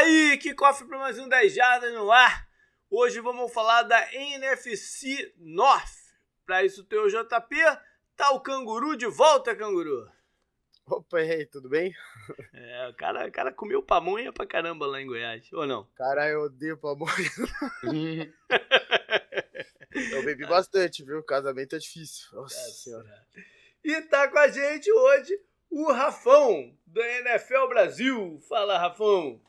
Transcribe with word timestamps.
aí, 0.00 0.38
que 0.38 0.54
cofre 0.54 0.88
para 0.88 0.98
mais 0.98 1.18
um 1.18 1.28
10 1.28 1.54
Jardas 1.54 1.92
no 1.92 2.10
ar. 2.10 2.48
Hoje 2.90 3.20
vamos 3.20 3.52
falar 3.52 3.82
da 3.82 4.14
NFC 4.14 5.34
North. 5.36 6.14
Para 6.46 6.64
isso 6.64 6.82
tem 6.84 6.98
o 6.98 7.08
JP, 7.08 7.54
tá 8.16 8.30
o 8.30 8.40
Canguru 8.40 8.96
de 8.96 9.06
volta, 9.06 9.54
Canguru. 9.54 10.10
Opa, 10.86 11.20
e 11.20 11.30
aí, 11.30 11.44
tudo 11.44 11.68
bem? 11.68 11.94
É, 12.54 12.88
o 12.88 12.94
cara, 12.94 13.28
o 13.28 13.32
cara 13.32 13.52
comeu 13.52 13.82
pamonha 13.82 14.32
pra 14.32 14.46
caramba 14.46 14.86
lá 14.86 15.02
em 15.02 15.06
Goiás, 15.06 15.52
ou 15.52 15.66
não? 15.66 15.84
Cara, 15.94 16.26
eu 16.28 16.44
odeio 16.44 16.78
pamonha. 16.78 17.10
eu 20.12 20.24
bebi 20.24 20.46
bastante, 20.46 21.04
viu? 21.04 21.22
Casamento 21.22 21.76
é 21.76 21.78
difícil. 21.78 22.26
Nossa 22.32 22.56
senhora. 22.70 23.26
E 23.84 24.00
tá 24.02 24.28
com 24.28 24.38
a 24.38 24.48
gente 24.48 24.90
hoje 24.90 25.38
o 25.70 25.92
Rafão, 25.92 26.74
do 26.86 27.02
NFL 27.02 27.68
Brasil. 27.68 28.40
Fala, 28.48 28.78
Rafão. 28.78 29.40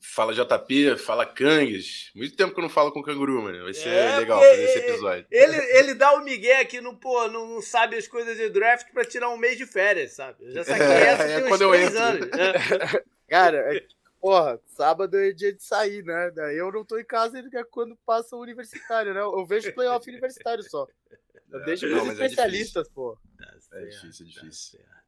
Fala 0.00 0.32
JP, 0.32 0.96
fala 0.96 1.26
Cangues. 1.26 2.10
Muito 2.14 2.36
tempo 2.36 2.52
que 2.52 2.60
eu 2.60 2.62
não 2.62 2.68
falo 2.68 2.92
com 2.92 3.00
o 3.00 3.02
canguru, 3.02 3.42
mano. 3.42 3.64
Vai 3.64 3.74
ser 3.74 3.88
é, 3.88 4.18
legal 4.18 4.40
fazer 4.40 4.64
esse 4.64 4.78
episódio. 4.78 5.26
Ele, 5.30 5.56
ele 5.78 5.94
dá 5.94 6.12
o 6.14 6.24
migué 6.24 6.64
que 6.64 6.80
não, 6.80 6.94
pô, 6.94 7.28
não, 7.28 7.46
não 7.48 7.62
sabe 7.62 7.96
as 7.96 8.06
coisas 8.06 8.36
de 8.36 8.48
draft 8.48 8.90
pra 8.92 9.04
tirar 9.04 9.28
um 9.30 9.36
mês 9.36 9.56
de 9.56 9.66
férias, 9.66 10.12
sabe? 10.12 10.44
Eu 10.44 10.52
já 10.52 10.64
saquei 10.64 10.86
é, 10.86 11.06
essa 11.06 11.22
é, 11.24 11.48
quando 11.48 11.62
eu 11.62 11.74
entro. 11.74 11.98
anos. 11.98 12.28
É. 12.32 13.04
Cara, 13.28 13.76
é, 13.76 13.86
porra, 14.20 14.60
sábado 14.66 15.16
é 15.16 15.32
dia 15.32 15.52
de 15.52 15.62
sair, 15.62 16.02
né? 16.04 16.32
Eu 16.54 16.72
não 16.72 16.84
tô 16.84 16.98
em 16.98 17.04
casa 17.04 17.38
é 17.38 17.64
quando 17.64 17.96
passa 18.06 18.36
o 18.36 18.40
universitário, 18.40 19.14
né? 19.14 19.20
Eu 19.20 19.44
vejo 19.46 19.72
playoff 19.74 20.08
universitário 20.08 20.62
só. 20.62 20.86
Eu 21.50 21.64
deixo 21.64 21.86
os 21.86 22.08
especialistas, 22.08 22.88
pô. 22.88 23.18
Tá 23.38 23.78
é 23.78 23.84
difícil, 23.86 24.26
é 24.26 24.28
difícil. 24.28 24.78
Tá 24.80 24.98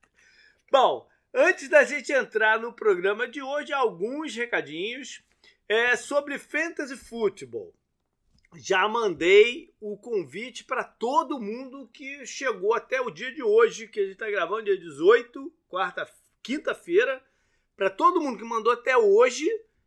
Bom, 0.70 1.06
Antes 1.32 1.68
da 1.68 1.84
gente 1.84 2.12
entrar 2.12 2.58
no 2.58 2.72
programa 2.72 3.28
de 3.28 3.40
hoje, 3.40 3.72
alguns 3.72 4.34
recadinhos 4.34 5.22
é, 5.68 5.94
sobre 5.94 6.38
Fantasy 6.38 6.96
Football. 6.96 7.72
Já 8.56 8.88
mandei 8.88 9.72
o 9.80 9.96
convite 9.96 10.64
para 10.64 10.82
todo 10.82 11.40
mundo 11.40 11.88
que 11.92 12.26
chegou 12.26 12.74
até 12.74 13.00
o 13.00 13.12
dia 13.12 13.32
de 13.32 13.45
hoje, 13.45 13.87
que 13.87 14.00
a 14.00 14.02
gente 14.02 14.14
está 14.14 14.28
gravando 14.28 14.64
dia 14.64 14.76
18, 14.76 15.52
quarta, 15.68 16.04
quinta-feira. 16.42 17.24
Para 17.76 17.88
todo 17.88 18.20
mundo 18.20 18.37
que 18.38 18.44
mandou 18.44 18.72
até 18.72 18.96
hoje, 18.96 19.46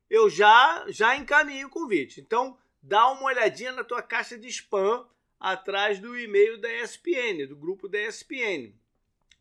eu 0.10 0.30
já 0.30 0.86
já 0.88 1.14
encaminhei 1.18 1.66
o 1.66 1.70
convite. 1.70 2.22
Então, 2.22 2.58
dá 2.82 3.12
uma 3.12 3.26
olhadinha 3.26 3.74
na 3.74 3.84
tua 3.84 4.02
caixa 4.02 4.38
de 4.38 4.48
spam 4.48 5.06
atrás 5.38 6.00
do 6.00 6.18
e-mail 6.18 6.58
da 6.62 6.74
ESPN, 6.74 7.46
do 7.50 7.58
grupo 7.58 7.90
da 7.90 8.00
ESPN. 8.00 8.74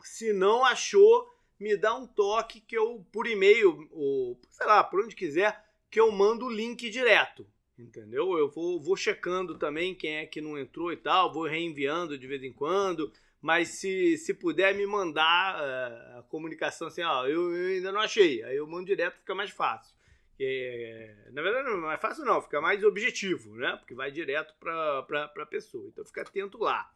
Se 0.03 0.33
não 0.33 0.65
achou, 0.65 1.33
me 1.59 1.77
dá 1.77 1.95
um 1.95 2.07
toque 2.07 2.61
que 2.61 2.77
eu, 2.77 3.05
por 3.13 3.27
e-mail, 3.27 3.89
ou 3.91 4.41
sei 4.51 4.67
lá, 4.67 4.83
por 4.83 5.01
onde 5.05 5.15
quiser, 5.15 5.65
que 5.91 6.01
eu 6.01 6.11
mando 6.11 6.47
o 6.47 6.51
link 6.51 6.89
direto. 6.91 7.47
Entendeu? 7.79 8.39
Eu 8.39 8.49
vou, 8.49 8.81
vou 8.81 8.97
checando 8.97 9.59
também 9.59 9.95
quem 9.95 10.17
é 10.17 10.27
que 10.27 10.41
não 10.41 10.59
entrou 10.59 10.93
e 10.93 10.97
tal, 10.97 11.33
vou 11.33 11.47
reenviando 11.47 12.19
de 12.19 12.27
vez 12.27 12.43
em 12.43 12.53
quando. 12.53 13.13
Mas 13.41 13.71
se, 13.71 14.17
se 14.19 14.33
puder 14.33 14.75
me 14.75 14.87
mandar 14.87 15.57
uh, 15.57 16.19
a 16.21 16.23
comunicação 16.23 16.87
assim, 16.87 17.03
ó, 17.03 17.27
eu, 17.27 17.53
eu, 17.53 17.75
ainda 17.75 17.91
não 17.91 18.01
achei, 18.01 18.43
aí 18.45 18.57
eu 18.57 18.67
mando 18.69 18.87
direto, 18.87 19.19
fica 19.19 19.35
mais 19.35 19.51
fácil. 19.51 19.93
É, 20.41 21.15
na 21.33 21.43
verdade, 21.43 21.69
não 21.69 21.79
é 21.79 21.81
mais 21.81 22.01
fácil, 22.01 22.25
não, 22.25 22.41
fica 22.41 22.61
mais 22.61 22.83
objetivo, 22.85 23.55
né? 23.57 23.77
Porque 23.79 23.95
vai 23.95 24.11
direto 24.11 24.55
para 24.59 25.33
a 25.37 25.47
pessoa. 25.47 25.89
Então 25.89 26.05
fica 26.05 26.23
atento 26.23 26.59
lá. 26.59 26.91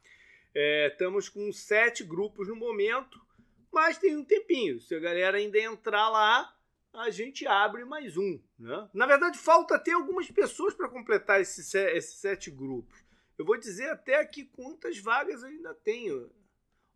É, 0.54 0.88
estamos 0.88 1.28
com 1.28 1.52
sete 1.52 2.02
grupos 2.02 2.48
no 2.48 2.56
momento. 2.56 3.20
Mas 3.76 3.98
tem 3.98 4.16
um 4.16 4.24
tempinho. 4.24 4.80
Se 4.80 4.94
a 4.94 4.98
galera 4.98 5.36
ainda 5.36 5.58
entrar 5.58 6.08
lá, 6.08 6.50
a 6.94 7.10
gente 7.10 7.46
abre 7.46 7.84
mais 7.84 8.16
um. 8.16 8.40
Né? 8.58 8.88
Na 8.94 9.04
verdade, 9.04 9.36
falta 9.36 9.78
ter 9.78 9.90
algumas 9.90 10.30
pessoas 10.30 10.72
para 10.72 10.88
completar 10.88 11.42
esses, 11.42 11.74
esses 11.74 12.14
sete 12.18 12.50
grupos. 12.50 13.04
Eu 13.36 13.44
vou 13.44 13.58
dizer 13.58 13.90
até 13.90 14.18
aqui 14.18 14.44
quantas 14.44 14.98
vagas 14.98 15.42
eu 15.42 15.50
ainda 15.50 15.74
tenho. 15.74 16.32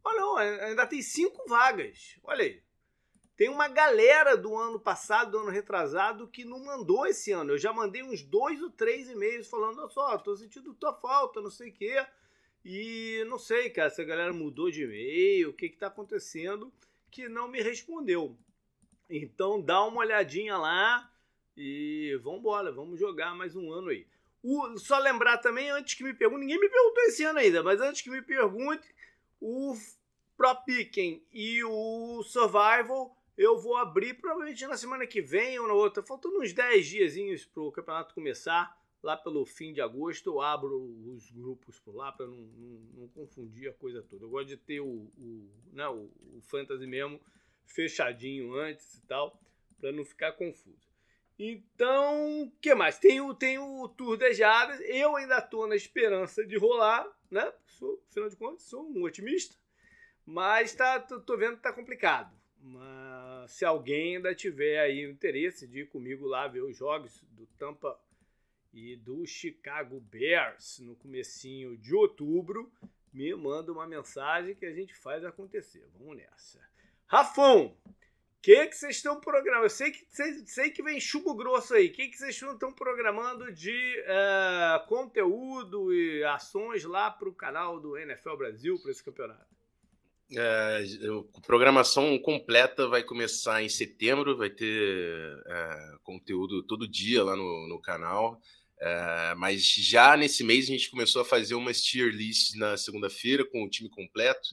Oh, 0.02 0.12
não, 0.14 0.36
ainda 0.38 0.86
tem 0.86 1.02
cinco 1.02 1.46
vagas. 1.46 2.18
Olha 2.24 2.44
aí. 2.44 2.62
Tem 3.36 3.50
uma 3.50 3.68
galera 3.68 4.34
do 4.34 4.56
ano 4.56 4.80
passado, 4.80 5.32
do 5.32 5.38
ano 5.40 5.50
retrasado, 5.50 6.28
que 6.28 6.46
não 6.46 6.64
mandou 6.64 7.06
esse 7.06 7.30
ano. 7.30 7.52
Eu 7.52 7.58
já 7.58 7.74
mandei 7.74 8.02
uns 8.02 8.22
dois 8.22 8.62
ou 8.62 8.70
três 8.70 9.06
e-mails 9.10 9.48
falando: 9.48 9.80
olha 9.80 9.90
só, 9.90 10.16
tô 10.16 10.34
sentindo 10.34 10.72
tua 10.72 10.94
falta, 10.94 11.42
não 11.42 11.50
sei 11.50 11.68
o 11.68 11.74
quê. 11.74 12.06
E 12.64 13.24
não 13.26 13.38
sei, 13.38 13.70
cara, 13.70 13.90
se 13.90 14.02
a 14.02 14.04
galera 14.04 14.32
mudou 14.32 14.70
de 14.70 14.82
e-mail, 14.82 15.50
o 15.50 15.52
que 15.52 15.66
está 15.66 15.86
acontecendo, 15.86 16.72
que 17.10 17.28
não 17.28 17.48
me 17.48 17.60
respondeu. 17.60 18.36
Então 19.08 19.60
dá 19.60 19.82
uma 19.84 20.00
olhadinha 20.00 20.56
lá 20.56 21.10
e 21.56 22.18
vamos 22.22 22.40
embora, 22.40 22.70
vamos 22.70 22.98
jogar 22.98 23.34
mais 23.34 23.56
um 23.56 23.72
ano 23.72 23.88
aí. 23.88 24.06
O, 24.42 24.78
só 24.78 24.98
lembrar 24.98 25.38
também, 25.38 25.70
antes 25.70 25.94
que 25.94 26.04
me 26.04 26.14
pergunte, 26.14 26.40
ninguém 26.40 26.60
me 26.60 26.68
perguntou 26.68 27.02
esse 27.04 27.24
ano 27.24 27.38
ainda, 27.38 27.62
mas 27.62 27.80
antes 27.80 28.02
que 28.02 28.10
me 28.10 28.22
pergunte, 28.22 28.86
o 29.40 29.76
Pro 30.36 30.54
Picking 30.64 31.22
e 31.32 31.62
o 31.64 32.22
Survival 32.22 33.16
eu 33.36 33.58
vou 33.58 33.76
abrir 33.76 34.14
provavelmente 34.14 34.66
na 34.66 34.76
semana 34.76 35.06
que 35.06 35.22
vem 35.22 35.58
ou 35.58 35.66
na 35.66 35.72
outra, 35.72 36.02
faltando 36.02 36.40
uns 36.40 36.52
10 36.52 36.86
diazinhos 36.86 37.44
para 37.46 37.62
o 37.62 37.72
campeonato 37.72 38.14
começar 38.14 38.78
lá 39.02 39.16
pelo 39.16 39.46
fim 39.46 39.72
de 39.72 39.80
agosto 39.80 40.28
eu 40.28 40.40
abro 40.40 40.78
os 41.06 41.30
grupos 41.30 41.78
por 41.78 41.94
lá 41.94 42.12
para 42.12 42.26
não, 42.26 42.36
não, 42.36 42.80
não, 42.94 43.08
confundir 43.08 43.68
a 43.68 43.72
coisa 43.72 44.02
toda. 44.02 44.24
Eu 44.24 44.30
gosto 44.30 44.48
de 44.48 44.56
ter 44.56 44.80
o, 44.80 45.10
o, 45.18 45.50
né, 45.72 45.88
o, 45.88 46.10
o 46.36 46.40
fantasy 46.42 46.86
mesmo 46.86 47.20
fechadinho 47.64 48.54
antes 48.54 48.94
e 48.94 49.06
tal, 49.06 49.40
para 49.80 49.92
não 49.92 50.04
ficar 50.04 50.32
confuso. 50.32 50.90
Então, 51.38 52.42
o 52.42 52.50
que 52.60 52.74
mais? 52.74 52.98
Tem 52.98 53.20
o, 53.20 53.34
tem 53.34 53.58
o 53.58 53.88
Tour 53.88 54.18
das 54.18 54.36
Jadas. 54.36 54.78
Eu 54.82 55.16
ainda 55.16 55.38
estou 55.38 55.66
na 55.66 55.74
esperança 55.74 56.44
de 56.44 56.58
rolar, 56.58 57.08
né? 57.30 57.50
Sou, 57.64 58.02
afinal 58.10 58.28
de 58.28 58.36
contas, 58.36 58.64
sou 58.64 58.84
um 58.84 59.02
otimista. 59.02 59.56
Mas 60.26 60.74
tá, 60.74 61.00
tô, 61.00 61.18
tô 61.18 61.38
vendo 61.38 61.56
que 61.56 61.62
tá 61.62 61.72
complicado. 61.72 62.38
Mas 62.62 63.52
se 63.52 63.64
alguém 63.64 64.16
ainda 64.16 64.34
tiver 64.34 64.80
aí 64.80 65.02
interesse 65.02 65.66
de 65.66 65.80
ir 65.80 65.88
comigo 65.88 66.26
lá 66.26 66.46
ver 66.46 66.60
os 66.60 66.76
jogos 66.76 67.24
do 67.30 67.46
Tampa 67.58 67.98
e 68.72 68.96
do 68.96 69.26
Chicago 69.26 70.00
Bears 70.00 70.78
no 70.80 70.94
comecinho 70.96 71.76
de 71.76 71.94
outubro, 71.94 72.70
me 73.12 73.34
manda 73.34 73.72
uma 73.72 73.86
mensagem 73.86 74.54
que 74.54 74.66
a 74.66 74.72
gente 74.72 74.94
faz 74.94 75.24
acontecer. 75.24 75.86
Vamos 75.98 76.16
nessa. 76.16 76.60
Rafão, 77.06 77.76
o 77.86 78.42
que 78.42 78.72
vocês 78.72 78.96
estão 78.96 79.20
programando? 79.20 79.66
Eu 79.66 79.70
sei 79.70 79.90
que, 79.90 80.06
sei, 80.08 80.46
sei 80.46 80.70
que 80.70 80.82
vem 80.82 81.00
chubo 81.00 81.34
grosso 81.34 81.74
aí. 81.74 81.88
O 81.88 81.92
que 81.92 82.16
vocês 82.16 82.40
estão 82.40 82.72
programando 82.72 83.52
de 83.52 84.02
uh, 84.02 84.86
conteúdo 84.86 85.92
e 85.92 86.24
ações 86.24 86.84
lá 86.84 87.10
para 87.10 87.28
o 87.28 87.34
canal 87.34 87.80
do 87.80 87.98
NFL 87.98 88.36
Brasil 88.36 88.78
para 88.80 88.92
esse 88.92 89.04
campeonato? 89.04 89.50
É, 90.32 90.84
programação 91.44 92.16
completa 92.20 92.86
vai 92.86 93.02
começar 93.02 93.62
em 93.62 93.68
setembro, 93.68 94.36
vai 94.36 94.48
ter 94.48 95.42
é, 95.46 95.96
conteúdo 96.04 96.62
todo 96.62 96.86
dia 96.86 97.24
lá 97.24 97.34
no, 97.34 97.66
no 97.66 97.80
canal. 97.80 98.40
Uh, 98.80 99.36
mas 99.36 99.62
já 99.62 100.16
nesse 100.16 100.42
mês 100.42 100.64
a 100.64 100.68
gente 100.68 100.90
começou 100.90 101.20
a 101.20 101.24
fazer 101.24 101.54
umas 101.54 101.82
tier 101.82 102.10
lists 102.14 102.54
na 102.54 102.78
segunda-feira 102.78 103.44
com 103.44 103.62
o 103.62 103.68
time 103.68 103.90
completo. 103.90 104.48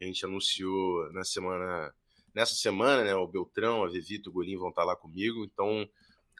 A 0.00 0.04
gente 0.04 0.24
anunciou 0.24 1.12
na 1.12 1.24
semana, 1.24 1.92
nessa 2.34 2.54
semana, 2.54 3.02
né? 3.02 3.14
O 3.14 3.26
Beltrão, 3.26 3.82
a 3.84 3.88
Vevito, 3.88 4.30
o 4.30 4.32
Golim 4.32 4.56
vão 4.56 4.68
estar 4.68 4.84
lá 4.84 4.94
comigo. 4.94 5.44
Então, 5.44 5.88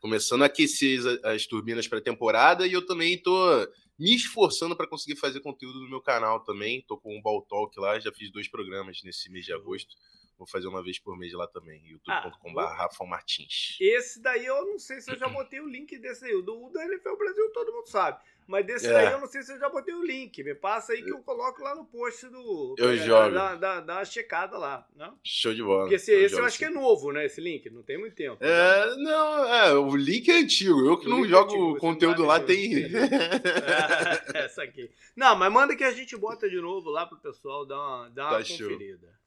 começando 0.00 0.42
a 0.42 0.47
aquecer 0.47 1.00
as, 1.00 1.25
as 1.25 1.47
turbinas 1.47 1.88
para 1.88 1.98
a 1.98 2.03
temporada 2.03 2.66
e 2.66 2.72
eu 2.72 2.86
também 2.86 3.14
estou 3.14 3.69
me 3.98 4.14
esforçando 4.14 4.76
para 4.76 4.88
conseguir 4.88 5.19
fazer 5.19 5.41
conteúdo 5.41 5.80
no 5.80 5.88
meu 5.88 6.00
canal 6.00 6.41
também. 6.41 6.78
Estou 6.78 6.98
com 6.98 7.16
o 7.16 7.22
Ball 7.22 7.42
Talk 7.42 7.78
lá, 7.78 7.98
já 7.98 8.12
fiz 8.12 8.30
dois 8.30 8.48
programas 8.48 9.00
nesse 9.03 9.30
mês 9.30 9.44
de 9.44 9.53
agosto. 9.53 9.94
Vou 10.38 10.47
fazer 10.47 10.66
uma 10.66 10.82
vez 10.82 10.98
por 10.98 11.16
mês 11.16 11.32
lá 11.32 11.47
também. 11.47 11.82
youtube.com.br 11.87 12.60
ah, 12.60 12.75
Rafa 12.75 13.04
Martins. 13.04 13.76
Esse 13.81 14.20
daí 14.20 14.44
eu 14.44 14.65
não 14.66 14.78
sei 14.78 15.00
se 15.00 15.10
eu 15.10 15.16
já 15.16 15.28
botei 15.28 15.60
o 15.60 15.68
link 15.68 15.98
desse 15.98 16.24
aí. 16.24 16.34
O 16.34 16.42
do, 16.42 16.68
do 16.68 16.80
NFL 16.80 17.16
Brasil 17.16 17.51
todo 17.53 17.72
mundo 17.72 17.86
sabe. 17.86 18.21
Mas 18.47 18.66
desse 18.66 18.86
é. 18.86 18.92
daí 18.92 19.12
eu 19.12 19.21
não 19.21 19.27
sei 19.27 19.42
se 19.42 19.53
eu 19.53 19.59
já 19.59 19.68
botei 19.68 19.95
o 19.95 20.04
link. 20.04 20.42
Me 20.42 20.54
passa 20.54 20.92
aí 20.92 21.03
que 21.03 21.12
eu 21.12 21.21
coloco 21.21 21.62
lá 21.62 21.74
no 21.74 21.84
post 21.84 22.28
do. 22.28 22.74
Eu 22.77 22.91
é, 22.91 22.97
jogo. 22.97 23.34
Dá, 23.34 23.54
dá, 23.54 23.80
dá 23.80 23.95
uma 23.95 24.04
checada 24.04 24.59
lá. 24.59 24.86
Né? 24.95 25.12
Show 25.22 25.54
de 25.54 25.62
bola. 25.62 25.83
Porque 25.83 25.95
esse, 25.95 26.12
eu, 26.12 26.24
esse 26.24 26.34
eu 26.34 26.45
acho 26.45 26.59
que 26.59 26.65
é 26.65 26.71
novo, 26.71 27.12
né? 27.12 27.24
Esse 27.24 27.41
link. 27.41 27.71
Não 27.71 27.83
tem 27.83 27.98
muito 27.98 28.15
tempo. 28.15 28.45
É, 28.45 28.86
né? 28.86 28.97
não, 28.98 29.54
é, 29.54 29.74
o 29.74 29.95
link 29.97 30.28
é 30.28 30.41
antigo. 30.41 30.84
Eu 30.84 30.98
que 30.98 31.09
não 31.09 31.24
é 31.24 31.28
jogo 31.28 31.53
antigo, 31.53 31.78
conteúdo 31.78 32.24
lá 32.24 32.41
tem. 32.41 32.74
é, 32.74 32.84
essa 34.45 34.65
aqui. 34.65 34.91
Não, 35.16 35.36
mas 35.36 35.53
manda 35.53 35.77
que 35.77 35.84
a 35.84 35.92
gente 35.92 36.16
bota 36.16 36.48
de 36.48 36.60
novo 36.60 36.91
lá 36.91 37.06
pro 37.06 37.18
pessoal 37.18 37.65
dar 37.65 37.78
uma, 37.78 38.09
dar 38.10 38.24
uma 38.24 38.42
tá 38.42 38.48
conferida. 38.48 39.06
Show. 39.06 39.22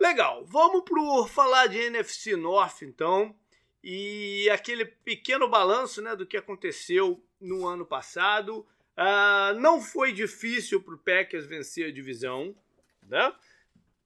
Legal, 0.00 0.46
vamos 0.46 0.82
pro 0.82 1.26
falar 1.26 1.66
de 1.66 1.78
NFC 1.78 2.34
North 2.34 2.80
então 2.80 3.36
e 3.84 4.48
aquele 4.48 4.86
pequeno 4.86 5.46
balanço 5.46 6.00
né, 6.00 6.16
do 6.16 6.26
que 6.26 6.38
aconteceu 6.38 7.22
no 7.38 7.68
ano 7.68 7.84
passado. 7.84 8.66
Uh, 8.96 9.60
não 9.60 9.78
foi 9.78 10.10
difícil 10.14 10.82
para 10.82 10.94
o 10.94 10.98
Packers 10.98 11.44
vencer 11.44 11.88
a 11.88 11.92
divisão, 11.92 12.56
né? 13.06 13.30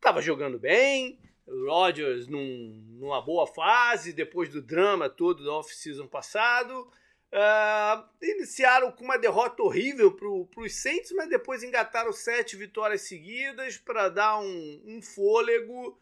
Tava 0.00 0.20
jogando 0.20 0.58
bem, 0.58 1.20
Rodgers 1.46 2.26
num, 2.26 2.84
numa 2.98 3.22
boa 3.22 3.46
fase, 3.46 4.12
depois 4.12 4.48
do 4.48 4.60
drama 4.60 5.08
todo 5.08 5.44
da 5.44 5.52
off-season 5.52 6.08
passado. 6.08 6.90
Uh, 7.34 8.04
iniciaram 8.22 8.92
com 8.92 9.02
uma 9.02 9.18
derrota 9.18 9.60
horrível 9.60 10.12
para 10.12 10.62
os 10.62 10.74
Saints, 10.76 11.10
mas 11.10 11.28
depois 11.28 11.64
engataram 11.64 12.12
sete 12.12 12.54
vitórias 12.54 13.02
seguidas 13.02 13.76
para 13.76 14.08
dar 14.08 14.38
um, 14.38 14.82
um 14.86 15.02
fôlego 15.02 15.98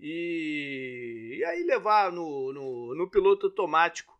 e, 0.00 1.36
e, 1.38 1.44
aí 1.44 1.62
levar 1.62 2.10
no, 2.10 2.52
no, 2.52 2.96
no, 2.96 3.08
piloto 3.08 3.46
automático 3.46 4.12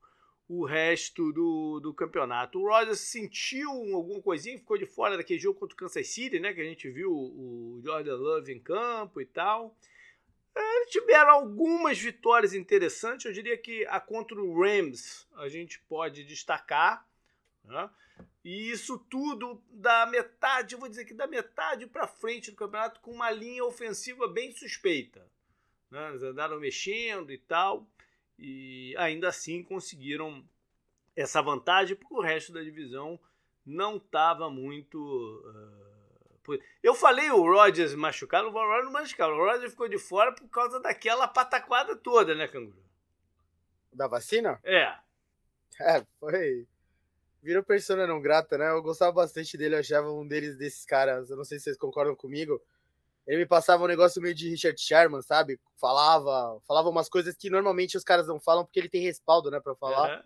o 0.48 0.64
resto 0.64 1.32
do, 1.32 1.80
do 1.80 1.92
campeonato. 1.92 2.60
O 2.60 2.68
Rodgers 2.68 3.00
sentiu 3.00 3.68
alguma 3.92 4.22
coisinha, 4.22 4.56
ficou 4.56 4.78
de 4.78 4.86
fora 4.86 5.16
daquele 5.16 5.40
jogo 5.40 5.58
contra 5.58 5.74
o 5.74 5.78
Kansas 5.78 6.06
City, 6.06 6.38
né? 6.38 6.54
Que 6.54 6.60
a 6.60 6.64
gente 6.64 6.88
viu 6.88 7.10
o 7.10 7.80
Jordan 7.82 8.14
Love 8.14 8.52
em 8.52 8.60
campo 8.60 9.20
e 9.20 9.26
tal. 9.26 9.76
Eles 10.54 10.90
tiveram 10.90 11.30
algumas 11.30 11.98
vitórias 11.98 12.54
interessantes. 12.54 13.26
Eu 13.26 13.32
diria 13.32 13.56
que 13.56 13.86
a 13.86 13.98
contra 14.00 14.40
o 14.40 14.60
Rams 14.60 15.26
a 15.36 15.48
gente 15.48 15.80
pode 15.80 16.24
destacar. 16.24 17.06
Né? 17.64 17.90
E 18.44 18.70
isso 18.70 18.98
tudo 18.98 19.62
da 19.70 20.04
metade, 20.06 20.76
vou 20.76 20.88
dizer 20.88 21.04
que 21.04 21.14
da 21.14 21.26
metade 21.26 21.86
para 21.86 22.06
frente 22.06 22.50
do 22.50 22.56
campeonato, 22.56 23.00
com 23.00 23.12
uma 23.12 23.30
linha 23.30 23.64
ofensiva 23.64 24.28
bem 24.28 24.52
suspeita. 24.52 25.26
Né? 25.90 26.08
Eles 26.10 26.22
andaram 26.22 26.58
mexendo 26.58 27.32
e 27.32 27.38
tal. 27.38 27.86
E 28.38 28.94
ainda 28.98 29.28
assim 29.28 29.62
conseguiram 29.62 30.44
essa 31.14 31.40
vantagem, 31.40 31.94
porque 31.94 32.14
o 32.14 32.20
resto 32.20 32.52
da 32.52 32.62
divisão 32.62 33.18
não 33.64 33.96
estava 33.96 34.50
muito. 34.50 34.98
Uh, 34.98 35.91
eu 36.82 36.94
falei 36.94 37.30
o 37.30 37.42
Rodgers 37.42 37.94
machucado, 37.94 38.48
o 38.48 38.52
Rodgers 38.52 38.84
não 38.84 38.92
machucado. 38.92 39.32
O 39.32 39.36
Rodgers 39.36 39.70
ficou 39.70 39.88
de 39.88 39.98
fora 39.98 40.32
por 40.32 40.48
causa 40.48 40.80
daquela 40.80 41.28
pataquada 41.28 41.96
toda, 41.96 42.34
né, 42.34 42.48
Canguru? 42.48 42.82
Da 43.92 44.06
vacina? 44.06 44.58
É. 44.64 44.94
É, 45.80 46.04
foi. 46.18 46.66
Virou 47.42 47.62
persona 47.62 48.06
não 48.06 48.20
grata, 48.20 48.56
né? 48.56 48.70
Eu 48.70 48.82
gostava 48.82 49.12
bastante 49.12 49.56
dele, 49.56 49.74
eu 49.74 49.80
achava 49.80 50.10
um 50.10 50.26
deles 50.26 50.56
desses 50.56 50.84
caras. 50.84 51.30
Eu 51.30 51.36
não 51.36 51.44
sei 51.44 51.58
se 51.58 51.64
vocês 51.64 51.76
concordam 51.76 52.14
comigo. 52.14 52.60
Ele 53.26 53.38
me 53.38 53.46
passava 53.46 53.84
um 53.84 53.88
negócio 53.88 54.20
meio 54.20 54.34
de 54.34 54.48
Richard 54.48 54.80
Sherman, 54.80 55.22
sabe? 55.22 55.60
Falava, 55.76 56.60
falava 56.66 56.88
umas 56.88 57.08
coisas 57.08 57.36
que 57.36 57.50
normalmente 57.50 57.96
os 57.96 58.04
caras 58.04 58.26
não 58.26 58.40
falam 58.40 58.64
porque 58.64 58.80
ele 58.80 58.88
tem 58.88 59.02
respaldo, 59.02 59.50
né, 59.50 59.60
para 59.60 59.74
falar. 59.76 60.18
Uhum. 60.18 60.24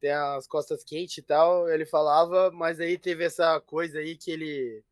Tem 0.00 0.10
as 0.10 0.48
costas 0.48 0.82
quentes 0.82 1.18
e 1.18 1.22
tal, 1.22 1.68
ele 1.68 1.86
falava, 1.86 2.50
mas 2.50 2.80
aí 2.80 2.98
teve 2.98 3.22
essa 3.22 3.60
coisa 3.60 4.00
aí 4.00 4.16
que 4.16 4.32
ele 4.32 4.84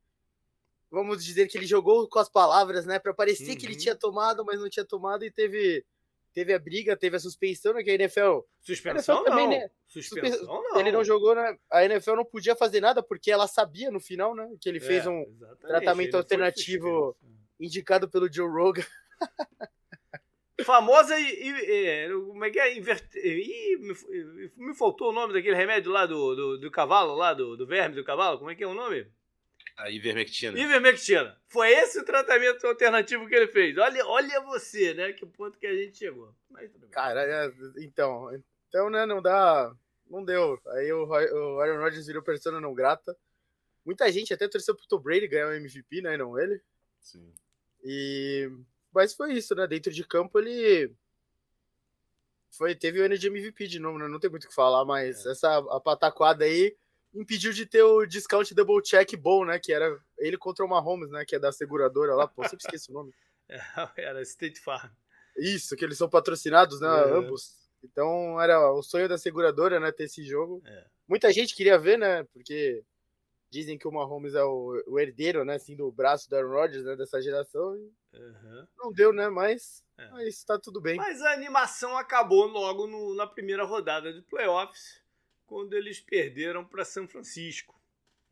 vamos 0.91 1.25
dizer 1.25 1.47
que 1.47 1.57
ele 1.57 1.67
jogou 1.67 2.09
com 2.09 2.19
as 2.19 2.29
palavras, 2.29 2.85
né, 2.85 2.99
para 2.99 3.15
parecer 3.15 3.51
uhum. 3.51 3.57
que 3.57 3.67
ele 3.67 3.75
uhum. 3.75 3.81
tinha 3.81 3.95
tomado, 3.95 4.45
mas 4.45 4.61
não 4.61 4.69
tinha 4.69 4.85
tomado 4.85 5.25
e 5.25 5.31
teve 5.31 5.85
teve 6.33 6.55
a 6.55 6.59
briga, 6.61 6.97
teve 6.97 7.17
a 7.17 7.21
suspensão, 7.21 7.75
né, 7.75 7.83
que 7.83 7.91
a 7.91 7.95
NFL... 7.95 8.41
Suspensão 8.61 9.17
a 9.17 9.19
NFL 9.19 9.31
também, 9.31 9.49
não. 9.49 9.59
Né, 9.59 9.71
suspensão 9.89 10.63
não. 10.63 10.79
Ele 10.79 10.93
não 10.93 11.03
jogou, 11.03 11.35
né, 11.35 11.59
a 11.71 11.85
NFL 11.85 12.15
não 12.15 12.25
podia 12.25 12.55
fazer 12.55 12.81
nada 12.81 13.03
porque 13.03 13.33
ela 13.33 13.49
sabia 13.49 13.91
no 13.91 13.99
final, 13.99 14.35
né, 14.35 14.49
que 14.61 14.69
ele 14.69 14.79
é, 14.79 14.81
fez 14.81 15.07
um 15.07 15.25
tratamento 15.61 16.17
alternativo 16.17 17.17
indicado 17.59 18.09
pelo 18.09 18.33
Joe 18.33 18.49
Rogan. 18.49 18.85
Famosa 20.65 21.19
e, 21.19 21.25
e, 21.25 22.07
e, 22.07 22.13
como 22.27 22.45
é 22.45 22.51
que 22.51 22.61
é? 22.61 22.77
Inverte, 22.77 23.19
e, 23.19 23.79
me, 23.79 24.69
me, 24.69 24.75
faltou 24.75 25.09
o 25.09 25.13
nome 25.13 25.33
daquele 25.33 25.57
remédio 25.57 25.91
lá 25.91 26.05
do, 26.07 26.35
do, 26.35 26.59
do 26.59 26.71
cavalo, 26.71 27.15
lá 27.15 27.33
do, 27.33 27.57
do 27.57 27.67
verme 27.67 27.97
do 27.97 28.05
cavalo, 28.05 28.39
como 28.39 28.51
é 28.51 28.55
que 28.55 28.63
é 28.63 28.67
o 28.67 28.75
nome? 28.75 29.07
A 29.81 29.91
ivermectina. 29.91 30.59
Ivermectina. 30.59 31.41
Foi 31.49 31.71
esse 31.71 31.99
o 31.99 32.05
tratamento 32.05 32.67
alternativo 32.67 33.27
que 33.27 33.35
ele 33.35 33.49
fez. 33.49 33.77
Olha, 33.79 34.07
olha 34.07 34.41
você, 34.43 34.93
né? 34.93 35.13
Que 35.13 35.25
ponto 35.25 35.59
que 35.59 35.67
a 35.67 35.75
gente 35.75 35.97
chegou. 35.97 36.35
Cara, 36.91 37.23
é, 37.23 37.53
então, 37.79 38.31
então, 38.69 38.91
né, 38.91 39.07
não 39.07 39.23
dá, 39.23 39.75
não 40.09 40.25
deu. 40.25 40.61
Aí 40.69 40.93
o, 40.93 41.07
o 41.07 41.61
Aaron 41.61 41.79
Rodgers 41.79 42.07
virou 42.07 42.23
persona 42.23 42.61
não 42.61 42.75
grata. 42.75 43.17
Muita 43.85 44.11
gente 44.13 44.35
até 44.35 44.47
torceu 44.47 44.75
pro 44.75 44.87
Tom 44.87 44.99
Brady 44.99 45.27
ganhar 45.27 45.49
o 45.49 45.53
MVP, 45.53 46.03
né, 46.03 46.17
não 46.17 46.39
ele. 46.39 46.61
Sim. 47.01 47.33
E 47.83 48.51
mas 48.93 49.15
foi 49.15 49.33
isso, 49.33 49.55
né? 49.55 49.67
Dentro 49.67 49.93
de 49.93 50.05
campo 50.05 50.39
ele 50.39 50.93
foi 52.51 52.75
teve 52.75 53.01
o 53.01 53.05
Energy 53.05 53.29
MVP 53.29 53.67
de 53.67 53.79
novo, 53.79 53.99
né? 53.99 54.09
Não 54.09 54.21
tem 54.21 54.29
muito 54.29 54.45
o 54.45 54.49
que 54.49 54.55
falar, 54.55 54.85
mas 54.85 55.25
é. 55.25 55.31
essa 55.31 55.57
a 55.57 55.81
pataquada 55.81 56.45
aí 56.45 56.77
impediu 57.15 57.53
de 57.53 57.67
ter 57.67 57.83
o 57.83 58.07
discount 58.07 58.55
double 58.55 58.83
check 58.83 59.17
bom, 59.17 59.45
né? 59.45 59.59
Que 59.59 59.73
era 59.73 59.99
ele 60.19 60.39
contra 60.39 60.65
o 60.65 60.69
Mahomes, 60.69 61.11
né? 61.11 61.25
Que 61.25 61.37
é 61.37 61.39
da 61.39 61.53
seguradora 61.53 62.15
lá, 62.15 62.27
pô, 62.27 62.43
sempre 62.43 62.65
esqueço 62.65 62.91
o 62.91 62.95
nome. 62.95 63.13
É, 63.97 64.05
era 64.05 64.23
State 64.23 64.61
Farm. 64.61 64.93
Isso, 65.37 65.75
que 65.75 65.85
eles 65.85 65.99
são 65.99 66.09
patrocinados, 66.09 66.81
né? 66.81 66.87
É. 66.87 67.13
Ambos. 67.13 67.57
Então 67.83 68.41
era 68.41 68.71
o 68.73 68.81
sonho 68.81 69.09
da 69.09 69.19
seguradora, 69.19 69.81
né? 69.81 69.91
Ter 69.91 70.05
esse 70.05 70.23
jogo. 70.23 70.63
É. 70.65 70.87
Muita 71.09 71.33
gente 71.33 71.57
queria 71.57 71.77
ver, 71.77 71.99
né? 71.99 72.23
Porque 72.33 72.85
dizem 73.51 73.77
que 73.77 73.89
o 73.89 73.91
Mahomes 73.91 74.37
é 74.37 74.45
o, 74.45 74.81
o 74.87 75.01
herdeiro, 75.01 75.45
né? 75.45 75.57
Assim, 75.57 75.75
do 75.75 75.91
braço 75.91 76.31
do 76.31 76.37
Aaron 76.37 76.53
Rodgers, 76.53 76.85
né? 76.85 76.95
Dessa 76.95 77.21
geração. 77.21 77.73
Uhum. 78.13 78.67
Não 78.79 78.93
deu, 78.93 79.13
né? 79.13 79.29
Mas, 79.29 79.83
é. 79.99 80.09
mas 80.11 80.45
tá 80.45 80.57
tudo 80.57 80.81
bem. 80.81 80.97
Mas 80.97 81.21
a 81.23 81.33
animação 81.33 81.99
acabou 81.99 82.47
logo 82.47 82.87
no, 82.87 83.17
na 83.17 83.27
primeira 83.27 83.65
rodada 83.65 84.13
de 84.13 84.23
playoffs 84.23 85.01
quando 85.51 85.75
eles 85.75 85.99
perderam 85.99 86.65
para 86.65 86.85
São 86.85 87.09
Francisco. 87.09 87.75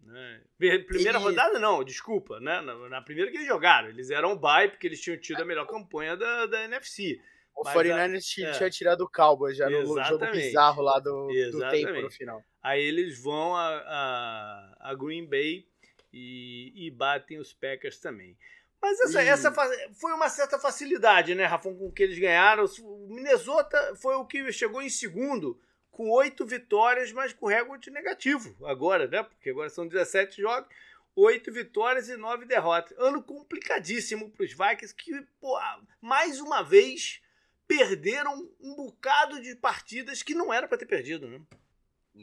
Né? 0.01 0.41
Primeira 0.57 1.19
e... 1.19 1.21
rodada, 1.21 1.59
não, 1.59 1.83
desculpa, 1.83 2.39
né? 2.39 2.61
Na, 2.61 2.89
na, 2.89 3.03
primeira 3.03 3.29
que 3.29 3.39
eles 3.39 3.49
jogaram. 3.49 3.89
Eles 3.89 4.09
eram 4.11 4.39
bye 4.39 4.69
porque 4.69 4.87
eles 4.87 5.01
tinham 5.01 5.19
tido 5.19 5.43
a 5.43 5.45
melhor 5.45 5.67
campanha 5.67 6.17
da, 6.17 6.47
da 6.47 6.63
NFC. 6.63 7.21
O 7.57 7.65
49ers 7.65 8.19
a... 8.19 8.53
tinha 8.53 8.69
é. 8.69 8.71
tirado 8.71 9.01
o 9.01 9.11
Cowboys 9.11 9.57
já 9.57 9.69
Exatamente. 9.69 9.99
no 9.99 10.05
jogo 10.07 10.31
bizarro 10.31 10.81
lá 10.81 11.01
do, 11.01 11.27
do 11.27 11.71
tempo 11.71 12.01
no 12.01 12.11
final. 12.11 12.45
Aí 12.63 12.81
eles 12.81 13.21
vão 13.21 13.57
a, 13.57 13.67
a, 13.67 14.77
a 14.91 14.95
Green 14.95 15.27
Bay 15.27 15.67
e, 16.13 16.87
e, 16.87 16.91
batem 16.93 17.39
os 17.39 17.53
Packers 17.53 17.99
também. 17.99 18.39
Mas 18.81 19.01
essa, 19.01 19.25
e... 19.25 19.27
essa 19.27 19.53
foi 19.93 20.13
uma 20.13 20.29
certa 20.29 20.57
facilidade, 20.57 21.35
né, 21.35 21.47
Rafão, 21.47 21.77
com 21.77 21.91
que 21.91 22.05
eles 22.05 22.19
ganharam. 22.19 22.65
O 22.81 23.09
Minnesota 23.13 23.97
foi 23.97 24.15
o 24.15 24.25
que 24.25 24.53
chegou 24.53 24.81
em 24.81 24.89
segundo 24.89 25.61
com 25.99 26.11
oito 26.11 26.47
vitórias, 26.47 27.11
mas 27.11 27.33
com 27.33 27.49
recorde 27.49 27.91
negativo 27.91 28.55
agora, 28.65 29.09
né? 29.09 29.21
Porque 29.25 29.51
agora 29.51 29.69
são 29.69 29.85
17 29.85 30.41
jogos, 30.41 30.73
oito 31.17 31.53
vitórias 31.53 32.09
e 32.09 32.17
nove 32.17 32.45
derrotas. 32.45 32.97
Ano 32.97 33.21
complicadíssimo 33.21 34.31
para 34.31 34.45
os 34.45 34.53
Vikings, 34.53 34.95
que, 34.95 35.27
pô, 35.41 35.59
mais 36.01 36.41
uma 36.41 36.63
vez, 36.63 37.21
perderam 37.67 38.49
um 38.61 38.77
bocado 38.77 39.43
de 39.43 39.57
partidas 39.57 40.23
que 40.23 40.37
não 40.37 40.55
era 40.55 40.69
para 40.69 40.79
ter 40.79 40.87
perdido, 40.87 41.27
né? 41.27 41.41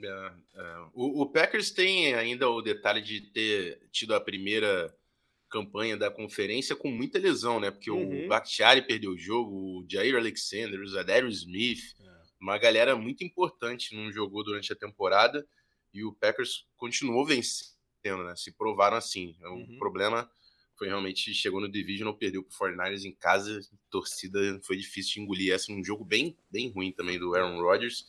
É, 0.02 0.32
é. 0.54 0.78
O, 0.94 1.24
o, 1.24 1.30
Packers 1.30 1.70
tem 1.70 2.16
ainda 2.16 2.50
o 2.50 2.62
detalhe 2.62 3.02
de 3.02 3.20
ter 3.20 3.82
tido 3.92 4.16
a 4.16 4.22
primeira 4.22 4.96
campanha 5.50 5.98
da 5.98 6.10
conferência 6.10 6.78
com 6.78 6.90
muita 6.90 7.20
lesão, 7.20 7.60
né? 7.60 7.72
Porque 7.72 7.92
uhum. 7.92 8.24
o 8.24 8.28
Bakhtiari 8.30 8.84
perdeu 8.84 9.12
o 9.12 9.18
jogo, 9.18 9.52
o 9.52 9.86
Jair 9.90 10.16
Alexander, 10.16 10.80
o 10.80 10.88
Zadarius 10.88 11.40
Smith, 11.40 11.94
uma 12.40 12.58
galera 12.58 12.96
muito 12.96 13.24
importante 13.24 13.96
não 13.96 14.12
jogou 14.12 14.44
durante 14.44 14.72
a 14.72 14.76
temporada 14.76 15.46
e 15.94 16.04
o 16.04 16.14
Packers 16.14 16.66
continuou 16.76 17.26
vencendo, 17.26 18.24
né? 18.24 18.36
Se 18.36 18.52
provaram 18.52 18.98
assim. 18.98 19.36
O 19.42 19.54
uhum. 19.54 19.78
problema 19.80 20.30
foi 20.78 20.88
realmente 20.88 21.34
chegou 21.34 21.62
no 21.62 21.72
division, 21.72 22.14
perdeu 22.14 22.44
pro 22.44 22.70
49ers 22.70 23.06
em 23.06 23.14
casa, 23.14 23.62
torcida 23.90 24.60
foi 24.64 24.76
difícil 24.78 25.14
de 25.14 25.22
engolir 25.22 25.54
essa 25.54 25.72
um 25.72 25.84
jogo 25.84 26.04
bem 26.04 26.38
bem 26.52 26.70
ruim 26.70 26.92
também 26.92 27.18
do 27.18 27.34
Aaron 27.34 27.62
Rodgers. 27.62 28.06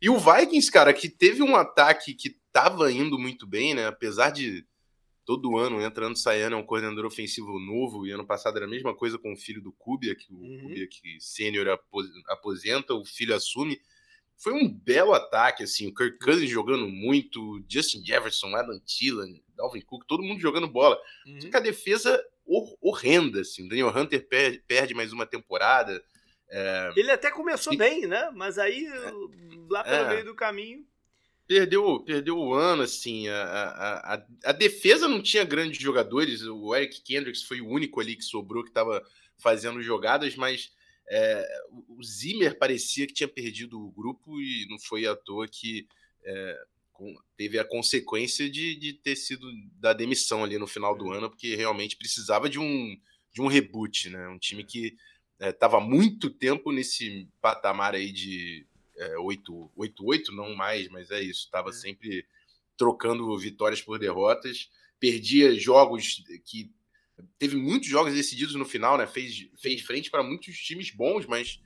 E 0.00 0.10
o 0.10 0.18
Vikings, 0.18 0.70
cara, 0.70 0.92
que 0.92 1.08
teve 1.08 1.42
um 1.42 1.56
ataque 1.56 2.14
que 2.14 2.38
tava 2.52 2.92
indo 2.92 3.18
muito 3.18 3.46
bem, 3.46 3.74
né? 3.74 3.86
Apesar 3.86 4.30
de 4.30 4.66
todo 5.26 5.58
ano 5.58 5.82
entrando 5.82 6.16
saindo 6.16 6.54
é 6.54 6.56
um 6.56 6.64
coordenador 6.64 7.04
ofensivo 7.04 7.58
novo 7.58 8.06
e 8.06 8.12
ano 8.12 8.24
passado 8.24 8.56
era 8.56 8.64
a 8.64 8.68
mesma 8.68 8.94
coisa 8.94 9.18
com 9.18 9.32
o 9.32 9.36
filho 9.36 9.60
do 9.60 9.72
Kubia, 9.72 10.14
que 10.14 10.32
o 10.32 10.36
uhum. 10.36 10.60
Kubia 10.62 10.86
que 10.86 11.20
sênior 11.20 11.78
aposenta, 12.28 12.94
o 12.94 13.04
filho 13.04 13.34
assume. 13.34 13.78
Foi 14.38 14.52
um 14.52 14.68
belo 14.68 15.14
ataque, 15.14 15.62
assim, 15.64 15.88
o 15.88 15.94
Kirk 15.94 16.18
Cousins 16.18 16.50
jogando 16.50 16.86
muito, 16.86 17.64
Justin 17.68 18.04
Jefferson, 18.04 18.54
Adam 18.54 18.78
Thielen, 18.80 19.42
Dalvin 19.56 19.80
Cook, 19.80 20.04
todo 20.06 20.22
mundo 20.22 20.40
jogando 20.40 20.68
bola. 20.68 20.96
Uhum. 21.26 21.40
Só 21.40 21.50
que 21.50 21.56
a 21.56 21.60
defesa 21.60 22.22
hor 22.44 22.76
horrenda, 22.80 23.40
assim, 23.40 23.66
o 23.66 23.68
Daniel 23.68 23.88
Hunter 23.88 24.28
perde, 24.28 24.62
perde 24.68 24.94
mais 24.94 25.12
uma 25.12 25.26
temporada. 25.26 26.00
É... 26.50 26.92
Ele 26.94 27.10
até 27.10 27.30
começou 27.30 27.72
e... 27.72 27.76
bem, 27.76 28.06
né? 28.06 28.30
Mas 28.34 28.58
aí, 28.58 28.86
lá 29.68 29.82
pelo 29.82 29.96
é... 29.96 30.08
meio 30.08 30.24
do 30.26 30.34
caminho 30.34 30.86
perdeu, 31.46 32.00
perdeu 32.00 32.38
o 32.38 32.54
ano, 32.54 32.82
assim. 32.82 33.28
A, 33.28 33.42
a, 33.42 34.14
a, 34.14 34.26
a, 34.44 34.52
defesa 34.52 35.08
não 35.08 35.22
tinha 35.22 35.44
grandes 35.44 35.80
jogadores. 35.80 36.42
O 36.42 36.74
Eric 36.74 37.00
Kendricks 37.02 37.42
foi 37.42 37.60
o 37.60 37.68
único 37.68 38.00
ali 38.00 38.16
que 38.16 38.24
sobrou 38.24 38.62
que 38.62 38.70
estava 38.70 39.02
fazendo 39.38 39.82
jogadas, 39.82 40.34
mas 40.34 40.72
é, 41.08 41.46
o 41.88 42.02
Zimmer 42.02 42.58
parecia 42.58 43.06
que 43.06 43.14
tinha 43.14 43.28
perdido 43.28 43.80
o 43.80 43.92
grupo 43.92 44.40
e 44.40 44.66
não 44.68 44.78
foi 44.78 45.06
à 45.06 45.14
toa 45.14 45.46
que 45.46 45.86
é, 46.24 46.58
teve 47.36 47.58
a 47.58 47.64
consequência 47.64 48.50
de, 48.50 48.74
de 48.76 48.92
ter 48.94 49.14
sido 49.16 49.46
da 49.78 49.92
demissão 49.92 50.42
ali 50.42 50.58
no 50.58 50.66
final 50.66 50.96
do 50.96 51.12
é. 51.12 51.18
ano, 51.18 51.30
porque 51.30 51.54
realmente 51.54 51.96
precisava 51.96 52.48
de 52.48 52.58
um, 52.58 52.98
de 53.32 53.40
um 53.40 53.46
reboot, 53.46 54.10
né? 54.10 54.28
Um 54.28 54.38
time 54.38 54.64
que 54.64 54.96
estava 55.38 55.76
é, 55.76 55.80
muito 55.80 56.30
tempo 56.30 56.72
nesse 56.72 57.28
patamar 57.40 57.94
aí 57.94 58.10
de 58.10 58.66
é, 58.96 59.14
8-8, 59.16 60.28
não 60.34 60.54
mais, 60.54 60.88
mas 60.88 61.10
é 61.10 61.20
isso. 61.20 61.44
Estava 61.44 61.70
é. 61.70 61.72
sempre 61.72 62.26
trocando 62.76 63.36
vitórias 63.38 63.82
por 63.82 63.98
derrotas. 63.98 64.70
Perdia 64.98 65.54
jogos 65.54 66.22
que. 66.44 66.74
Teve 67.38 67.56
muitos 67.56 67.88
jogos 67.88 68.12
decididos 68.12 68.54
no 68.54 68.66
final, 68.66 68.98
né? 68.98 69.06
Fez, 69.06 69.48
fez 69.56 69.80
frente 69.80 70.10
para 70.10 70.22
muitos 70.22 70.58
times 70.58 70.90
bons, 70.90 71.24
mas 71.24 71.62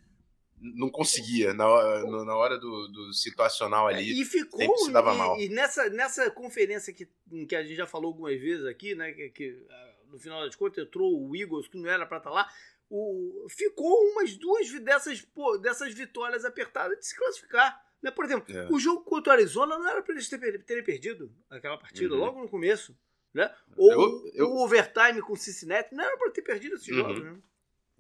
não 0.60 0.88
conseguia 0.90 1.52
na 1.54 1.66
hora, 1.66 2.25
na 2.25 2.37
hora 2.37 2.58
do, 2.58 2.88
do 2.88 3.12
situacional 3.12 3.88
ali. 3.88 4.20
E 4.20 4.25
ficou. 4.25 4.78
se 4.78 4.92
dava 4.92 5.14
mal. 5.14 5.40
E, 5.40 5.49
nessa, 5.49 5.88
nessa 5.88 6.30
conferência 6.30 6.92
que, 6.92 7.08
que 7.49 7.56
a 7.56 7.62
gente 7.62 7.75
já 7.75 7.87
falou 7.87 8.08
algumas 8.08 8.38
vezes 8.40 8.64
aqui, 8.66 8.94
né? 8.94 9.12
Que, 9.12 9.30
que 9.30 9.66
ah, 9.68 9.94
no 10.10 10.18
final 10.18 10.44
das 10.44 10.54
contas 10.54 10.84
entrou 10.84 11.20
o 11.20 11.34
Eagles, 11.34 11.66
que 11.66 11.78
não 11.78 11.90
era 11.90 12.06
para 12.06 12.18
estar 12.18 12.30
tá 12.30 12.37
lá 12.37 12.49
o, 12.90 13.47
ficou 13.49 13.97
umas 14.11 14.37
duas 14.37 14.68
dessas, 14.80 15.25
dessas 15.62 15.94
vitórias 15.94 16.44
apertadas 16.44 16.99
de 16.99 17.06
se 17.06 17.16
classificar. 17.16 17.80
Né? 18.02 18.11
Por 18.11 18.25
exemplo, 18.25 18.54
é. 18.54 18.68
o 18.68 18.78
jogo 18.80 19.04
contra 19.04 19.32
o 19.32 19.37
Arizona 19.37 19.78
não 19.78 19.88
era 19.88 20.02
para 20.02 20.14
eles 20.14 20.28
terem, 20.28 20.61
terem 20.61 20.82
perdido 20.82 21.32
aquela 21.49 21.78
partida 21.78 22.14
uhum. 22.14 22.20
logo 22.20 22.40
no 22.40 22.49
começo. 22.49 22.97
Né? 23.32 23.49
Ou 23.76 23.92
eu, 23.92 24.30
eu... 24.35 24.47
o 24.49 24.64
overtime 24.64 25.23
com 25.23 25.35
o 25.35 25.37
Cincinnati 25.37 25.94
não 25.94 26.02
era 26.02 26.16
para 26.16 26.32
ter 26.32 26.42
perdido 26.42 26.75
esse 26.75 26.90
uhum. 26.90 26.99
jogo. 26.99 27.20
Né? 27.20 27.38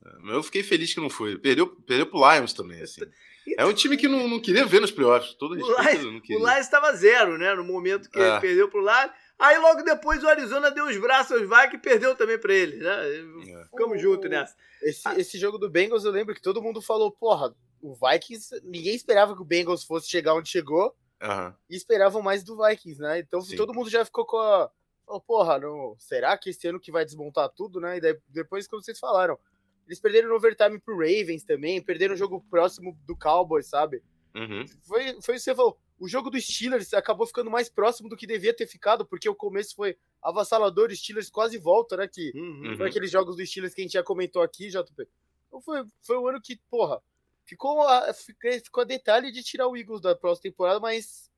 É, 0.04 0.34
eu 0.34 0.42
fiquei 0.42 0.64
feliz 0.64 0.92
que 0.92 1.00
não 1.00 1.10
foi. 1.10 1.38
Perdeu, 1.38 1.68
perdeu 1.68 2.06
pro 2.06 2.18
Lions 2.18 2.52
também, 2.52 2.82
assim. 2.82 3.02
Então, 3.46 3.64
é 3.64 3.66
um 3.66 3.72
time 3.72 3.96
que 3.96 4.08
não, 4.08 4.26
não 4.28 4.40
queria 4.40 4.66
ver 4.66 4.80
nos 4.80 4.90
playoffs. 4.90 5.34
Todo 5.34 5.52
o 5.52 5.54
Lions, 5.54 6.04
o 6.04 6.38
Lions 6.38 6.60
estava 6.60 6.92
zero, 6.94 7.38
né? 7.38 7.54
No 7.54 7.64
momento 7.64 8.10
que 8.10 8.18
é. 8.18 8.28
ele 8.28 8.40
perdeu 8.40 8.68
pro 8.68 8.80
Lions. 8.80 9.12
Aí 9.40 9.58
logo 9.58 9.82
depois 9.82 10.22
o 10.22 10.28
Arizona 10.28 10.70
deu 10.70 10.84
os 10.86 10.98
braços 10.98 11.32
aos 11.32 11.48
Vikings 11.48 11.76
e 11.76 11.78
perdeu 11.78 12.14
também 12.14 12.38
para 12.38 12.52
ele, 12.52 12.76
né? 12.76 13.60
É. 13.60 13.64
Ficamos 13.64 14.00
juntos 14.00 14.28
nessa. 14.28 14.54
Esse, 14.82 15.08
ah. 15.08 15.18
esse 15.18 15.38
jogo 15.38 15.56
do 15.56 15.70
Bengals 15.70 16.04
eu 16.04 16.10
lembro 16.10 16.34
que 16.34 16.42
todo 16.42 16.60
mundo 16.60 16.82
falou, 16.82 17.10
porra, 17.10 17.54
o 17.80 17.94
Vikings, 17.94 18.60
ninguém 18.62 18.94
esperava 18.94 19.34
que 19.34 19.40
o 19.40 19.44
Bengals 19.44 19.82
fosse 19.82 20.10
chegar 20.10 20.34
onde 20.34 20.50
chegou 20.50 20.94
uhum. 21.22 21.54
e 21.70 21.74
esperavam 21.74 22.20
mais 22.20 22.44
do 22.44 22.54
Vikings, 22.54 23.00
né? 23.00 23.18
Então 23.18 23.40
Sim. 23.40 23.56
todo 23.56 23.72
mundo 23.72 23.88
já 23.88 24.04
ficou 24.04 24.26
com 24.26 24.36
a. 24.36 24.70
Oh, 25.06 25.20
porra, 25.20 25.58
não, 25.58 25.96
será 25.98 26.36
que 26.36 26.50
esse 26.50 26.68
ano 26.68 26.78
que 26.78 26.92
vai 26.92 27.04
desmontar 27.06 27.48
tudo, 27.48 27.80
né? 27.80 27.96
E 27.96 28.00
daí, 28.00 28.18
depois, 28.28 28.68
como 28.68 28.82
vocês 28.82 28.98
falaram, 28.98 29.38
eles 29.86 29.98
perderam 29.98 30.28
no 30.28 30.36
overtime 30.36 30.78
pro 30.78 30.98
Ravens 30.98 31.44
também, 31.44 31.82
perderam 31.82 32.14
o 32.14 32.18
jogo 32.18 32.44
próximo 32.50 32.96
do 33.06 33.16
Cowboys, 33.16 33.66
sabe? 33.66 34.02
Uhum. 34.34 34.66
Foi, 34.82 35.20
foi 35.22 35.34
o 35.34 35.38
que 35.38 35.40
você 35.40 35.54
falou 35.54 35.78
o 36.00 36.08
jogo 36.08 36.30
do 36.30 36.40
Steelers 36.40 36.94
acabou 36.94 37.26
ficando 37.26 37.50
mais 37.50 37.68
próximo 37.68 38.08
do 38.08 38.16
que 38.16 38.26
devia 38.26 38.56
ter 38.56 38.66
ficado, 38.66 39.04
porque 39.04 39.28
o 39.28 39.34
começo 39.34 39.76
foi 39.76 39.98
avassalador, 40.22 40.88
o 40.88 40.96
Steelers 40.96 41.28
quase 41.28 41.58
volta, 41.58 41.94
né? 41.98 42.08
Que 42.08 42.32
uhum. 42.34 42.74
foi 42.78 42.88
aqueles 42.88 43.10
jogos 43.10 43.36
do 43.36 43.46
Steelers 43.46 43.74
que 43.74 43.82
a 43.82 43.84
gente 43.84 43.92
já 43.92 44.02
comentou 44.02 44.42
aqui, 44.42 44.68
JP. 44.70 45.06
Então 45.46 45.60
foi, 45.60 45.84
foi 46.00 46.18
um 46.18 46.26
ano 46.26 46.40
que, 46.40 46.58
porra, 46.70 47.02
ficou 47.44 47.86
a, 47.86 48.14
ficou 48.14 48.82
a 48.82 48.86
detalhe 48.86 49.30
de 49.30 49.42
tirar 49.42 49.68
o 49.68 49.76
Eagles 49.76 50.00
da 50.00 50.16
próxima 50.16 50.50
temporada, 50.50 50.80
mas 50.80 51.30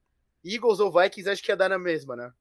Eagles 0.44 0.78
ou 0.78 0.92
Vikings 0.92 1.28
acho 1.28 1.42
que 1.42 1.50
ia 1.50 1.56
dar 1.56 1.68
na 1.68 1.78
mesma, 1.78 2.14
né? 2.14 2.32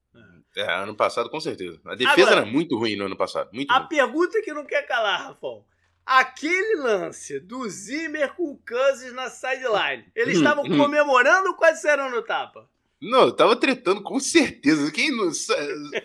É, 0.55 0.73
ano 0.73 0.93
passado 0.93 1.29
com 1.29 1.39
certeza. 1.39 1.79
A 1.85 1.95
defesa 1.95 2.21
Agora, 2.21 2.41
era 2.41 2.45
muito 2.45 2.77
ruim 2.77 2.95
no 2.95 3.05
ano 3.05 3.17
passado. 3.17 3.49
Muito 3.51 3.71
a 3.71 3.79
ruim. 3.79 3.87
pergunta 3.87 4.41
que 4.43 4.53
não 4.53 4.65
quer 4.65 4.85
calar, 4.85 5.27
Rafão. 5.27 5.65
Aquele 6.05 6.75
lance 6.81 7.39
do 7.39 7.69
Zimmer 7.69 8.33
com 8.35 8.51
o 8.51 8.59
Cousins 8.67 9.13
na 9.13 9.29
sideline, 9.29 10.11
eles 10.15 10.37
hum, 10.37 10.41
estavam 10.41 10.65
hum. 10.65 10.77
comemorando 10.77 11.49
ou 11.49 11.55
quase 11.55 11.81
saíram 11.81 12.09
no 12.09 12.21
tapa? 12.23 12.69
Não, 13.01 13.23
eu 13.23 13.31
tava 13.31 13.55
tretando 13.55 14.03
com 14.03 14.19
certeza. 14.19 14.91
Quem 14.91 15.09
não, 15.09 15.31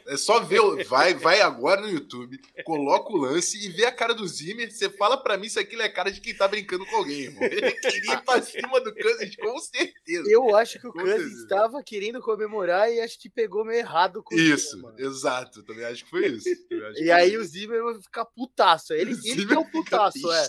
é 0.07 0.17
só 0.17 0.41
ver, 0.41 0.85
vai, 0.87 1.12
vai 1.12 1.43
agora 1.43 1.83
no 1.83 1.91
YouTube, 1.91 2.41
coloca 2.65 3.12
o 3.12 3.19
lance 3.19 3.62
e 3.62 3.69
vê 3.69 3.85
a 3.85 3.93
cara 3.93 4.15
do 4.15 4.26
Zimmer. 4.26 4.73
Você 4.73 4.88
fala 4.88 5.19
para 5.19 5.37
mim 5.37 5.47
se 5.47 5.59
aquilo 5.59 5.83
é 5.83 5.91
cara 5.91 6.11
de 6.11 6.23
quem 6.23 6.35
tá 6.35 6.49
brincando 6.49 6.87
com 6.87 6.97
alguém, 6.97 7.25
irmão. 7.25 7.43
Ele 7.43 7.73
queria 7.73 8.15
ir 8.15 8.25
pra 8.25 8.41
cima 8.41 8.81
do 8.81 8.95
Cousins, 8.95 9.37
com 9.37 9.59
certeza. 9.59 10.31
Eu 10.31 10.57
acho 10.57 10.81
que 10.81 10.87
o 10.87 10.93
Cousins 10.93 11.41
estava 11.43 11.83
querendo 11.83 12.23
comemorar 12.23 12.91
e 12.91 12.99
acho 12.99 13.19
que 13.19 13.29
pegou 13.29 13.62
meio 13.62 13.81
errado 13.81 14.23
com 14.23 14.35
isso. 14.35 14.76
Zimmer, 14.76 14.95
exato, 14.97 15.62
também 15.65 15.85
acho 15.85 16.03
que 16.03 16.11
foi 16.11 16.29
isso. 16.29 16.49
e 16.97 17.11
aí 17.11 17.37
o 17.37 17.45
Zimmer 17.45 17.83
vai 17.83 18.00
ficar 18.00 18.25
putaço. 18.25 18.95
Ele, 18.95 19.15
ele 19.25 19.45
que 19.45 19.53
é 19.53 19.59
um 19.59 19.71
putaço, 19.71 20.33
é. 20.33 20.49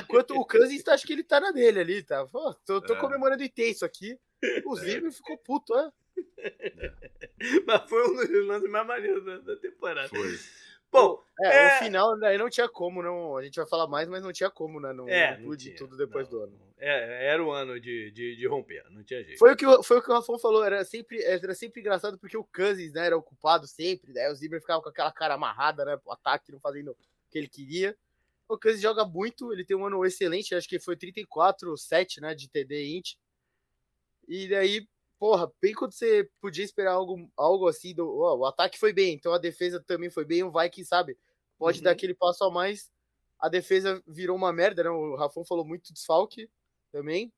Enquanto 0.00 0.30
o 0.36 0.46
Cousins, 0.46 0.88
acho 0.88 1.06
que 1.06 1.12
ele 1.12 1.22
tá 1.22 1.38
na 1.38 1.50
dele 1.50 1.80
ali, 1.80 2.02
tá? 2.02 2.24
Pô, 2.26 2.54
tô, 2.64 2.80
tô 2.80 2.94
é. 2.94 2.98
comemorando 2.98 3.44
intenso 3.44 3.84
aqui. 3.84 4.18
O 4.64 4.76
Zimmer 4.76 5.12
ficou 5.12 5.36
puto, 5.38 5.74
é? 5.76 5.90
Mas 7.66 7.88
foi 7.88 8.08
um 8.08 8.16
dos 8.16 8.46
lances 8.46 8.70
mais 8.70 8.86
maneiros 8.86 9.24
da, 9.24 9.38
da 9.38 9.56
temporada. 9.56 10.08
Foi. 10.08 10.38
Bom, 10.92 11.22
é, 11.40 11.46
é, 11.46 11.76
o 11.76 11.78
final 11.78 12.18
daí 12.18 12.36
não 12.36 12.50
tinha 12.50 12.68
como, 12.68 13.02
não. 13.02 13.36
A 13.36 13.42
gente 13.42 13.56
vai 13.56 13.66
falar 13.66 13.86
mais, 13.86 14.08
mas 14.08 14.24
não 14.24 14.32
tinha 14.32 14.50
como, 14.50 14.80
né? 14.80 14.92
Não, 14.92 15.08
é, 15.08 15.38
não 15.38 15.44
pude 15.44 15.70
tudo 15.70 15.96
depois 15.96 16.28
não, 16.28 16.38
do 16.38 16.44
ano. 16.44 16.60
É, 16.78 17.28
era 17.28 17.44
o 17.44 17.52
ano 17.52 17.78
de, 17.78 18.10
de, 18.10 18.36
de, 18.36 18.46
romper, 18.48 18.84
não 18.90 19.04
tinha 19.04 19.22
jeito. 19.22 19.38
Foi 19.38 19.52
o 19.52 19.56
que, 19.56 19.64
foi 19.84 19.98
o, 19.98 20.02
que 20.02 20.10
o 20.10 20.14
Rafão 20.14 20.38
falou, 20.38 20.64
era 20.64 20.84
sempre, 20.84 21.22
era 21.22 21.54
sempre 21.54 21.80
engraçado 21.80 22.18
porque 22.18 22.36
o 22.36 22.44
Cousins 22.44 22.92
né, 22.92 23.06
era 23.06 23.16
ocupado 23.16 23.68
sempre, 23.68 24.12
né? 24.12 24.28
O 24.30 24.34
Zimmer 24.34 24.60
ficava 24.60 24.82
com 24.82 24.88
aquela 24.88 25.12
cara 25.12 25.34
amarrada, 25.34 25.84
né? 25.84 25.98
O 26.04 26.12
ataque 26.12 26.50
não 26.50 26.58
fazendo 26.58 26.90
o 26.90 26.96
que 27.30 27.38
ele 27.38 27.48
queria. 27.48 27.96
O 28.48 28.58
Cousins 28.58 28.82
joga 28.82 29.04
muito, 29.04 29.52
ele 29.52 29.64
tem 29.64 29.76
um 29.76 29.86
ano 29.86 30.04
excelente, 30.04 30.56
acho 30.56 30.68
que 30.68 30.80
foi 30.80 30.96
34, 30.96 31.76
7, 31.76 32.20
né? 32.20 32.34
De 32.34 32.48
TD 32.48 32.96
int. 32.96 33.14
E 34.30 34.46
daí, 34.46 34.86
porra, 35.18 35.52
bem 35.60 35.74
quando 35.74 35.90
você 35.90 36.30
podia 36.40 36.64
esperar 36.64 36.92
algo, 36.92 37.28
algo 37.36 37.66
assim, 37.66 37.92
do, 37.92 38.08
ó, 38.20 38.36
o 38.36 38.46
ataque 38.46 38.78
foi 38.78 38.92
bem, 38.92 39.12
então 39.12 39.32
a 39.32 39.38
defesa 39.38 39.80
também 39.80 40.08
foi 40.08 40.24
bem, 40.24 40.44
o 40.44 40.52
Vikings, 40.52 40.88
sabe, 40.88 41.18
pode 41.58 41.78
uhum. 41.78 41.84
dar 41.84 41.90
aquele 41.90 42.14
passo 42.14 42.44
a 42.44 42.50
mais. 42.50 42.88
A 43.40 43.48
defesa 43.48 44.00
virou 44.06 44.36
uma 44.36 44.52
merda, 44.52 44.84
né? 44.84 44.90
O 44.90 45.16
Rafão 45.16 45.44
falou 45.44 45.64
muito 45.64 45.92
desfalque 45.92 46.48
também. 46.92 47.32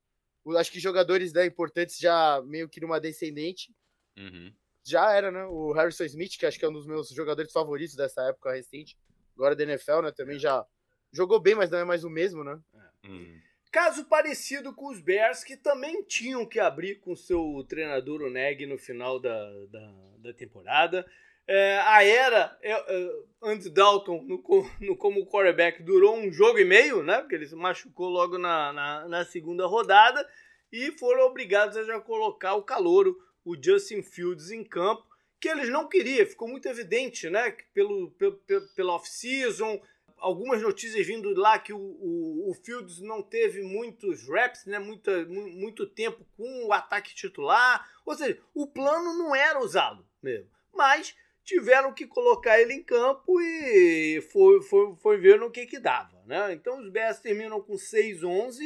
Eu 0.44 0.58
acho 0.58 0.70
que 0.70 0.78
jogadores 0.78 1.32
né, 1.32 1.46
importantes 1.46 1.96
já 1.99 2.42
meio 2.44 2.68
que 2.68 2.80
numa 2.80 3.00
descendente. 3.00 3.75
Uhum. 4.18 4.52
Já 4.84 5.12
era, 5.12 5.30
né? 5.30 5.44
O 5.46 5.72
Harrison 5.72 6.04
Smith, 6.04 6.37
que 6.37 6.44
acho 6.44 6.58
que 6.58 6.64
é 6.64 6.68
um 6.68 6.72
dos 6.72 6.87
meus 6.87 7.08
jogadores 7.08 7.52
favoritos 7.52 7.96
dessa 7.96 8.20
época 8.28 8.52
recente. 8.52 8.99
Agora 9.34 9.56
da 9.56 9.62
NFL, 9.62 10.02
né? 10.02 10.11
Também 10.11 10.38
já 10.38 10.66
jogou 11.11 11.40
bem, 11.40 11.54
mas 11.54 11.70
não 11.70 11.78
é 11.78 11.84
mais 11.84 12.04
o 12.04 12.11
mesmo, 12.11 12.44
né? 12.44 12.61
Uhum. 13.04 13.40
Caso 13.72 14.04
parecido 14.04 14.74
com 14.74 14.88
os 14.88 15.00
Bears, 15.00 15.42
que 15.42 15.56
também 15.56 16.02
tinham 16.02 16.44
que 16.44 16.60
abrir 16.60 16.96
com 16.96 17.16
seu 17.16 17.64
treinador, 17.66 18.20
o 18.20 18.28
Neg, 18.28 18.66
no 18.66 18.76
final 18.76 19.18
da, 19.18 19.50
da, 19.70 19.94
da 20.18 20.32
temporada. 20.34 21.06
É, 21.48 21.78
a 21.80 22.04
era 22.04 22.58
é, 22.62 22.72
é, 22.72 23.10
Andy 23.42 23.70
Dalton 23.70 24.22
no, 24.24 24.42
no, 24.78 24.96
como 24.96 25.26
quarterback 25.26 25.82
durou 25.82 26.14
um 26.16 26.30
jogo 26.30 26.58
e 26.58 26.66
meio, 26.66 27.02
né? 27.02 27.20
Porque 27.20 27.34
ele 27.34 27.46
se 27.46 27.56
machucou 27.56 28.10
logo 28.10 28.36
na, 28.36 28.74
na, 28.74 29.08
na 29.08 29.24
segunda 29.24 29.66
rodada 29.66 30.28
e 30.70 30.92
foram 30.92 31.24
obrigados 31.24 31.74
a 31.78 31.84
já 31.84 31.98
colocar 31.98 32.54
o 32.54 32.62
calouro, 32.62 33.16
o 33.42 33.56
Justin 33.60 34.02
Fields, 34.02 34.50
em 34.50 34.62
campo, 34.62 35.02
que 35.40 35.48
eles 35.48 35.70
não 35.70 35.88
queriam, 35.88 36.26
ficou 36.26 36.46
muito 36.46 36.68
evidente, 36.68 37.30
né? 37.30 37.56
Pelo, 37.72 38.10
pelo, 38.12 38.38
pela 38.76 38.92
off-season, 38.92 39.80
algumas 40.22 40.62
notícias 40.62 41.04
vindo 41.04 41.34
lá 41.34 41.58
que 41.58 41.72
o, 41.72 41.78
o, 41.78 42.50
o, 42.50 42.54
Fields 42.54 43.00
não 43.00 43.20
teve 43.20 43.60
muitos 43.60 44.28
reps, 44.28 44.64
né, 44.66 44.78
muita, 44.78 45.24
muito 45.26 45.84
tempo 45.84 46.24
com 46.36 46.66
o 46.66 46.72
ataque 46.72 47.14
titular. 47.14 47.86
Ou 48.06 48.14
seja, 48.14 48.38
o 48.54 48.66
plano 48.66 49.12
não 49.18 49.34
era 49.34 49.58
usado 49.58 50.06
mesmo. 50.22 50.48
Mas 50.72 51.14
tiveram 51.44 51.92
que 51.92 52.06
colocar 52.06 52.60
ele 52.60 52.72
em 52.72 52.82
campo 52.82 53.40
e 53.40 54.20
foi, 54.32 54.62
foi, 54.62 54.96
foi 54.96 55.18
ver 55.18 55.40
no 55.40 55.50
que, 55.50 55.66
que 55.66 55.80
dava. 55.80 56.22
Né? 56.24 56.52
Então 56.52 56.78
os 56.80 56.88
Bears 56.88 57.18
terminam 57.18 57.60
com 57.60 57.74
6-11. 57.74 58.60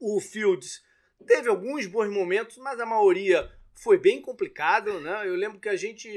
O 0.00 0.20
Fields 0.20 0.84
teve 1.26 1.48
alguns 1.48 1.86
bons 1.86 2.08
momentos, 2.08 2.58
mas 2.58 2.78
a 2.78 2.86
maioria 2.86 3.50
foi 3.74 3.98
bem 3.98 4.22
complicado. 4.22 5.00
Né? 5.00 5.26
Eu 5.26 5.34
lembro 5.34 5.58
que 5.58 5.68
a 5.68 5.76
gente 5.76 6.08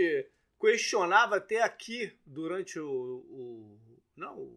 questionava 0.60 1.38
até 1.38 1.64
aqui 1.64 2.16
durante 2.26 2.80
o, 2.80 2.88
o 2.88 3.87
não, 4.18 4.52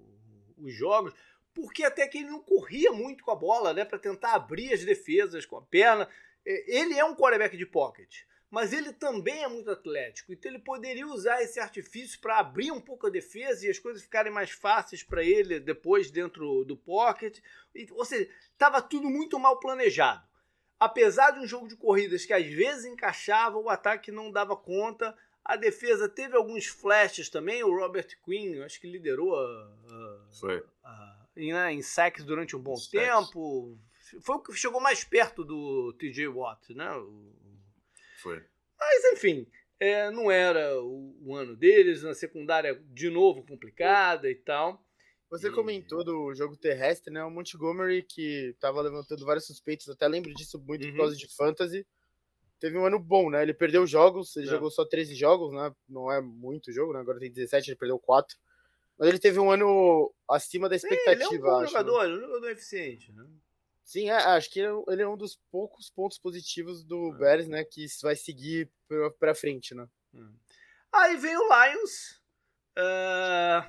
os 0.56 0.74
jogos, 0.74 1.14
porque 1.54 1.84
até 1.84 2.06
que 2.08 2.18
ele 2.18 2.30
não 2.30 2.42
corria 2.42 2.92
muito 2.92 3.22
com 3.22 3.30
a 3.30 3.36
bola, 3.36 3.74
né, 3.74 3.84
para 3.84 3.98
tentar 3.98 4.34
abrir 4.34 4.72
as 4.72 4.84
defesas 4.84 5.44
com 5.44 5.56
a 5.56 5.62
perna. 5.62 6.08
É, 6.44 6.80
ele 6.80 6.98
é 6.98 7.04
um 7.04 7.14
quarterback 7.14 7.56
de 7.56 7.66
pocket, 7.66 8.22
mas 8.50 8.72
ele 8.72 8.92
também 8.92 9.42
é 9.42 9.48
muito 9.48 9.70
atlético, 9.70 10.32
então 10.32 10.50
ele 10.50 10.58
poderia 10.58 11.06
usar 11.06 11.42
esse 11.42 11.60
artifício 11.60 12.20
para 12.20 12.38
abrir 12.38 12.72
um 12.72 12.80
pouco 12.80 13.06
a 13.06 13.10
defesa 13.10 13.66
e 13.66 13.70
as 13.70 13.78
coisas 13.78 14.02
ficarem 14.02 14.32
mais 14.32 14.50
fáceis 14.50 15.02
para 15.02 15.22
ele 15.22 15.60
depois 15.60 16.10
dentro 16.10 16.64
do 16.64 16.76
pocket. 16.76 17.38
Ou 17.92 18.04
seja, 18.04 18.28
estava 18.52 18.82
tudo 18.82 19.08
muito 19.08 19.38
mal 19.38 19.60
planejado. 19.60 20.28
Apesar 20.80 21.32
de 21.32 21.40
um 21.40 21.46
jogo 21.46 21.68
de 21.68 21.76
corridas 21.76 22.24
que 22.24 22.32
às 22.32 22.46
vezes 22.46 22.86
encaixava, 22.86 23.58
o 23.58 23.68
ataque 23.68 24.10
não 24.10 24.32
dava 24.32 24.56
conta. 24.56 25.14
A 25.44 25.56
defesa 25.56 26.08
teve 26.08 26.36
alguns 26.36 26.66
flashes 26.66 27.28
também. 27.28 27.62
O 27.62 27.74
Robert 27.74 28.08
Quinn, 28.24 28.62
acho 28.62 28.80
que 28.80 28.90
liderou 28.90 29.34
a, 29.34 29.76
a, 29.88 30.28
Foi. 30.38 30.62
A, 30.84 31.26
em, 31.36 31.52
né, 31.52 31.72
em 31.72 31.82
sacks 31.82 32.24
durante 32.24 32.54
um 32.54 32.60
bom 32.60 32.76
tempo. 32.90 33.78
Foi 34.22 34.36
o 34.36 34.40
que 34.40 34.52
chegou 34.52 34.80
mais 34.80 35.04
perto 35.04 35.44
do 35.44 35.92
TJ 35.94 36.28
Watt, 36.28 36.74
né? 36.74 36.88
Foi. 38.22 38.42
Mas, 38.78 39.04
enfim, 39.12 39.46
é, 39.78 40.10
não 40.10 40.30
era 40.30 40.80
o, 40.82 41.16
o, 41.22 41.34
ano 41.34 41.56
deles. 41.56 42.02
Na 42.02 42.14
secundária, 42.14 42.74
de 42.92 43.08
novo, 43.08 43.44
complicada 43.44 44.30
e 44.30 44.34
tal. 44.34 44.84
Você 45.30 45.48
e... 45.48 45.52
comentou 45.52 46.04
do 46.04 46.34
jogo 46.34 46.56
terrestre, 46.56 47.12
né? 47.12 47.24
O 47.24 47.30
Montgomery, 47.30 48.02
que 48.02 48.54
tava 48.60 48.80
levantando 48.82 49.24
vários 49.24 49.46
suspeitos, 49.46 49.88
até 49.88 50.06
lembro 50.06 50.34
disso 50.34 50.58
muito 50.58 50.84
uhum. 50.84 50.90
por 50.92 50.98
causa 50.98 51.16
de 51.16 51.34
fantasy. 51.34 51.86
Teve 52.60 52.76
um 52.76 52.84
ano 52.84 52.98
bom, 52.98 53.30
né? 53.30 53.42
Ele 53.42 53.54
perdeu 53.54 53.86
jogos, 53.86 54.36
ele 54.36 54.46
é. 54.46 54.50
jogou 54.50 54.70
só 54.70 54.84
13 54.84 55.14
jogos, 55.14 55.50
né? 55.52 55.74
Não 55.88 56.12
é 56.12 56.20
muito 56.20 56.70
jogo, 56.70 56.92
né? 56.92 57.00
Agora 57.00 57.18
tem 57.18 57.32
17, 57.32 57.70
ele 57.70 57.78
perdeu 57.78 57.98
4. 57.98 58.36
Mas 58.98 59.08
ele 59.08 59.18
teve 59.18 59.40
um 59.40 59.50
ano 59.50 60.12
acima 60.28 60.68
da 60.68 60.76
expectativa. 60.76 61.24
Ele 61.24 61.36
é 61.36 61.38
um 61.38 61.40
bom 61.40 61.60
acho, 61.60 61.72
jogador, 61.72 62.06
né? 62.06 62.14
um 62.14 62.20
jogador 62.20 62.50
eficiente, 62.50 63.12
né? 63.12 63.26
Sim, 63.82 64.10
é, 64.10 64.14
acho 64.14 64.50
que 64.50 64.60
ele 64.60 65.02
é 65.02 65.08
um 65.08 65.16
dos 65.16 65.40
poucos 65.50 65.90
pontos 65.90 66.18
positivos 66.18 66.84
do 66.84 67.14
é. 67.14 67.18
Bears, 67.18 67.48
né? 67.48 67.64
Que 67.64 67.86
vai 68.02 68.14
seguir 68.14 68.70
pra, 68.86 69.10
pra 69.12 69.34
frente, 69.34 69.74
né? 69.74 69.88
Hum. 70.14 70.34
Aí 70.92 71.16
vem 71.16 71.36
o 71.36 71.48
Lions. 71.48 72.20
Uh, 72.76 73.66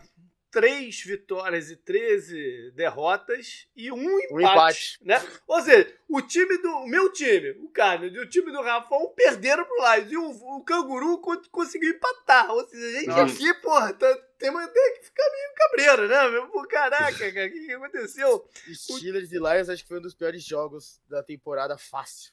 três 0.52 1.02
vitórias 1.02 1.72
e 1.72 1.78
13 1.78 2.72
derrotas 2.76 3.68
e 3.76 3.92
um 3.92 4.20
empate, 4.20 4.34
um 4.34 4.40
empate. 4.42 5.00
né? 5.02 5.16
Ou 5.48 5.62
seja, 5.62 5.92
o 6.10 6.22
time 6.22 6.58
do 6.58 6.70
o 6.70 6.88
meu 6.88 7.12
time, 7.12 7.52
o 7.62 7.70
Carlos 7.70 8.14
e 8.14 8.20
o 8.20 8.30
time 8.30 8.52
do 8.52 8.62
Rafão 8.62 9.14
perderam 9.16 9.64
pro 9.64 9.96
Lions 9.96 10.12
e 10.12 10.18
o, 10.18 10.58
o 10.58 10.64
Canguru 10.64 11.22
conseguiu 11.50 11.92
empatar. 11.92 12.52
Ou 12.52 12.68
seja, 12.68 12.86
a 12.86 13.00
gente 13.00 13.08
Nossa. 13.08 13.34
aqui, 13.34 13.54
porra, 13.62 13.94
tá, 13.94 14.14
tem, 14.38 14.52
tem 14.52 14.94
que 14.96 15.06
ficar 15.06 15.30
meio 15.32 15.54
cabreiro, 15.56 16.08
né? 16.08 16.48
Pô, 16.52 16.68
caraca, 16.68 17.32
cara, 17.32 17.48
o 17.48 17.52
que, 17.52 17.66
que 17.66 17.74
aconteceu? 17.74 18.50
Steelers 18.74 19.32
o... 19.32 19.36
e 19.36 19.38
Lions 19.38 19.70
acho 19.70 19.84
que 19.84 19.90
foi 19.90 20.00
um 20.00 20.02
dos 20.02 20.16
piores 20.16 20.44
jogos 20.44 21.00
da 21.08 21.24
temporada 21.24 21.78
fácil. 21.78 22.32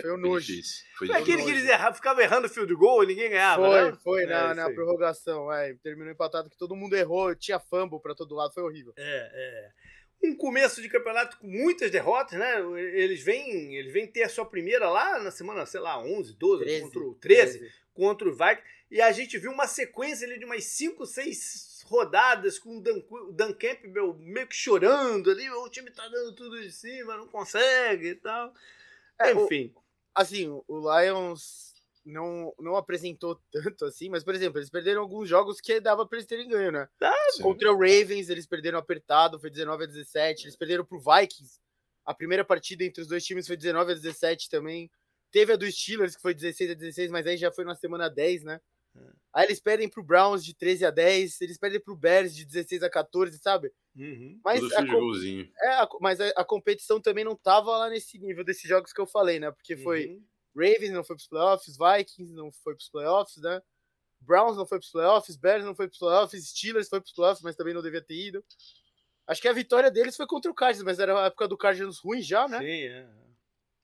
Foi 0.00 0.10
o 0.10 0.16
nojo. 0.16 0.52
Foi, 0.96 1.06
foi 1.06 1.16
aquele 1.16 1.42
que 1.42 1.50
eles 1.50 1.68
erravam, 1.68 1.94
ficavam 1.94 2.22
errando 2.22 2.46
o 2.46 2.50
field 2.50 2.74
goal 2.74 3.04
e 3.04 3.08
ninguém 3.08 3.30
ganhava, 3.30 3.66
Foi, 3.66 3.90
né? 3.90 3.98
foi, 4.02 4.26
na, 4.26 4.50
é, 4.50 4.54
na 4.54 4.70
prorrogação. 4.70 5.52
É, 5.52 5.74
terminou 5.74 6.12
empatado 6.12 6.48
que 6.48 6.56
todo 6.56 6.76
mundo 6.76 6.96
errou, 6.96 7.34
tinha 7.34 7.60
fumble 7.60 8.00
pra 8.00 8.14
todo 8.14 8.34
lado, 8.34 8.54
foi 8.54 8.62
horrível. 8.62 8.92
É, 8.96 9.02
é. 9.02 9.70
Um 10.24 10.36
começo 10.36 10.80
de 10.80 10.88
campeonato 10.88 11.36
com 11.38 11.48
muitas 11.48 11.90
derrotas, 11.90 12.38
né? 12.38 12.60
Eles 12.94 13.22
vêm, 13.22 13.74
eles 13.76 13.92
vêm 13.92 14.06
ter 14.06 14.22
a 14.22 14.28
sua 14.28 14.46
primeira 14.46 14.88
lá 14.88 15.18
na 15.18 15.32
semana, 15.32 15.66
sei 15.66 15.80
lá, 15.80 15.98
11, 16.00 16.34
12, 16.34 16.64
13, 16.64 16.82
contra 16.82 17.00
o 17.00 17.14
13, 17.14 17.58
13. 17.58 17.74
contra 17.92 18.28
o 18.28 18.32
Vikings. 18.32 18.62
E 18.90 19.00
a 19.00 19.10
gente 19.10 19.38
viu 19.38 19.50
uma 19.50 19.66
sequência 19.66 20.26
ali 20.26 20.38
de 20.38 20.44
umas 20.44 20.64
5, 20.64 21.04
6 21.06 21.84
rodadas 21.86 22.58
com 22.58 22.78
o 22.78 22.80
Dan, 22.80 23.02
o 23.10 23.32
Dan 23.32 23.52
Campbell 23.52 24.14
meio 24.20 24.46
que 24.46 24.54
chorando 24.54 25.30
ali. 25.30 25.50
O 25.50 25.68
time 25.68 25.90
tá 25.90 26.06
dando 26.08 26.34
tudo 26.34 26.60
de 26.60 26.70
cima, 26.70 27.16
não 27.16 27.26
consegue 27.26 28.08
e 28.08 28.14
tal. 28.14 28.54
É, 29.28 29.32
Enfim. 29.32 29.72
O, 29.74 29.82
assim, 30.14 30.48
o 30.68 31.00
Lions 31.00 31.72
não, 32.04 32.54
não 32.58 32.76
apresentou 32.76 33.40
tanto 33.52 33.84
assim, 33.84 34.08
mas, 34.08 34.24
por 34.24 34.34
exemplo, 34.34 34.58
eles 34.58 34.70
perderam 34.70 35.02
alguns 35.02 35.28
jogos 35.28 35.60
que 35.60 35.80
dava 35.80 36.06
pra 36.06 36.18
eles 36.18 36.26
terem 36.26 36.48
ganho, 36.48 36.72
né? 36.72 36.88
Ah, 37.00 37.14
Contra 37.40 37.72
o 37.72 37.76
Ravens, 37.76 38.28
eles 38.28 38.46
perderam 38.46 38.78
apertado, 38.78 39.40
foi 39.40 39.50
19 39.50 39.84
a 39.84 39.86
17. 39.86 40.44
Eles 40.44 40.56
perderam 40.56 40.84
pro 40.84 41.00
Vikings. 41.00 41.60
A 42.04 42.12
primeira 42.12 42.44
partida 42.44 42.84
entre 42.84 43.00
os 43.00 43.08
dois 43.08 43.24
times 43.24 43.46
foi 43.46 43.56
19 43.56 43.92
a 43.92 43.94
17 43.94 44.50
também. 44.50 44.90
Teve 45.30 45.52
a 45.52 45.56
dos 45.56 45.74
Steelers, 45.74 46.16
que 46.16 46.22
foi 46.22 46.34
16 46.34 46.72
a 46.72 46.74
16, 46.74 47.10
mas 47.10 47.26
aí 47.26 47.36
já 47.36 47.50
foi 47.50 47.64
na 47.64 47.74
semana 47.74 48.10
10, 48.10 48.44
né? 48.44 48.60
É. 48.94 49.00
Aí 49.32 49.46
eles 49.46 49.60
perdem 49.60 49.88
pro 49.88 50.02
Browns 50.02 50.44
de 50.44 50.54
13 50.54 50.84
a 50.84 50.90
10, 50.90 51.40
eles 51.40 51.56
perdem 51.56 51.80
pro 51.80 51.96
Bears 51.96 52.34
de 52.34 52.44
16 52.44 52.82
a 52.82 52.90
14, 52.90 53.38
sabe? 53.38 53.72
Uhum. 53.94 54.40
Mas, 54.42 54.62
a, 54.72 54.80
é, 54.80 55.68
a, 55.74 55.88
mas 56.00 56.20
a, 56.20 56.28
a, 56.28 56.44
competição 56.44 57.00
também 57.00 57.24
não 57.24 57.36
tava 57.36 57.76
lá 57.76 57.90
nesse 57.90 58.18
nível 58.18 58.42
desses 58.42 58.66
jogos 58.66 58.92
que 58.92 59.00
eu 59.00 59.06
falei, 59.06 59.38
né? 59.38 59.50
Porque 59.50 59.76
foi 59.76 60.06
uhum. 60.06 60.24
Ravens 60.56 60.92
não 60.92 61.04
foi 61.04 61.16
pros 61.16 61.28
playoffs, 61.28 61.76
Vikings 61.76 62.32
não 62.32 62.50
foi 62.50 62.74
pros 62.74 62.88
playoffs, 62.88 63.36
né? 63.42 63.60
Browns 64.20 64.56
não 64.56 64.66
foi 64.66 64.78
pros 64.78 64.90
playoffs, 64.90 65.36
Bears 65.36 65.64
não 65.64 65.74
foi 65.74 65.88
pros 65.88 65.98
playoffs, 65.98 66.48
Steelers 66.48 66.88
foi 66.88 67.00
pros 67.00 67.12
playoffs, 67.12 67.42
mas 67.42 67.56
também 67.56 67.74
não 67.74 67.82
devia 67.82 68.00
ter 68.00 68.14
ido. 68.14 68.44
Acho 69.26 69.42
que 69.42 69.48
a 69.48 69.52
vitória 69.52 69.90
deles 69.90 70.16
foi 70.16 70.26
contra 70.26 70.50
o 70.50 70.54
Cardinals, 70.54 70.84
mas 70.84 70.98
era 70.98 71.18
a 71.20 71.26
época 71.26 71.48
do 71.48 71.56
Cardinals 71.56 71.98
ruim 71.98 72.22
já, 72.22 72.48
né? 72.48 72.58
Sim, 72.58 72.86
é. 72.86 73.08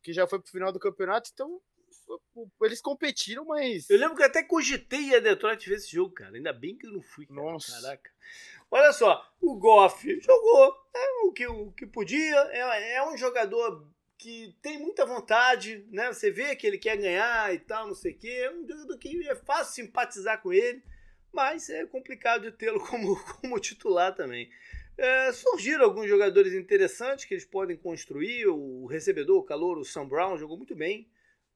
Que 0.03 0.13
já 0.13 0.27
foi 0.27 0.41
pro 0.41 0.51
final 0.51 0.73
do 0.73 0.79
campeonato, 0.79 1.31
então 1.33 1.61
eles 2.63 2.81
competiram, 2.81 3.45
mas. 3.45 3.89
Eu 3.91 3.99
lembro 3.99 4.17
que 4.17 4.23
até 4.23 4.43
cogitei 4.43 5.15
a 5.15 5.21
Detroit 5.21 5.69
ver 5.69 5.77
esse 5.77 5.91
jogo, 5.91 6.15
cara. 6.15 6.37
Ainda 6.37 6.53
bem 6.53 6.77
que 6.77 6.87
eu 6.87 6.93
não 6.93 7.03
fui. 7.03 7.27
Cara. 7.27 7.41
Nossa. 7.41 7.81
Caraca. 7.81 8.11
Olha 8.71 8.93
só, 8.93 9.27
o 9.41 9.57
Goff 9.57 10.21
jogou 10.21 10.77
é, 10.95 11.25
o, 11.25 11.33
que, 11.33 11.47
o 11.47 11.73
que 11.73 11.87
podia. 11.87 12.37
É, 12.53 12.95
é 12.95 13.09
um 13.09 13.17
jogador 13.17 13.89
que 14.17 14.55
tem 14.61 14.79
muita 14.79 15.07
vontade, 15.07 15.87
né? 15.91 16.13
Você 16.13 16.31
vê 16.31 16.55
que 16.55 16.67
ele 16.67 16.79
quer 16.79 16.97
ganhar 16.97 17.55
e 17.55 17.59
tal, 17.61 17.87
não 17.87 17.95
sei 17.95 18.13
o 18.13 18.19
quê. 18.19 18.29
É 18.29 18.51
um 18.51 18.67
jogador 18.67 18.99
que 18.99 19.29
é 19.29 19.35
fácil 19.35 19.85
simpatizar 19.85 20.43
com 20.43 20.53
ele, 20.53 20.83
mas 21.33 21.71
é 21.71 21.87
complicado 21.87 22.43
de 22.43 22.53
tê-lo 22.53 22.81
como, 22.87 23.17
como 23.41 23.59
titular 23.59 24.15
também. 24.15 24.51
É, 24.99 25.33
surgiram 25.33 25.85
alguns 25.85 26.09
jogadores 26.09 26.53
interessantes 26.53 27.25
que 27.25 27.33
eles 27.33 27.45
podem 27.45 27.77
construir. 27.77 28.47
O 28.49 28.87
recebedor, 28.87 29.39
o 29.39 29.45
calor, 29.45 29.79
o 29.79 29.85
Sam 29.85 30.07
Brown, 30.07 30.37
jogou 30.37 30.57
muito 30.57 30.75
bem 30.75 31.09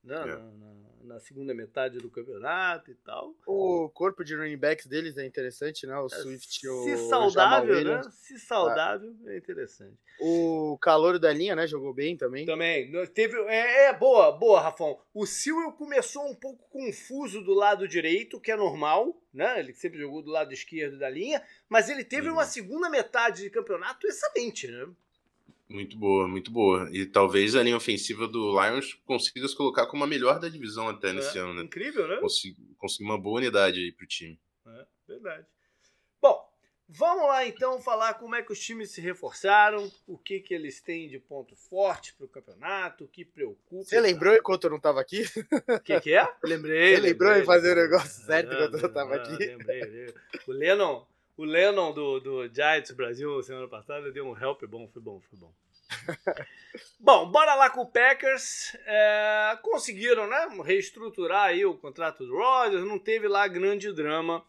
né, 0.05 0.17
é. 0.17 0.27
na, 0.27 0.37
na, 0.37 0.75
na, 1.15 1.21
segunda 1.21 1.55
metade 1.55 1.99
do 1.99 2.11
campeonato 2.11 2.91
e 2.91 2.95
tal. 2.95 3.35
O 3.47 3.89
corpo 3.91 4.25
de 4.25 4.35
running 4.35 4.57
backs 4.57 4.87
deles 4.87 5.17
é 5.17 5.25
interessante, 5.25 5.87
né? 5.87 5.97
O 5.99 6.07
é, 6.07 6.09
Swift 6.09 6.61
Se 6.61 6.69
o 6.69 7.09
saudável, 7.09 7.85
né? 7.85 8.03
Se 8.11 8.39
saudável, 8.39 9.15
é. 9.27 9.35
é 9.35 9.39
interessante. 9.39 9.97
O 10.21 10.79
calor 10.81 11.19
da 11.19 11.33
linha, 11.33 11.57
né? 11.57 11.67
Jogou 11.67 11.93
bem 11.95 12.17
também. 12.17 12.47
Também. 12.47 12.91
Teve, 13.09 13.37
é, 13.49 13.87
é 13.87 13.93
boa, 13.93 14.33
boa, 14.33 14.61
Rafão. 14.61 14.99
O 15.15 15.27
Silvio 15.27 15.73
começou 15.73 16.29
um 16.29 16.35
pouco 16.35 16.69
confuso 16.69 17.43
do 17.43 17.55
lado 17.55 17.89
direito, 17.89 18.41
que 18.41 18.51
é 18.51 18.57
normal, 18.57 19.21
né? 19.33 19.59
Ele 19.59 19.73
sempre 19.75 19.99
jogou 19.99 20.23
do 20.23 20.31
lado 20.31 20.53
esquerdo 20.53 20.99
da 20.99 21.09
linha, 21.09 21.43
mas 21.69 21.89
ele 21.89 22.05
teve 22.05 22.29
uhum. 22.29 22.35
uma 22.35 22.45
segunda 22.45 22.91
metade 22.91 23.43
de 23.43 23.51
campeonato 23.51 24.07
excelente, 24.07 24.69
né? 24.69 24.89
Muito 25.69 25.97
boa, 25.97 26.29
muito 26.29 26.51
boa. 26.51 26.89
E 26.93 27.07
talvez 27.07 27.55
a 27.55 27.63
linha 27.63 27.77
ofensiva 27.77 28.29
do 28.29 28.61
Lions 28.61 28.95
consiga 29.07 29.49
se 29.49 29.57
colocar 29.57 29.87
como 29.87 30.05
a 30.05 30.07
melhor 30.07 30.39
da 30.39 30.49
divisão 30.49 30.89
até 30.89 31.11
é, 31.11 31.13
nesse 31.15 31.39
ano, 31.39 31.55
né? 31.55 31.63
Incrível, 31.63 32.07
né? 32.07 32.19
Conseguir 32.19 33.05
uma 33.05 33.19
boa 33.19 33.39
unidade 33.39 33.81
aí 33.81 33.93
pro 33.93 34.07
time. 34.07 34.39
É, 34.67 34.87
verdade. 35.09 35.47
Bom, 36.21 36.47
vamos 36.87 37.27
lá 37.27 37.47
então 37.47 37.81
falar 37.81 38.15
como 38.15 38.35
é 38.35 38.43
que 38.43 38.53
os 38.53 38.61
times 38.61 38.91
se 38.91 39.01
reforçaram, 39.01 39.91
o 40.07 40.19
que 40.19 40.41
que 40.41 40.53
eles 40.53 40.81
têm 40.81 41.09
de 41.09 41.19
ponto 41.19 41.57
forte 41.57 42.15
pro 42.15 42.29
campeonato, 42.29 43.05
o 43.05 43.09
que 43.09 43.25
preocupa. 43.25 43.85
Você 43.85 44.01
lembrou 44.01 44.35
enquanto 44.35 44.65
eu 44.65 44.71
não 44.71 44.81
tava 44.81 45.01
aqui? 45.01 45.25
O 45.69 45.81
que, 45.81 46.01
que 46.01 46.15
é? 46.15 46.29
Lembrei. 46.45 46.97
Você 46.97 47.01
lembrou 47.01 47.35
em 47.35 47.45
fazer 47.45 47.73
o 47.73 47.83
negócio 47.83 48.25
certo 48.27 48.53
enquanto 48.53 48.75
eu 48.75 48.83
não 48.83 48.93
tava 48.93 49.17
aqui? 49.17 49.37
Lembrei, 49.37 49.81
lembrei. 49.81 50.15
O 50.47 50.53
Lennon 50.53 51.07
o 51.37 51.45
Lennon 51.45 51.93
do, 51.93 52.21
do 52.21 52.55
Giants 52.55 52.91
Brasil 52.91 53.43
semana 53.43 53.69
passada 53.69 54.13
deu 54.13 54.27
um 54.27 54.39
help 54.39 54.63
bom, 54.65 54.89
foi 54.89 55.03
bom, 55.03 55.21
foi 55.21 55.39
bom. 55.39 55.53
bom, 56.99 57.31
bora 57.31 57.55
lá 57.55 57.71
com 57.71 57.83
o 57.83 57.91
Packers. 57.91 58.77
É, 58.87 59.59
conseguiram, 59.63 60.29
né, 60.29 60.49
reestruturar 60.65 61.49
aí 61.49 61.65
o 61.65 61.77
contrato 61.77 62.27
do 62.27 62.37
Rodgers, 62.37 62.85
não 62.85 62.99
teve 62.99 63.29
lá 63.29 63.47
grande 63.49 63.93
drama 63.93 64.45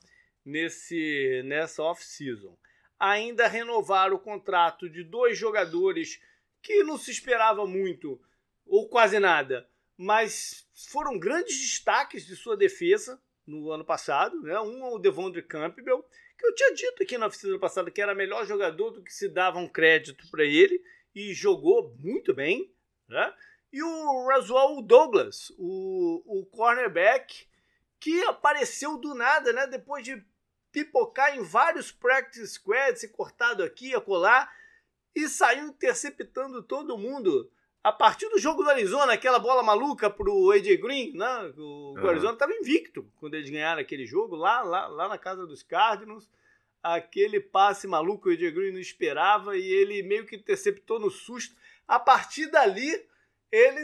nesse 0.45 1.41
nessa 1.45 1.83
off-season. 1.83 2.57
Ainda 2.99 3.47
renovaram 3.47 4.15
o 4.15 4.19
contrato 4.19 4.89
de 4.89 5.03
dois 5.03 5.37
jogadores 5.37 6.21
que 6.61 6.83
não 6.83 6.97
se 6.97 7.11
esperava 7.11 7.65
muito, 7.65 8.19
ou 8.65 8.87
quase 8.87 9.19
nada, 9.19 9.67
mas 9.97 10.65
foram 10.89 11.19
grandes 11.19 11.59
destaques 11.59 12.25
de 12.25 12.35
sua 12.35 12.55
defesa 12.55 13.21
no 13.45 13.71
ano 13.71 13.83
passado. 13.83 14.41
Né? 14.41 14.57
Um 14.59 14.85
é 14.85 14.89
o 14.91 14.99
Devondre 14.99 15.41
Campbell, 15.41 16.05
que 16.37 16.45
eu 16.45 16.55
tinha 16.55 16.73
dito 16.73 17.03
aqui 17.03 17.17
na 17.17 17.27
oficina 17.27 17.57
passada 17.59 17.91
que 17.91 18.01
era 18.01 18.15
melhor 18.15 18.45
jogador 18.45 18.91
do 18.91 19.03
que 19.03 19.13
se 19.13 19.29
dava 19.29 19.59
um 19.59 19.67
crédito 19.67 20.29
para 20.29 20.43
ele 20.43 20.83
e 21.13 21.33
jogou 21.33 21.95
muito 21.99 22.33
bem. 22.33 22.73
Né? 23.07 23.33
E 23.71 23.81
o 23.81 24.27
Rasual 24.27 24.81
Douglas, 24.81 25.51
o, 25.57 26.23
o 26.25 26.45
cornerback, 26.45 27.47
que 27.99 28.23
apareceu 28.25 28.97
do 28.97 29.13
nada, 29.13 29.53
né? 29.53 29.67
depois 29.67 30.03
de 30.03 30.23
pipocar 30.71 31.37
em 31.37 31.43
vários 31.43 31.91
practice 31.91 32.55
squads 32.55 33.03
e 33.03 33.09
cortado 33.09 33.63
aqui 33.63 33.89
e 33.89 33.95
acolá, 33.95 34.51
e 35.15 35.29
saiu 35.29 35.67
interceptando 35.67 36.63
todo 36.63 36.97
mundo 36.97 37.51
a 37.83 37.91
partir 37.91 38.29
do 38.29 38.39
jogo 38.39 38.63
do 38.63 38.69
Arizona, 38.69 39.13
aquela 39.13 39.39
bola 39.39 39.61
maluca 39.61 40.09
pro 40.09 40.51
AJ 40.51 40.77
Green, 40.79 41.11
né? 41.13 41.53
O, 41.57 41.93
uhum. 41.97 42.07
Arizona 42.07 42.33
estava 42.33 42.53
invicto 42.53 43.05
quando 43.19 43.33
eles 43.33 43.49
ganharam 43.49 43.81
aquele 43.81 44.05
jogo 44.05 44.35
lá, 44.37 44.61
lá, 44.61 44.87
lá 44.87 45.09
na 45.09 45.17
casa 45.17 45.45
dos 45.45 45.61
Cardinals. 45.61 46.29
Aquele 46.81 47.39
passe 47.39 47.85
maluco, 47.85 48.29
o 48.29 48.31
AJ 48.31 48.53
Green 48.53 48.71
não 48.71 48.79
esperava 48.79 49.57
e 49.57 49.65
ele 49.65 50.01
meio 50.01 50.25
que 50.25 50.37
interceptou 50.37 50.97
no 50.97 51.09
susto. 51.09 51.55
A 51.85 51.99
partir 51.99 52.47
dali, 52.47 52.89
ele, 53.51 53.83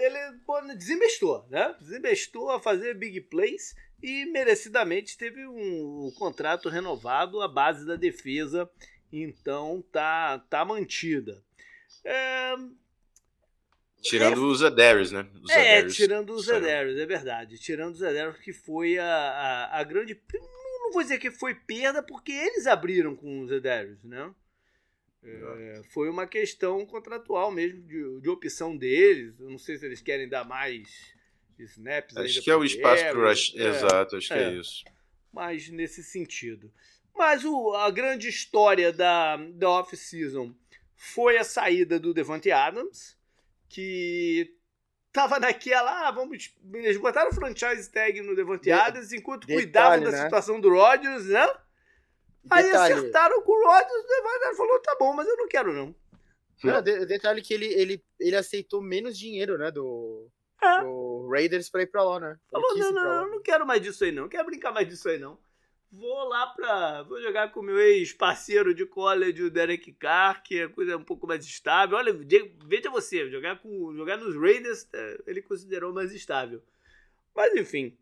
ele 0.00 0.74
desinvestou, 0.76 1.44
né? 1.50 1.74
Desinvestou 1.80 2.50
a 2.50 2.60
fazer 2.60 2.94
big 2.94 3.20
plays 3.22 3.74
e 4.02 4.26
merecidamente 4.26 5.18
teve 5.18 5.44
um, 5.46 6.06
um 6.06 6.10
contrato 6.16 6.68
renovado 6.68 7.42
à 7.42 7.48
base 7.48 7.84
da 7.84 7.96
defesa, 7.96 8.70
então 9.12 9.84
tá, 9.92 10.38
tá 10.48 10.64
mantida. 10.64 11.42
É, 12.04 12.54
Tirando 14.00 14.40
é, 14.40 14.44
o 14.44 14.54
Zedarius, 14.54 15.12
né? 15.12 15.28
O 15.42 15.50
é, 15.50 15.86
tirando 15.86 16.30
o 16.30 16.40
Zedarius, 16.40 16.98
é 16.98 17.06
verdade. 17.06 17.58
Tirando 17.58 17.94
o 17.94 17.98
Zedarius, 17.98 18.38
que 18.38 18.52
foi 18.52 18.98
a, 18.98 19.06
a, 19.06 19.80
a, 19.80 19.84
grande. 19.84 20.18
Não 20.32 20.92
vou 20.92 21.02
dizer 21.02 21.18
que 21.18 21.30
foi 21.30 21.54
perda, 21.54 22.02
porque 22.02 22.32
eles 22.32 22.66
abriram 22.66 23.14
com 23.14 23.42
os 23.42 23.50
Zedarius, 23.50 24.02
né? 24.02 24.32
É, 25.22 25.82
foi 25.90 26.08
uma 26.08 26.26
questão 26.26 26.86
contratual 26.86 27.50
mesmo, 27.50 27.82
de, 27.82 28.20
de, 28.20 28.28
opção 28.30 28.74
deles. 28.74 29.38
Eu 29.38 29.50
não 29.50 29.58
sei 29.58 29.76
se 29.76 29.84
eles 29.84 30.00
querem 30.00 30.26
dar 30.26 30.44
mais 30.44 31.14
snaps. 31.58 32.16
Acho 32.16 32.42
que 32.42 32.50
é 32.50 32.56
o 32.56 32.64
espaço 32.64 33.04
para 33.04 33.18
o 33.18 33.28
é, 33.28 33.32
Exato, 33.32 34.16
acho 34.16 34.32
é, 34.32 34.36
que 34.36 34.42
é 34.42 34.52
isso. 34.54 34.84
Mas 35.30 35.68
nesse 35.68 36.02
sentido. 36.02 36.72
Mas 37.14 37.44
o, 37.44 37.74
a 37.74 37.90
grande 37.90 38.28
história 38.28 38.90
da, 38.90 39.36
da 39.36 39.68
off-season 39.68 40.54
foi 40.96 41.36
a 41.36 41.44
saída 41.44 42.00
do 42.00 42.14
Devante 42.14 42.50
Adams, 42.50 43.19
que 43.70 44.52
tava 45.12 45.38
naquela, 45.38 46.08
ah, 46.08 46.10
vamos. 46.10 46.52
Eles 46.74 46.98
botaram 46.98 47.30
o 47.30 47.34
franchise 47.34 47.90
tag 47.90 48.20
no 48.20 48.34
Devante 48.36 48.70
Adams 48.70 49.12
enquanto 49.12 49.46
Detalhe, 49.46 49.62
cuidavam 49.62 50.04
da 50.04 50.10
né? 50.10 50.24
situação 50.24 50.60
do 50.60 50.68
Rodgers, 50.68 51.26
né? 51.26 51.48
Aí 52.50 52.64
Detalhe. 52.64 52.94
acertaram 52.94 53.40
com 53.42 53.52
o 53.52 53.66
Rodgers, 53.66 54.04
o 54.04 54.08
Devante 54.08 54.56
falou: 54.56 54.78
tá 54.80 54.96
bom, 54.98 55.14
mas 55.14 55.28
eu 55.28 55.36
não 55.36 55.48
quero 55.48 55.72
não. 55.72 55.94
Não, 56.62 56.82
de, 56.82 57.06
detalhe 57.06 57.40
que 57.40 57.54
ele, 57.54 57.66
ele, 57.66 58.04
ele 58.18 58.36
aceitou 58.36 58.82
menos 58.82 59.18
dinheiro, 59.18 59.56
né, 59.56 59.70
do, 59.70 60.28
é. 60.62 60.82
do 60.82 61.26
Raiders 61.30 61.70
pra 61.70 61.80
ir 61.80 61.86
pra 61.86 62.04
lá, 62.04 62.20
né? 62.20 62.36
Falou, 62.50 62.76
não, 62.76 62.92
não, 62.92 63.02
não, 63.02 63.30
não 63.30 63.42
quero 63.42 63.66
mais 63.66 63.80
disso 63.80 64.04
aí 64.04 64.12
não, 64.12 64.24
não 64.24 64.28
quero 64.28 64.44
brincar 64.44 64.70
mais 64.70 64.86
disso 64.86 65.08
aí 65.08 65.18
não 65.18 65.38
vou 65.92 66.28
lá 66.28 66.46
pra. 66.48 67.02
Vou 67.02 67.20
jogar 67.20 67.52
com 67.52 67.60
o 67.60 67.62
meu 67.62 67.78
ex-parceiro 67.78 68.74
de 68.74 68.86
college, 68.86 69.42
o 69.42 69.50
Derek 69.50 69.92
Carr, 69.92 70.42
que 70.42 70.60
é 70.60 70.68
coisa 70.68 70.96
um 70.96 71.04
pouco 71.04 71.26
mais 71.26 71.44
estável. 71.44 71.96
Olha, 71.96 72.12
veja 72.12 72.90
você, 72.90 73.30
jogar, 73.30 73.58
com, 73.60 73.94
jogar 73.94 74.16
nos 74.16 74.36
Raiders 74.36 74.88
é, 74.92 75.22
ele 75.26 75.42
considerou 75.42 75.92
mais 75.92 76.12
estável. 76.12 76.62
Mas 77.34 77.54
enfim. 77.54 77.96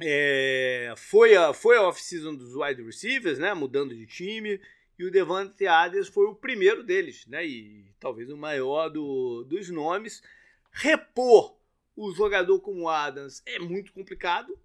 É, 0.00 0.92
foi 0.96 1.36
a, 1.36 1.54
foi 1.54 1.76
a 1.76 1.82
off-season 1.82 2.34
dos 2.34 2.54
wide 2.56 2.82
receivers, 2.82 3.38
né? 3.38 3.54
Mudando 3.54 3.94
de 3.94 4.06
time. 4.06 4.60
E 4.98 5.04
o 5.04 5.10
Devante 5.10 5.66
Adams 5.66 6.08
foi 6.08 6.26
o 6.26 6.34
primeiro 6.34 6.82
deles, 6.82 7.26
né? 7.26 7.44
E 7.44 7.92
talvez 7.98 8.30
o 8.30 8.36
maior 8.36 8.88
do, 8.88 9.44
dos 9.44 9.68
nomes. 9.70 10.22
Repor 10.70 11.56
o 11.96 12.12
jogador 12.12 12.60
como 12.60 12.88
Adams 12.88 13.42
é 13.46 13.58
muito 13.58 13.92
complicado. 13.92 14.56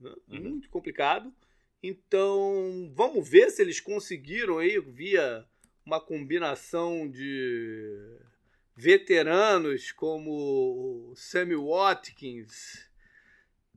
Né? 0.00 0.12
Uhum. 0.28 0.40
Muito 0.50 0.68
complicado. 0.68 1.32
Então, 1.82 2.92
vamos 2.94 3.28
ver 3.28 3.50
se 3.50 3.60
eles 3.60 3.80
conseguiram 3.80 4.58
aí, 4.58 4.78
via 4.78 5.44
uma 5.84 6.00
combinação 6.00 7.10
de 7.10 8.18
veteranos 8.76 9.90
como 9.90 11.12
Sammy 11.16 11.56
Watkins. 11.56 12.88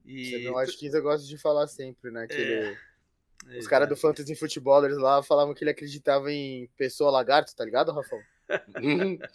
E... 0.06 0.32
Sammy 0.32 0.52
Watkins 0.52 0.94
eu 0.94 1.02
gosto 1.02 1.28
de 1.28 1.38
falar 1.38 1.68
sempre, 1.68 2.12
né? 2.12 2.28
Que 2.28 2.36
é, 2.36 2.78
ele... 3.48 3.60
Os 3.60 3.68
caras 3.68 3.88
do 3.88 3.96
Fantasy 3.96 4.36
Footballers 4.36 4.98
lá 4.98 5.22
falavam 5.22 5.54
que 5.54 5.64
ele 5.64 5.72
acreditava 5.72 6.32
em 6.32 6.68
pessoa 6.78 7.12
lagarto, 7.12 7.56
tá 7.56 7.64
ligado, 7.64 7.92
Rafão? 7.92 8.20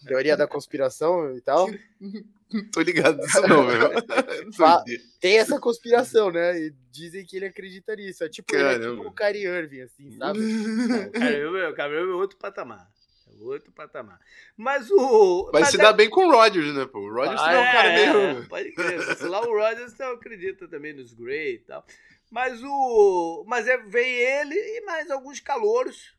Teoria 0.07 0.37
da 0.37 0.47
conspiração 0.47 1.37
e 1.37 1.41
tal. 1.41 1.69
Tô 2.73 2.81
ligado 2.81 3.19
nisso 3.19 3.41
não, 3.43 3.65
meu. 3.65 3.91
Tem 5.21 5.39
essa 5.39 5.59
conspiração, 5.61 6.33
né? 6.33 6.59
E 6.59 6.75
dizem 6.91 7.25
que 7.25 7.37
ele 7.37 7.47
acredita 7.47 7.95
nisso. 7.95 8.25
É 8.25 8.29
tipo, 8.29 8.55
ele 8.55 8.65
é 8.65 8.79
tipo 8.79 9.09
o 9.09 9.13
Kyrie 9.13 9.47
Irving, 9.47 9.83
assim, 9.83 10.11
sabe? 10.13 10.41
o 11.07 11.13
Kyrie 11.13 11.97
Irving 11.97 12.11
é 12.11 12.15
outro 12.15 12.37
patamar. 12.37 12.91
É 13.29 13.43
outro 13.43 13.71
patamar. 13.71 14.19
Mas 14.57 14.91
o. 14.91 15.51
Mas, 15.53 15.63
mas 15.63 15.71
se 15.71 15.77
é... 15.77 15.83
dá 15.83 15.93
bem 15.93 16.11
com 16.11 16.27
o 16.27 16.33
Rodgers, 16.33 16.75
né, 16.75 16.87
pô? 16.87 16.99
O 16.99 17.13
Rodgers 17.13 17.41
ah, 17.41 17.53
é 17.53 17.59
um 17.59 17.73
cara 17.73 17.89
é, 17.89 18.13
meio. 18.13 18.49
Pode 18.49 18.73
crer. 18.73 19.17
Se 19.17 19.27
lá 19.27 19.41
o 19.41 19.57
Rodgers 19.57 19.93
então, 19.93 20.13
acredita 20.13 20.67
também 20.67 20.93
nos 20.93 21.15
Gray 21.15 21.55
e 21.55 21.59
tal. 21.61 21.87
Mas 22.31 22.61
o. 22.65 23.45
Mas 23.47 23.69
é, 23.69 23.77
veio 23.79 24.41
ele 24.41 24.55
e 24.55 24.81
mais 24.85 25.09
alguns 25.09 25.39
calouros 25.39 26.19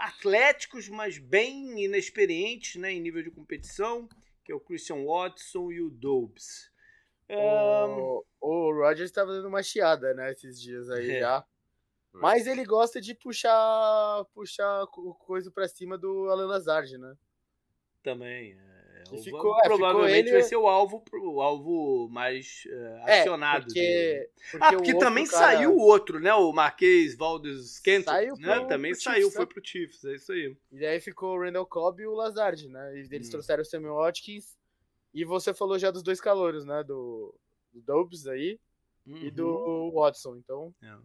atléticos, 0.00 0.88
mas 0.88 1.18
bem 1.18 1.84
inexperientes 1.84 2.80
né, 2.80 2.92
em 2.92 3.00
nível 3.00 3.22
de 3.22 3.30
competição, 3.30 4.08
que 4.44 4.52
é 4.52 4.54
o 4.54 4.60
Christian 4.60 5.04
Watson 5.04 5.70
e 5.70 5.80
o 5.80 5.90
Dobbs. 5.90 6.70
Um... 7.28 8.22
O, 8.40 8.72
Rogers 8.72 9.10
estava 9.10 9.32
dando 9.32 9.48
uma 9.48 9.62
chiada, 9.62 10.12
né, 10.14 10.32
esses 10.32 10.60
dias 10.60 10.90
aí 10.90 11.12
é. 11.12 11.20
já. 11.20 11.46
Mas 12.12 12.46
ele 12.46 12.64
gosta 12.64 13.00
de 13.00 13.14
puxar 13.14 14.24
puxar 14.34 14.84
coisa 14.88 15.50
para 15.50 15.68
cima 15.68 15.96
do 15.96 16.28
Alan 16.28 16.46
Lazard, 16.46 16.98
né? 16.98 17.16
Também, 18.02 18.58
é. 18.58 18.79
É, 19.10 19.16
e 19.16 19.22
ficou, 19.22 19.58
é, 19.58 19.62
provavelmente 19.62 20.28
ele... 20.28 20.32
vai 20.32 20.42
ser 20.42 20.56
o 20.56 20.66
alvo, 20.66 21.02
o 21.12 21.40
alvo 21.40 22.08
mais 22.10 22.64
uh, 22.66 23.10
acionado. 23.10 23.66
Porque, 23.66 24.30
porque 24.50 24.64
ah, 24.64 24.72
porque 24.72 24.98
também 24.98 25.26
cara... 25.26 25.38
saiu 25.38 25.74
o 25.74 25.78
outro, 25.78 26.20
né? 26.20 26.32
O 26.34 26.52
Marquês 26.52 27.16
Valdes 27.16 27.78
Kent, 27.78 28.04
saiu 28.04 28.36
né? 28.36 28.58
Pro, 28.58 28.68
também 28.68 28.92
pro 28.92 29.00
saiu, 29.00 29.22
Chiefs, 29.22 29.34
foi 29.34 29.44
né? 29.44 29.50
pro 29.52 29.64
Chiefs, 29.64 30.04
é 30.04 30.14
isso 30.14 30.32
aí. 30.32 30.56
E 30.72 30.86
aí 30.86 31.00
ficou 31.00 31.36
o 31.36 31.40
Randall 31.40 31.66
Cobb 31.66 32.02
e 32.02 32.06
o 32.06 32.14
Lazard, 32.14 32.68
né? 32.68 32.96
E 32.96 33.14
eles 33.14 33.28
hum. 33.28 33.30
trouxeram 33.30 33.62
o 33.62 33.64
Samuel 33.64 33.94
Watkins. 33.94 34.58
E 35.12 35.24
você 35.24 35.52
falou 35.52 35.78
já 35.78 35.90
dos 35.90 36.02
dois 36.02 36.20
calouros, 36.20 36.64
né? 36.64 36.84
Do, 36.84 37.34
do 37.72 37.80
Dobbs 37.80 38.26
aí 38.26 38.60
uhum. 39.06 39.16
e 39.16 39.30
do 39.30 39.46
uhum. 39.48 39.92
Watson, 39.92 40.36
então... 40.36 40.74
É. 40.82 40.96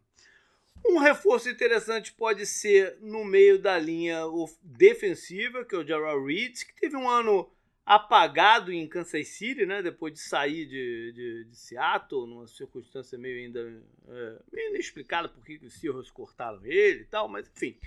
Um 0.88 1.00
reforço 1.00 1.50
interessante 1.50 2.14
pode 2.14 2.46
ser 2.46 2.98
no 3.02 3.26
meio 3.26 3.60
da 3.60 3.80
linha 3.80 4.22
defensiva, 4.62 5.66
que 5.66 5.74
é 5.74 5.80
o 5.80 5.88
Gerald 5.88 6.24
Reed, 6.28 6.54
que 6.64 6.76
teve 6.76 6.96
um 6.96 7.10
ano 7.10 7.50
apagado 7.86 8.74
em 8.74 8.88
Kansas 8.88 9.28
City, 9.28 9.66
né? 9.66 9.82
Depois 9.82 10.14
de 10.14 10.20
sair 10.20 10.66
de, 10.66 11.12
de, 11.14 11.44
de 11.46 11.56
Seattle, 11.56 12.26
numa 12.26 12.48
circunstância 12.48 13.18
meio 13.18 13.38
ainda 13.38 13.60
é, 14.08 14.42
meio 14.52 14.70
inexplicada 14.72 15.30
por 15.30 15.46
que 15.46 15.60
os 15.64 15.74
Seahawks 15.74 16.10
cortaram 16.10 16.66
ele 16.66 17.02
e 17.02 17.06
tal, 17.06 17.28
mas 17.28 17.48
enfim. 17.48 17.78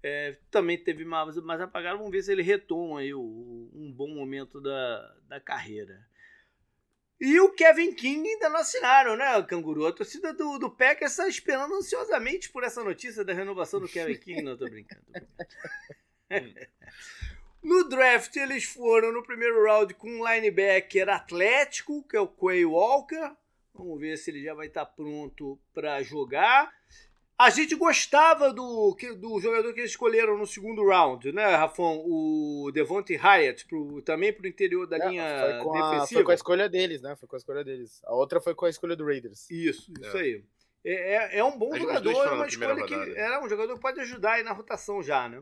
É, 0.00 0.36
também 0.48 0.78
teve 0.78 1.04
mais, 1.04 1.36
mais 1.38 1.60
apagado. 1.60 1.98
Vamos 1.98 2.12
ver 2.12 2.22
se 2.22 2.30
ele 2.30 2.42
retoma 2.42 3.00
aí 3.00 3.12
o, 3.12 3.20
um 3.74 3.92
bom 3.92 4.14
momento 4.14 4.60
da, 4.60 5.16
da 5.26 5.40
carreira. 5.40 6.06
E 7.20 7.40
o 7.40 7.50
Kevin 7.50 7.92
King 7.92 8.28
ainda 8.28 8.48
não 8.48 8.60
assinaram, 8.60 9.16
né, 9.16 9.42
Canguru? 9.42 9.86
A 9.86 9.92
torcida 9.92 10.32
do, 10.32 10.56
do 10.56 10.70
Packers 10.70 11.10
está 11.10 11.26
esperando 11.26 11.74
ansiosamente 11.74 12.48
por 12.48 12.62
essa 12.62 12.84
notícia 12.84 13.24
da 13.24 13.32
renovação 13.32 13.80
do 13.80 13.88
Kevin 13.88 14.18
King. 14.18 14.42
Não, 14.42 14.56
tô 14.56 14.66
brincando. 14.66 15.02
Tô 15.04 15.10
brincando. 16.28 16.68
No 17.62 17.88
draft, 17.88 18.34
eles 18.36 18.64
foram 18.64 19.12
no 19.12 19.22
primeiro 19.22 19.64
round 19.64 19.94
com 19.94 20.08
um 20.08 20.26
linebacker 20.26 21.08
atlético, 21.08 22.02
que 22.08 22.16
é 22.16 22.20
o 22.20 22.28
Quay 22.28 22.64
Walker. 22.64 23.32
Vamos 23.74 24.00
ver 24.00 24.16
se 24.16 24.30
ele 24.30 24.42
já 24.42 24.54
vai 24.54 24.66
estar 24.66 24.86
pronto 24.86 25.58
para 25.72 26.02
jogar. 26.02 26.72
A 27.38 27.50
gente 27.50 27.76
gostava 27.76 28.52
do, 28.52 28.96
do 29.16 29.40
jogador 29.40 29.72
que 29.72 29.80
eles 29.80 29.92
escolheram 29.92 30.36
no 30.36 30.44
segundo 30.44 30.84
round, 30.84 31.30
né, 31.30 31.54
Rafão? 31.54 32.02
O 32.04 32.72
Devontae 32.74 33.16
Hyatt, 33.16 33.64
pro, 33.66 34.02
também 34.02 34.32
para 34.32 34.42
o 34.42 34.48
interior 34.48 34.88
da 34.88 34.96
é, 34.96 35.08
linha 35.08 35.38
foi 35.38 35.58
com 35.62 35.72
defensiva. 35.72 36.02
A, 36.02 36.06
foi 36.06 36.24
com 36.24 36.30
a 36.32 36.34
escolha 36.34 36.68
deles, 36.68 37.00
né? 37.00 37.14
Foi 37.14 37.28
com 37.28 37.36
a 37.36 37.38
escolha 37.38 37.62
deles. 37.62 38.00
A 38.04 38.12
outra 38.12 38.40
foi 38.40 38.56
com 38.56 38.66
a 38.66 38.70
escolha 38.70 38.96
do 38.96 39.04
Raiders. 39.04 39.48
Isso, 39.48 39.92
isso 40.00 40.16
é. 40.16 40.20
aí. 40.20 40.44
É, 40.84 40.92
é, 40.92 41.38
é, 41.38 41.44
um 41.44 41.56
bom 41.56 41.72
jogador, 41.76 42.26
é 42.26 42.30
uma 42.30 42.46
escolha 42.46 42.84
que 42.84 42.94
era 42.94 43.44
um 43.44 43.48
jogador 43.48 43.74
que 43.74 43.80
pode 43.80 44.00
ajudar 44.00 44.32
aí 44.32 44.42
na 44.42 44.52
rotação 44.52 45.00
já, 45.00 45.28
né? 45.28 45.40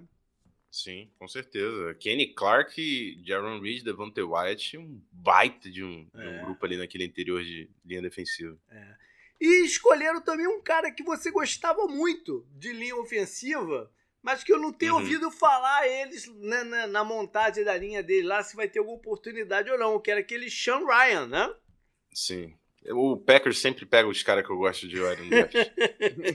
Sim, 0.71 1.11
com 1.19 1.27
certeza. 1.27 1.95
Kenny 1.95 2.35
Clark, 2.35 3.23
Jaron 3.25 3.61
Reed, 3.61 3.83
Devontae 3.83 4.23
White, 4.23 4.77
um 4.77 5.01
baita 5.11 5.71
de 5.71 5.83
um, 5.83 6.09
é. 6.15 6.21
de 6.21 6.29
um, 6.29 6.35
é. 6.35 6.45
grupo 6.45 6.67
ali 6.67 6.77
naquele 6.77 7.05
interior 7.05 7.43
de 7.43 7.71
linha 7.85 8.03
defensiva. 8.03 8.59
É. 8.71 8.97
E 9.41 9.65
escolheram 9.65 10.21
também 10.21 10.47
um 10.47 10.61
cara 10.61 10.91
que 10.91 11.03
você 11.03 11.31
gostava 11.31 11.87
muito 11.87 12.47
de 12.53 12.73
linha 12.73 12.97
ofensiva, 12.97 13.91
mas 14.23 14.43
que 14.43 14.53
eu 14.53 14.59
não 14.59 14.73
tenho 14.73 14.95
uhum. 14.95 15.01
ouvido 15.01 15.31
falar 15.31 15.87
eles 15.87 16.27
na, 16.41 16.65
na, 16.65 16.87
na, 16.87 17.05
montagem 17.05 17.63
da 17.63 17.77
linha 17.77 18.03
dele 18.03 18.27
lá, 18.27 18.43
se 18.43 18.57
vai 18.57 18.69
ter 18.69 18.79
alguma 18.79 18.97
oportunidade 18.97 19.71
ou 19.71 19.79
não, 19.79 20.01
que 20.01 20.11
era 20.11 20.21
aquele 20.21 20.51
Sean 20.51 20.85
Ryan, 20.87 21.27
né? 21.27 21.55
Sim. 22.13 22.55
O 22.91 23.17
Packers 23.17 23.59
sempre 23.59 23.85
pega 23.85 24.09
os 24.09 24.23
caras 24.23 24.47
que 24.47 24.53
eu 24.53 24.57
gosto 24.57 24.87
de 24.87 24.97
draft. 24.97 25.55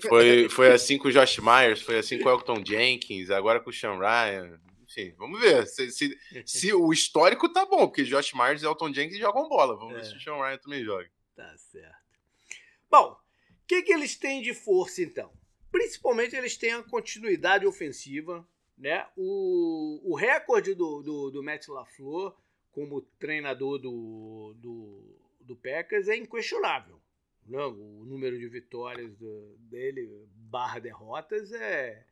foi, 0.07 0.49
foi 0.49 0.71
assim 0.71 0.97
com 0.97 1.07
o 1.07 1.11
Josh 1.11 1.39
Myers, 1.39 1.81
foi 1.81 1.97
assim 1.97 2.19
com 2.19 2.29
o 2.29 2.31
Elton 2.31 2.63
Jenkins, 2.65 3.29
agora 3.29 3.59
com 3.59 3.69
o 3.69 3.73
Sean 3.73 3.97
Ryan. 3.97 4.59
Enfim, 4.83 5.13
vamos 5.17 5.39
ver. 5.39 5.65
Se, 5.67 5.89
se, 5.91 6.17
se 6.45 6.73
o 6.73 6.91
histórico 6.91 7.47
tá 7.51 7.65
bom, 7.65 7.87
porque 7.87 8.03
Josh 8.03 8.33
Myers 8.33 8.61
e 8.61 8.65
Elton 8.65 8.93
Jenkins 8.93 9.19
jogam 9.19 9.47
bola. 9.47 9.77
Vamos 9.77 9.93
é. 9.93 9.97
ver 9.97 10.05
se 10.05 10.17
o 10.17 10.19
Sean 10.19 10.35
Ryan 10.35 10.57
também 10.57 10.83
joga. 10.83 11.09
Tá 11.35 11.55
certo. 11.57 11.95
Bom, 12.89 13.11
o 13.13 13.67
que, 13.67 13.83
que 13.83 13.93
eles 13.93 14.17
têm 14.17 14.41
de 14.41 14.53
força 14.53 15.01
então? 15.01 15.31
Principalmente 15.71 16.35
eles 16.35 16.57
têm 16.57 16.73
a 16.73 16.83
continuidade 16.83 17.65
ofensiva. 17.65 18.45
Né? 18.77 19.05
O, 19.15 20.01
o 20.11 20.15
recorde 20.15 20.73
do, 20.73 21.01
do, 21.03 21.29
do 21.29 21.43
Matt 21.43 21.67
LaFleur 21.67 22.35
como 22.71 23.01
treinador 23.19 23.77
do, 23.77 24.55
do 24.57 25.20
do 25.51 25.55
Packers 25.55 26.07
é 26.07 26.15
inquestionável. 26.15 26.99
Não, 27.45 27.71
né? 27.71 27.77
o 27.77 28.05
número 28.05 28.37
de 28.37 28.47
vitórias 28.47 29.13
do, 29.15 29.57
dele 29.59 30.09
barra 30.49 30.79
derrotas 30.79 31.51
é, 31.51 32.05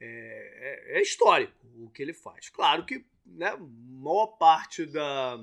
é, 0.00 0.08
é, 0.08 0.98
é, 0.98 1.02
histórico 1.02 1.54
o 1.78 1.90
que 1.90 2.02
ele 2.02 2.12
faz. 2.12 2.48
Claro 2.48 2.84
que 2.84 3.04
né, 3.24 3.56
maior 3.58 4.26
parte 4.38 4.84
da, 4.84 5.38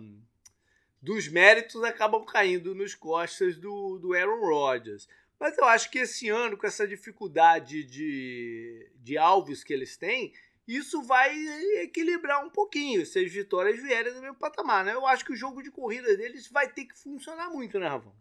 dos 1.01 1.27
méritos 1.27 1.83
acabam 1.83 2.25
caindo 2.25 2.75
nos 2.75 2.93
costas 2.93 3.57
do, 3.57 3.97
do 3.99 4.13
Aaron 4.13 4.41
Rodgers. 4.41 5.07
Mas 5.39 5.57
eu 5.57 5.65
acho 5.65 5.89
que 5.89 5.99
esse 5.99 6.29
ano, 6.29 6.57
com 6.57 6.67
essa 6.67 6.87
dificuldade 6.87 7.83
de, 7.83 8.89
de 8.95 9.17
alvos 9.17 9.63
que 9.63 9.73
eles 9.73 9.97
têm, 9.97 10.33
isso 10.67 11.03
vai 11.03 11.35
equilibrar 11.81 12.45
um 12.45 12.49
pouquinho 12.49 13.05
se 13.05 13.19
as 13.19 13.31
vitórias 13.31 13.81
vierem 13.81 14.13
do 14.13 14.21
mesmo 14.21 14.37
patamar, 14.37 14.85
né? 14.85 14.93
Eu 14.93 15.05
acho 15.05 15.25
que 15.25 15.33
o 15.33 15.35
jogo 15.35 15.61
de 15.61 15.71
corrida 15.71 16.15
deles 16.15 16.49
vai 16.49 16.71
ter 16.71 16.85
que 16.85 16.97
funcionar 16.97 17.49
muito, 17.49 17.79
né, 17.79 17.87
Ravão? 17.87 18.15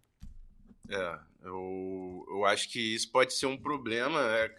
É, 0.88 1.18
eu, 1.44 2.26
eu 2.28 2.44
acho 2.44 2.68
que 2.68 2.94
isso 2.94 3.10
pode 3.10 3.32
ser 3.34 3.46
um 3.46 3.56
problema. 3.56 4.20
É, 4.36 4.54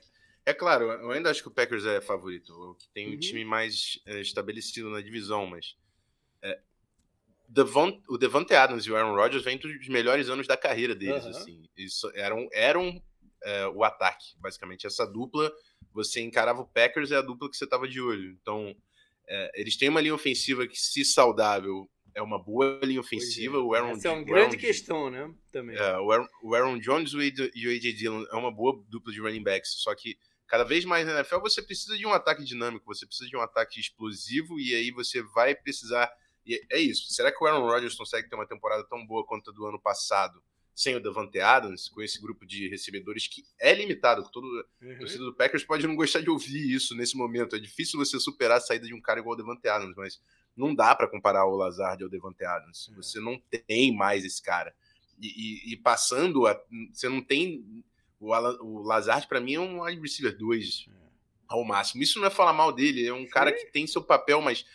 é 0.46 0.54
claro, 0.54 0.86
eu 0.91 1.12
ainda 1.12 1.30
acho 1.30 1.41
que 1.41 1.48
o 1.48 1.54
Packers 1.54 1.86
é 1.86 2.00
favorito, 2.00 2.76
que 2.80 2.89
tem 2.89 3.10
um 3.10 3.12
uhum. 3.12 3.19
time 3.19 3.43
mais 3.46 4.02
é, 4.06 4.22
estabelecido 4.22 4.89
na 4.89 5.02
divisão, 5.02 5.46
mas 5.46 5.76
é, 6.41 6.60
Devon, 7.48 8.02
o 8.08 8.17
Devante 8.17 8.54
Adams 8.56 8.86
e 8.86 8.91
o 8.91 8.96
Aaron 8.96 9.15
Rodgers 9.15 9.43
vêm 9.43 9.58
dos 9.58 9.88
melhores 9.88 10.30
anos 10.30 10.48
da 10.48 10.58
carreira 10.58 10.96
deles, 10.96 11.24
uhum. 11.24 11.30
assim. 11.30 11.69
Isso 11.78 12.12
eram, 12.15 12.50
eram 12.52 13.02
é, 13.43 13.67
o 13.67 13.84
ataque, 13.84 14.36
basicamente. 14.39 14.88
Essa 14.88 15.06
dupla, 15.06 15.54
você 15.91 16.22
encarava 16.22 16.62
o 16.62 16.67
Packers 16.67 17.12
é 17.12 17.17
a 17.17 17.22
dupla 17.22 17.50
que 17.50 17.58
você 17.58 17.63
estava 17.63 17.88
de 17.88 18.00
olho. 18.00 18.38
Então, 18.41 18.76
é, 19.28 19.52
eles 19.56 19.76
têm 19.76 19.89
uma 19.89 20.02
linha 20.02 20.15
ofensiva 20.15 20.67
que, 20.67 20.80
se 20.80 21.04
saudável, 21.04 21.89
é 22.15 22.22
uma 22.22 22.41
boa 22.41 22.80
linha 22.84 23.00
ofensiva. 23.00 23.58
É. 23.58 23.60
O 23.60 23.74
Aaron, 23.74 23.91
Essa 23.91 24.08
é 24.08 24.12
uma 24.12 24.24
grande 24.24 24.56
Aaron, 24.56 24.58
questão, 24.58 25.10
né? 25.10 25.34
Também. 25.52 25.76
É, 25.76 25.98
o, 25.98 26.12
Aaron, 26.12 26.28
o 26.43 26.56
Aaron 26.56 26.80
Jones 26.80 27.13
e 27.13 27.67
o 27.67 27.72
AJ 27.72 27.96
Dillon 27.96 28.26
é 28.32 28.36
uma 28.36 28.52
boa 28.52 28.84
dupla 28.88 29.12
de 29.12 29.19
running 29.19 29.43
backs, 29.43 29.76
só 29.78 29.96
que 29.96 30.17
cada 30.48 30.63
vez 30.63 30.86
mais 30.86 31.06
na 31.06 31.13
NFL 31.13 31.39
você 31.39 31.62
precisa 31.62 31.98
de 31.98 32.06
um 32.06 32.13
ataque 32.13 32.43
dinâmico, 32.43 32.86
você 32.86 33.06
precisa 33.06 33.30
de 33.30 33.36
um 33.36 33.41
ataque 33.41 33.80
explosivo 33.80 34.60
e 34.60 34.76
aí 34.76 34.91
você 34.91 35.22
vai 35.22 35.56
precisar. 35.56 36.12
E 36.46 36.62
é 36.72 36.80
isso. 36.80 37.12
Será 37.13 37.32
que 37.32 37.43
o 37.43 37.48
Aaron 37.48 37.65
Rodgers 37.65 37.96
consegue 37.96 38.30
ter 38.30 38.36
uma 38.36 38.48
temporada 38.48 38.86
tão 38.88 39.06
boa 39.06 39.26
quanto 39.26 39.50
a 39.50 39.54
do 39.54 39.65
ano 39.65 39.82
passado? 39.82 40.43
Sem 40.76 40.96
o 40.96 41.00
Davante 41.00 41.40
Adams, 41.40 41.88
com 41.88 42.02
esse 42.02 42.20
grupo 42.20 42.46
de 42.46 42.68
recebedores 42.68 43.28
que 43.28 43.46
é 43.60 43.74
limitado. 43.74 44.28
Todo 44.32 44.46
uhum. 44.82 44.98
torcedor 44.98 45.28
do 45.28 45.36
Packers 45.36 45.64
pode 45.64 45.86
não 45.86 45.96
gostar 45.96 46.22
de 46.22 46.30
ouvir 46.30 46.74
isso 46.74 46.96
nesse 46.96 47.16
momento. 47.16 47.56
É 47.56 47.60
difícil 47.60 48.00
você 48.00 48.20
superar 48.20 48.58
a 48.58 48.62
saída 48.62 48.88
de 48.88 48.94
um 48.94 49.02
cara 49.02 49.20
igual 49.20 49.34
o 49.34 49.38
Davante 49.38 49.68
Adams, 49.68 49.96
mas 49.96 50.20
não 50.56 50.74
dá 50.74 50.96
para 50.96 51.08
comparar 51.08 51.46
o 51.46 51.56
Lazard 51.56 52.04
ao 52.04 52.10
Devante 52.10 52.44
Adams. 52.44 52.90
É. 52.92 52.96
Você 52.96 53.20
não 53.20 53.42
tem 53.68 53.96
mais 53.96 54.26
esse 54.26 54.42
cara. 54.42 54.74
E, 55.20 55.28
e, 55.28 55.74
e 55.74 55.78
passando, 55.78 56.48
a, 56.48 56.60
você 56.92 57.08
não 57.08 57.22
tem. 57.22 57.84
O, 58.20 58.30
o 58.32 58.82
Lazard, 58.82 59.28
para 59.28 59.40
mim, 59.40 59.56
é 59.56 59.60
um 59.60 59.84
wide 59.84 60.02
receiver 60.02 60.36
2 60.36 60.88
é. 60.88 60.92
ao 61.48 61.64
máximo. 61.64 62.02
Isso 62.02 62.20
não 62.20 62.28
é 62.28 62.32
falar 62.32 62.54
mal 62.54 62.72
dele, 62.72 63.06
é 63.06 63.14
um 63.14 63.28
cara 63.28 63.52
que 63.52 63.66
tem 63.66 63.86
seu 63.86 64.04
papel, 64.04 64.42
mas 64.42 64.66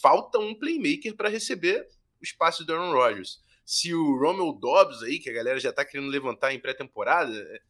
falta 0.00 0.38
um 0.38 0.54
playmaker 0.54 1.14
para 1.14 1.28
receber 1.28 1.86
o 2.20 2.24
espaço 2.24 2.64
do 2.64 2.72
Aaron 2.72 2.92
Rodgers. 2.92 3.40
Se 3.66 3.92
o 3.92 4.16
Romeo 4.16 4.52
Dobbs 4.52 5.02
aí, 5.02 5.18
que 5.18 5.28
a 5.28 5.32
galera 5.32 5.58
já 5.58 5.72
tá 5.72 5.84
querendo 5.84 6.08
levantar 6.08 6.54
em 6.54 6.60
pré-temporada, 6.60 7.36
é, 7.36 7.60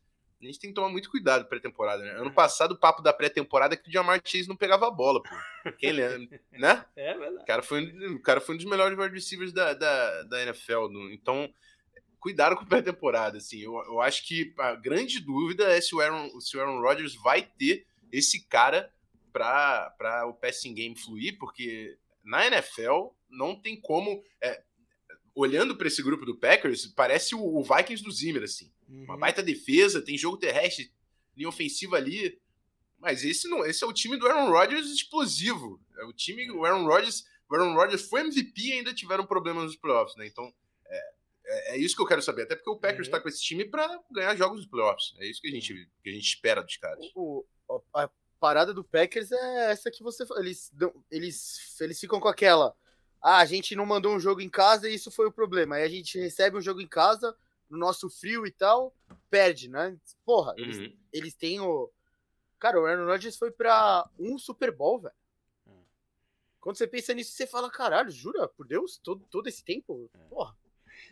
a 0.43 0.45
gente 0.45 0.61
tem 0.61 0.69
que 0.69 0.75
tomar 0.75 0.91
muito 0.91 1.11
cuidado 1.11 1.49
pré-temporada, 1.49 2.03
né? 2.03 2.11
Ano 2.11 2.31
passado, 2.31 2.73
o 2.73 2.79
papo 2.79 3.01
da 3.01 3.15
pré-temporada 3.15 3.73
é 3.73 3.77
que 3.79 3.89
o 3.89 3.93
Jamar 3.93 4.21
Chase 4.23 4.47
não 4.47 4.57
pegava 4.57 4.87
a 4.87 4.91
bola, 4.91 5.23
pô. 5.23 5.73
Quem 5.79 5.93
lembra, 5.93 6.39
né? 6.53 6.85
É 6.95 7.15
verdade. 7.15 7.43
O 7.43 7.47
cara 7.47 7.63
foi, 7.63 7.83
o 8.15 8.21
cara 8.21 8.43
foi 8.43 8.55
um 8.55 8.59
dos 8.59 8.67
melhores 8.67 8.99
wide 8.99 9.15
receivers 9.15 9.55
da, 9.55 9.73
da, 9.73 10.23
da 10.25 10.43
NFL. 10.43 10.89
Então, 11.13 11.51
cuidado 12.21 12.57
com 12.57 12.67
pré-temporada, 12.67 13.39
assim. 13.39 13.61
Eu, 13.61 13.73
eu 13.87 14.01
acho 14.03 14.27
que 14.27 14.53
a 14.59 14.75
grande 14.75 15.19
dúvida 15.19 15.65
é 15.65 15.81
se 15.81 15.95
o 15.95 16.01
Aaron, 16.01 16.39
se 16.41 16.59
o 16.59 16.61
Aaron 16.61 16.83
Rodgers 16.83 17.15
vai 17.15 17.41
ter 17.43 17.87
esse 18.13 18.47
cara 18.47 18.93
para 19.33 20.27
o 20.29 20.35
passing 20.35 20.75
game 20.75 20.97
fluir, 20.99 21.39
porque 21.39 21.97
na 22.23 22.47
NFL 22.47 23.09
não 23.31 23.59
tem 23.59 23.81
como... 23.81 24.23
É, 24.43 24.63
olhando 25.37 25.77
para 25.77 25.87
esse 25.87 26.03
grupo 26.03 26.25
do 26.25 26.35
Packers, 26.35 26.87
parece 26.87 27.35
o, 27.35 27.63
Vikings 27.63 28.03
do 28.03 28.11
Zimmer, 28.11 28.43
assim. 28.43 28.73
Uhum. 28.89 29.05
Uma 29.05 29.19
baita 29.19 29.43
defesa, 29.43 30.03
tem 30.03 30.17
jogo 30.17 30.39
terrestre, 30.39 30.91
linha 31.37 31.49
ofensiva 31.49 31.97
ali. 31.97 32.41
Mas 32.99 33.23
esse 33.23 33.47
não, 33.47 33.65
esse 33.65 33.85
é 33.85 33.87
o 33.87 33.93
time 33.93 34.17
do 34.17 34.27
Aaron 34.27 34.51
Rodgers 34.51 34.87
explosivo. 34.87 35.79
É 35.99 36.05
o 36.05 36.13
time, 36.15 36.51
o 36.51 36.65
Aaron 36.65 36.87
Rodgers, 36.87 37.27
o 37.51 37.55
Aaron 37.55 37.75
Rodgers 37.75 38.09
foi 38.09 38.23
MVP 38.23 38.63
e 38.63 38.73
ainda 38.73 38.95
tiveram 38.95 39.27
problemas 39.27 39.65
nos 39.65 39.77
playoffs, 39.77 40.17
né? 40.17 40.27
Então, 40.27 40.51
é, 40.87 41.13
é, 41.45 41.75
é 41.75 41.79
isso 41.79 41.95
que 41.95 42.01
eu 42.01 42.07
quero 42.07 42.23
saber. 42.23 42.43
Até 42.43 42.57
porque 42.57 42.71
o 42.71 42.79
Packers 42.79 43.07
está 43.07 43.19
uhum. 43.19 43.23
com 43.23 43.29
esse 43.29 43.43
time 43.43 43.67
para 43.67 44.01
ganhar 44.11 44.35
jogos 44.37 44.61
nos 44.61 44.67
playoffs. 44.67 45.13
É 45.19 45.27
isso 45.27 45.43
que 45.43 45.49
a 45.49 45.51
gente, 45.51 45.91
que 46.03 46.09
a 46.09 46.13
gente 46.13 46.27
espera 46.27 46.63
dos 46.63 46.79
caras. 46.79 47.05
O, 47.15 47.45
a 47.93 48.09
parada 48.41 48.73
do 48.73 48.83
Packers 48.83 49.31
é 49.31 49.71
essa 49.71 49.91
que 49.91 50.03
você 50.03 50.25
eles 50.37 50.73
eles 51.11 51.81
eles 51.81 52.01
ficam 52.01 52.21
com 52.21 52.29
aquela 52.29 52.75
ah, 53.23 53.39
a 53.39 53.45
gente 53.45 53.75
não 53.75 53.87
mandou 53.87 54.15
um 54.15 54.21
jogo 54.21 54.41
em 54.41 54.49
casa 54.49 54.89
e 54.89 54.95
isso 54.95 55.11
foi 55.11 55.27
o 55.27 55.33
problema. 55.33 55.77
Aí 55.77 55.83
a 55.83 55.89
gente 55.89 56.19
recebe 56.19 56.57
um 56.57 56.61
jogo 56.61 56.81
em 56.81 56.87
casa, 56.87 57.37
no 57.69 57.79
nosso 57.79 58.09
frio 58.09 58.47
e 58.47 58.51
tal, 58.51 58.95
perde, 59.31 59.69
né? 59.69 59.97
Porra, 60.25 60.53
uhum. 60.53 60.59
eles, 60.59 60.93
eles, 61.13 61.35
têm 61.35 61.61
o. 61.61 61.91
Cara, 62.59 62.81
o 62.81 62.87
Aaron 62.87 63.07
Rodgers 63.07 63.37
foi 63.37 63.51
pra 63.51 64.09
um 64.19 64.39
Super 64.39 64.71
Bowl, 64.71 65.01
velho. 65.01 65.15
É. 65.67 65.73
Quando 66.61 66.77
você 66.77 66.87
pensa 66.87 67.13
nisso, 67.13 67.33
você 67.33 67.47
fala, 67.47 67.71
caralho, 67.71 68.11
jura? 68.11 68.49
Por 68.49 68.67
Deus? 68.67 68.99
Todo, 68.99 69.25
todo 69.31 69.49
esse 69.49 69.65
tempo? 69.65 70.11
É. 70.15 70.19
Porra. 70.29 70.57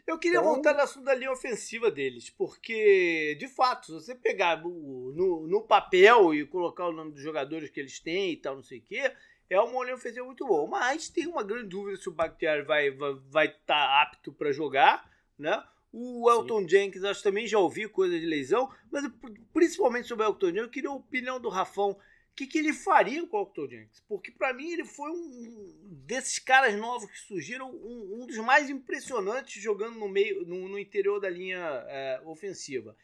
Eu 0.07 0.19
queria 0.19 0.39
então... 0.39 0.53
voltar 0.53 0.75
no 0.75 0.81
assunto 0.81 1.05
da 1.05 1.15
linha 1.15 1.33
ofensiva 1.33 1.91
deles, 1.91 2.31
porque, 2.31 3.37
de 3.39 3.49
fato, 3.49 3.87
se 3.87 3.93
você 3.93 4.15
pegar 4.15 4.63
no, 4.63 5.13
no, 5.13 5.47
no 5.47 5.63
papel 5.63 6.35
e 6.35 6.47
colocar 6.47 6.87
o 6.87 6.93
nome 6.93 7.13
dos 7.13 7.23
jogadores 7.23 7.71
que 7.71 7.81
eles 7.81 7.99
têm 8.01 8.33
e 8.33 8.37
tal, 8.37 8.57
não 8.57 8.63
sei 8.63 8.79
o 8.79 8.83
quê, 8.83 9.15
é 9.49 9.61
uma 9.61 9.93
ofensiva 9.93 10.25
muito 10.25 10.47
boa. 10.47 10.69
Mas 10.69 11.09
tem 11.09 11.27
uma 11.27 11.43
grande 11.43 11.69
dúvida 11.69 11.97
se 11.97 12.09
o 12.09 12.13
Bakhtiari 12.13 12.63
vai 12.63 12.89
estar 12.89 12.99
vai, 12.99 13.21
vai 13.31 13.49
tá 13.49 14.03
apto 14.03 14.33
para 14.33 14.53
jogar, 14.53 15.11
né? 15.39 15.63
O 15.93 16.29
Elton 16.29 16.63
Sim. 16.63 16.69
Jenkins, 16.69 17.05
acho 17.05 17.21
que 17.21 17.29
também 17.29 17.47
já 17.47 17.59
ouvi 17.59 17.89
coisa 17.89 18.19
de 18.19 18.27
lesão, 18.27 18.69
mas 18.91 19.05
principalmente 19.53 20.09
sobre 20.09 20.25
o 20.25 20.29
Elton 20.29 20.47
Jenkins, 20.47 20.63
eu 20.63 20.71
queria 20.71 20.91
a 20.91 20.95
opinião 20.95 21.39
do 21.39 21.49
Rafão. 21.49 21.91
O 21.91 22.35
que, 22.35 22.49
que 22.49 22.59
ele 22.59 22.73
faria 22.73 23.25
com 23.29 23.37
o 23.37 23.41
Elton 23.43 23.69
Jenkins? 23.69 24.03
Porque 24.09 24.33
para 24.33 24.53
mim 24.53 24.73
ele 24.73 24.85
foi 24.85 25.09
um 25.09 25.73
desses 26.05 26.41
caras 26.41 26.75
novos 26.77 27.09
que 27.09 27.19
surgiram, 27.21 27.71
um, 27.71 28.23
um 28.23 28.27
dos 28.27 28.39
mais 28.39 28.69
impressionantes 28.69 29.63
jogando 29.63 29.97
no 29.97 30.09
meio, 30.09 30.45
no, 30.45 30.69
no 30.69 30.79
interior 30.81 31.21
da 31.21 31.31
linha 31.31 31.61
é, 31.87 32.21
ofensiva. 32.25 32.97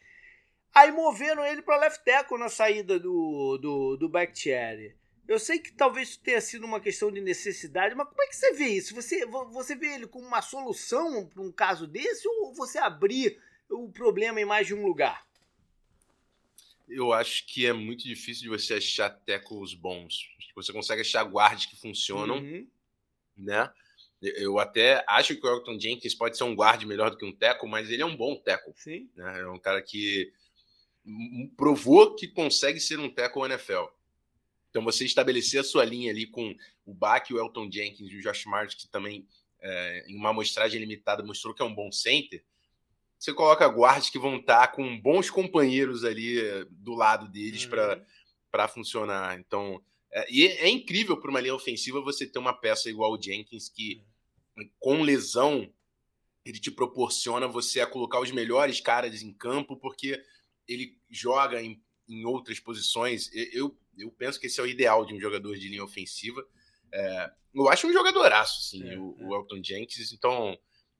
Aí 0.73 0.91
moveram 0.91 1.45
ele 1.45 1.61
para 1.61 1.79
left 1.79 2.03
tackle 2.03 2.37
na 2.37 2.49
saída 2.49 2.99
do, 2.99 3.57
do, 3.57 3.95
do 3.95 4.09
Bakhtiari. 4.09 4.95
Eu 5.27 5.39
sei 5.39 5.59
que 5.59 5.71
talvez 5.71 6.17
tenha 6.17 6.41
sido 6.41 6.65
uma 6.65 6.79
questão 6.79 7.11
de 7.11 7.21
necessidade, 7.21 7.95
mas 7.95 8.07
como 8.07 8.21
é 8.21 8.27
que 8.27 8.35
você 8.35 8.53
vê 8.53 8.67
isso? 8.67 8.93
Você, 8.95 9.25
você 9.25 9.75
vê 9.75 9.93
ele 9.95 10.07
como 10.07 10.25
uma 10.27 10.41
solução 10.41 11.25
para 11.27 11.41
um 11.41 11.51
caso 11.51 11.87
desse 11.87 12.27
ou 12.27 12.53
você 12.53 12.77
abrir 12.79 13.39
o 13.69 13.89
problema 13.89 14.41
em 14.41 14.45
mais 14.45 14.67
de 14.67 14.73
um 14.73 14.85
lugar? 14.85 15.25
Eu 16.89 17.13
acho 17.13 17.45
que 17.45 17.65
é 17.65 17.71
muito 17.71 18.03
difícil 18.03 18.43
de 18.43 18.49
você 18.49 18.73
achar 18.73 19.09
tackles 19.09 19.73
bons. 19.73 20.27
Você 20.55 20.73
consegue 20.73 21.01
achar 21.01 21.23
guardas 21.23 21.65
que 21.65 21.77
funcionam, 21.77 22.37
uhum. 22.37 22.67
né? 23.37 23.71
Eu 24.21 24.59
até 24.59 25.03
acho 25.07 25.35
que 25.35 25.47
o 25.47 25.49
Elton 25.49 25.79
Jenkins 25.79 26.13
pode 26.13 26.37
ser 26.37 26.43
um 26.43 26.55
guarde 26.55 26.85
melhor 26.85 27.09
do 27.09 27.17
que 27.17 27.25
um 27.25 27.35
tackle, 27.35 27.69
mas 27.69 27.89
ele 27.89 28.03
é 28.03 28.05
um 28.05 28.15
bom 28.15 28.35
tackle. 28.35 28.73
Sim. 28.75 29.09
Né? 29.15 29.39
É 29.39 29.47
um 29.47 29.57
cara 29.57 29.81
que 29.81 30.31
provou 31.57 32.15
que 32.15 32.27
consegue 32.27 32.79
ser 32.79 32.99
um 32.99 33.09
tackle 33.09 33.45
NFL. 33.45 33.85
Então, 34.71 34.83
você 34.83 35.05
estabelecer 35.05 35.59
a 35.59 35.63
sua 35.63 35.85
linha 35.85 36.09
ali 36.09 36.25
com 36.25 36.55
o 36.85 36.93
Bach, 36.93 37.29
o 37.29 37.37
Elton 37.37 37.69
Jenkins 37.69 38.09
e 38.09 38.15
o 38.15 38.21
Josh 38.21 38.45
Martin, 38.45 38.77
que 38.77 38.87
também, 38.87 39.27
é, 39.59 40.05
em 40.07 40.15
uma 40.15 40.29
amostragem 40.29 40.79
limitada, 40.79 41.21
mostrou 41.21 41.53
que 41.53 41.61
é 41.61 41.65
um 41.65 41.75
bom 41.75 41.91
center. 41.91 42.43
Você 43.19 43.33
coloca 43.33 43.67
guardas 43.67 44.09
que 44.09 44.17
vão 44.17 44.37
estar 44.37 44.69
com 44.69 44.99
bons 44.99 45.29
companheiros 45.29 46.05
ali 46.05 46.39
é, 46.39 46.65
do 46.69 46.95
lado 46.95 47.27
deles 47.27 47.65
uhum. 47.65 47.71
para 48.49 48.67
funcionar. 48.69 49.37
Então, 49.37 49.83
é, 50.09 50.25
e 50.31 50.47
é, 50.47 50.69
incrível 50.69 51.17
para 51.17 51.29
uma 51.29 51.41
linha 51.41 51.53
ofensiva 51.53 52.01
você 52.01 52.25
ter 52.25 52.39
uma 52.39 52.53
peça 52.53 52.89
igual 52.89 53.11
o 53.11 53.21
Jenkins, 53.21 53.69
que 53.69 54.01
com 54.79 55.01
lesão 55.01 55.71
ele 56.45 56.59
te 56.59 56.71
proporciona 56.71 57.47
você 57.47 57.81
a 57.81 57.87
colocar 57.87 58.19
os 58.19 58.31
melhores 58.31 58.79
caras 58.79 59.21
em 59.21 59.33
campo, 59.33 59.77
porque 59.77 60.21
ele 60.67 60.97
joga 61.09 61.61
em, 61.61 61.81
em 62.07 62.25
outras 62.25 62.59
posições. 62.59 63.29
Eu, 63.53 63.77
eu 64.01 64.11
penso 64.11 64.39
que 64.39 64.47
esse 64.47 64.59
é 64.59 64.63
o 64.63 64.67
ideal 64.67 65.05
de 65.05 65.13
um 65.13 65.19
jogador 65.19 65.55
de 65.57 65.67
linha 65.67 65.83
ofensiva. 65.83 66.45
É, 66.93 67.31
eu 67.53 67.69
acho 67.69 67.87
um 67.87 67.93
jogadoraço, 67.93 68.61
sim, 68.69 68.87
é, 68.87 68.97
o, 68.97 69.15
é. 69.19 69.23
o, 69.23 69.35
Elton 69.35 69.61
Jenkins. 69.63 70.11
Então, 70.11 70.57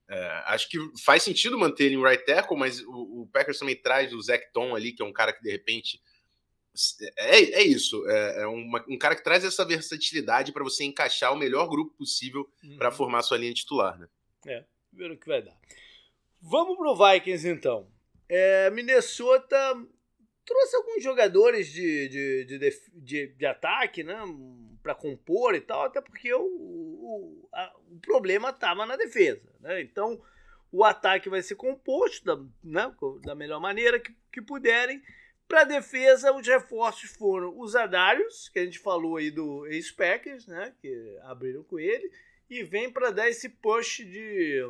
é, 0.09 0.43
acho 0.47 0.69
que 0.69 0.77
faz 1.03 1.23
sentido 1.23 1.57
manter 1.57 1.85
ele 1.85 1.95
em 1.95 2.03
right 2.03 2.25
tackle, 2.25 2.57
mas 2.57 2.81
o, 2.81 3.21
o, 3.21 3.29
Packers 3.31 3.59
também 3.59 3.75
traz 3.75 4.13
o 4.13 4.21
Zach 4.21 4.45
Tom 4.53 4.75
ali, 4.75 4.93
que 4.93 5.01
é 5.01 5.05
um 5.05 5.13
cara 5.13 5.33
que 5.33 5.41
de 5.41 5.51
repente. 5.51 6.01
É, 7.17 7.37
é 7.37 7.63
isso, 7.63 8.07
é, 8.09 8.43
é 8.43 8.47
uma, 8.47 8.83
um 8.87 8.97
cara 8.97 9.13
que 9.13 9.23
traz 9.23 9.43
essa 9.43 9.65
versatilidade 9.65 10.53
para 10.53 10.63
você 10.63 10.85
encaixar 10.85 11.33
o 11.33 11.37
melhor 11.37 11.67
grupo 11.67 11.93
possível 11.97 12.49
uhum. 12.63 12.77
para 12.77 12.91
formar 12.91 13.23
sua 13.23 13.37
linha 13.37 13.53
titular, 13.53 13.99
né? 13.99 14.07
É, 14.47 14.63
ver 14.93 15.11
o 15.11 15.17
que 15.17 15.27
vai 15.27 15.41
dar. 15.41 15.57
Vamos 16.41 16.77
pro 16.77 16.95
Vikings 16.95 17.47
então. 17.47 17.91
É, 18.29 18.69
Minnesota 18.69 19.57
trouxe 20.45 20.75
alguns 20.75 21.03
jogadores 21.03 21.67
de, 21.67 22.09
de, 22.09 22.45
de, 22.45 22.81
de, 22.93 23.27
de 23.27 23.45
ataque, 23.45 24.03
né? 24.03 24.17
Para 24.81 24.95
compor 24.95 25.55
e 25.55 25.61
tal, 25.61 25.83
até 25.83 26.01
porque 26.01 26.33
o, 26.33 26.41
o, 26.41 27.49
a, 27.53 27.73
o 27.91 27.99
problema 27.99 28.49
estava 28.49 28.85
na 28.85 28.95
defesa, 28.95 29.53
né? 29.59 29.81
Então, 29.81 30.21
o 30.71 30.83
ataque 30.83 31.29
vai 31.29 31.41
ser 31.41 31.55
composto 31.55 32.25
da, 32.25 32.43
né, 32.63 32.95
da 33.23 33.35
melhor 33.35 33.59
maneira 33.59 33.99
que, 33.99 34.15
que 34.31 34.41
puderem. 34.41 35.01
Para 35.47 35.61
a 35.61 35.65
defesa, 35.65 36.33
os 36.33 36.47
reforços 36.47 37.11
foram 37.11 37.59
os 37.59 37.75
Adarius, 37.75 38.47
que 38.47 38.59
a 38.59 38.63
gente 38.63 38.79
falou 38.79 39.17
aí 39.17 39.29
do 39.29 39.67
ex-Packers, 39.67 40.47
né, 40.47 40.73
que 40.81 41.17
abriram 41.23 41.61
com 41.63 41.77
ele, 41.77 42.09
e 42.49 42.63
vem 42.63 42.89
para 42.89 43.11
dar 43.11 43.29
esse 43.29 43.49
push 43.49 43.97
de, 43.97 44.61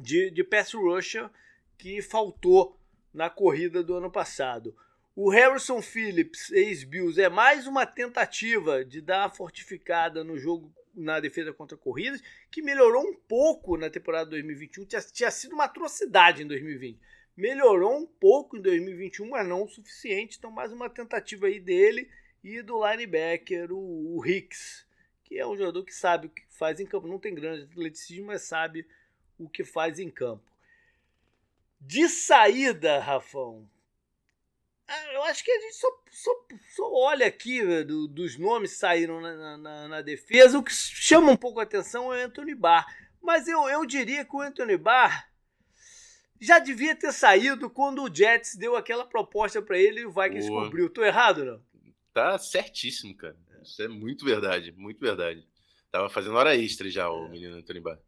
de, 0.00 0.30
de 0.30 0.44
pass 0.44 0.74
rusher 0.74 1.30
que 1.78 2.02
faltou 2.02 2.76
na 3.16 3.30
corrida 3.30 3.82
do 3.82 3.94
ano 3.94 4.10
passado. 4.10 4.76
O 5.14 5.30
Harrison 5.30 5.80
Phillips, 5.80 6.52
ex-Bills, 6.52 7.18
é 7.18 7.30
mais 7.30 7.66
uma 7.66 7.86
tentativa 7.86 8.84
de 8.84 9.00
dar 9.00 9.34
fortificada 9.34 10.22
no 10.22 10.36
jogo 10.38 10.70
na 10.94 11.18
defesa 11.18 11.50
contra 11.50 11.78
corridas, 11.78 12.22
que 12.50 12.60
melhorou 12.60 13.02
um 13.02 13.14
pouco 13.14 13.78
na 13.78 13.88
temporada 13.88 14.28
2021. 14.28 14.84
Tinha, 14.84 15.00
tinha 15.00 15.30
sido 15.30 15.54
uma 15.54 15.64
atrocidade 15.64 16.42
em 16.42 16.46
2020. 16.46 17.00
Melhorou 17.34 17.96
um 17.96 18.06
pouco 18.06 18.58
em 18.58 18.60
2021, 18.60 19.30
mas 19.30 19.48
não 19.48 19.64
o 19.64 19.68
suficiente. 19.68 20.36
Então, 20.38 20.50
mais 20.50 20.70
uma 20.70 20.90
tentativa 20.90 21.46
aí 21.46 21.58
dele 21.58 22.10
e 22.44 22.60
do 22.60 22.86
linebacker, 22.86 23.72
o, 23.72 24.18
o 24.18 24.26
Hicks, 24.26 24.86
que 25.24 25.38
é 25.38 25.46
um 25.46 25.56
jogador 25.56 25.82
que 25.84 25.94
sabe 25.94 26.26
o 26.26 26.30
que 26.30 26.42
faz 26.50 26.80
em 26.80 26.86
campo. 26.86 27.08
Não 27.08 27.18
tem 27.18 27.34
grande 27.34 27.64
atleticismo, 27.64 28.26
mas 28.26 28.42
sabe 28.42 28.86
o 29.38 29.48
que 29.48 29.64
faz 29.64 29.98
em 29.98 30.10
campo. 30.10 30.55
De 31.80 32.08
saída, 32.08 32.98
Rafão, 32.98 33.68
ah, 34.88 35.12
eu 35.14 35.22
acho 35.24 35.42
que 35.42 35.50
a 35.50 35.60
gente 35.60 35.74
só, 35.74 35.88
só, 36.10 36.46
só 36.76 36.92
olha 36.92 37.26
aqui 37.26 37.62
né, 37.62 37.82
do, 37.82 38.06
dos 38.06 38.38
nomes 38.38 38.72
que 38.72 38.78
saíram 38.78 39.20
na, 39.20 39.58
na, 39.58 39.88
na, 39.88 40.00
defesa. 40.00 40.58
O 40.58 40.62
que 40.62 40.72
chama 40.72 41.32
um 41.32 41.36
pouco 41.36 41.58
a 41.58 41.64
atenção 41.64 42.14
é 42.14 42.22
o 42.22 42.26
Anthony 42.26 42.54
Barr. 42.54 42.86
Mas 43.20 43.48
eu, 43.48 43.68
eu 43.68 43.84
diria 43.84 44.24
que 44.24 44.36
o 44.36 44.40
Anthony 44.40 44.76
Barr 44.76 45.28
já 46.40 46.60
devia 46.60 46.94
ter 46.94 47.12
saído 47.12 47.68
quando 47.68 48.02
o 48.02 48.14
Jets 48.14 48.54
deu 48.54 48.76
aquela 48.76 49.04
proposta 49.04 49.60
para 49.60 49.76
ele 49.76 50.02
e 50.02 50.06
o 50.06 50.12
Vikings 50.12 50.48
Boa. 50.48 50.64
cumpriu. 50.64 50.88
Tô 50.88 51.02
errado, 51.02 51.44
não? 51.44 51.60
Tá 52.12 52.38
certíssimo, 52.38 53.16
cara. 53.16 53.36
Isso 53.62 53.82
é 53.82 53.88
muito 53.88 54.24
verdade, 54.24 54.70
muito 54.70 55.00
verdade. 55.00 55.44
Tava 55.90 56.08
fazendo 56.08 56.36
hora 56.36 56.54
extra 56.54 56.88
já 56.88 57.10
o 57.10 57.26
é. 57.26 57.28
menino 57.30 57.56
Anthony 57.56 57.80
Barr. 57.80 57.98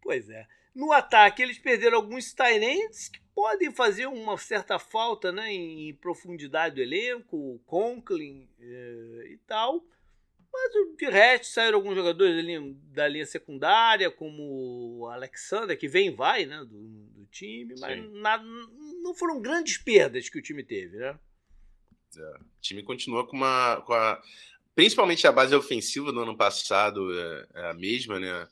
Pois 0.00 0.30
é. 0.30 0.46
No 0.76 0.92
ataque, 0.92 1.42
eles 1.42 1.58
perderam 1.58 1.96
alguns 1.96 2.34
Tyrants 2.34 3.08
que 3.08 3.18
podem 3.34 3.72
fazer 3.72 4.04
uma 4.08 4.36
certa 4.36 4.78
falta 4.78 5.32
né, 5.32 5.50
em 5.50 5.94
profundidade 5.94 6.74
do 6.74 6.82
elenco, 6.82 7.58
Conklin 7.64 8.46
eh, 8.60 9.28
e 9.30 9.38
tal. 9.46 9.82
Mas 10.52 10.72
de 10.98 11.06
resto 11.06 11.46
saíram 11.46 11.78
alguns 11.78 11.94
jogadores 11.94 12.38
ali 12.38 12.74
da 12.92 13.08
linha 13.08 13.24
secundária, 13.24 14.10
como 14.10 14.98
o 14.98 15.06
Alexander, 15.08 15.78
que 15.78 15.88
vem 15.88 16.08
e 16.08 16.14
vai 16.14 16.44
né, 16.44 16.58
do, 16.58 16.66
do 16.66 17.24
time, 17.30 17.74
mas 17.80 18.12
nada, 18.12 18.44
não 19.02 19.14
foram 19.14 19.40
grandes 19.40 19.78
perdas 19.78 20.28
que 20.28 20.38
o 20.38 20.42
time 20.42 20.62
teve. 20.62 20.98
Né? 20.98 21.18
É, 22.18 22.36
o 22.38 22.60
time 22.60 22.82
continua 22.82 23.26
com 23.26 23.34
uma. 23.34 23.80
Com 23.80 23.94
a, 23.94 24.20
principalmente 24.74 25.26
a 25.26 25.32
base 25.32 25.54
ofensiva 25.54 26.12
do 26.12 26.20
ano 26.20 26.36
passado 26.36 27.18
é, 27.18 27.46
é 27.54 27.70
a 27.70 27.74
mesma, 27.74 28.20
né? 28.20 28.46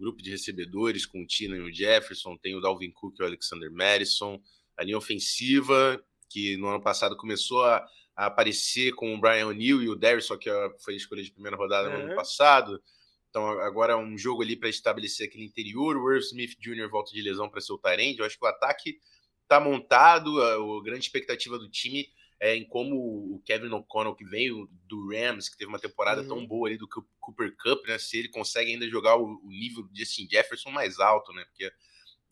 Grupo 0.00 0.22
de 0.22 0.30
recebedores 0.30 1.04
com 1.04 1.22
o 1.22 1.26
Tina 1.26 1.56
e 1.56 1.60
o 1.60 1.72
Jefferson, 1.72 2.36
tem 2.38 2.56
o 2.56 2.60
Dalvin 2.60 2.90
Cook 2.90 3.18
e 3.18 3.22
o 3.22 3.26
Alexander 3.26 3.70
Madison, 3.70 4.40
a 4.76 4.82
linha 4.82 4.96
ofensiva, 4.96 6.02
que 6.28 6.56
no 6.56 6.68
ano 6.68 6.80
passado 6.80 7.16
começou 7.16 7.62
a, 7.64 7.86
a 8.16 8.26
aparecer 8.26 8.92
com 8.94 9.14
o 9.14 9.20
Brian 9.20 9.48
O'Neill 9.48 9.82
e 9.82 9.88
o 9.88 9.94
Darius, 9.94 10.24
só 10.24 10.36
que 10.36 10.48
foi 10.82 10.94
a 10.94 10.96
escolha 10.96 11.22
de 11.22 11.30
primeira 11.30 11.56
rodada 11.56 11.90
no 11.90 12.04
ano 12.04 12.14
passado. 12.14 12.82
Então 13.28 13.46
agora 13.60 13.92
é 13.92 13.96
um 13.96 14.16
jogo 14.16 14.42
ali 14.42 14.56
para 14.56 14.68
estabelecer 14.68 15.28
aquele 15.28 15.44
interior. 15.44 15.96
O 15.96 16.12
Irv 16.12 16.22
Smith 16.24 16.58
Jr. 16.58 16.88
volta 16.88 17.12
de 17.12 17.22
lesão 17.22 17.48
para 17.48 17.60
ser 17.60 17.72
o 17.72 17.78
Tyrande. 17.78 18.18
Eu 18.18 18.24
acho 18.24 18.38
que 18.38 18.44
o 18.44 18.48
ataque 18.48 18.98
está 19.42 19.60
montado, 19.60 20.40
a, 20.40 20.54
a 20.54 20.82
grande 20.82 21.04
expectativa 21.04 21.58
do 21.58 21.68
time 21.68 22.08
é, 22.40 22.56
em 22.56 22.64
como 22.64 22.96
o 22.96 23.42
Kevin 23.44 23.68
O'Connell, 23.68 24.14
que 24.14 24.24
veio 24.24 24.66
do 24.88 25.10
Rams, 25.10 25.50
que 25.50 25.58
teve 25.58 25.68
uma 25.68 25.78
temporada 25.78 26.22
uhum. 26.22 26.28
tão 26.28 26.46
boa 26.46 26.68
ali 26.68 26.78
do 26.78 26.88
Cooper 26.88 27.54
Cup, 27.56 27.86
né? 27.86 27.98
Se 27.98 28.16
ele 28.16 28.28
consegue 28.28 28.72
ainda 28.72 28.88
jogar 28.88 29.16
o, 29.16 29.40
o 29.44 29.50
nível 29.50 29.82
do 29.82 29.94
Justin 29.94 30.26
Jefferson 30.28 30.70
mais 30.70 30.98
alto, 30.98 31.32
né? 31.34 31.44
Porque 31.44 31.70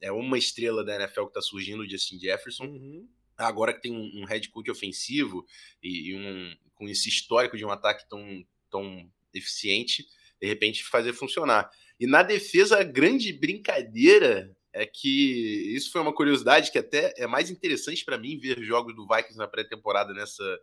é 0.00 0.10
uma 0.10 0.38
estrela 0.38 0.82
da 0.82 0.96
NFL 0.96 1.24
que 1.24 1.28
está 1.28 1.42
surgindo, 1.42 1.82
o 1.82 1.88
Justin 1.88 2.18
Jefferson. 2.18 2.64
Uhum. 2.64 3.06
Agora 3.36 3.74
que 3.74 3.82
tem 3.82 3.92
um, 3.92 4.22
um 4.22 4.24
head 4.24 4.48
coach 4.48 4.70
ofensivo 4.70 5.44
e, 5.82 6.10
e, 6.10 6.16
um, 6.16 6.56
com 6.74 6.88
esse 6.88 7.10
histórico 7.10 7.56
de 7.56 7.64
um 7.64 7.70
ataque 7.70 8.08
tão, 8.08 8.42
tão 8.70 9.12
eficiente, 9.34 10.06
de 10.40 10.46
repente 10.46 10.82
fazer 10.84 11.12
funcionar. 11.12 11.70
E 12.00 12.06
na 12.06 12.22
defesa, 12.22 12.80
a 12.80 12.84
grande 12.84 13.32
brincadeira 13.32 14.56
é 14.72 14.86
que 14.86 15.74
isso 15.74 15.90
foi 15.90 16.00
uma 16.00 16.14
curiosidade 16.14 16.70
que 16.70 16.78
até 16.78 17.14
é 17.16 17.26
mais 17.26 17.50
interessante 17.50 18.04
para 18.04 18.18
mim 18.18 18.38
ver 18.38 18.62
jogos 18.62 18.94
do 18.94 19.06
Vikings 19.06 19.38
na 19.38 19.48
pré-temporada 19.48 20.12
nessa 20.12 20.60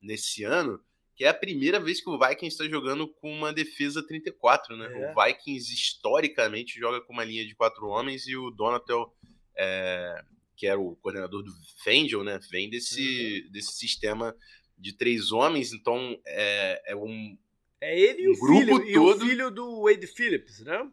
nesse 0.00 0.44
ano, 0.44 0.80
que 1.14 1.24
é 1.24 1.28
a 1.28 1.34
primeira 1.34 1.80
vez 1.80 2.00
que 2.00 2.10
o 2.10 2.18
Vikings 2.18 2.54
está 2.54 2.68
jogando 2.68 3.08
com 3.08 3.32
uma 3.32 3.52
defesa 3.52 4.06
34, 4.06 4.76
né? 4.76 4.86
É. 4.86 5.10
O 5.10 5.24
Vikings 5.24 5.72
historicamente 5.72 6.78
joga 6.78 7.00
com 7.00 7.12
uma 7.12 7.24
linha 7.24 7.46
de 7.46 7.54
quatro 7.54 7.86
homens 7.86 8.26
e 8.28 8.36
o 8.36 8.50
Donatel, 8.50 9.12
é, 9.56 10.22
que 10.54 10.66
era 10.66 10.78
o 10.78 10.94
coordenador 10.96 11.42
do 11.42 11.52
Fendel, 11.82 12.22
né? 12.22 12.38
Vem 12.50 12.68
desse, 12.68 13.44
uhum. 13.46 13.52
desse 13.52 13.72
sistema 13.72 14.36
de 14.78 14.92
três 14.92 15.32
homens, 15.32 15.72
então 15.72 16.20
é, 16.26 16.92
é 16.92 16.96
um 16.96 17.36
é 17.80 17.98
ele 17.98 18.22
e, 18.22 18.28
um 18.28 18.32
o, 18.32 18.34
filho, 18.34 18.78
todo... 18.78 18.88
e 18.88 18.98
o 18.98 19.18
filho 19.18 19.50
do 19.50 19.82
Wade 19.84 20.06
Phillips, 20.06 20.60
né? 20.60 20.90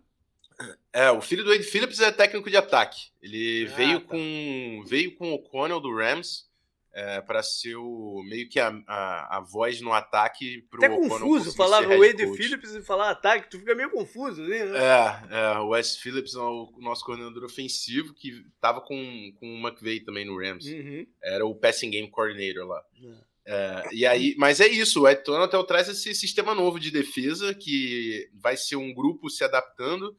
É, 0.92 1.12
o 1.12 1.22
filho 1.22 1.44
do 1.44 1.50
Wade 1.50 1.64
Phillips 1.64 2.00
é 2.00 2.12
técnico 2.12 2.50
de 2.50 2.58
ataque. 2.58 3.12
Ele 3.22 3.68
ah, 3.72 3.76
veio 3.76 4.00
tá. 4.02 4.08
com 4.08 4.84
veio 4.88 5.16
com 5.16 5.34
o 5.34 5.40
Connell 5.40 5.80
do 5.80 5.96
Rams 5.96 6.48
é, 6.94 7.22
para 7.22 7.42
ser 7.42 7.76
o, 7.76 8.22
meio 8.24 8.48
que 8.48 8.60
a, 8.60 8.70
a, 8.88 9.38
a, 9.38 9.40
voz 9.40 9.82
no 9.82 9.92
ataque 9.92 10.62
pro 10.70 10.78
Até 10.78 10.96
confuso 10.96 11.56
falar 11.56 11.84
o 11.84 12.00
Wade. 12.00 12.38
Phillips 12.38 12.76
e 12.76 12.84
falar 12.84 13.10
ataque, 13.10 13.50
tu 13.50 13.58
fica 13.58 13.74
meio 13.74 13.90
confuso, 13.90 14.44
assim, 14.44 14.52
né? 14.52 14.78
É, 14.78 15.56
é, 15.56 15.60
o 15.60 15.70
Wes 15.70 15.98
Phillips 15.98 16.36
é 16.36 16.40
o 16.40 16.72
nosso 16.78 17.04
coordenador 17.04 17.44
ofensivo 17.44 18.14
que 18.14 18.46
tava 18.62 18.80
com, 18.80 19.34
com 19.40 19.56
o 19.56 19.68
McVeigh 19.68 20.02
também 20.02 20.24
no 20.24 20.38
Rams. 20.38 20.68
Uhum. 20.68 21.08
Era 21.24 21.46
o 21.46 21.56
passing 21.56 21.90
game 21.90 22.10
coordinator 22.10 22.68
lá. 22.68 22.84
É. 23.04 23.34
É, 23.46 23.84
e 23.92 24.06
aí, 24.06 24.36
mas 24.38 24.62
é 24.62 24.68
isso, 24.68 25.02
o 25.02 25.10
Ed 25.10 25.22
Tonatel 25.22 25.64
traz 25.66 25.90
esse 25.90 26.16
sistema 26.16 26.56
novo 26.56 26.80
de 26.80 26.90
defesa 26.90 27.54
que 27.54 28.30
vai 28.34 28.56
ser 28.56 28.78
um 28.78 28.94
grupo 28.94 29.30
se 29.30 29.44
adaptando 29.44 30.16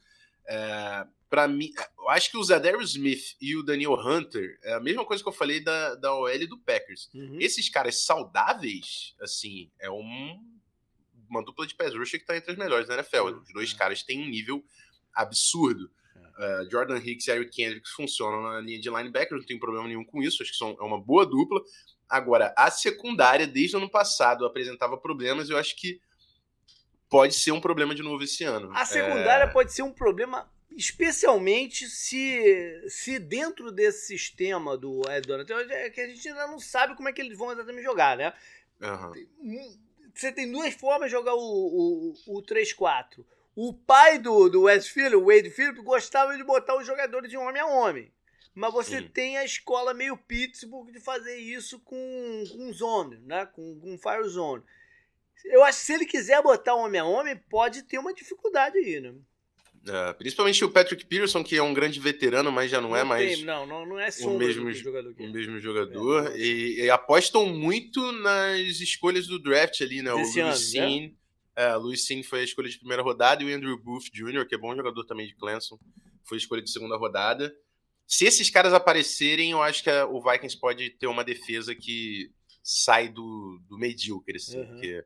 é, 0.46 1.06
para 1.34 1.48
mim, 1.48 1.72
eu 1.98 2.08
acho 2.10 2.30
que 2.30 2.36
o 2.36 2.44
Zadarius 2.44 2.90
Smith 2.90 3.36
e 3.40 3.56
o 3.56 3.62
Daniel 3.62 3.94
Hunter 3.94 4.56
é 4.62 4.74
a 4.74 4.80
mesma 4.80 5.04
coisa 5.04 5.20
que 5.20 5.28
eu 5.28 5.32
falei 5.32 5.58
da, 5.58 5.96
da 5.96 6.14
OL 6.14 6.30
e 6.30 6.46
do 6.46 6.58
Packers. 6.58 7.10
Uhum. 7.12 7.38
Esses 7.40 7.68
caras 7.68 8.04
saudáveis, 8.04 9.14
assim, 9.20 9.68
é 9.80 9.90
um, 9.90 10.40
uma 11.28 11.44
dupla 11.44 11.66
de 11.66 11.74
pés 11.74 11.92
rusher 11.92 12.20
que 12.20 12.26
tá 12.26 12.36
entre 12.36 12.52
as 12.52 12.56
melhores 12.56 12.86
da 12.86 12.94
NFL. 12.94 13.22
Uhum. 13.22 13.40
Os 13.40 13.52
dois 13.52 13.72
caras 13.72 14.02
têm 14.02 14.22
um 14.22 14.28
nível 14.28 14.64
absurdo. 15.12 15.90
Uh, 16.16 16.70
Jordan 16.70 16.98
Hicks 16.98 17.26
e 17.26 17.30
Eric 17.30 17.50
Kendricks 17.50 17.90
funcionam 17.92 18.42
na 18.42 18.60
linha 18.60 18.80
de 18.80 18.88
linebacker, 18.88 19.36
não 19.36 19.44
tem 19.44 19.58
problema 19.58 19.86
nenhum 19.86 20.04
com 20.04 20.20
isso, 20.20 20.42
acho 20.42 20.50
que 20.50 20.58
são, 20.58 20.76
é 20.80 20.82
uma 20.84 21.00
boa 21.00 21.24
dupla. 21.24 21.60
Agora, 22.08 22.54
a 22.56 22.70
secundária, 22.70 23.46
desde 23.46 23.76
o 23.76 23.78
ano 23.78 23.90
passado, 23.90 24.44
apresentava 24.44 24.96
problemas, 24.96 25.48
eu 25.48 25.56
acho 25.56 25.76
que 25.76 26.00
pode 27.14 27.34
ser 27.34 27.52
um 27.52 27.60
problema 27.60 27.94
de 27.94 28.02
novo 28.02 28.24
esse 28.24 28.42
ano. 28.42 28.72
A 28.74 28.84
secundária 28.84 29.44
é... 29.44 29.46
pode 29.46 29.72
ser 29.72 29.82
um 29.82 29.92
problema, 29.92 30.50
especialmente 30.76 31.86
se, 31.86 32.84
se 32.88 33.20
dentro 33.20 33.70
desse 33.70 34.08
sistema 34.08 34.76
do 34.76 35.00
Ed 35.08 35.24
Donatel, 35.24 35.60
é 35.60 35.90
que 35.90 36.00
a 36.00 36.08
gente 36.08 36.28
ainda 36.28 36.48
não 36.48 36.58
sabe 36.58 36.96
como 36.96 37.08
é 37.08 37.12
que 37.12 37.20
eles 37.20 37.38
vão 37.38 37.52
exatamente 37.52 37.84
jogar, 37.84 38.16
né? 38.16 38.32
Uhum. 38.80 39.78
Você 40.12 40.32
tem 40.32 40.50
duas 40.50 40.74
formas 40.74 41.08
de 41.08 41.12
jogar 41.12 41.36
o, 41.36 41.38
o, 42.26 42.38
o 42.38 42.42
3-4. 42.42 43.24
O 43.54 43.72
pai 43.72 44.18
do, 44.18 44.48
do 44.48 44.62
Wes 44.62 44.88
Phillips, 44.88 45.16
o 45.16 45.26
Wade 45.26 45.50
Phillips, 45.50 45.84
gostava 45.84 46.36
de 46.36 46.42
botar 46.42 46.76
os 46.76 46.84
jogadores 46.84 47.30
de 47.30 47.36
homem 47.36 47.62
a 47.62 47.66
homem. 47.66 48.12
Mas 48.52 48.72
você 48.72 48.98
Sim. 48.98 49.08
tem 49.08 49.38
a 49.38 49.44
escola 49.44 49.94
meio 49.94 50.16
Pittsburgh 50.16 50.90
de 50.90 50.98
fazer 50.98 51.36
isso 51.36 51.78
com, 51.78 52.44
com 52.50 52.72
zone, 52.72 53.18
né? 53.18 53.46
Com, 53.46 53.78
com 53.78 53.96
fire 53.98 54.28
zone. 54.28 54.64
Eu 55.44 55.62
acho 55.62 55.80
que 55.80 55.86
se 55.86 55.92
ele 55.92 56.06
quiser 56.06 56.42
botar 56.42 56.74
homem 56.74 57.00
a 57.00 57.04
homem, 57.04 57.36
pode 57.50 57.82
ter 57.82 57.98
uma 57.98 58.14
dificuldade 58.14 58.78
aí, 58.78 59.00
né? 59.00 59.14
É, 59.86 60.12
principalmente 60.14 60.64
o 60.64 60.70
Patrick 60.70 61.04
Peterson, 61.04 61.44
que 61.44 61.56
é 61.56 61.62
um 61.62 61.74
grande 61.74 62.00
veterano, 62.00 62.50
mas 62.50 62.70
já 62.70 62.80
não, 62.80 62.90
não 62.90 62.96
é 62.96 63.04
mais. 63.04 63.36
Tem, 63.36 63.44
não, 63.44 63.66
não, 63.66 63.84
não 63.84 64.00
é 64.00 64.08
o 64.22 64.38
mesmo 64.38 64.72
jogador. 64.72 65.14
O 65.18 65.30
mesmo 65.30 65.60
jogador. 65.60 66.32
É, 66.32 66.38
e, 66.38 66.80
e, 66.80 66.90
apostam 66.90 67.46
muito 67.46 68.12
nas 68.12 68.80
escolhas 68.80 69.26
do 69.26 69.38
draft 69.38 69.82
ali, 69.82 70.00
né? 70.00 70.14
Desse 70.14 70.40
o 70.40 70.46
Luiz 70.46 70.58
Sim. 70.58 71.00
Né? 71.00 71.12
É, 71.54 71.74
Luiz 71.74 72.06
Sim 72.06 72.22
foi 72.22 72.40
a 72.40 72.44
escolha 72.44 72.68
de 72.68 72.78
primeira 72.78 73.02
rodada 73.02 73.42
e 73.42 73.46
o 73.46 73.54
Andrew 73.54 73.78
Booth 73.78 74.10
Jr., 74.10 74.46
que 74.46 74.54
é 74.54 74.58
bom 74.58 74.74
jogador 74.74 75.04
também 75.04 75.26
de 75.26 75.34
Clemson, 75.34 75.78
foi 76.24 76.38
a 76.38 76.40
escolha 76.40 76.62
de 76.62 76.70
segunda 76.70 76.96
rodada. 76.96 77.54
Se 78.06 78.24
esses 78.24 78.48
caras 78.48 78.72
aparecerem, 78.72 79.50
eu 79.50 79.62
acho 79.62 79.82
que 79.82 79.90
o 79.90 80.20
Vikings 80.20 80.58
pode 80.58 80.90
ter 80.90 81.06
uma 81.06 81.24
defesa 81.24 81.74
que 81.74 82.30
sai 82.64 83.08
do, 83.10 83.60
do 83.68 83.78
medíocre, 83.78 84.36
assim, 84.36 84.58
uhum. 84.58 84.66
porque 84.66 85.04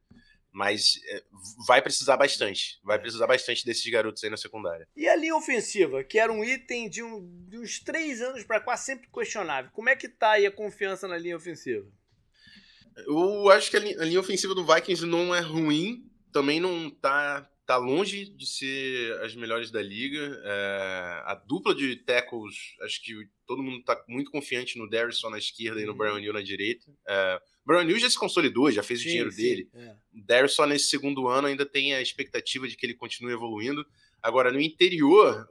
Mas 0.53 1.01
é, 1.09 1.23
vai 1.67 1.83
precisar 1.83 2.17
bastante. 2.17 2.79
Vai 2.83 2.99
precisar 2.99 3.27
bastante 3.27 3.65
desses 3.67 3.85
garotos 3.91 4.23
aí 4.23 4.31
na 4.31 4.37
secundária. 4.37 4.89
E 4.97 5.09
a 5.09 5.17
linha 5.17 5.37
ofensiva, 5.37 6.03
que 6.05 6.19
era 6.19 6.33
um 6.33 6.45
item 6.45 6.89
de, 6.89 7.03
um, 7.03 7.47
de 7.49 7.59
uns 7.59 7.81
três 7.81 8.23
anos 8.23 8.45
para 8.45 8.61
cá 8.61 8.77
sempre 8.77 9.09
questionável. 9.13 9.71
Como 9.73 9.89
é 9.89 9.97
que 9.97 10.09
tá 10.09 10.33
aí 10.33 10.47
a 10.47 10.53
confiança 10.53 11.09
na 11.09 11.19
linha 11.19 11.37
ofensiva? 11.37 11.87
Eu 13.07 13.51
acho 13.51 13.71
que 13.71 13.77
a 13.77 13.81
linha, 13.81 14.01
a 14.01 14.05
linha 14.05 14.21
ofensiva 14.21 14.55
do 14.55 14.65
Vikings 14.65 15.05
não 15.05 15.35
é 15.35 15.41
ruim. 15.41 16.09
Também 16.33 16.61
não 16.61 16.91
tá 16.91 17.49
tá 17.69 17.77
longe 17.77 18.25
de 18.25 18.47
ser 18.47 19.21
as 19.21 19.37
melhores 19.37 19.71
da 19.71 19.83
liga. 19.83 20.41
É, 20.43 21.23
a 21.27 21.35
dupla 21.35 21.75
de 21.75 21.97
tackles, 21.97 22.75
acho 22.81 23.05
que 23.05 23.29
todo 23.49 23.63
mundo 23.63 23.83
tá 23.83 24.01
muito 24.07 24.31
confiante 24.31 24.79
no 24.79 24.89
Darrison 24.89 25.31
na 25.31 25.39
esquerda 25.39 25.81
e 25.81 25.87
no 25.87 25.93
uhum. 25.93 25.99
Brian 25.99 26.21
New 26.21 26.35
na 26.35 26.43
direita. 26.43 26.87
É, 27.09 27.41
Brian 27.65 27.85
New 27.85 27.99
já 27.99 28.09
se 28.09 28.19
consolidou, 28.19 28.71
já 28.71 28.83
fez 28.83 29.01
sim, 29.01 29.07
o 29.07 29.09
dinheiro 29.09 29.33
sim, 29.33 29.43
dele. 29.43 29.71
É. 29.75 29.97
Darrison 30.13 30.67
nesse 30.67 30.91
segundo 30.91 31.27
ano 31.27 31.49
ainda 31.49 31.65
tem 31.65 31.95
a 31.95 32.03
expectativa 32.03 32.69
de 32.69 32.77
que 32.77 32.85
ele 32.85 32.95
continue 32.95 33.33
evoluindo. 33.33 33.85
Agora, 34.23 34.53
no 34.53 34.61
interior, 34.61 35.49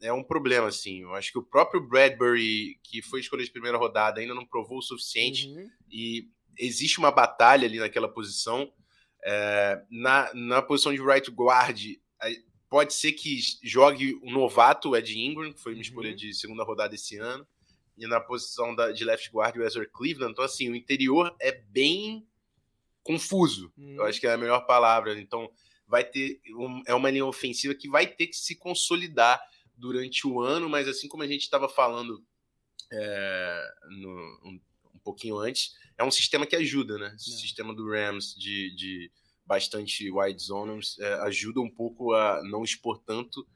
é, 0.00 0.08
é 0.08 0.12
um 0.12 0.24
problema, 0.24 0.66
assim. 0.66 1.02
Eu 1.02 1.14
acho 1.14 1.30
que 1.30 1.38
o 1.38 1.44
próprio 1.44 1.80
Bradbury, 1.80 2.78
que 2.82 3.00
foi 3.00 3.20
escolhido 3.20 3.46
de 3.46 3.52
primeira 3.52 3.78
rodada, 3.78 4.20
ainda 4.20 4.34
não 4.34 4.44
provou 4.44 4.78
o 4.78 4.82
suficiente. 4.82 5.46
Uhum. 5.46 5.70
E 5.90 6.28
existe 6.58 6.98
uma 6.98 7.12
batalha 7.12 7.66
ali 7.66 7.78
naquela 7.78 8.08
posição. 8.08 8.72
É, 9.24 9.80
na, 9.90 10.30
na 10.34 10.60
posição 10.60 10.92
de 10.92 11.00
right 11.00 11.30
guard, 11.30 11.80
pode 12.68 12.94
ser 12.94 13.12
que 13.12 13.38
jogue 13.62 14.14
o 14.22 14.30
novato 14.30 14.96
Ed 14.96 15.18
Ingram, 15.18 15.52
que 15.52 15.60
foi 15.60 15.74
uma 15.74 15.82
escolha 15.82 16.10
uhum. 16.10 16.16
de 16.16 16.34
segunda 16.34 16.64
rodada 16.64 16.94
esse 16.94 17.16
ano, 17.16 17.46
e 17.96 18.06
na 18.06 18.20
posição 18.20 18.74
da, 18.74 18.92
de 18.92 19.04
left 19.04 19.30
guard 19.30 19.56
o 19.56 19.62
Ezra 19.62 19.86
Cleveland. 19.86 20.32
Então, 20.32 20.44
assim, 20.44 20.68
o 20.68 20.76
interior 20.76 21.34
é 21.40 21.52
bem 21.52 22.26
confuso, 23.02 23.72
uhum. 23.76 23.96
eu 23.96 24.04
acho 24.04 24.20
que 24.20 24.26
é 24.26 24.32
a 24.32 24.38
melhor 24.38 24.66
palavra. 24.66 25.18
Então, 25.18 25.50
vai 25.86 26.04
ter 26.04 26.40
um, 26.50 26.82
é 26.86 26.94
uma 26.94 27.10
linha 27.10 27.24
ofensiva 27.24 27.74
que 27.74 27.88
vai 27.88 28.06
ter 28.06 28.26
que 28.26 28.36
se 28.36 28.56
consolidar 28.56 29.40
durante 29.76 30.26
o 30.26 30.40
ano, 30.40 30.68
mas 30.68 30.88
assim 30.88 31.06
como 31.06 31.22
a 31.22 31.28
gente 31.28 31.42
estava 31.42 31.68
falando 31.68 32.24
é, 32.90 33.74
no, 33.90 34.10
um, 34.44 34.60
um 34.94 34.98
pouquinho 34.98 35.38
antes, 35.38 35.74
é 35.96 36.04
um 36.04 36.10
sistema 36.10 36.46
que 36.46 36.56
ajuda, 36.56 36.98
né? 36.98 37.14
Esse 37.16 37.34
é. 37.34 37.36
sistema 37.36 37.74
do 37.74 37.88
Rams 37.88 38.34
de, 38.34 38.74
de 38.74 39.10
bastante 39.46 40.10
wide 40.10 40.42
zones 40.42 40.98
é, 40.98 41.14
ajuda 41.20 41.60
um 41.60 41.70
pouco 41.70 42.12
a 42.12 42.42
não 42.44 42.64
expor 42.64 42.98
tanto 42.98 43.46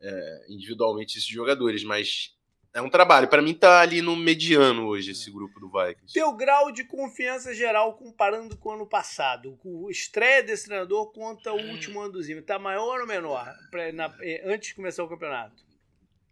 é, 0.00 0.46
individualmente 0.48 1.18
esses 1.18 1.28
jogadores, 1.28 1.84
mas 1.84 2.34
é 2.74 2.82
um 2.82 2.90
trabalho. 2.90 3.28
Para 3.28 3.40
mim 3.40 3.54
tá 3.54 3.80
ali 3.80 4.02
no 4.02 4.14
mediano 4.14 4.86
hoje 4.86 5.12
esse 5.12 5.30
grupo 5.30 5.58
do 5.58 5.70
Vikings. 5.70 6.12
Teu 6.12 6.32
grau 6.34 6.70
de 6.70 6.84
confiança 6.84 7.54
geral 7.54 7.94
comparando 7.94 8.56
com 8.56 8.68
o 8.68 8.72
ano 8.72 8.86
passado, 8.86 9.58
o 9.64 9.90
estreia 9.90 10.42
desse 10.42 10.66
treinador 10.66 11.10
contra 11.12 11.54
o 11.54 11.70
último 11.70 12.00
ano 12.00 12.12
do 12.12 12.22
Zimmer, 12.22 12.44
tá 12.44 12.58
maior 12.58 13.00
ou 13.00 13.06
menor 13.06 13.50
pra, 13.70 13.90
na, 13.92 14.14
é, 14.20 14.42
antes 14.52 14.68
de 14.68 14.74
começar 14.74 15.02
o 15.02 15.08
campeonato? 15.08 15.64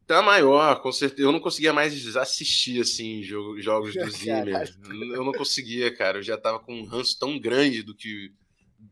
Tá 0.06 0.20
maior, 0.20 0.82
com 0.82 0.92
certeza. 0.92 1.26
Eu 1.26 1.32
não 1.32 1.40
conseguia 1.40 1.72
mais 1.72 2.16
assistir, 2.16 2.80
assim, 2.80 3.22
jogo, 3.22 3.58
jogos 3.60 3.94
do 3.94 4.04
Zimmer. 4.10 4.70
Eu 5.14 5.24
não 5.24 5.32
conseguia, 5.32 5.94
cara. 5.94 6.18
Eu 6.18 6.22
já 6.22 6.36
tava 6.36 6.60
com 6.60 6.74
um 6.74 6.84
ranço 6.84 7.18
tão 7.18 7.38
grande 7.38 7.82
do 7.82 7.94
que. 7.94 8.30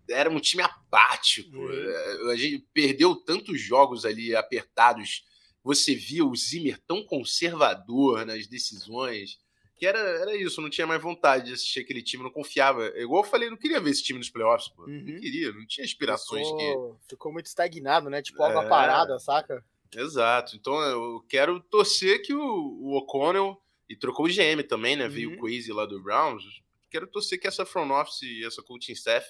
Era 0.08 0.30
um 0.30 0.40
time 0.40 0.62
apático. 0.62 1.56
Uhum. 1.56 2.30
A 2.30 2.36
gente 2.36 2.66
perdeu 2.72 3.14
tantos 3.16 3.60
jogos 3.60 4.04
ali 4.04 4.34
apertados. 4.34 5.24
Você 5.64 5.94
via 5.94 6.24
o 6.24 6.34
Zimmer 6.34 6.78
tão 6.86 7.04
conservador 7.04 8.26
nas 8.26 8.46
decisões. 8.46 9.38
Que 9.76 9.86
era, 9.86 9.98
era 9.98 10.36
isso, 10.36 10.60
não 10.60 10.70
tinha 10.70 10.86
mais 10.86 11.02
vontade 11.02 11.46
de 11.46 11.54
assistir 11.54 11.80
aquele 11.80 12.02
time, 12.02 12.22
não 12.22 12.30
confiava. 12.30 12.86
Igual 12.96 13.24
eu 13.24 13.28
falei, 13.28 13.50
não 13.50 13.56
queria 13.56 13.80
ver 13.80 13.90
esse 13.90 14.02
time 14.02 14.18
nos 14.18 14.30
playoffs, 14.30 14.68
pô. 14.68 14.82
Uhum. 14.82 15.04
Não 15.06 15.20
queria, 15.20 15.52
não 15.52 15.66
tinha 15.66 15.84
aspirações 15.84 16.46
ficou, 16.46 16.98
que. 17.00 17.08
Ficou 17.08 17.32
muito 17.32 17.46
estagnado, 17.46 18.08
né? 18.08 18.22
Tipo, 18.22 18.42
água 18.42 18.64
é... 18.64 18.68
parada, 18.68 19.18
saca? 19.18 19.64
Exato. 19.94 20.56
Então 20.56 20.80
eu 20.80 21.24
quero 21.28 21.60
torcer 21.60 22.22
que 22.22 22.32
o, 22.32 22.40
o 22.40 22.96
O'Connell, 22.96 23.60
e 23.92 23.96
trocou 23.96 24.24
o 24.24 24.28
GM 24.28 24.62
também, 24.66 24.96
né? 24.96 25.04
Uhum. 25.04 25.10
Veio 25.10 25.34
o 25.34 25.38
Quazy 25.38 25.70
lá 25.70 25.84
do 25.84 26.02
Browns. 26.02 26.42
Quero 26.90 27.06
torcer 27.06 27.38
que 27.38 27.46
essa 27.46 27.66
front 27.66 27.90
office 27.90 28.22
e 28.22 28.44
essa 28.44 28.62
coaching 28.62 28.92
staff 28.92 29.26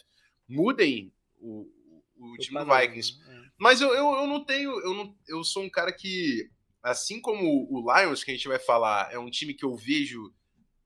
mudem 0.52 1.12
o, 1.40 1.68
o, 2.16 2.36
time 2.38 2.58
do 2.58 2.66
Vikings. 2.66 3.18
É. 3.28 3.42
Mas 3.58 3.80
eu, 3.80 3.88
eu, 3.88 4.12
eu 4.14 4.26
não 4.26 4.44
tenho. 4.44 4.70
Eu, 4.80 4.94
não, 4.94 5.16
eu 5.28 5.42
sou 5.44 5.62
um 5.62 5.70
cara 5.70 5.92
que, 5.92 6.50
assim 6.82 7.20
como 7.20 7.66
o 7.70 7.92
Lions, 7.92 8.22
que 8.24 8.30
a 8.30 8.34
gente 8.34 8.48
vai 8.48 8.58
falar, 8.58 9.12
é 9.12 9.18
um 9.18 9.30
time 9.30 9.54
que 9.54 9.64
eu 9.64 9.74
vejo 9.74 10.32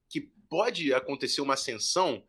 que 0.08 0.20
pode 0.48 0.92
acontecer 0.94 1.40
uma 1.40 1.54
ascensão 1.54 2.22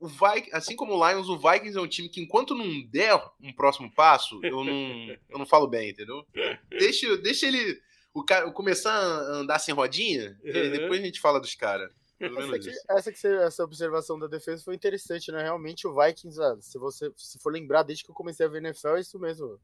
o 0.00 0.08
Vikings, 0.08 0.56
assim 0.56 0.74
como 0.74 0.94
o 0.94 1.08
Lions, 1.08 1.28
o 1.28 1.36
Vikings 1.36 1.76
é 1.76 1.80
um 1.80 1.86
time 1.86 2.08
que 2.08 2.22
enquanto 2.22 2.54
não 2.54 2.82
der 2.88 3.14
um 3.38 3.52
próximo 3.52 3.92
passo, 3.94 4.40
eu 4.42 4.64
não, 4.64 5.16
eu 5.28 5.38
não 5.38 5.44
falo 5.44 5.68
bem, 5.68 5.90
entendeu? 5.90 6.26
Deixa, 6.70 7.18
deixa 7.18 7.46
ele 7.46 7.78
o 8.14 8.24
cara, 8.24 8.50
começar 8.50 8.92
a 8.92 9.36
andar 9.36 9.58
sem 9.58 9.74
rodinha, 9.74 10.38
uhum. 10.42 10.70
depois 10.70 11.00
a 11.00 11.04
gente 11.04 11.20
fala 11.20 11.38
dos 11.38 11.54
caras. 11.54 11.92
Essa, 12.20 12.56
aqui, 12.56 12.70
essa, 12.90 13.12
que, 13.12 13.26
essa 13.26 13.64
observação 13.64 14.18
da 14.18 14.26
defesa 14.26 14.62
foi 14.62 14.74
interessante, 14.74 15.32
né? 15.32 15.42
Realmente 15.42 15.86
o 15.86 15.94
Vikings, 15.94 16.40
ah, 16.40 16.56
se 16.60 16.78
você 16.78 17.10
se 17.16 17.38
for 17.38 17.50
lembrar 17.50 17.82
desde 17.82 18.04
que 18.04 18.10
eu 18.10 18.14
comecei 18.14 18.44
a 18.44 18.48
ver 18.48 18.58
NFL, 18.62 18.96
é 18.96 19.00
isso 19.00 19.18
mesmo. 19.18 19.58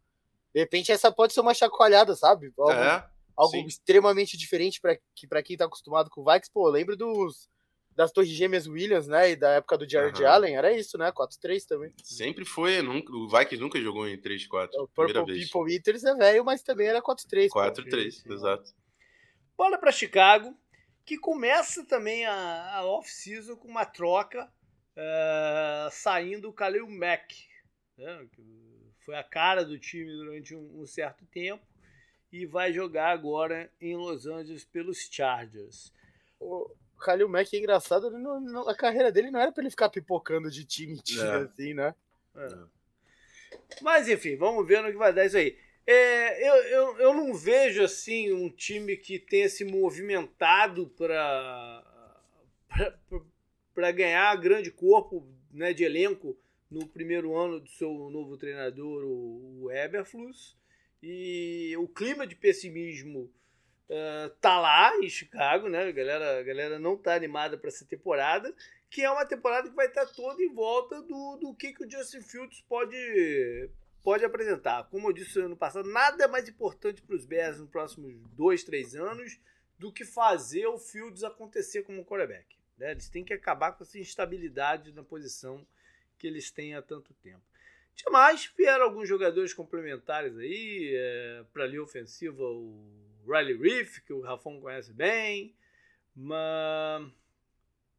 De 0.54 0.60
repente 0.60 0.90
essa 0.90 1.12
pode 1.12 1.34
ser 1.34 1.40
uma 1.40 1.52
chacoalhada, 1.52 2.16
sabe? 2.16 2.52
Algo, 2.58 2.72
é, 2.72 3.06
algo 3.36 3.56
extremamente 3.68 4.38
diferente 4.38 4.80
para 4.80 5.42
quem 5.42 5.56
tá 5.56 5.66
acostumado 5.66 6.08
com 6.08 6.22
o 6.22 6.24
Vikings. 6.24 6.50
Pô, 6.50 6.68
lembro 6.68 6.96
dos 6.96 7.48
das 7.96 8.12
Torres 8.12 8.30
Gêmeas 8.30 8.66
Williams, 8.66 9.08
né? 9.08 9.30
E 9.30 9.36
da 9.36 9.52
época 9.52 9.78
do 9.78 9.88
Jared 9.88 10.22
uhum. 10.22 10.28
Allen, 10.28 10.56
era 10.56 10.76
isso, 10.76 10.98
né? 10.98 11.10
4-3 11.10 11.64
também. 11.66 11.92
Sempre 12.04 12.44
foi, 12.44 12.82
nunca, 12.82 13.10
o 13.10 13.26
Vikings 13.26 13.56
nunca 13.56 13.80
jogou 13.80 14.06
em 14.06 14.18
3-4. 14.18 14.68
O 14.74 14.86
Purple 14.86 15.24
vez. 15.24 15.50
People 15.50 15.72
Eaters 15.72 16.04
é 16.04 16.14
velho, 16.14 16.44
mas 16.44 16.62
também 16.62 16.86
era 16.86 17.00
4-3. 17.00 17.48
4-3, 17.48 18.30
exato. 18.30 18.70
Bola 19.56 19.78
para 19.78 19.90
Chicago, 19.90 20.54
que 21.06 21.16
começa 21.16 21.84
também 21.84 22.26
a, 22.26 22.74
a 22.74 22.84
off-season 22.84 23.56
com 23.56 23.68
uma 23.68 23.84
troca 23.84 24.52
uh, 24.96 25.90
saindo 25.92 26.48
o 26.48 26.52
Khalil 26.52 26.90
Mack, 26.90 27.32
né? 27.96 28.26
que 28.32 28.92
foi 29.04 29.14
a 29.14 29.22
cara 29.22 29.64
do 29.64 29.78
time 29.78 30.10
durante 30.10 30.54
um, 30.54 30.82
um 30.82 30.84
certo 30.84 31.24
tempo 31.26 31.64
e 32.32 32.44
vai 32.44 32.72
jogar 32.72 33.10
agora 33.10 33.70
em 33.80 33.96
Los 33.96 34.26
Angeles 34.26 34.64
pelos 34.64 35.08
Chargers. 35.08 35.92
O, 36.40 36.74
Khalil 36.98 37.28
Mack 37.28 37.54
é 37.54 37.58
engraçado, 37.58 38.10
não, 38.10 38.40
não, 38.40 38.68
a 38.68 38.74
carreira 38.74 39.12
dele 39.12 39.30
não 39.30 39.38
era 39.38 39.52
pra 39.52 39.62
ele 39.62 39.70
ficar 39.70 39.88
pipocando 39.88 40.50
de 40.50 40.64
time 40.64 40.94
em 40.94 40.96
time, 40.96 41.20
é. 41.20 41.36
assim, 41.36 41.72
né? 41.72 41.94
É. 42.34 42.58
Mas 43.80 44.08
enfim, 44.08 44.36
vamos 44.36 44.66
ver 44.66 44.82
no 44.82 44.90
que 44.90 44.96
vai 44.96 45.12
dar 45.12 45.24
isso 45.24 45.36
aí. 45.36 45.56
É, 45.86 46.48
eu, 46.48 46.54
eu, 46.64 46.98
eu 46.98 47.14
não 47.14 47.32
vejo 47.32 47.82
assim 47.82 48.32
um 48.32 48.50
time 48.50 48.96
que 48.96 49.18
tenha 49.18 49.48
se 49.48 49.64
movimentado 49.64 50.88
para 50.96 51.82
ganhar 53.92 54.34
grande 54.36 54.70
corpo 54.70 55.24
né, 55.52 55.72
de 55.72 55.84
elenco 55.84 56.36
no 56.70 56.86
primeiro 56.88 57.36
ano 57.36 57.60
do 57.60 57.68
seu 57.68 58.10
novo 58.10 58.36
treinador, 58.36 59.04
o, 59.04 59.64
o 59.64 59.70
Eberflus. 59.70 60.56
E 61.02 61.76
o 61.78 61.86
clima 61.86 62.26
de 62.26 62.34
pessimismo 62.34 63.30
uh, 63.88 64.30
tá 64.40 64.58
lá 64.60 64.96
em 64.98 65.08
Chicago, 65.08 65.68
né? 65.68 65.84
A 65.84 65.92
galera, 65.92 66.40
a 66.40 66.42
galera 66.42 66.78
não 66.78 66.96
tá 66.96 67.14
animada 67.14 67.56
para 67.56 67.68
essa 67.68 67.84
temporada, 67.84 68.52
que 68.90 69.02
é 69.02 69.10
uma 69.10 69.24
temporada 69.24 69.68
que 69.68 69.76
vai 69.76 69.86
estar 69.86 70.06
tá 70.06 70.12
toda 70.12 70.42
em 70.42 70.52
volta 70.52 71.00
do, 71.02 71.36
do 71.36 71.54
que, 71.54 71.72
que 71.72 71.84
o 71.84 71.90
Justin 71.90 72.22
Fields 72.22 72.60
pode, 72.68 72.96
pode 74.06 74.24
apresentar. 74.24 74.84
Como 74.84 75.08
eu 75.08 75.12
disse 75.12 75.36
no 75.40 75.46
ano 75.46 75.56
passado, 75.56 75.90
nada 75.90 76.22
é 76.22 76.28
mais 76.28 76.48
importante 76.48 77.02
para 77.02 77.16
os 77.16 77.26
Bears 77.26 77.58
nos 77.58 77.68
próximos 77.68 78.14
dois, 78.36 78.62
três 78.62 78.94
anos 78.94 79.36
do 79.76 79.92
que 79.92 80.04
fazer 80.04 80.64
o 80.68 80.78
Fields 80.78 81.24
acontecer 81.24 81.82
como 81.82 82.04
quarterback. 82.04 82.56
Né? 82.78 82.92
Eles 82.92 83.08
têm 83.08 83.24
que 83.24 83.34
acabar 83.34 83.72
com 83.72 83.82
essa 83.82 83.98
instabilidade 83.98 84.92
na 84.92 85.02
posição 85.02 85.66
que 86.16 86.24
eles 86.24 86.52
têm 86.52 86.76
há 86.76 86.82
tanto 86.82 87.12
tempo. 87.14 87.42
Demais, 87.96 88.48
vieram 88.56 88.84
alguns 88.84 89.08
jogadores 89.08 89.52
complementares 89.52 90.38
aí, 90.38 90.92
é, 90.94 91.44
para 91.52 91.64
a 91.64 91.66
linha 91.66 91.82
ofensiva, 91.82 92.44
o 92.44 92.88
Riley 93.26 93.56
Reef, 93.56 93.98
que 94.06 94.12
o 94.12 94.20
Rafão 94.20 94.60
conhece 94.60 94.92
bem. 94.92 95.52
Uma... 96.14 97.12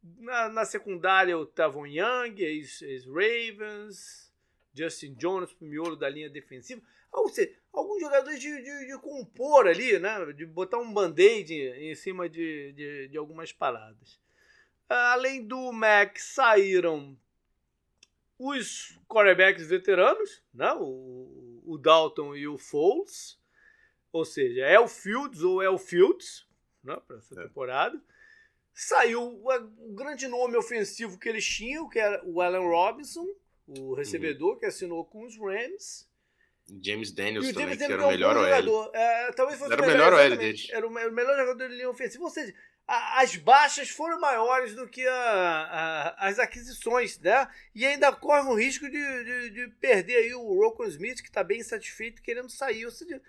Na, 0.02 0.48
na 0.48 0.64
secundária, 0.64 1.38
o 1.38 1.46
Tavon 1.46 1.86
Young, 1.86 2.40
ex-Ravens. 2.40 4.27
Justin 4.78 5.14
Jones, 5.16 5.52
pro 5.54 5.68
miolo 5.68 5.96
da 5.96 6.08
linha 6.10 6.30
defensiva. 6.30 6.82
Ou 7.12 7.30
seja, 7.30 7.54
alguns 7.74 8.02
jogadores 8.02 8.40
de, 8.40 8.62
de, 8.62 8.88
de, 8.88 8.98
compor 9.00 9.68
ali, 9.68 9.98
né? 9.98 10.32
De 10.34 10.46
botar 10.46 10.78
um 10.78 10.94
band-aid 10.94 11.54
em 11.54 11.96
cima 11.96 12.30
de, 12.30 12.74
de, 12.74 13.08
de 13.08 13.18
algumas 13.18 13.52
paradas. 13.52 14.20
Além 14.88 15.46
do 15.46 15.72
Mac, 15.72 16.18
saíram 16.18 17.18
os 18.38 18.98
quarterbacks 19.08 19.68
veteranos, 19.68 20.44
né? 20.54 20.72
o, 20.74 21.62
o 21.66 21.78
Dalton 21.78 22.36
e 22.36 22.48
o 22.48 22.58
Foles. 22.58 23.40
Ou 24.12 24.24
seja, 24.24 24.66
é 24.66 24.80
o 24.80 24.88
Fields 24.88 25.42
ou 25.42 25.62
é 25.62 25.70
o 25.70 25.78
Fields 25.78 26.48
né, 26.84 26.98
para 27.06 27.18
essa 27.18 27.40
é. 27.40 27.44
temporada. 27.44 28.02
Saiu 28.74 29.22
o, 29.44 29.94
grande 29.94 30.28
nome 30.28 30.56
ofensivo 30.56 31.20
que 31.20 31.28
eles 31.28 31.46
tinham, 31.46 31.90
que 31.90 32.00
era 32.00 32.24
o 32.26 32.42
Allen 32.42 32.68
Robinson, 32.68 33.28
o 33.68 33.94
recebedor 33.94 34.54
uhum. 34.54 34.60
que 34.60 34.66
assinou 34.66 35.06
com 35.06 35.26
os 35.26 35.38
Rams. 35.38 36.08
James 36.84 37.12
Daniels 37.12 37.52
também, 37.54 37.78
que 37.78 37.84
era 37.84 38.06
o 38.06 38.10
melhor 38.10 38.36
OL. 38.36 38.92
É, 38.94 39.32
talvez 39.32 39.58
fosse 39.58 39.72
era 39.72 39.82
o 39.82 39.88
melhor 39.88 40.14
OL 40.14 40.38
dele. 40.38 40.60
Era 40.72 40.88
o, 40.88 40.92
melhor 40.92 41.38
jogador 41.38 41.70
de 41.70 41.76
linha 41.76 41.90
ofensiva. 41.90 42.24
Ou 42.24 42.30
seja, 42.30 42.54
a, 42.86 43.22
as 43.22 43.36
baixas 43.38 43.90
foram 43.90 44.20
maiores 44.20 44.76
do 44.76 44.88
que 44.88 45.08
a, 45.08 45.14
a, 45.14 46.28
as 46.28 46.40
aquisições, 46.40 47.20
né? 47.20 47.48
E 47.74 47.86
ainda 47.86 48.12
corre 48.12 48.50
o 48.50 48.54
risco 48.54 48.90
de, 48.90 49.24
de, 49.24 49.50
de 49.52 49.68
perder 49.76 50.16
aí 50.16 50.34
o 50.34 50.62
Rocco 50.62 50.86
Smith, 50.86 51.22
que 51.22 51.30
está 51.30 51.44
bem 51.44 51.60
insatisfeito, 51.60 52.22
querendo 52.22 52.50
sair. 52.50 52.86
Ou 52.86 52.92
seja, 52.92 53.22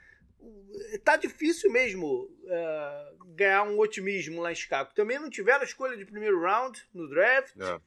tá 1.05 1.17
difícil 1.17 1.71
mesmo 1.71 2.25
uh, 2.25 3.27
ganhar 3.35 3.63
um 3.65 3.79
otimismo 3.79 4.41
lá 4.41 4.51
em 4.51 4.57
Chicago. 4.57 4.93
Também 4.95 5.19
não 5.19 5.31
tiveram 5.31 5.65
escolha 5.65 5.97
de 5.97 6.05
primeiro 6.05 6.41
round 6.41 6.85
no 6.93 7.09
draft. 7.09 7.55
É. 7.61 7.81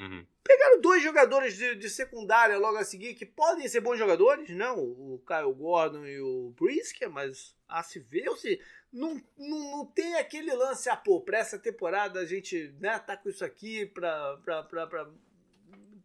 Uhum. 0.00 0.26
Pegaram 0.42 0.80
dois 0.80 1.02
jogadores 1.02 1.58
de, 1.58 1.74
de, 1.74 1.90
secundária 1.90 2.56
logo 2.56 2.78
a 2.78 2.84
seguir 2.84 3.12
que 3.12 3.26
podem 3.26 3.68
ser 3.68 3.82
bons 3.82 3.98
jogadores, 3.98 4.48
não? 4.48 4.78
O 4.78 5.22
Kyle 5.26 5.52
Gordon 5.52 6.06
e 6.06 6.18
o 6.18 6.54
Brisker, 6.58 7.10
mas 7.10 7.54
a 7.68 7.82
se 7.82 8.00
ver, 8.00 8.26
ou 8.30 8.36
seja, 8.36 8.58
não, 8.90 9.22
não, 9.36 9.76
não 9.76 9.86
tem 9.86 10.14
aquele 10.14 10.54
lance, 10.54 10.88
ah, 10.88 10.96
pô, 10.96 11.20
pra 11.20 11.38
essa 11.38 11.58
temporada 11.58 12.18
a 12.18 12.24
gente 12.24 12.74
né, 12.80 12.98
tá 12.98 13.14
com 13.14 13.28
isso 13.28 13.44
aqui 13.44 13.84
pra, 13.84 14.38
pra, 14.38 14.62
pra, 14.62 14.86
pra, 14.86 15.10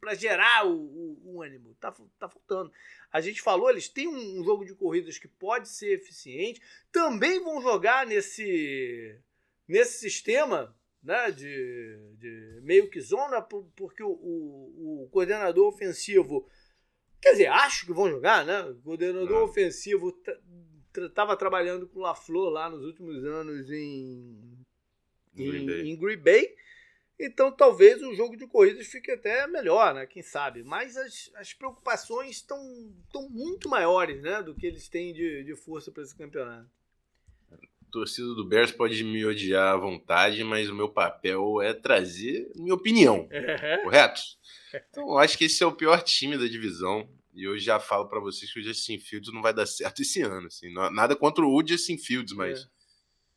pra 0.02 0.14
gerar 0.14 0.68
o, 0.68 0.76
o, 0.76 1.36
o 1.36 1.42
ânimo. 1.42 1.74
Tá, 1.80 1.96
tá 2.20 2.28
faltando. 2.28 2.74
A 3.10 3.22
gente 3.22 3.42
falou, 3.42 3.70
eles 3.70 3.88
têm 3.88 4.10
um 4.10 4.44
jogo 4.44 4.66
de 4.66 4.76
corridas 4.76 5.18
que 5.18 5.30
pode 5.30 5.70
ser 5.70 5.94
eficiente. 5.94 6.62
Também 6.92 7.42
vão 7.42 7.62
jogar 7.62 8.06
nesse, 8.06 9.18
nesse 9.66 10.00
sistema 10.00 10.76
né, 11.06 11.30
de, 11.32 11.98
de 12.18 12.60
meio 12.64 12.90
que 12.90 13.00
zona, 13.00 13.40
porque 13.42 14.02
o, 14.02 14.10
o, 14.10 15.04
o, 15.04 15.10
coordenador 15.10 15.68
ofensivo. 15.68 16.50
Quer 17.22 17.32
dizer, 17.32 17.48
acho 17.48 17.86
que 17.86 17.94
vão 17.94 18.10
jogar, 18.10 18.44
né? 18.46 18.62
O 18.62 18.76
coordenador 18.82 19.38
ah. 19.38 19.44
ofensivo 19.44 20.20
estava 20.98 21.38
trabalhando 21.38 21.88
com 21.88 22.00
o 22.00 22.02
LaFleur 22.02 22.50
lá 22.50 22.70
nos 22.70 22.84
últimos 22.84 23.24
anos 23.24 23.70
em, 23.70 24.66
Green, 25.34 25.70
em, 25.70 25.92
em 25.92 25.96
Green 25.96 26.18
Bay. 26.18 26.56
Então 27.20 27.52
talvez 27.52 28.02
o 28.02 28.14
jogo 28.14 28.36
de 28.36 28.48
corridas 28.48 28.88
fique 28.88 29.12
até 29.12 29.48
melhor, 29.48 29.94
né? 29.94 30.06
Quem 30.08 30.24
sabe. 30.24 30.64
Mas 30.64 30.98
as, 30.98 31.32
as 31.36 31.54
preocupações 31.54 32.38
estão 32.38 32.60
muito 33.30 33.70
maiores 33.70 34.22
né? 34.22 34.42
do 34.42 34.56
que 34.56 34.66
eles 34.66 34.90
têm 34.90 35.14
de, 35.14 35.44
de 35.44 35.56
força 35.56 35.92
para 35.92 36.04
esse 36.04 36.16
campeonato. 36.16 36.70
Torcida 38.00 38.34
do 38.34 38.46
Bears 38.46 38.72
pode 38.72 39.04
me 39.04 39.26
odiar 39.26 39.74
à 39.74 39.78
vontade, 39.78 40.44
mas 40.44 40.70
o 40.70 40.76
meu 40.76 40.90
papel 40.90 41.62
é 41.62 41.74
trazer 41.74 42.52
minha 42.56 42.74
opinião. 42.74 43.28
É. 43.32 43.78
Correto? 43.80 44.22
Então 44.90 45.08
eu 45.10 45.18
acho 45.18 45.38
que 45.38 45.46
esse 45.46 45.64
é 45.64 45.66
o 45.66 45.76
pior 45.76 46.02
time 46.02 46.38
da 46.38 46.48
divisão. 46.48 47.10
E 47.34 47.44
eu 47.44 47.58
já 47.60 47.80
falo 47.80 48.08
para 48.08 48.20
vocês 48.20 48.52
que 48.52 48.60
o 48.60 48.64
Justin 48.64 48.98
Fields 48.98 49.34
não 49.34 49.42
vai 49.42 49.54
dar 49.54 49.66
certo 49.66 50.02
esse 50.02 50.22
ano. 50.22 50.48
Assim. 50.48 50.72
Nada 50.72 51.16
contra 51.16 51.46
o 51.46 51.64
Justin 51.66 51.98
Fields, 51.98 52.34
mas. 52.34 52.62
É 52.62 52.76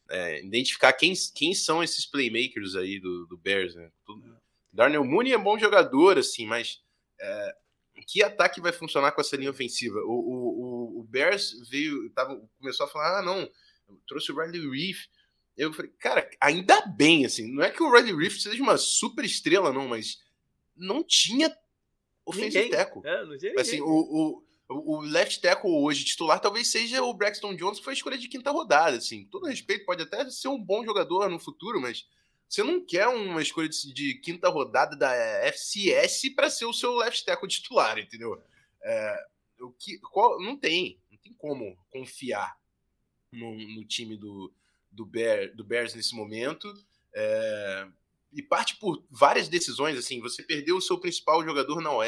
é, 0.09 0.43
identificar 0.43 0.93
quem, 0.93 1.13
quem 1.35 1.55
são 1.55 1.83
esses 1.83 2.07
playmakers 2.07 2.75
aí 2.75 2.99
do, 2.99 3.27
do 3.27 3.37
Bears, 3.37 3.75
né? 3.75 3.91
Tudo, 4.05 4.37
Darnell 4.73 5.05
Mooney 5.05 5.33
é 5.33 5.39
bom 5.39 5.59
jogador, 5.59 6.19
assim, 6.19 6.47
mas 6.47 6.83
é, 7.21 7.57
que 8.07 8.23
ataque 8.23 8.61
vai 8.61 8.73
funcionar 8.73 9.13
com 9.13 9.21
essa 9.21 9.37
linha 9.37 9.51
ofensiva? 9.51 10.01
O, 10.01 10.13
o, 10.13 11.01
o, 11.01 11.05
Bears 11.05 11.53
veio, 11.69 12.11
tava, 12.11 12.41
começou 12.59 12.87
a 12.87 12.89
falar, 12.89 13.19
ah, 13.19 13.23
não, 13.23 13.49
trouxe 14.07 14.33
o 14.33 14.37
Riley 14.37 14.69
Reef. 14.69 15.07
Eu 15.57 15.73
falei, 15.73 15.91
cara, 15.99 16.31
ainda 16.41 16.81
bem, 16.87 17.27
assim, 17.27 17.53
não 17.53 17.63
é 17.63 17.71
que 17.71 17.83
o 17.83 17.93
Riley 17.93 18.17
Reef 18.17 18.39
seja 18.39 18.63
uma 18.63 18.77
super 18.77 19.25
estrela, 19.25 19.73
não, 19.73 19.89
mas 19.89 20.23
não 20.77 21.03
tinha 21.03 21.55
offensive 22.25 22.71
tackle. 22.71 23.03
É, 23.05 23.25
não 23.25 23.37
tinha 23.37 23.55
assim, 23.59 23.81
o, 23.81 23.87
o, 23.89 24.45
o 24.69 25.01
left 25.01 25.41
tackle 25.41 25.71
hoje 25.71 26.05
titular 26.05 26.39
talvez 26.41 26.69
seja 26.69 27.03
o 27.03 27.15
Braxton 27.15 27.57
Jones, 27.57 27.79
que 27.79 27.85
foi 27.85 27.95
a 27.95 27.97
escolha 27.97 28.19
de 28.19 28.29
quinta 28.29 28.51
rodada. 28.51 28.97
Assim. 28.97 29.25
Todo 29.25 29.47
respeito, 29.47 29.87
pode 29.87 30.03
até 30.03 30.29
ser 30.31 30.49
um 30.49 30.63
bom 30.63 30.85
jogador 30.85 31.29
no 31.29 31.39
futuro, 31.39 31.81
mas 31.81 32.07
você 32.49 32.63
não 32.63 32.85
quer 32.85 33.09
uma 33.09 33.43
escolha 33.43 33.69
de, 33.69 33.93
de 33.93 34.15
quinta 34.15 34.49
rodada 34.49 34.97
da 34.97 35.13
FCS 35.47 36.35
para 36.35 36.51
ser 36.51 36.67
o 36.67 36.73
seu 36.73 36.95
left 36.97 37.25
tackle 37.25 37.49
titular, 37.49 37.99
entendeu? 37.99 38.41
É, 38.83 39.27
o 39.61 39.71
que, 39.73 39.99
qual, 39.99 40.41
não 40.41 40.57
tem, 40.57 41.01
não 41.11 41.19
tem 41.19 41.33
como 41.33 41.77
confiar 41.91 42.58
no, 43.33 43.55
no 43.55 43.85
time 43.85 44.17
do, 44.17 44.53
do, 44.91 45.05
Bear, 45.05 45.55
do 45.55 45.65
Bears 45.65 45.95
nesse 45.95 46.15
momento. 46.15 46.73
É, 47.15 47.89
e 48.33 48.43
parte 48.43 48.77
por 48.77 49.03
várias 49.11 49.49
decisões, 49.49 49.97
assim, 49.97 50.21
você 50.21 50.43
perdeu 50.43 50.77
o 50.77 50.83
seu 50.83 50.99
principal 50.99 51.43
jogador 51.45 51.81
na 51.81 51.91
OL, 51.91 52.07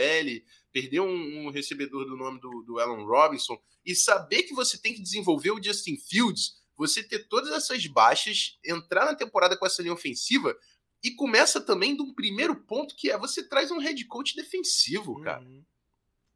perdeu 0.73 1.05
um, 1.05 1.47
um 1.47 1.51
recebedor 1.51 2.05
do 2.05 2.16
nome 2.16 2.41
do, 2.41 2.62
do 2.62 2.79
Alan 2.79 3.05
Robinson, 3.05 3.61
e 3.85 3.95
saber 3.95 4.43
que 4.43 4.55
você 4.55 4.77
tem 4.77 4.95
que 4.95 5.03
desenvolver 5.03 5.51
o 5.51 5.62
Justin 5.62 5.97
Fields, 5.97 6.61
você 6.77 7.03
ter 7.03 7.27
todas 7.29 7.51
essas 7.53 7.87
baixas, 7.87 8.59
entrar 8.64 9.07
na 9.07 9.14
temporada 9.14 9.57
com 9.57 9.66
essa 9.66 9.83
linha 9.83 9.95
ofensiva, 9.95 10.57
e 11.03 11.11
começa 11.12 11.61
também 11.61 11.97
de 11.97 12.03
um 12.03 12.12
primeiro 12.12 12.55
ponto 12.55 12.95
que 12.95 13.11
é 13.11 13.18
você 13.18 13.43
traz 13.43 13.71
um 13.71 13.79
head 13.79 14.05
coach 14.05 14.37
defensivo, 14.37 15.21
cara. 15.23 15.43
Uhum. 15.43 15.64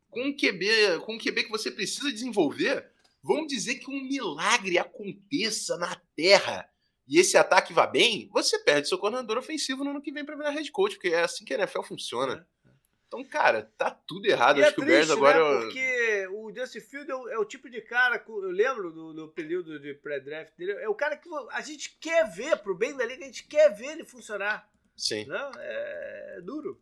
Com 0.08 0.22
um 0.28 0.36
QB, 0.36 1.00
com 1.04 1.14
um 1.14 1.18
QB 1.18 1.44
que 1.44 1.50
você 1.50 1.70
precisa 1.70 2.10
desenvolver, 2.10 2.90
vamos 3.24 3.48
dizer 3.48 3.76
que 3.76 3.90
um 3.90 4.02
milagre 4.02 4.78
aconteça 4.78 5.76
na 5.78 5.96
Terra 6.14 6.68
e 7.06 7.18
esse 7.18 7.36
ataque 7.36 7.72
vá 7.72 7.86
bem, 7.86 8.28
você 8.32 8.58
perde 8.58 8.88
seu 8.88 8.98
coordenador 8.98 9.36
ofensivo 9.36 9.84
no 9.84 9.90
ano 9.90 10.02
que 10.02 10.12
vem 10.12 10.24
para 10.24 10.36
virar 10.36 10.50
head 10.50 10.70
coach, 10.70 10.94
porque 10.94 11.08
é 11.08 11.22
assim 11.22 11.44
que 11.44 11.52
a 11.52 11.58
NFL 11.58 11.82
funciona. 11.82 12.46
É. 12.66 12.70
Então, 13.06 13.22
cara, 13.24 13.70
tá 13.76 13.90
tudo 13.90 14.26
errado. 14.26 14.58
E 14.58 14.62
Acho 14.62 14.72
é 14.72 14.74
que 14.74 14.80
o 14.80 14.84
Bears 14.84 15.10
agora. 15.10 15.38
Né? 15.38 15.60
Porque 15.60 16.28
o 16.32 16.52
Justin 16.54 16.80
Field 16.80 17.10
é 17.10 17.14
o, 17.14 17.28
é 17.28 17.38
o, 17.38 17.44
tipo 17.44 17.68
de 17.68 17.80
cara, 17.82 18.24
eu 18.26 18.50
lembro 18.50 18.90
do, 18.90 19.12
do 19.12 19.28
período 19.28 19.78
de 19.78 19.94
pré-draft 19.94 20.54
dele, 20.56 20.72
é 20.72 20.88
o 20.88 20.94
cara 20.94 21.16
que 21.16 21.28
a 21.50 21.60
gente 21.60 21.96
quer 22.00 22.28
ver, 22.30 22.56
pro 22.56 22.74
bem 22.74 22.96
da 22.96 23.04
liga, 23.04 23.22
a 23.22 23.26
gente 23.26 23.46
quer 23.46 23.68
ver 23.74 23.92
ele 23.92 24.04
funcionar. 24.04 24.68
Sim. 24.96 25.26
Não, 25.26 25.52
é, 25.58 26.36
é 26.38 26.40
duro. 26.40 26.80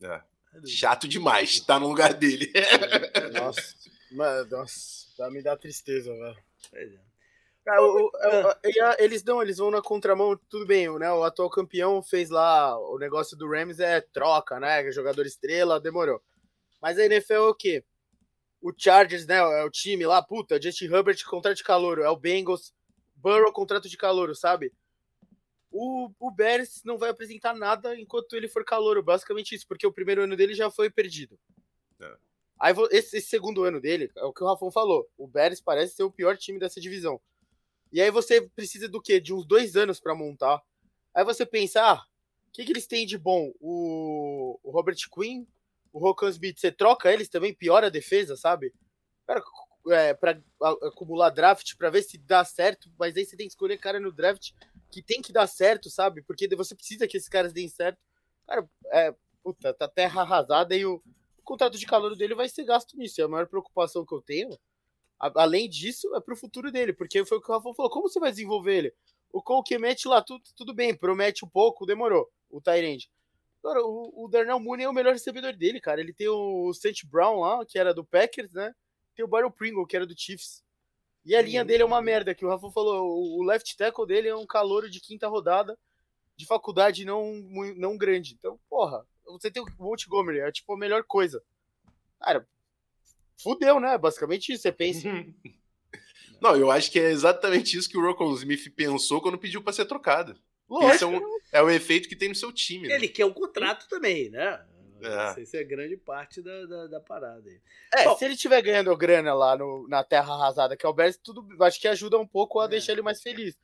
É. 0.00 0.22
é 0.54 0.66
Chato 0.66 1.08
demais, 1.08 1.58
tá 1.60 1.78
no 1.78 1.88
lugar 1.88 2.14
dele. 2.14 2.52
nossa, 3.34 3.74
mano, 4.10 4.50
nossa, 4.50 5.30
me 5.30 5.42
dá 5.42 5.56
tristeza, 5.56 6.12
velho. 6.12 6.36
Pois 6.70 6.94
é. 6.94 7.10
Cara, 7.64 7.82
o, 7.82 8.06
o, 8.06 8.12
eles 8.98 9.22
não, 9.22 9.42
eles 9.42 9.58
vão 9.58 9.70
na 9.70 9.82
contramão, 9.82 10.38
tudo 10.48 10.66
bem, 10.66 10.90
né? 10.98 11.12
O 11.12 11.22
atual 11.22 11.50
campeão 11.50 12.02
fez 12.02 12.30
lá 12.30 12.78
o 12.78 12.98
negócio 12.98 13.36
do 13.36 13.48
Rams 13.48 13.78
é 13.78 14.00
troca, 14.00 14.58
né? 14.58 14.90
Jogador 14.90 15.26
estrela, 15.26 15.78
demorou. 15.78 16.22
Mas 16.80 16.98
a 16.98 17.04
NFL 17.04 17.32
é 17.34 17.40
o 17.40 17.54
quê? 17.54 17.84
O 18.62 18.72
Chargers, 18.76 19.26
né? 19.26 19.36
É 19.36 19.64
o 19.64 19.70
time 19.70 20.06
lá, 20.06 20.22
puta, 20.22 20.60
Justin 20.60 20.86
Herbert 20.86 21.22
contrato 21.26 21.56
de 21.56 21.64
calor, 21.64 21.98
é 21.98 22.08
o 22.08 22.16
Bengals, 22.16 22.74
Burrow 23.14 23.52
contrato 23.52 23.88
de 23.88 23.96
calor, 23.96 24.34
sabe? 24.34 24.72
O, 25.70 26.10
o 26.18 26.30
Bears 26.30 26.82
não 26.84 26.98
vai 26.98 27.10
apresentar 27.10 27.54
nada 27.54 27.94
enquanto 27.98 28.34
ele 28.34 28.48
for 28.48 28.64
calor, 28.64 29.00
basicamente 29.02 29.54
isso, 29.54 29.66
porque 29.68 29.86
o 29.86 29.92
primeiro 29.92 30.22
ano 30.22 30.36
dele 30.36 30.54
já 30.54 30.70
foi 30.70 30.90
perdido. 30.90 31.38
É. 32.00 32.16
Aí 32.60 32.74
esse, 32.90 33.16
esse, 33.16 33.28
segundo 33.28 33.64
ano 33.64 33.80
dele, 33.80 34.12
é 34.14 34.24
o 34.24 34.32
que 34.34 34.44
o 34.44 34.46
Rafão 34.46 34.70
falou. 34.70 35.08
O 35.16 35.26
Bears 35.26 35.62
parece 35.62 35.94
ser 35.94 36.02
o 36.02 36.10
pior 36.10 36.36
time 36.36 36.58
dessa 36.58 36.78
divisão. 36.78 37.18
E 37.90 38.02
aí 38.02 38.10
você 38.10 38.42
precisa 38.54 38.86
do 38.86 39.00
quê? 39.00 39.18
De 39.18 39.32
uns 39.32 39.46
dois 39.46 39.76
anos 39.76 39.98
para 39.98 40.14
montar. 40.14 40.62
Aí 41.14 41.24
você 41.24 41.46
pensa, 41.46 41.82
ah, 41.82 42.04
o 42.46 42.52
que, 42.52 42.64
que 42.64 42.72
eles 42.72 42.86
têm 42.86 43.06
de 43.06 43.16
bom? 43.16 43.50
O, 43.58 44.60
o 44.62 44.70
Robert 44.70 44.98
Quinn, 45.10 45.46
o 45.90 45.98
Rokan 45.98 46.28
Smith, 46.28 46.60
você 46.60 46.70
troca 46.70 47.10
eles 47.10 47.30
também, 47.30 47.54
piora 47.54 47.86
a 47.86 47.90
defesa, 47.90 48.36
sabe? 48.36 48.72
Cara, 49.26 49.42
é, 49.88 50.12
para 50.12 50.38
acumular 50.82 51.30
draft, 51.30 51.74
para 51.76 51.88
ver 51.88 52.02
se 52.02 52.18
dá 52.18 52.44
certo, 52.44 52.92
mas 52.98 53.16
aí 53.16 53.24
você 53.24 53.36
tem 53.36 53.46
que 53.46 53.52
escolher 53.52 53.78
cara 53.78 53.98
no 53.98 54.12
draft 54.12 54.52
que 54.90 55.02
tem 55.02 55.22
que 55.22 55.32
dar 55.32 55.46
certo, 55.46 55.88
sabe? 55.88 56.22
Porque 56.22 56.48
você 56.54 56.74
precisa 56.74 57.08
que 57.08 57.16
esses 57.16 57.28
caras 57.28 57.52
deem 57.52 57.68
certo. 57.68 57.98
Cara, 58.46 58.68
é, 58.92 59.14
puta, 59.42 59.72
tá 59.72 59.88
terra 59.88 60.22
arrasada 60.22 60.76
e 60.76 60.84
o 60.84 61.02
contrato 61.52 61.78
de 61.78 61.86
calor 61.86 62.16
dele 62.16 62.34
vai 62.34 62.48
ser 62.48 62.64
gasto 62.64 62.96
nisso. 62.96 63.20
É 63.20 63.24
a 63.24 63.28
maior 63.28 63.46
preocupação 63.46 64.04
que 64.04 64.14
eu 64.14 64.22
tenho 64.22 64.58
além 65.20 65.68
disso, 65.68 66.14
é 66.14 66.20
pro 66.20 66.36
futuro 66.36 66.72
dele, 66.72 66.92
porque 66.92 67.24
foi 67.24 67.38
o 67.38 67.40
que 67.40 67.50
o 67.50 67.54
Rafa 67.54 67.74
falou: 67.74 67.90
como 67.90 68.08
você 68.08 68.18
vai 68.18 68.30
desenvolver 68.30 68.76
ele? 68.76 68.94
O 69.32 69.42
Cole 69.42 69.62
que 69.64 69.78
mete 69.78 70.08
lá, 70.08 70.22
tudo, 70.22 70.42
tudo 70.56 70.74
bem, 70.74 70.96
promete 70.96 71.44
um 71.44 71.48
pouco, 71.48 71.86
demorou, 71.86 72.28
o 72.48 72.60
Tyrande. 72.60 73.10
Agora, 73.62 73.84
o, 73.84 74.24
o 74.24 74.28
Darnell 74.28 74.58
Mooney 74.58 74.86
é 74.86 74.88
o 74.88 74.92
melhor 74.92 75.12
recebedor 75.12 75.52
dele, 75.52 75.80
cara. 75.80 76.00
Ele 76.00 76.14
tem 76.14 76.28
o 76.28 76.72
St. 76.72 77.06
Brown 77.06 77.40
lá, 77.40 77.64
que 77.66 77.78
era 77.78 77.92
do 77.92 78.02
Packers, 78.02 78.52
né? 78.52 78.74
Tem 79.14 79.24
o 79.24 79.28
Byron 79.28 79.50
Pringle, 79.50 79.86
que 79.86 79.94
era 79.94 80.06
do 80.06 80.18
Chiefs. 80.18 80.64
E 81.24 81.36
a 81.36 81.42
linha 81.42 81.62
dele 81.62 81.82
é 81.82 81.86
uma 81.86 82.00
merda, 82.00 82.34
que 82.34 82.44
o 82.44 82.48
Rafa 82.48 82.70
falou. 82.70 83.38
O 83.38 83.42
left 83.42 83.76
tackle 83.76 84.06
dele 84.06 84.28
é 84.28 84.34
um 84.34 84.46
calouro 84.46 84.88
de 84.88 84.98
quinta 84.98 85.28
rodada, 85.28 85.78
de 86.34 86.46
faculdade 86.46 87.04
não, 87.04 87.34
não 87.76 87.98
grande. 87.98 88.32
Então, 88.32 88.58
porra, 88.68 89.06
você 89.38 89.50
tem 89.50 89.62
o 89.62 89.66
Montgomery, 89.78 90.40
é 90.40 90.52
tipo 90.52 90.72
a 90.72 90.78
melhor 90.78 91.04
coisa. 91.04 91.42
Cara, 92.20 92.46
fudeu, 93.36 93.80
né? 93.80 93.96
Basicamente 93.98 94.52
isso, 94.52 94.62
você 94.62 94.72
pensa. 94.72 95.08
Não, 96.40 96.56
eu 96.56 96.70
acho 96.70 96.90
que 96.90 96.98
é 96.98 97.10
exatamente 97.10 97.76
isso 97.76 97.88
que 97.88 97.98
o 97.98 98.00
Rocco 98.00 98.32
Smith 98.34 98.74
pensou 98.74 99.20
quando 99.20 99.38
pediu 99.38 99.62
para 99.62 99.72
ser 99.72 99.84
trocado. 99.84 100.38
Lógico. 100.68 100.94
Esse 100.94 101.04
é, 101.04 101.06
um, 101.06 101.20
é, 101.52 101.62
o 101.62 101.68
efeito 101.68 102.08
que 102.08 102.16
tem 102.16 102.28
no 102.28 102.34
seu 102.34 102.52
time. 102.52 102.88
Né? 102.88 102.94
Ele 102.94 103.08
quer 103.08 103.24
o 103.24 103.28
um 103.28 103.32
contrato 103.32 103.88
também, 103.88 104.30
né? 104.30 104.64
É. 105.02 105.40
Isso 105.40 105.56
é 105.56 105.64
grande 105.64 105.96
parte 105.96 106.42
da, 106.42 106.66
da, 106.66 106.86
da 106.86 107.00
parada 107.00 107.48
aí. 107.48 107.60
É, 107.94 108.04
Bom, 108.04 108.16
se 108.16 108.24
ele 108.24 108.34
estiver 108.34 108.60
ganhando 108.62 108.96
grana 108.96 109.34
lá 109.34 109.56
no, 109.56 109.88
na 109.88 110.04
terra 110.04 110.34
arrasada, 110.34 110.76
que 110.76 110.84
é 110.84 110.88
o 110.88 110.92
Bears, 110.92 111.16
tudo 111.16 111.46
acho 111.62 111.80
que 111.80 111.88
ajuda 111.88 112.18
um 112.18 112.26
pouco 112.26 112.60
a 112.60 112.66
é. 112.66 112.68
deixar 112.68 112.92
ele 112.92 113.02
mais 113.02 113.22
feliz. 113.22 113.58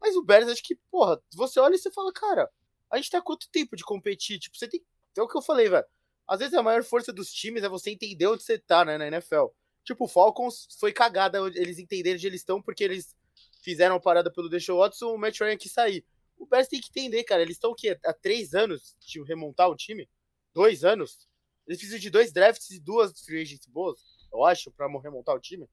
Mas 0.00 0.16
o 0.16 0.22
Bears, 0.22 0.48
acho 0.48 0.62
que, 0.62 0.76
porra, 0.90 1.20
você 1.34 1.58
olha 1.60 1.74
e 1.74 1.78
você 1.78 1.90
fala, 1.90 2.12
cara, 2.12 2.50
a 2.90 2.96
gente 2.96 3.10
tá 3.10 3.18
há 3.18 3.22
quanto 3.22 3.48
tempo 3.50 3.74
de 3.74 3.84
competir? 3.84 4.38
Tipo, 4.38 4.56
você 4.56 4.68
tem. 4.68 4.84
É 5.16 5.22
o 5.22 5.28
que 5.28 5.36
eu 5.36 5.42
falei, 5.42 5.68
velho. 5.68 5.84
Às 6.28 6.38
vezes 6.38 6.54
a 6.54 6.62
maior 6.62 6.82
força 6.84 7.12
dos 7.12 7.32
times 7.32 7.62
é 7.62 7.68
você 7.68 7.90
entender 7.90 8.26
onde 8.26 8.42
você 8.42 8.58
tá, 8.58 8.84
né, 8.84 8.96
na 8.96 9.06
NFL. 9.08 9.46
Tipo, 9.84 10.04
o 10.04 10.08
Falcons 10.08 10.68
foi 10.78 10.92
cagada 10.92 11.38
eles 11.54 11.78
entenderem 11.78 12.16
onde 12.16 12.26
eles 12.26 12.40
estão, 12.40 12.62
porque 12.62 12.84
eles 12.84 13.14
fizeram 13.62 13.96
a 13.96 14.00
parada 14.00 14.32
pelo 14.32 14.48
Deshaun 14.48 14.78
Watson, 14.78 15.14
o 15.14 15.18
Matt 15.18 15.40
Ryan 15.40 15.56
quis 15.56 15.72
sair. 15.72 16.04
O 16.36 16.46
Bears 16.46 16.68
tem 16.68 16.80
que 16.80 16.88
entender, 16.88 17.22
cara. 17.24 17.42
Eles 17.42 17.56
estão 17.56 17.70
o 17.70 17.74
quê? 17.74 17.98
Há 18.04 18.12
três 18.12 18.54
anos 18.54 18.96
de 19.00 19.22
remontar 19.22 19.68
o 19.68 19.76
time? 19.76 20.08
Dois 20.54 20.84
anos? 20.84 21.28
Eles 21.66 21.78
precisam 21.78 22.00
de 22.00 22.10
dois 22.10 22.32
drafts 22.32 22.70
e 22.70 22.80
duas 22.80 23.20
free 23.24 23.40
agents 23.40 23.66
boas, 23.66 24.00
eu 24.32 24.44
acho, 24.44 24.70
pra 24.72 24.88
remontar 25.00 25.36
o 25.36 25.40
time. 25.40 25.68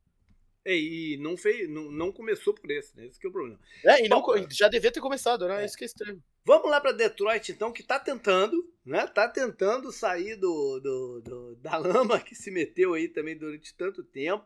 É, 0.63 0.75
e 0.75 1.17
não, 1.17 1.35
fez, 1.35 1.67
não, 1.69 1.89
não 1.89 2.11
começou 2.11 2.53
por 2.53 2.69
esse, 2.69 2.95
né? 2.95 3.07
Esse 3.07 3.19
que 3.19 3.25
é 3.25 3.29
o 3.29 3.33
problema. 3.33 3.59
É, 3.83 4.05
e 4.05 4.09
não, 4.09 4.21
já 4.51 4.67
devia 4.67 4.91
ter 4.91 4.99
começado, 4.99 5.47
né? 5.47 5.63
É. 5.63 5.65
Isso 5.65 5.75
que 5.75 5.83
é 5.83 5.87
estranho. 5.87 6.23
Vamos 6.45 6.69
lá 6.69 6.79
para 6.79 6.91
Detroit, 6.91 7.51
então, 7.51 7.71
que 7.71 7.81
tá 7.81 7.99
tentando, 7.99 8.71
né? 8.89 9.07
Tá 9.07 9.27
tentando 9.27 9.91
sair 9.91 10.35
do, 10.35 10.79
do, 10.79 11.21
do, 11.21 11.55
da 11.57 11.77
lama 11.77 12.19
que 12.19 12.35
se 12.35 12.51
meteu 12.51 12.93
aí 12.93 13.07
também 13.07 13.37
durante 13.37 13.73
tanto 13.73 14.03
tempo 14.03 14.45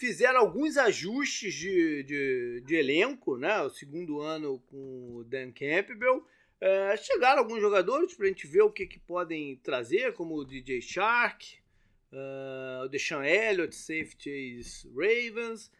fizeram 0.00 0.40
alguns 0.40 0.78
ajustes 0.78 1.52
de, 1.52 2.02
de, 2.04 2.62
de, 2.64 2.74
elenco, 2.74 3.36
né? 3.36 3.60
O 3.60 3.68
segundo 3.68 4.22
ano 4.22 4.58
com 4.70 5.16
o 5.16 5.24
Dan 5.24 5.52
Campbell. 5.52 6.26
É, 6.58 6.96
chegaram 6.96 7.40
alguns 7.40 7.60
jogadores 7.60 8.14
para 8.14 8.24
a 8.24 8.28
gente 8.28 8.46
ver 8.46 8.62
o 8.62 8.70
que, 8.70 8.86
que 8.86 8.98
podem 8.98 9.56
trazer, 9.56 10.14
como 10.14 10.36
o 10.36 10.44
DJ 10.44 10.80
Shark, 10.80 11.58
uh, 12.12 12.84
o 12.84 12.88
Deshaun 12.88 13.22
Elliott, 13.22 13.74
Safeties 13.74 14.86
Ravens. 14.94 15.70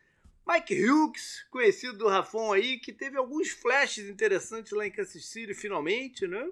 Mike 0.47 0.85
Hughes, 0.85 1.47
conhecido 1.51 1.97
do 1.97 2.09
Rafon 2.09 2.53
aí, 2.53 2.79
que 2.79 2.93
teve 2.93 3.17
alguns 3.17 3.51
flashes 3.51 4.09
interessantes 4.09 4.73
lá 4.73 4.87
em 4.87 4.91
Kansas 4.91 5.25
City 5.27 5.55
finalmente, 5.55 6.27
né? 6.27 6.51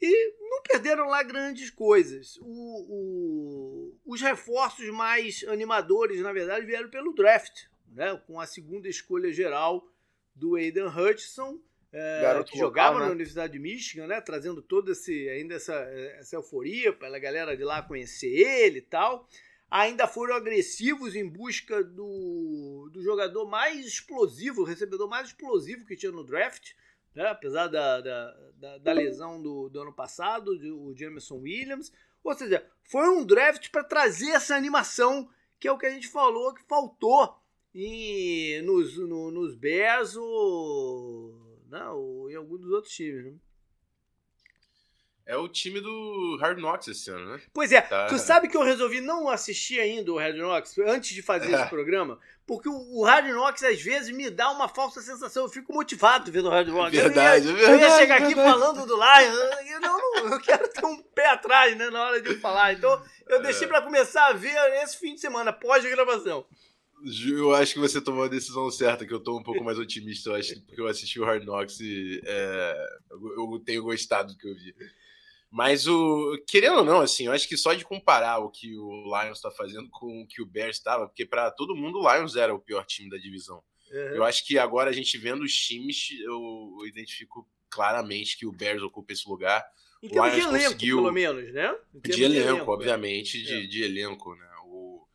E 0.00 0.34
não 0.50 0.62
perderam 0.62 1.08
lá 1.08 1.22
grandes 1.22 1.70
coisas. 1.70 2.36
O, 2.40 2.44
o, 2.44 3.98
os 4.04 4.20
reforços 4.20 4.88
mais 4.90 5.44
animadores, 5.48 6.20
na 6.20 6.32
verdade, 6.32 6.66
vieram 6.66 6.90
pelo 6.90 7.14
draft, 7.14 7.64
né? 7.92 8.20
com 8.26 8.40
a 8.40 8.46
segunda 8.46 8.88
escolha 8.88 9.32
geral 9.32 9.86
do 10.34 10.56
Aiden 10.56 10.88
Hutchinson, 10.88 11.60
é, 11.92 12.42
que 12.44 12.58
jogava 12.58 12.98
né? 12.98 13.06
na 13.06 13.12
Universidade 13.12 13.52
de 13.52 13.58
Michigan, 13.58 14.08
né? 14.08 14.20
trazendo 14.20 14.60
toda 14.60 14.92
esse, 14.92 15.28
ainda 15.28 15.54
essa, 15.54 15.74
essa 16.18 16.36
euforia 16.36 16.92
para 16.92 17.16
a 17.16 17.20
galera 17.20 17.56
de 17.56 17.62
lá 17.62 17.82
conhecer 17.82 18.26
ele 18.28 18.78
e 18.78 18.82
tal. 18.82 19.28
Ainda 19.70 20.06
foram 20.06 20.34
agressivos 20.34 21.16
em 21.16 21.28
busca 21.28 21.82
do, 21.82 22.90
do 22.92 23.02
jogador 23.02 23.48
mais 23.48 23.86
explosivo, 23.86 24.62
o 24.62 24.64
recebedor 24.64 25.08
mais 25.08 25.28
explosivo 25.28 25.86
que 25.86 25.96
tinha 25.96 26.12
no 26.12 26.24
draft, 26.24 26.72
né? 27.14 27.26
apesar 27.28 27.68
da, 27.68 28.00
da, 28.00 28.36
da, 28.56 28.78
da 28.78 28.92
lesão 28.92 29.40
do, 29.40 29.68
do, 29.68 29.80
ano 29.80 29.92
passado, 29.92 30.48
o 30.50 30.94
Jameson 30.96 31.36
Williams. 31.36 31.92
Ou 32.22 32.34
seja, 32.34 32.66
foi 32.82 33.08
um 33.08 33.24
draft 33.24 33.70
para 33.70 33.84
trazer 33.84 34.30
essa 34.30 34.56
animação, 34.56 35.28
que 35.60 35.68
é 35.68 35.72
o 35.72 35.78
que 35.78 35.86
a 35.86 35.90
gente 35.90 36.08
falou 36.08 36.54
que 36.54 36.62
faltou 36.64 37.36
em, 37.74 38.62
nos, 38.62 38.96
no, 38.96 39.30
nos 39.30 39.54
Bears 39.54 40.16
ou, 40.16 41.60
não, 41.68 41.98
ou 41.98 42.30
em 42.30 42.34
algum 42.34 42.56
dos 42.56 42.70
outros 42.70 42.94
times. 42.94 43.26
Né? 43.26 43.34
É 45.26 45.36
o 45.38 45.48
time 45.48 45.80
do 45.80 46.36
Hard 46.38 46.58
Knocks 46.58 46.86
esse 46.86 47.10
ano, 47.10 47.32
né? 47.32 47.40
Pois 47.52 47.72
é, 47.72 47.80
tá. 47.80 48.08
tu 48.08 48.18
sabe 48.18 48.46
que 48.46 48.56
eu 48.56 48.62
resolvi 48.62 49.00
não 49.00 49.30
assistir 49.30 49.80
ainda 49.80 50.12
o 50.12 50.18
Hard 50.18 50.36
Knocks 50.36 50.76
antes 50.78 51.14
de 51.14 51.22
fazer 51.22 51.50
esse 51.50 51.66
programa, 51.70 52.18
porque 52.46 52.68
o, 52.68 53.02
Hard 53.04 53.26
Knocks 53.28 53.62
às 53.62 53.80
vezes 53.80 54.14
me 54.14 54.28
dá 54.28 54.50
uma 54.50 54.68
falsa 54.68 55.00
sensação, 55.00 55.44
eu 55.44 55.48
fico 55.48 55.72
motivado 55.72 56.30
vendo 56.30 56.48
o 56.48 56.50
Hard 56.50 56.68
Knocks. 56.68 57.00
Verdade, 57.00 57.48
eu 57.48 57.52
ia, 57.52 57.56
verdade. 57.56 57.82
Eu 57.82 57.88
ia 57.88 57.96
chegar 57.96 58.22
aqui 58.22 58.34
falando 58.34 58.86
do 58.86 58.94
Lion, 58.94 59.72
eu, 59.72 59.80
não, 59.80 60.16
eu 60.30 60.40
quero 60.40 60.68
ter 60.68 60.84
um 60.84 61.02
pé 61.02 61.28
atrás 61.30 61.74
né, 61.74 61.88
na 61.88 62.02
hora 62.02 62.20
de 62.20 62.34
falar, 62.34 62.74
então 62.74 63.02
eu 63.26 63.40
deixei 63.40 63.64
é. 63.64 63.68
para 63.68 63.80
começar 63.80 64.26
a 64.26 64.32
ver 64.34 64.54
esse 64.82 64.98
fim 64.98 65.14
de 65.14 65.22
semana, 65.22 65.54
pós-gravação. 65.54 66.44
Eu 67.26 67.54
acho 67.54 67.74
que 67.74 67.80
você 67.80 67.98
tomou 68.00 68.24
a 68.24 68.28
decisão 68.28 68.70
certa, 68.70 69.06
que 69.06 69.12
eu 69.12 69.20
tô 69.20 69.38
um 69.38 69.42
pouco 69.42 69.64
mais 69.64 69.78
otimista, 69.78 70.30
eu 70.30 70.34
acho, 70.34 70.60
porque 70.66 70.80
eu 70.80 70.86
assisti 70.86 71.18
o 71.18 71.24
Hard 71.24 71.44
Knocks 71.44 71.80
e 71.80 72.20
é, 72.24 72.88
eu 73.10 73.62
tenho 73.64 73.82
gostado 73.82 74.34
do 74.34 74.38
que 74.38 74.46
eu 74.46 74.54
vi. 74.54 74.74
Mas 75.54 75.86
o. 75.86 76.36
Querendo 76.48 76.78
ou 76.78 76.84
não, 76.84 77.00
assim, 77.00 77.26
eu 77.26 77.32
acho 77.32 77.48
que 77.48 77.56
só 77.56 77.74
de 77.74 77.84
comparar 77.84 78.38
o 78.38 78.50
que 78.50 78.76
o 78.76 79.04
Lions 79.04 79.38
está 79.38 79.52
fazendo 79.52 79.88
com 79.88 80.22
o 80.22 80.26
que 80.26 80.42
o 80.42 80.46
Bears 80.46 80.78
estava, 80.78 81.06
porque 81.06 81.24
para 81.24 81.48
todo 81.52 81.76
mundo 81.76 82.00
o 82.00 82.12
Lions 82.12 82.34
era 82.34 82.52
o 82.52 82.58
pior 82.58 82.84
time 82.84 83.08
da 83.08 83.16
divisão. 83.16 83.62
Uhum. 83.92 84.16
Eu 84.16 84.24
acho 84.24 84.44
que 84.44 84.58
agora 84.58 84.90
a 84.90 84.92
gente 84.92 85.16
vendo 85.16 85.44
os 85.44 85.54
times, 85.54 86.08
eu, 86.24 86.76
eu 86.80 86.86
identifico 86.88 87.48
claramente 87.70 88.36
que 88.36 88.44
o 88.44 88.50
Bears 88.50 88.82
ocupa 88.82 89.12
esse 89.12 89.28
lugar. 89.28 89.64
Em 90.02 90.08
Lions 90.08 90.32
de 90.32 90.40
elenco, 90.40 90.64
conseguiu... 90.64 90.96
pelo 90.96 91.12
menos, 91.12 91.52
né? 91.52 91.78
De, 91.94 92.10
de 92.10 92.24
elenco, 92.24 92.48
elenco, 92.48 92.70
é. 92.72 92.74
obviamente, 92.74 93.40
é. 93.40 93.44
de, 93.44 93.68
de 93.68 93.84
elenco, 93.84 94.34
né? 94.34 94.50
O, 94.64 95.06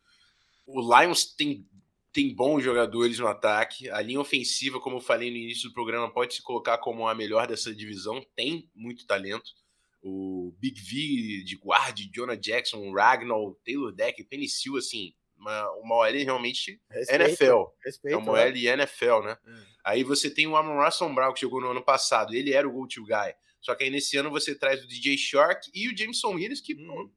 o 0.66 0.80
Lions 0.80 1.34
tem 1.34 1.68
tem 2.14 2.34
bons 2.34 2.62
jogadores 2.62 3.18
no 3.18 3.26
ataque. 3.26 3.90
A 3.90 4.00
linha 4.00 4.18
ofensiva, 4.18 4.80
como 4.80 4.96
eu 4.96 5.00
falei 5.00 5.30
no 5.30 5.36
início 5.36 5.68
do 5.68 5.74
programa, 5.74 6.10
pode 6.10 6.34
se 6.34 6.42
colocar 6.42 6.78
como 6.78 7.06
a 7.06 7.14
melhor 7.14 7.46
dessa 7.46 7.74
divisão. 7.74 8.24
Tem 8.34 8.68
muito 8.74 9.06
talento 9.06 9.60
o 10.02 10.54
Big 10.58 10.80
V 10.80 11.44
de 11.44 11.56
guard, 11.56 11.98
Jonah 12.12 12.36
Jackson, 12.36 12.92
Ragnall, 12.92 13.58
Taylor 13.64 13.92
Deck, 13.92 14.22
Penicil, 14.24 14.76
assim, 14.76 15.12
uma, 15.36 15.70
uma 15.72 15.96
OL 15.96 16.12
realmente 16.12 16.80
respeito, 16.90 17.22
NFL. 17.22 17.62
Respeito, 17.84 18.14
é 18.14 18.16
uma 18.16 18.32
OL 18.32 18.52
né? 18.52 18.60
NFL, 18.60 19.20
né? 19.24 19.38
É. 19.46 19.62
Aí 19.84 20.04
você 20.04 20.30
tem 20.30 20.46
o 20.46 20.56
Amon 20.56 20.82
Russell 20.84 21.12
Brown, 21.14 21.32
que 21.32 21.40
jogou 21.40 21.60
no 21.60 21.70
ano 21.70 21.82
passado, 21.82 22.34
ele 22.34 22.52
era 22.52 22.68
o 22.68 22.72
go-to 22.72 23.04
guy. 23.04 23.34
Só 23.60 23.74
que 23.74 23.84
aí 23.84 23.90
nesse 23.90 24.16
ano 24.16 24.30
você 24.30 24.54
traz 24.54 24.82
o 24.82 24.86
DJ 24.86 25.16
Shark 25.16 25.70
e 25.74 25.88
o 25.88 25.96
Jameson 25.96 26.34
Williams, 26.34 26.60
que, 26.60 26.74
pô, 26.74 27.10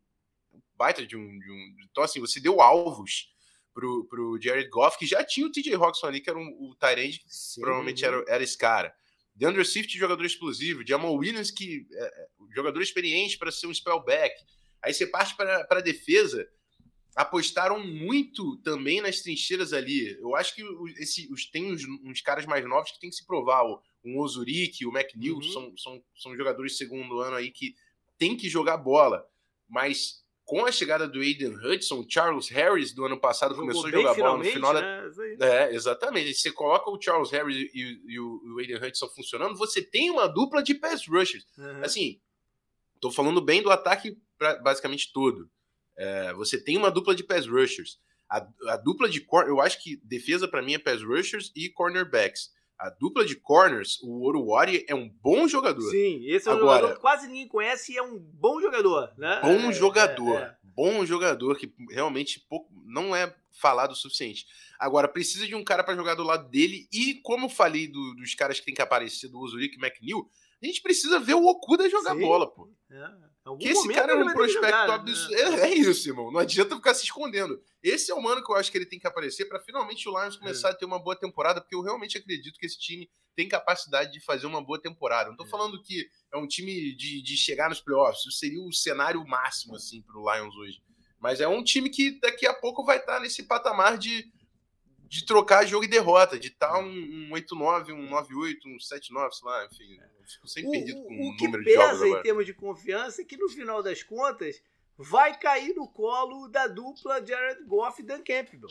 baita 0.75 1.05
de 1.05 1.15
um, 1.15 1.39
de 1.39 1.51
um, 1.51 1.75
Então, 1.89 2.03
assim, 2.03 2.19
você 2.19 2.39
deu 2.39 2.61
alvos 2.61 3.33
pro, 3.73 4.05
pro 4.05 4.39
Jared 4.41 4.69
Goff, 4.69 4.97
que 4.97 5.05
já 5.05 5.23
tinha 5.23 5.47
o 5.47 5.51
TJ 5.51 5.75
Roxon 5.75 6.07
ali, 6.07 6.21
que 6.21 6.29
era 6.29 6.37
um, 6.37 6.47
o 6.59 6.75
Tyrande, 6.75 7.23
provavelmente 7.59 8.05
era, 8.05 8.23
era 8.27 8.43
esse 8.43 8.57
cara. 8.57 8.93
DeAndre 9.35 9.65
Swift, 9.65 9.97
jogador 9.97 10.25
explosivo. 10.25 10.85
Jamal 10.85 11.13
Williams, 11.15 11.51
que 11.51 11.87
é, 11.91 12.03
é 12.03 12.27
jogador 12.55 12.81
experiente 12.81 13.37
para 13.37 13.51
ser 13.51 13.67
um 13.67 13.73
spellback. 13.73 14.33
Aí 14.81 14.93
você 14.93 15.07
parte 15.07 15.35
para 15.35 15.65
a 15.69 15.81
defesa. 15.81 16.47
Apostaram 17.15 17.85
muito 17.85 18.57
também 18.57 18.99
nas 18.99 19.21
trincheiras 19.21 19.71
ali. 19.71 20.17
Eu 20.19 20.35
acho 20.35 20.55
que 20.55 20.63
esse, 20.97 21.31
os, 21.31 21.45
tem 21.45 21.71
uns, 21.71 21.83
uns 22.03 22.21
caras 22.21 22.45
mais 22.45 22.65
novos 22.67 22.91
que 22.91 22.99
tem 22.99 23.09
que 23.09 23.15
se 23.15 23.25
provar. 23.25 23.63
O, 23.63 23.79
o 24.03 24.21
Ozurik, 24.21 24.85
o 24.85 24.91
McNeil, 24.91 25.35
uhum. 25.35 25.43
são, 25.43 25.77
são, 25.77 26.03
são 26.15 26.35
jogadores 26.35 26.73
de 26.73 26.79
segundo 26.79 27.19
ano 27.19 27.35
aí 27.35 27.51
que 27.51 27.75
tem 28.17 28.35
que 28.35 28.49
jogar 28.49 28.77
bola. 28.77 29.23
Mas 29.69 30.22
com 30.45 30.65
a 30.65 30.71
chegada 30.71 31.07
do 31.07 31.19
Aiden 31.19 31.55
Hudson, 31.55 32.05
Charles 32.07 32.49
Harris 32.49 32.93
do 32.93 33.05
ano 33.05 33.19
passado 33.19 33.55
Jogou 33.55 33.67
começou 33.67 33.87
a 33.87 33.91
jogar 33.91 34.13
bola 34.15 34.37
no 34.37 34.43
final 34.43 34.73
da. 34.73 34.81
Né? 34.81 35.11
É, 35.39 35.73
exatamente. 35.73 36.33
Você 36.33 36.51
coloca 36.51 36.89
o 36.89 37.01
Charles 37.01 37.31
Harris 37.31 37.55
e, 37.73 38.01
e, 38.05 38.19
o, 38.19 38.41
o 38.53 38.59
Aiden 38.59 38.77
Hudson 38.77 39.07
funcionando, 39.09 39.55
você 39.55 39.81
tem 39.81 40.09
uma 40.09 40.27
dupla 40.27 40.61
de 40.61 40.75
pass 40.75 41.07
rushers. 41.07 41.45
Uhum. 41.57 41.83
Assim, 41.83 42.19
tô 42.99 43.09
falando 43.09 43.41
bem 43.41 43.61
do 43.61 43.69
ataque 43.69 44.17
pra, 44.37 44.55
basicamente 44.59 45.11
todo. 45.13 45.49
É, 45.97 46.33
você 46.33 46.61
tem 46.61 46.77
uma 46.77 46.91
dupla 46.91 47.15
de 47.15 47.23
pass 47.23 47.47
rushers. 47.47 47.99
A, 48.29 48.47
a 48.67 48.77
dupla 48.77 49.07
de 49.07 49.25
eu 49.47 49.61
acho 49.61 49.81
que 49.81 49.97
defesa 50.03 50.47
para 50.47 50.61
mim 50.61 50.73
é 50.73 50.79
pass 50.79 51.03
rushers 51.03 51.51
e 51.55 51.69
cornerbacks 51.69 52.51
a 52.77 52.89
dupla 52.89 53.25
de 53.25 53.35
corners, 53.35 53.99
o 54.01 54.25
Oruwari 54.25 54.85
é 54.87 54.95
um 54.95 55.07
bom 55.07 55.47
jogador. 55.47 55.89
Sim, 55.89 56.25
esse 56.25 56.47
é 56.47 56.51
um 56.51 56.55
Agora, 56.55 56.81
jogador 56.81 56.95
que 56.95 57.01
quase 57.01 57.27
ninguém 57.27 57.47
conhece 57.47 57.93
e 57.93 57.97
é 57.97 58.03
um 58.03 58.19
bom 58.19 58.59
jogador, 58.59 59.13
né? 59.17 59.39
Bom 59.41 59.69
é, 59.69 59.73
jogador. 59.73 60.39
É, 60.39 60.43
é. 60.43 60.55
Bom 60.63 61.05
jogador 61.05 61.57
que 61.57 61.71
realmente 61.91 62.39
pouco, 62.49 62.69
não 62.85 63.15
é 63.15 63.33
falado 63.51 63.91
o 63.91 63.95
suficiente. 63.95 64.47
Agora, 64.79 65.07
precisa 65.07 65.45
de 65.45 65.55
um 65.55 65.63
cara 65.63 65.83
para 65.83 65.95
jogar 65.95 66.15
do 66.15 66.23
lado 66.23 66.49
dele 66.49 66.87
e, 66.91 67.15
como 67.23 67.45
eu 67.45 67.49
falei 67.49 67.87
do, 67.87 68.15
dos 68.15 68.33
caras 68.33 68.59
que 68.59 68.65
tem 68.65 68.73
que 68.73 68.81
aparecer, 68.81 69.29
do 69.29 69.39
Uzurik 69.39 69.77
e 69.77 69.79
McNeil, 69.79 70.27
a 70.61 70.65
gente 70.65 70.81
precisa 70.81 71.19
ver 71.19 71.35
o 71.35 71.45
Okuda 71.45 71.89
jogar 71.89 72.15
Sim. 72.15 72.21
bola, 72.21 72.51
pô. 72.51 72.69
É. 72.89 73.32
Que 73.59 73.69
esse 73.69 73.89
cara 73.89 74.13
é 74.13 74.15
um 74.15 74.33
prospecto 74.33 74.91
absurdo. 74.91 75.35
Né? 75.35 75.41
É, 75.41 75.69
é, 75.69 75.73
isso, 75.75 76.07
irmão. 76.07 76.31
Não 76.31 76.39
adianta 76.39 76.77
ficar 76.77 76.93
se 76.93 77.03
escondendo. 77.03 77.61
Esse 77.81 78.09
é 78.09 78.15
o 78.15 78.21
mano 78.21 78.41
que 78.41 78.49
eu 78.49 78.55
acho 78.55 78.71
que 78.71 78.77
ele 78.77 78.85
tem 78.85 78.97
que 78.97 79.05
aparecer 79.05 79.45
para 79.45 79.59
finalmente 79.59 80.07
o 80.07 80.17
Lions 80.17 80.37
começar 80.37 80.69
é. 80.69 80.71
a 80.71 80.73
ter 80.73 80.85
uma 80.85 80.97
boa 80.97 81.15
temporada, 81.15 81.59
porque 81.59 81.75
eu 81.75 81.81
realmente 81.81 82.17
acredito 82.17 82.57
que 82.57 82.65
esse 82.65 82.79
time 82.79 83.09
tem 83.35 83.49
capacidade 83.49 84.13
de 84.13 84.21
fazer 84.21 84.45
uma 84.45 84.63
boa 84.63 84.81
temporada. 84.81 85.29
Não 85.29 85.35
tô 85.35 85.43
é. 85.43 85.49
falando 85.49 85.81
que 85.81 86.07
é 86.31 86.37
um 86.37 86.47
time 86.47 86.95
de, 86.95 87.21
de 87.21 87.35
chegar 87.35 87.67
nos 87.67 87.81
playoffs. 87.81 88.21
Isso 88.21 88.31
seria 88.31 88.61
o 88.61 88.71
cenário 88.71 89.25
máximo, 89.27 89.75
assim, 89.75 90.01
pro 90.01 90.23
Lions 90.33 90.55
hoje. 90.55 90.81
Mas 91.19 91.41
é 91.41 91.47
um 91.47 91.63
time 91.63 91.89
que 91.89 92.19
daqui 92.21 92.47
a 92.47 92.53
pouco 92.53 92.85
vai 92.85 92.97
estar 92.97 93.15
tá 93.15 93.19
nesse 93.19 93.43
patamar 93.43 93.97
de 93.97 94.25
de 95.13 95.23
trocar 95.27 95.63
jogo 95.63 95.85
e 95.85 95.87
derrota, 95.87 96.39
de 96.39 96.47
estar 96.47 96.69
tá 96.69 96.79
um, 96.79 96.87
um 96.87 97.29
8-9, 97.33 97.93
um 97.93 98.09
9-8, 98.09 98.65
um 98.65 98.77
7-9, 98.77 99.31
sei 99.31 99.47
lá, 99.47 99.65
enfim. 99.65 99.99
Eu 100.01 100.27
fico 100.27 100.47
sempre 100.47 100.71
perdido 100.71 101.03
com 101.03 101.13
o, 101.13 101.29
o 101.29 101.35
número 101.35 101.63
de 101.63 101.71
jogos. 101.71 101.91
O 101.91 102.03
que 102.03 102.09
pesa 102.09 102.19
em 102.19 102.23
termos 102.23 102.45
de 102.47 102.53
confiança 102.55 103.21
é 103.21 103.25
que 103.25 103.37
no 103.37 103.47
final 103.47 103.83
das 103.83 104.01
contas 104.01 104.59
vai 104.97 105.37
cair 105.37 105.75
no 105.75 105.87
colo 105.87 106.47
da 106.47 106.65
dupla 106.65 107.23
Jared 107.23 107.63
Goff 107.65 108.01
e 108.01 108.05
Dan 108.05 108.23
Campbell. 108.23 108.69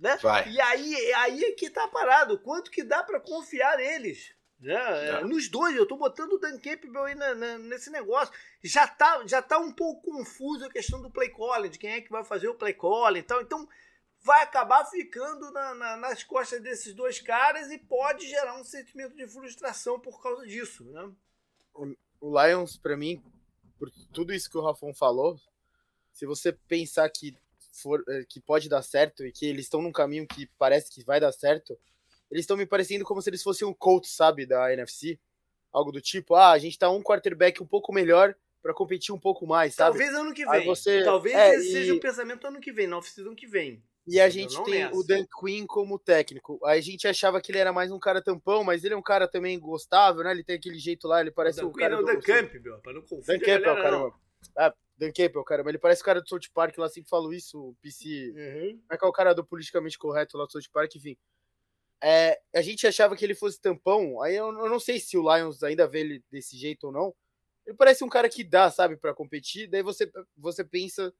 Né? 0.00 0.16
Vai. 0.20 0.50
E 0.50 0.60
aí, 0.60 1.12
aí 1.14 1.44
é 1.44 1.52
que 1.52 1.70
tá 1.70 1.86
parado. 1.86 2.40
Quanto 2.40 2.72
que 2.72 2.82
dá 2.82 3.04
para 3.04 3.20
confiar 3.20 3.76
neles? 3.76 4.34
Né? 4.58 4.74
É. 5.10 5.24
Nos 5.24 5.48
dois, 5.48 5.76
eu 5.76 5.86
tô 5.86 5.96
botando 5.96 6.32
o 6.32 6.38
Dan 6.38 6.58
Campbell 6.58 7.04
aí 7.04 7.14
na, 7.14 7.36
na, 7.36 7.58
nesse 7.58 7.88
negócio. 7.90 8.34
Já 8.64 8.88
tá, 8.88 9.22
já 9.26 9.40
tá 9.40 9.58
um 9.58 9.70
pouco 9.70 10.10
confuso 10.10 10.64
a 10.64 10.70
questão 10.70 11.00
do 11.00 11.10
play 11.10 11.28
calling, 11.28 11.68
de 11.68 11.78
quem 11.78 11.90
é 11.92 12.00
que 12.00 12.10
vai 12.10 12.24
fazer 12.24 12.48
o 12.48 12.56
play 12.56 12.74
calling 12.74 13.20
e 13.20 13.22
tal. 13.22 13.40
Então, 13.40 13.68
vai 14.24 14.42
acabar 14.42 14.86
ficando 14.86 15.52
na, 15.52 15.74
na, 15.74 15.96
nas 15.98 16.24
costas 16.24 16.60
desses 16.62 16.94
dois 16.94 17.20
caras 17.20 17.70
e 17.70 17.78
pode 17.78 18.26
gerar 18.26 18.58
um 18.58 18.64
sentimento 18.64 19.14
de 19.14 19.28
frustração 19.28 20.00
por 20.00 20.20
causa 20.22 20.46
disso. 20.46 20.82
Né? 20.84 21.12
O, 21.74 21.94
o 22.20 22.42
Lions, 22.42 22.78
para 22.78 22.96
mim, 22.96 23.22
por 23.78 23.90
tudo 24.14 24.32
isso 24.32 24.50
que 24.50 24.56
o 24.56 24.62
Rafon 24.62 24.94
falou, 24.94 25.38
se 26.10 26.24
você 26.24 26.52
pensar 26.52 27.08
que, 27.10 27.36
for, 27.82 28.02
eh, 28.08 28.24
que 28.26 28.40
pode 28.40 28.66
dar 28.66 28.82
certo 28.82 29.26
e 29.26 29.30
que 29.30 29.44
eles 29.44 29.66
estão 29.66 29.82
num 29.82 29.92
caminho 29.92 30.26
que 30.26 30.46
parece 30.58 30.90
que 30.90 31.04
vai 31.04 31.20
dar 31.20 31.32
certo, 31.32 31.78
eles 32.30 32.44
estão 32.44 32.56
me 32.56 32.64
parecendo 32.64 33.04
como 33.04 33.20
se 33.20 33.28
eles 33.28 33.42
fossem 33.42 33.68
um 33.68 33.74
Colts, 33.74 34.10
sabe, 34.10 34.46
da 34.46 34.72
NFC. 34.72 35.20
Algo 35.70 35.92
do 35.92 36.00
tipo, 36.00 36.34
ah, 36.34 36.52
a 36.52 36.58
gente 36.58 36.78
tá 36.78 36.88
um 36.88 37.02
quarterback 37.02 37.62
um 37.62 37.66
pouco 37.66 37.92
melhor 37.92 38.34
para 38.62 38.72
competir 38.72 39.14
um 39.14 39.18
pouco 39.18 39.46
mais, 39.46 39.74
sabe? 39.74 39.98
Talvez 39.98 40.14
ano 40.18 40.32
que 40.32 40.46
vem. 40.46 40.64
Você... 40.64 41.04
Talvez 41.04 41.34
é, 41.34 41.54
esse 41.56 41.68
e... 41.68 41.72
seja 41.72 41.94
o 41.94 42.00
pensamento 42.00 42.46
ano 42.46 42.60
que 42.60 42.72
vem, 42.72 42.86
na 42.86 42.96
off-season 42.96 43.34
que 43.34 43.46
vem. 43.46 43.84
E 44.06 44.20
a 44.20 44.28
gente 44.28 44.62
tem 44.64 44.84
nessa. 44.84 44.96
o 44.96 45.02
Dan 45.02 45.24
Quinn 45.40 45.66
como 45.66 45.98
técnico. 45.98 46.60
A 46.64 46.78
gente 46.80 47.08
achava 47.08 47.40
que 47.40 47.50
ele 47.50 47.58
era 47.58 47.72
mais 47.72 47.90
um 47.90 47.98
cara 47.98 48.22
tampão, 48.22 48.62
mas 48.62 48.84
ele 48.84 48.94
é 48.94 48.96
um 48.96 49.02
cara 49.02 49.26
também 49.26 49.58
gostável, 49.58 50.22
né? 50.22 50.30
Ele 50.30 50.44
tem 50.44 50.56
aquele 50.56 50.78
jeito 50.78 51.08
lá, 51.08 51.20
ele 51.20 51.30
parece 51.30 51.60
o, 51.60 51.62
Dan 51.62 51.68
o 51.68 51.72
cara. 51.72 51.96
Quinn 51.96 51.98
é 51.98 52.02
o 52.02 52.14
Dan 52.14 52.20
Campbell, 52.20 52.78
pra 52.80 52.92
não 52.92 53.00
confundir. 53.00 53.26
Dan 53.26 53.38
Campbell, 53.38 53.74
caramba. 53.76 54.14
Ah, 54.56 54.74
Dan 54.98 55.10
Campbell, 55.10 55.44
cara, 55.44 55.64
mas 55.64 55.70
ele 55.70 55.78
parece 55.78 56.02
o 56.02 56.04
cara 56.04 56.20
do 56.20 56.28
South 56.28 56.50
Park 56.52 56.76
lá, 56.76 56.88
sempre 56.88 57.08
falo 57.08 57.32
isso, 57.32 57.58
o 57.58 57.74
PC. 57.80 58.32
Uhum. 58.36 58.78
Como 58.80 58.92
é 58.92 58.98
que 58.98 59.04
é 59.04 59.08
o 59.08 59.12
cara 59.12 59.34
do 59.34 59.44
politicamente 59.44 59.98
correto 59.98 60.36
lá 60.36 60.44
do 60.44 60.52
South 60.52 60.70
Park, 60.72 60.94
enfim. 60.96 61.16
É, 62.02 62.38
a 62.54 62.60
gente 62.60 62.86
achava 62.86 63.16
que 63.16 63.24
ele 63.24 63.34
fosse 63.34 63.58
tampão, 63.58 64.20
aí 64.20 64.36
eu, 64.36 64.48
eu, 64.48 64.68
não 64.68 64.78
sei 64.78 65.00
se 65.00 65.16
o 65.16 65.22
Lions 65.22 65.62
ainda 65.62 65.88
vê 65.88 66.00
ele 66.00 66.22
desse 66.30 66.56
jeito 66.56 66.88
ou 66.88 66.92
não. 66.92 67.14
Ele 67.66 67.74
parece 67.74 68.04
um 68.04 68.10
cara 68.10 68.28
que 68.28 68.44
dá, 68.44 68.70
sabe, 68.70 68.96
para 68.96 69.14
competir. 69.14 69.68
Daí 69.68 69.82
você, 69.82 70.10
você 70.36 70.62
pensa. 70.62 71.14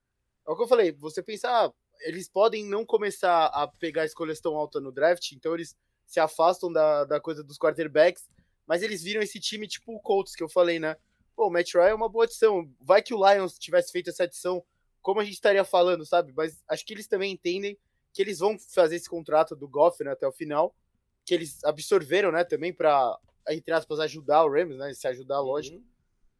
É 0.46 0.50
o 0.50 0.54
que 0.54 0.62
eu 0.62 0.68
falei, 0.68 0.92
você 0.92 1.22
pensa, 1.22 1.48
ah, 1.48 1.72
eles 2.00 2.28
podem 2.28 2.64
não 2.64 2.84
começar 2.84 3.46
a 3.46 3.66
pegar 3.66 4.04
escolhas 4.04 4.40
tão 4.40 4.56
altas 4.56 4.82
no 4.82 4.92
draft, 4.92 5.32
então 5.32 5.54
eles 5.54 5.76
se 6.06 6.20
afastam 6.20 6.72
da, 6.72 7.04
da 7.04 7.20
coisa 7.20 7.42
dos 7.42 7.58
quarterbacks, 7.58 8.28
mas 8.66 8.82
eles 8.82 9.02
viram 9.02 9.22
esse 9.22 9.40
time 9.40 9.66
tipo 9.66 9.94
o 9.94 10.00
Colts, 10.00 10.34
que 10.34 10.42
eu 10.42 10.48
falei, 10.48 10.78
né? 10.78 10.96
pô, 11.34 11.48
o 11.48 11.50
Matt 11.50 11.74
Ryan 11.74 11.88
é 11.88 11.94
uma 11.94 12.08
boa 12.08 12.24
adição. 12.24 12.70
Vai 12.80 13.02
que 13.02 13.14
o 13.14 13.32
Lions 13.32 13.58
tivesse 13.58 13.92
feito 13.92 14.10
essa 14.10 14.24
adição, 14.24 14.64
como 15.02 15.20
a 15.20 15.24
gente 15.24 15.34
estaria 15.34 15.64
falando, 15.64 16.06
sabe? 16.06 16.32
Mas 16.34 16.62
acho 16.68 16.84
que 16.84 16.94
eles 16.94 17.06
também 17.06 17.32
entendem 17.32 17.78
que 18.12 18.22
eles 18.22 18.38
vão 18.38 18.56
fazer 18.58 18.96
esse 18.96 19.08
contrato 19.08 19.56
do 19.56 19.68
Goff 19.68 20.02
né, 20.04 20.12
até 20.12 20.26
o 20.26 20.32
final, 20.32 20.74
que 21.24 21.34
eles 21.34 21.62
absorveram, 21.64 22.30
né, 22.30 22.44
também 22.44 22.72
para 22.72 23.18
entre 23.50 23.74
aspas 23.74 24.00
ajudar 24.00 24.44
o 24.44 24.50
Rams, 24.50 24.78
né, 24.78 24.94
se 24.94 25.06
ajudar, 25.06 25.40
uhum. 25.40 25.48
lógico. 25.48 25.76
Uhum. 25.76 25.84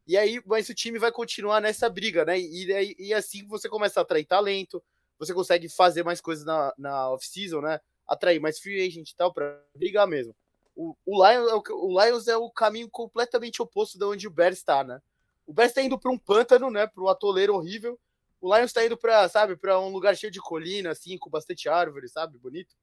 E 0.07 0.17
aí, 0.17 0.41
mas 0.45 0.69
o 0.69 0.73
time 0.73 0.97
vai 0.97 1.11
continuar 1.11 1.59
nessa 1.59 1.89
briga, 1.89 2.23
né? 2.23 2.39
E, 2.39 2.71
e, 2.71 3.07
e 3.07 3.13
assim 3.13 3.45
você 3.47 3.67
começa 3.67 3.99
a 3.99 4.03
atrair 4.03 4.25
talento, 4.25 4.81
você 5.17 5.33
consegue 5.33 5.69
fazer 5.69 6.03
mais 6.03 6.21
coisas 6.21 6.45
na, 6.45 6.73
na 6.77 7.09
off-season, 7.11 7.61
né? 7.61 7.79
Atrair 8.07 8.39
mais 8.39 8.59
free 8.59 8.85
agent 8.85 9.09
e 9.09 9.15
tal, 9.15 9.33
para 9.33 9.61
brigar 9.75 10.07
mesmo. 10.07 10.35
O, 10.75 10.95
o, 11.05 11.25
Lions, 11.25 11.49
é 11.49 11.55
o, 11.55 11.63
o 11.69 12.03
Lions 12.03 12.27
é 12.27 12.37
o 12.37 12.49
caminho 12.51 12.89
completamente 12.89 13.61
oposto 13.61 13.97
de 13.97 14.05
onde 14.05 14.27
o 14.27 14.31
Bears 14.31 14.57
está, 14.57 14.83
né? 14.83 15.01
O 15.47 15.53
Bears 15.53 15.71
está 15.71 15.81
indo 15.81 15.97
para 15.97 16.11
um 16.11 16.17
pântano, 16.17 16.69
né? 16.69 16.85
Para 16.87 17.03
um 17.03 17.07
atoleiro 17.07 17.55
horrível. 17.55 17.99
O 18.41 18.53
Lions 18.53 18.69
está 18.69 18.85
indo 18.85 18.97
para, 18.97 19.27
sabe, 19.29 19.55
para 19.55 19.79
um 19.79 19.89
lugar 19.89 20.15
cheio 20.15 20.31
de 20.31 20.39
colina, 20.39 20.91
assim, 20.91 21.17
com 21.17 21.29
bastante 21.29 21.69
árvore, 21.69 22.09
sabe? 22.09 22.37
Bonito. 22.37 22.75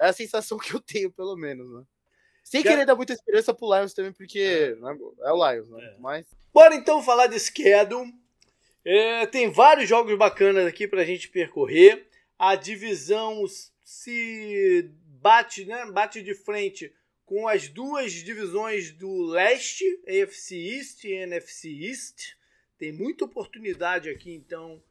É 0.00 0.08
a 0.08 0.12
sensação 0.12 0.58
que 0.58 0.74
eu 0.74 0.80
tenho, 0.80 1.10
pelo 1.10 1.36
menos, 1.36 1.70
né? 1.70 1.84
Sem 2.42 2.62
querer 2.62 2.84
dar 2.84 2.96
muita 2.96 3.12
esperança 3.12 3.54
pro 3.54 3.72
Lions 3.72 3.94
também, 3.94 4.12
porque 4.12 4.40
é, 4.40 4.74
né, 4.74 4.98
é 5.20 5.32
o 5.32 5.50
Lions, 5.50 5.68
né? 5.70 5.84
É. 5.84 5.96
Mas... 6.00 6.26
Bora 6.52 6.74
então 6.74 7.02
falar 7.02 7.28
de 7.28 7.38
schedule. 7.38 8.12
É, 8.84 9.26
tem 9.26 9.50
vários 9.50 9.88
jogos 9.88 10.16
bacanas 10.18 10.66
aqui 10.66 10.88
pra 10.88 11.04
gente 11.04 11.28
percorrer. 11.28 12.06
A 12.38 12.56
divisão 12.56 13.44
se 13.84 14.90
bate, 15.20 15.64
né, 15.64 15.86
bate 15.90 16.22
de 16.22 16.34
frente 16.34 16.92
com 17.24 17.46
as 17.46 17.68
duas 17.68 18.12
divisões 18.12 18.90
do 18.92 19.22
leste, 19.22 19.84
AFC 20.06 20.56
East 20.56 21.04
e 21.04 21.12
NFC 21.12 21.68
East. 21.68 22.36
Tem 22.76 22.92
muita 22.92 23.24
oportunidade 23.24 24.10
aqui, 24.10 24.34
então, 24.34 24.82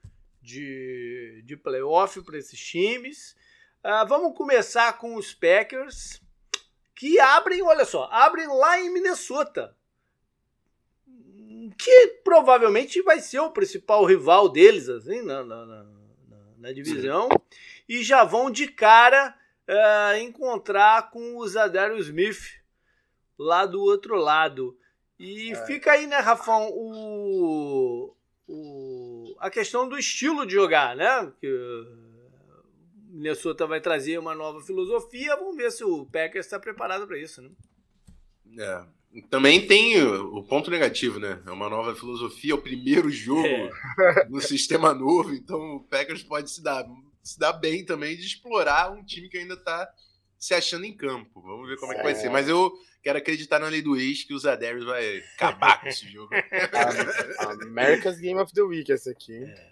de, 0.42 1.44
de 1.46 1.58
playoff 1.58 2.22
para 2.24 2.38
esses 2.38 2.60
times. 2.60 3.36
Uh, 3.84 4.08
vamos 4.08 4.38
começar 4.38 4.98
com 4.98 5.16
os 5.16 5.34
Packers, 5.34 6.22
que 6.96 7.20
abrem, 7.20 7.62
olha 7.62 7.84
só, 7.84 8.08
abrem 8.12 8.48
lá 8.48 8.80
em 8.80 8.92
Minnesota. 8.92 9.76
Que 11.84 12.08
provavelmente 12.24 13.02
vai 13.02 13.20
ser 13.20 13.40
o 13.40 13.50
principal 13.50 14.06
rival 14.06 14.48
deles, 14.48 14.88
assim, 14.88 15.24
na, 15.24 15.44
na, 15.44 15.66
na, 15.66 15.86
na 16.60 16.72
divisão. 16.72 17.28
E 17.90 18.04
já 18.04 18.24
vão 18.24 18.52
de 18.52 18.68
cara 18.68 19.36
é, 19.68 20.20
encontrar 20.22 21.10
com 21.10 21.38
o 21.38 21.48
Zadarius 21.48 22.06
Smith 22.06 22.62
lá 23.36 23.66
do 23.66 23.82
outro 23.82 24.16
lado. 24.16 24.78
E 25.18 25.54
é. 25.54 25.66
fica 25.66 25.94
aí, 25.94 26.06
né, 26.06 26.18
Rafão, 26.18 26.70
o, 26.72 28.16
o, 28.48 29.36
a 29.40 29.50
questão 29.50 29.90
do 29.90 29.98
estilo 29.98 30.46
de 30.46 30.54
jogar, 30.54 30.96
né? 30.96 31.34
Que 31.40 31.50
Minnesota 33.08 33.66
vai 33.66 33.82
trazer 33.82 34.20
uma 34.20 34.36
nova 34.36 34.62
filosofia. 34.62 35.36
Vamos 35.36 35.58
ver 35.58 35.72
se 35.72 35.84
o 35.84 36.06
Packers 36.06 36.46
está 36.46 36.60
preparado 36.60 37.08
para 37.08 37.18
isso, 37.18 37.42
né? 37.42 37.50
É. 38.60 39.01
Também 39.30 39.68
tem 39.68 40.02
o 40.02 40.42
ponto 40.44 40.72
negativo, 40.72 41.20
né? 41.20 41.42
É 41.46 41.52
uma 41.52 41.70
nova 41.70 41.94
filosofia, 41.96 42.54
é 42.54 42.56
o 42.56 42.62
primeiro 42.62 43.10
jogo 43.10 43.46
é. 43.46 43.70
no 44.30 44.40
sistema 44.40 44.94
novo, 44.94 45.34
então 45.34 45.76
o 45.76 45.84
Packers 45.84 46.24
pode 46.24 46.50
se 46.50 46.64
dar 46.64 46.86
se 47.24 47.38
dá 47.38 47.54
bem 47.54 47.86
também 47.86 48.16
de 48.16 48.26
explorar 48.26 48.92
um 48.92 49.04
time 49.04 49.30
que 49.30 49.38
ainda 49.38 49.54
está 49.54 49.88
se 50.38 50.54
achando 50.54 50.86
em 50.86 50.96
campo. 50.96 51.42
Vamos 51.42 51.70
ver 51.70 51.78
como 51.78 51.94
é 51.94 51.98
que 51.98 52.04
vai 52.04 52.16
ser. 52.16 52.30
Mas 52.30 52.48
eu 52.48 52.72
quero 53.04 53.20
acreditar 53.20 53.60
na 53.60 53.68
lei 53.68 53.82
do 53.82 53.96
ex 53.96 54.24
que 54.24 54.34
o 54.34 54.40
Zadarius 54.40 54.86
vai 54.86 55.24
acabar 55.36 55.80
com 55.80 55.88
esse 55.88 56.08
jogo. 56.10 56.34
America's 57.62 58.20
Game 58.20 58.40
of 58.40 58.52
the 58.54 58.62
Week 58.62 58.92
essa 58.92 59.12
aqui. 59.12 59.44
É. 59.44 59.72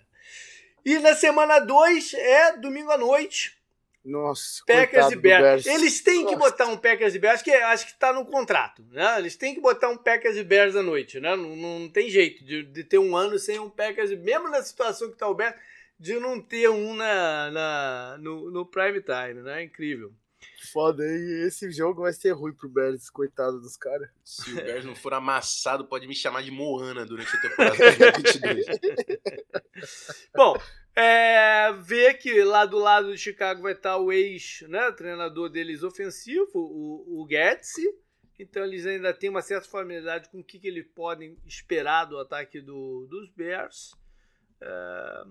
E 0.85 0.99
na 0.99 1.15
semana 1.15 1.59
2 1.59 2.13
é 2.13 2.57
domingo 2.57 2.91
à 2.91 2.97
noite. 2.97 3.58
Nossa, 4.03 4.63
Packers 4.65 5.11
e 5.11 5.15
Bears. 5.15 5.43
Bears. 5.43 5.65
Eles 5.65 6.01
têm 6.01 6.23
Nossa. 6.23 6.35
que 6.35 6.39
botar 6.39 6.67
um 6.67 6.77
Packers 6.77 7.15
e 7.15 7.19
Bears, 7.19 7.41
que 7.41 7.51
acho 7.51 7.85
que 7.85 7.91
está 7.91 8.13
no 8.13 8.25
contrato. 8.25 8.83
Né? 8.91 9.19
Eles 9.19 9.35
têm 9.35 9.53
que 9.53 9.61
botar 9.61 9.89
um 9.89 9.97
Packers 9.97 10.37
e 10.37 10.43
Bears 10.43 10.75
à 10.75 10.81
noite. 10.81 11.19
Né? 11.19 11.35
Não, 11.35 11.55
não 11.55 11.89
tem 11.89 12.09
jeito 12.09 12.43
de, 12.43 12.63
de 12.63 12.83
ter 12.83 12.97
um 12.97 13.15
ano 13.15 13.37
sem 13.37 13.59
um 13.59 13.69
Packers. 13.69 14.11
Mesmo 14.19 14.49
na 14.49 14.61
situação 14.63 15.09
que 15.09 15.15
está 15.15 15.27
o 15.27 15.35
Bears, 15.35 15.55
de 15.99 16.17
não 16.17 16.41
ter 16.41 16.69
um 16.69 16.95
na, 16.95 17.51
na, 17.51 18.17
no, 18.19 18.49
no 18.49 18.65
prime 18.65 19.01
time, 19.01 19.41
né? 19.41 19.63
Incrível. 19.63 20.13
Foda, 20.71 21.03
e 21.05 21.47
esse 21.47 21.71
jogo 21.71 22.01
vai 22.01 22.13
ser 22.13 22.31
ruim 22.31 22.53
pro 22.53 22.69
Bears, 22.69 23.09
coitado 23.09 23.59
dos 23.59 23.75
caras. 23.75 24.09
Se 24.23 24.51
o 24.51 24.55
Bears 24.55 24.85
não 24.85 24.95
for 24.95 25.13
amassado, 25.13 25.85
pode 25.85 26.07
me 26.07 26.15
chamar 26.15 26.43
de 26.43 26.51
Moana 26.51 27.05
durante 27.05 27.35
a 27.35 27.41
temporada 27.41 27.77
2022. 27.77 28.65
Bom, 30.35 30.57
é, 30.95 31.71
ver 31.73 32.15
que 32.15 32.43
lá 32.43 32.65
do 32.65 32.77
lado 32.77 33.11
de 33.11 33.17
Chicago 33.17 33.61
vai 33.61 33.73
estar 33.73 33.97
o 33.97 34.11
ex, 34.11 34.61
né, 34.67 34.91
deles 35.51 35.83
ofensivo, 35.83 36.51
o, 36.55 37.23
o 37.23 37.27
Getz. 37.29 37.75
Então 38.37 38.63
eles 38.63 38.85
ainda 38.85 39.13
têm 39.13 39.29
uma 39.29 39.41
certa 39.41 39.67
familiaridade 39.67 40.29
com 40.29 40.39
o 40.39 40.43
que, 40.43 40.59
que 40.59 40.67
eles 40.67 40.87
podem 40.95 41.37
esperar 41.45 42.05
do 42.05 42.17
ataque 42.17 42.61
do, 42.61 43.05
dos 43.09 43.29
Bears. 43.29 43.91
É, 44.61 45.23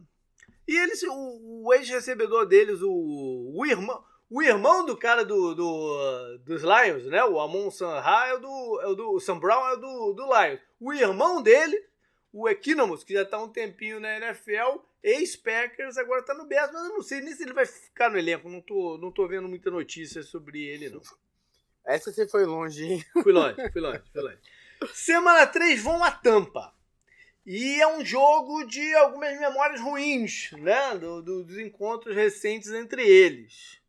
e 0.68 0.76
eles, 0.76 1.02
o, 1.02 1.64
o 1.64 1.72
ex-recebedor 1.72 2.44
deles, 2.44 2.82
o, 2.82 3.52
o, 3.56 3.64
irmão, 3.64 4.04
o 4.28 4.42
irmão 4.42 4.84
do 4.84 4.94
cara 4.94 5.24
do, 5.24 5.54
do, 5.54 6.38
dos 6.44 6.62
Lions, 6.62 7.06
né? 7.06 7.24
O 7.24 7.40
Amon 7.40 7.70
Sam 7.70 8.02
é 8.02 8.34
o 8.34 8.38
do, 8.38 8.80
é 8.82 8.94
do 8.94 9.12
o 9.14 9.20
Sam 9.20 9.38
Brown 9.38 9.72
é 9.72 9.76
do, 9.78 10.12
do 10.12 10.26
Lions. 10.26 10.60
O 10.78 10.92
irmão 10.92 11.42
dele, 11.42 11.82
o 12.32 12.48
Equinomus, 12.48 13.04
que 13.04 13.14
já 13.14 13.22
está 13.22 13.42
um 13.42 13.48
tempinho 13.48 14.00
na 14.00 14.16
NFL, 14.16 14.80
ex-Packers, 15.02 15.96
agora 15.96 16.20
está 16.20 16.34
no 16.34 16.46
Bears, 16.46 16.70
mas 16.72 16.84
eu 16.84 16.90
não 16.90 17.02
sei 17.02 17.20
nem 17.20 17.34
se 17.34 17.42
ele 17.42 17.52
vai 17.52 17.66
ficar 17.66 18.10
no 18.10 18.18
elenco. 18.18 18.48
Não 18.48 18.60
tô, 18.60 18.98
não 18.98 19.10
tô 19.10 19.26
vendo 19.26 19.48
muita 19.48 19.70
notícia 19.70 20.22
sobre 20.22 20.62
ele, 20.62 20.90
não. 20.90 21.00
Essa 21.84 22.12
você 22.12 22.28
foi 22.28 22.44
longe, 22.44 22.84
hein? 22.84 23.04
Fui 23.22 23.32
longe, 23.32 23.56
fui 23.72 23.80
longe, 23.80 24.02
fui 24.12 24.20
longe. 24.20 24.38
Semana 24.92 25.46
3 25.46 25.82
vão 25.82 26.04
a 26.04 26.10
Tampa. 26.10 26.74
E 27.46 27.80
é 27.80 27.86
um 27.86 28.04
jogo 28.04 28.62
de 28.64 28.94
algumas 28.94 29.40
memórias 29.40 29.80
ruins, 29.80 30.50
né? 30.52 30.94
Do, 30.98 31.22
do, 31.22 31.44
dos 31.44 31.58
encontros 31.58 32.14
recentes 32.14 32.70
entre 32.72 33.08
eles. 33.08 33.80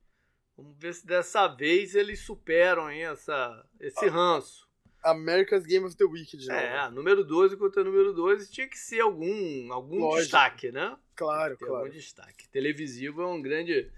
Vamos 0.56 0.78
ver 0.78 0.94
se 0.94 1.06
dessa 1.06 1.46
vez 1.48 1.94
eles 1.94 2.22
superam 2.22 2.90
hein, 2.90 3.04
essa, 3.04 3.66
esse 3.82 4.06
ah. 4.06 4.10
ranço. 4.10 4.69
America's 5.04 5.66
Game 5.66 5.86
of 5.86 5.95
the 5.95 6.06
Week 6.06 6.36
de 6.36 6.47
novo. 6.47 6.60
É, 6.60 6.89
número 6.91 7.24
12 7.24 7.58
contra 7.58 7.84
número 7.84 8.14
12 8.14 8.52
tinha 8.52 8.68
que 8.68 8.78
ser 8.78 9.02
algum, 9.02 9.72
algum 9.72 10.16
destaque, 10.16 10.72
né? 10.72 10.97
Claro, 11.16 11.58
Tem 11.58 11.68
claro. 11.68 11.86
Algum 11.86 11.93
destaque. 11.93 12.47
Televisivo 12.50 13.22
é, 13.22 13.28
um 13.28 13.41
grande, 13.41 13.91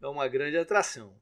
é 0.00 0.06
uma 0.06 0.28
grande 0.28 0.56
atração. 0.56 1.14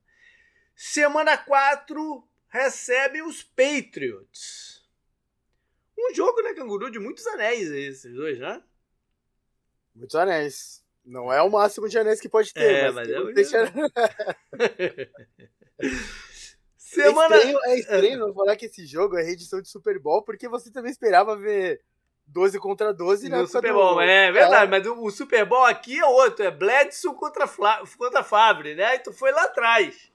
Semana 0.75 1.37
4 1.37 2.27
recebe 2.49 3.23
os 3.23 3.43
Patriots. 3.43 4.87
Um 5.99 6.15
jogo, 6.15 6.43
né, 6.43 6.55
Canguru, 6.55 6.91
de 6.91 6.99
muitos 6.99 7.27
anéis 7.27 7.71
esses 7.71 8.15
dois, 8.15 8.39
né? 8.39 8.63
Muitos 9.95 10.15
anéis. 10.15 10.85
Não 11.05 11.33
é 11.33 11.41
o 11.41 11.51
máximo 11.51 11.89
de 11.89 11.99
anéis 11.99 12.21
que 12.21 12.29
pode 12.29 12.53
ter, 12.53 12.61
é, 12.61 12.91
mas, 12.91 13.09
mas 13.09 13.29
é 13.29 13.33
deixa... 13.33 13.73
Semana... 16.87 17.35
É 17.35 17.39
estranho, 17.39 17.59
é 17.65 17.79
estranho 17.79 18.35
falar 18.35 18.55
que 18.55 18.67
esse 18.67 18.87
jogo 18.87 19.19
é 19.19 19.23
reedição 19.23 19.61
de 19.61 19.69
Super 19.69 19.99
Bowl, 19.99 20.23
porque 20.23 20.49
você 20.49 20.71
também 20.71 20.93
esperava 20.93 21.37
ver 21.37 21.81
12 22.29 22.61
contra 22.61 22.95
12 22.95 23.29
no 23.29 23.45
Super 23.49 23.73
Bowl. 23.73 23.95
Do... 23.95 24.01
É 24.03 24.31
verdade, 24.31 24.67
é. 24.67 24.69
mas 24.69 24.87
o, 24.87 25.11
Super 25.11 25.45
Bowl 25.45 25.65
aqui 25.65 25.99
é 25.99 26.07
outro, 26.07 26.45
é 26.45 26.51
Bledsoe 26.51 27.13
contra, 27.17 27.49
Fla... 27.49 27.83
contra 27.99 28.23
Favre, 28.23 28.77
né? 28.77 28.99
tu 28.99 29.13
foi 29.13 29.33
lá 29.33 29.47
atrás. 29.47 30.13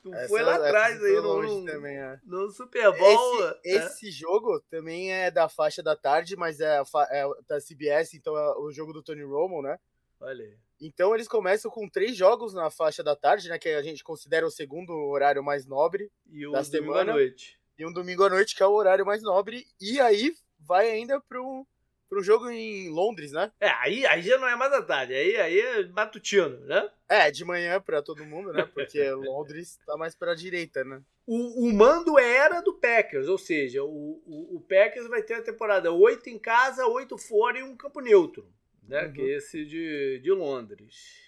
Tu 0.00 0.14
essa, 0.14 0.28
foi 0.28 0.42
lá 0.42 0.54
atrás 0.54 1.02
aí 1.02 1.16
no, 1.16 1.42
no, 1.42 1.64
também, 1.64 1.96
é. 1.96 2.20
no 2.24 2.50
Super 2.50 2.96
Bowl. 2.96 3.56
Esse, 3.64 3.78
é. 3.78 3.86
esse, 3.86 4.10
jogo 4.12 4.60
também 4.70 5.12
é 5.12 5.28
da 5.28 5.48
faixa 5.48 5.82
da 5.82 5.96
tarde, 5.96 6.36
mas 6.36 6.60
é, 6.60 6.80
é 7.10 7.24
da 7.48 7.58
CBS, 7.60 8.14
então 8.14 8.36
é 8.36 8.58
o 8.58 8.70
jogo 8.70 8.92
do 8.92 9.02
Tony 9.02 9.24
Romo, 9.24 9.60
né? 9.60 9.76
Olha 10.20 10.44
aí. 10.44 10.54
Então 10.84 11.14
eles 11.14 11.28
começam 11.28 11.70
com 11.70 11.88
três 11.88 12.16
jogos 12.16 12.52
na 12.52 12.68
faixa 12.68 13.04
da 13.04 13.14
tarde, 13.14 13.48
né? 13.48 13.56
Que 13.56 13.68
a 13.68 13.82
gente 13.82 14.02
considera 14.02 14.44
o 14.44 14.50
segundo 14.50 14.92
horário 14.92 15.42
mais 15.42 15.64
nobre 15.64 16.10
e 16.28 16.44
um 16.44 16.50
da 16.50 16.64
semana. 16.64 17.12
À 17.12 17.14
noite. 17.14 17.56
E 17.78 17.86
um 17.86 17.92
domingo 17.92 18.24
à 18.24 18.28
noite, 18.28 18.56
que 18.56 18.62
é 18.64 18.66
o 18.66 18.72
horário 18.72 19.06
mais 19.06 19.22
nobre. 19.22 19.64
E 19.80 20.00
aí 20.00 20.34
vai 20.58 20.90
ainda 20.90 21.20
pro, 21.20 21.64
pro 22.08 22.22
jogo 22.22 22.50
em 22.50 22.90
Londres, 22.90 23.30
né? 23.30 23.52
É, 23.60 23.68
aí, 23.68 24.04
aí 24.06 24.22
já 24.22 24.36
não 24.38 24.48
é 24.48 24.56
mais 24.56 24.72
à 24.72 24.82
tarde, 24.82 25.14
aí, 25.14 25.36
aí 25.36 25.60
é 25.60 25.86
matutino, 25.86 26.58
né? 26.66 26.90
É, 27.08 27.30
de 27.30 27.44
manhã 27.44 27.80
para 27.80 28.02
todo 28.02 28.26
mundo, 28.26 28.52
né? 28.52 28.68
Porque 28.74 29.00
Londres 29.14 29.78
tá 29.86 29.96
mais 29.96 30.16
pra 30.16 30.34
direita, 30.34 30.82
né? 30.82 31.00
O, 31.24 31.68
o 31.68 31.72
mando 31.72 32.18
era 32.18 32.60
do 32.60 32.74
Packers, 32.74 33.28
ou 33.28 33.38
seja, 33.38 33.84
o, 33.84 34.20
o, 34.26 34.56
o 34.56 34.60
Packers 34.60 35.06
vai 35.06 35.22
ter 35.22 35.34
a 35.34 35.42
temporada 35.42 35.92
oito 35.92 36.28
em 36.28 36.38
casa, 36.38 36.84
oito 36.88 37.16
fora 37.16 37.60
e 37.60 37.62
um 37.62 37.76
campo 37.76 38.00
neutro 38.00 38.52
né? 38.82 39.06
Uhum. 39.06 39.12
Que 39.12 39.20
é 39.20 39.36
esse 39.36 39.64
de, 39.64 40.20
de 40.20 40.30
Londres. 40.30 41.22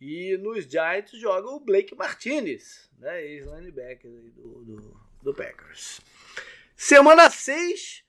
E 0.00 0.36
nos 0.38 0.64
Giants 0.64 1.18
joga 1.18 1.48
o 1.48 1.60
Blake 1.60 1.94
Martinez, 1.94 2.90
né? 2.98 3.24
Ex-linebacker 3.24 4.10
do, 4.10 4.64
do, 4.64 5.00
do, 5.22 5.34
Packers. 5.34 6.00
Semana 6.76 7.30
6 7.30 8.04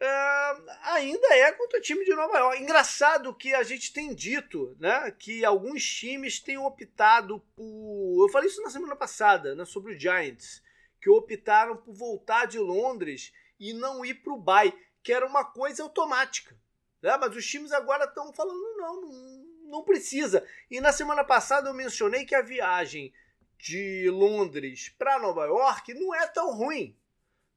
uh, 0.00 0.04
ah, 0.04 0.94
ainda 0.94 1.26
é 1.34 1.52
contra 1.52 1.78
o 1.78 1.82
time 1.82 2.04
de 2.04 2.14
Nova 2.14 2.38
York. 2.38 2.62
Engraçado 2.62 3.34
que 3.34 3.52
a 3.52 3.62
gente 3.62 3.92
tem 3.92 4.14
dito 4.14 4.76
né, 4.78 5.10
que 5.18 5.44
alguns 5.44 5.84
times 5.84 6.40
têm 6.40 6.56
optado 6.56 7.40
por. 7.54 8.24
Eu 8.24 8.28
falei 8.30 8.48
isso 8.48 8.62
na 8.62 8.70
semana 8.70 8.96
passada, 8.96 9.54
né, 9.54 9.64
sobre 9.64 9.94
o 9.94 9.98
Giants, 9.98 10.62
que 11.00 11.10
optaram 11.10 11.76
por 11.76 11.92
voltar 11.92 12.46
de 12.46 12.58
Londres 12.58 13.32
e 13.58 13.72
não 13.72 14.04
ir 14.04 14.14
para 14.14 14.32
o 14.32 14.40
Bay, 14.40 14.72
que 15.02 15.12
era 15.12 15.26
uma 15.26 15.44
coisa 15.44 15.82
automática. 15.82 16.56
Né? 17.04 17.14
Mas 17.18 17.36
os 17.36 17.46
times 17.46 17.70
agora 17.70 18.06
estão 18.06 18.32
falando, 18.32 18.58
não, 18.78 19.02
não, 19.02 19.44
não 19.66 19.82
precisa. 19.84 20.42
E 20.70 20.80
na 20.80 20.90
semana 20.90 21.22
passada 21.22 21.68
eu 21.68 21.74
mencionei 21.74 22.24
que 22.24 22.34
a 22.34 22.40
viagem 22.40 23.12
de 23.58 24.08
Londres 24.08 24.88
para 24.98 25.18
Nova 25.18 25.44
York 25.44 25.92
não 25.92 26.14
é 26.14 26.26
tão 26.26 26.54
ruim. 26.54 26.96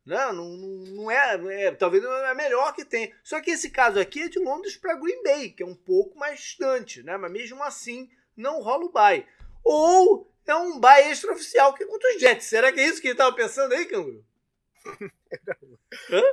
Né? 0.05 0.17
Não, 0.33 0.33
não, 0.33 0.67
não 0.95 1.09
é, 1.11 1.63
é, 1.63 1.71
talvez 1.71 2.03
não 2.03 2.11
é 2.11 2.29
a 2.29 2.35
melhor 2.35 2.73
que 2.73 2.83
tem. 2.83 3.13
Só 3.23 3.39
que 3.39 3.51
esse 3.51 3.69
caso 3.69 3.97
aqui 3.97 4.23
é 4.23 4.27
de 4.27 4.37
Londres 4.37 4.75
para 4.75 4.95
Green 4.95 5.23
Bay, 5.23 5.51
que 5.51 5.63
é 5.63 5.65
um 5.65 5.75
pouco 5.75 6.19
mais 6.19 6.41
distante, 6.41 7.01
né? 7.01 7.15
Mas 7.15 7.31
mesmo 7.31 7.63
assim 7.63 8.09
não 8.35 8.61
rola 8.61 8.83
o 8.83 8.91
bye. 8.91 9.25
Ou 9.63 10.29
é 10.45 10.55
um 10.55 10.77
bye 10.77 11.09
extraoficial 11.09 11.73
que 11.73 11.85
é 11.85 11.87
contra 11.87 12.13
os 12.13 12.19
Jets. 12.19 12.47
Será 12.47 12.69
que 12.69 12.81
é 12.81 12.85
isso 12.85 12.99
que 12.99 13.07
ele 13.07 13.13
estava 13.13 13.33
pensando 13.33 13.73
aí, 13.73 13.85
Canguru? 13.85 14.25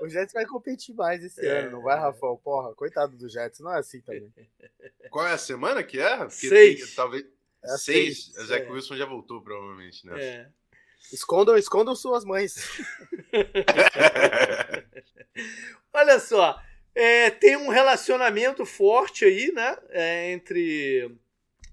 O 0.02 0.08
Jets 0.08 0.32
vai 0.32 0.46
competir 0.46 0.94
mais 0.94 1.22
esse 1.22 1.46
é, 1.46 1.60
ano, 1.60 1.72
não 1.72 1.82
vai, 1.82 1.98
Rafael? 1.98 2.40
Porra, 2.42 2.74
coitado 2.74 3.16
do 3.16 3.28
Jets, 3.28 3.60
não 3.60 3.72
é 3.72 3.78
assim 3.78 4.00
também. 4.00 4.32
Qual 5.10 5.26
é 5.26 5.32
a 5.32 5.38
semana 5.38 5.82
que 5.82 5.98
é? 5.98 6.16
Porque 6.18 6.48
seis. 6.48 6.86
Tem, 6.86 6.94
talvez. 6.94 7.24
É 7.62 7.76
seis. 7.76 8.26
seis. 8.26 8.46
Zach 8.46 8.66
é. 8.66 8.70
Wilson 8.70 8.96
já 8.96 9.06
voltou, 9.06 9.42
provavelmente, 9.42 10.06
né? 10.06 10.22
É. 10.22 10.48
Escondam, 11.12 11.56
escondam 11.56 11.94
suas 11.94 12.24
mães. 12.24 12.54
Olha 15.92 16.18
só, 16.18 16.60
é, 16.94 17.30
tem 17.30 17.56
um 17.56 17.68
relacionamento 17.68 18.64
forte 18.64 19.24
aí, 19.24 19.52
né? 19.52 19.76
É, 19.90 20.32
entre 20.32 21.14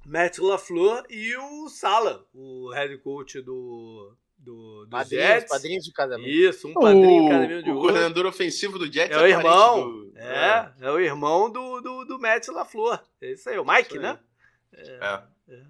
Matt 0.05 0.39
LaFleur 0.39 1.05
e 1.09 1.36
o 1.38 1.69
Sala, 1.69 2.27
o 2.34 2.69
head 2.71 2.97
coach 2.99 3.41
do, 3.41 4.15
do, 4.42 4.86
do 4.86 4.89
padrinhos, 4.89 5.26
Jets. 5.26 5.50
Padrinhos 5.50 5.84
de 5.86 5.92
casamento. 5.92 6.30
Isso, 6.30 6.68
um 6.68 6.74
padrinho 6.74 7.24
de 7.24 7.30
casamento 7.30 7.64
de 7.64 7.72
O 7.72 7.80
coordenador 7.80 8.26
ofensivo 8.26 8.80
do 8.80 8.92
Jets 8.92 9.16
é, 9.16 9.20
é 9.20 9.24
o 9.24 9.28
irmão. 9.28 9.92
Do... 9.92 10.14
É, 10.16 10.24
é, 10.24 10.74
é, 10.82 10.92
o 10.92 11.00
irmão 11.00 11.50
do, 11.50 11.82
do, 11.82 12.06
do 12.06 12.20
Matt 12.20 12.48
LaFleur. 12.48 13.02
É 13.22 13.32
isso 13.32 13.50
aí, 13.50 13.58
o 13.58 13.66
Mike, 13.66 13.98
né? 14.00 14.20
É. 14.74 14.82
é. 14.82 15.24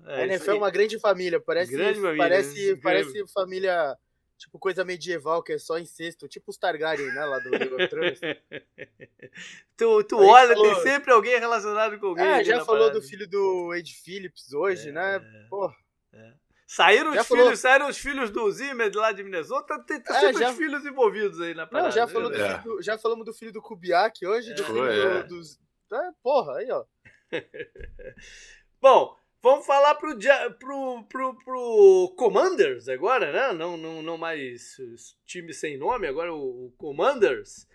é 0.08 0.22
a 0.22 0.26
NFL 0.26 0.52
é 0.52 0.56
uma 0.56 0.72
grande 0.72 1.00
família. 1.00 1.40
Parece, 1.40 1.72
grande 1.72 2.00
família, 2.00 2.18
parece, 2.18 2.76
parece 2.78 3.28
família 3.28 3.98
tipo 4.38 4.58
coisa 4.58 4.84
medieval 4.84 5.44
que 5.44 5.54
é 5.54 5.60
só 5.60 5.78
incesto, 5.78 6.28
tipo 6.28 6.50
os 6.50 6.58
Targaryen, 6.58 7.14
né, 7.14 7.26
lá 7.26 7.38
do 7.38 7.52
Game 7.52 7.74
of 7.74 7.88
Thrones. 7.88 8.20
tu 9.78 10.04
tu 10.04 10.18
olha, 10.18 10.56
falou... 10.56 10.74
tem 10.74 10.84
sempre 10.84 11.12
alguém 11.12 11.40
relacionado 11.40 12.00
com 12.00 12.08
alguém. 12.08 12.26
É, 12.26 12.44
já 12.44 12.66
falou 12.66 12.88
parada. 12.88 13.00
do 13.00 13.06
filho 13.06 13.28
do 13.28 13.74
Ed 13.76 13.94
Phillips 13.94 14.52
hoje, 14.52 14.90
é, 14.90 14.92
né? 14.92 15.20
Pô. 15.50 15.72
É. 16.14 16.41
Saíram 16.74 17.14
já 17.14 17.20
os 17.20 17.28
falou... 17.28 17.44
filhos, 17.44 17.60
saíram 17.60 17.90
os 17.90 17.98
filhos 17.98 18.32
do 18.32 18.50
Zimmer 18.50 18.90
lá 18.96 19.12
de 19.12 19.22
Minnesota, 19.26 19.78
tem, 19.84 20.00
tem 20.00 20.16
é, 20.16 20.32
já... 20.32 20.52
os 20.52 20.56
filhos 20.56 20.86
envolvidos 20.86 21.42
aí 21.42 21.54
na 21.54 21.68
parada. 21.68 21.90
Não, 21.90 21.94
já, 21.94 22.08
falou 22.08 22.30
do 22.30 22.42
é. 22.42 22.58
do, 22.60 22.82
já 22.82 22.98
falamos 22.98 23.26
do 23.26 23.34
filho 23.34 23.52
do 23.52 23.62
Kubiak 23.62 24.26
hoje, 24.26 24.52
é. 24.52 24.54
do 24.54 24.64
filho 24.64 24.88
é. 24.88 25.24
dos. 25.24 25.60
É, 25.92 26.12
porra, 26.24 26.60
aí, 26.60 26.72
ó. 26.72 26.86
Bom, 28.82 29.14
vamos 29.44 29.66
falar 29.66 29.96
pro, 29.96 30.18
pro, 30.58 31.04
pro, 31.10 31.38
pro 31.44 32.16
Commanders 32.18 32.88
agora, 32.88 33.34
né? 33.34 33.52
Não, 33.52 33.76
não, 33.76 34.02
não 34.02 34.18
mais 34.18 34.78
time 35.26 35.54
sem 35.54 35.78
nome, 35.78 36.08
agora 36.08 36.34
o, 36.34 36.68
o 36.68 36.72
Commanders. 36.78 37.68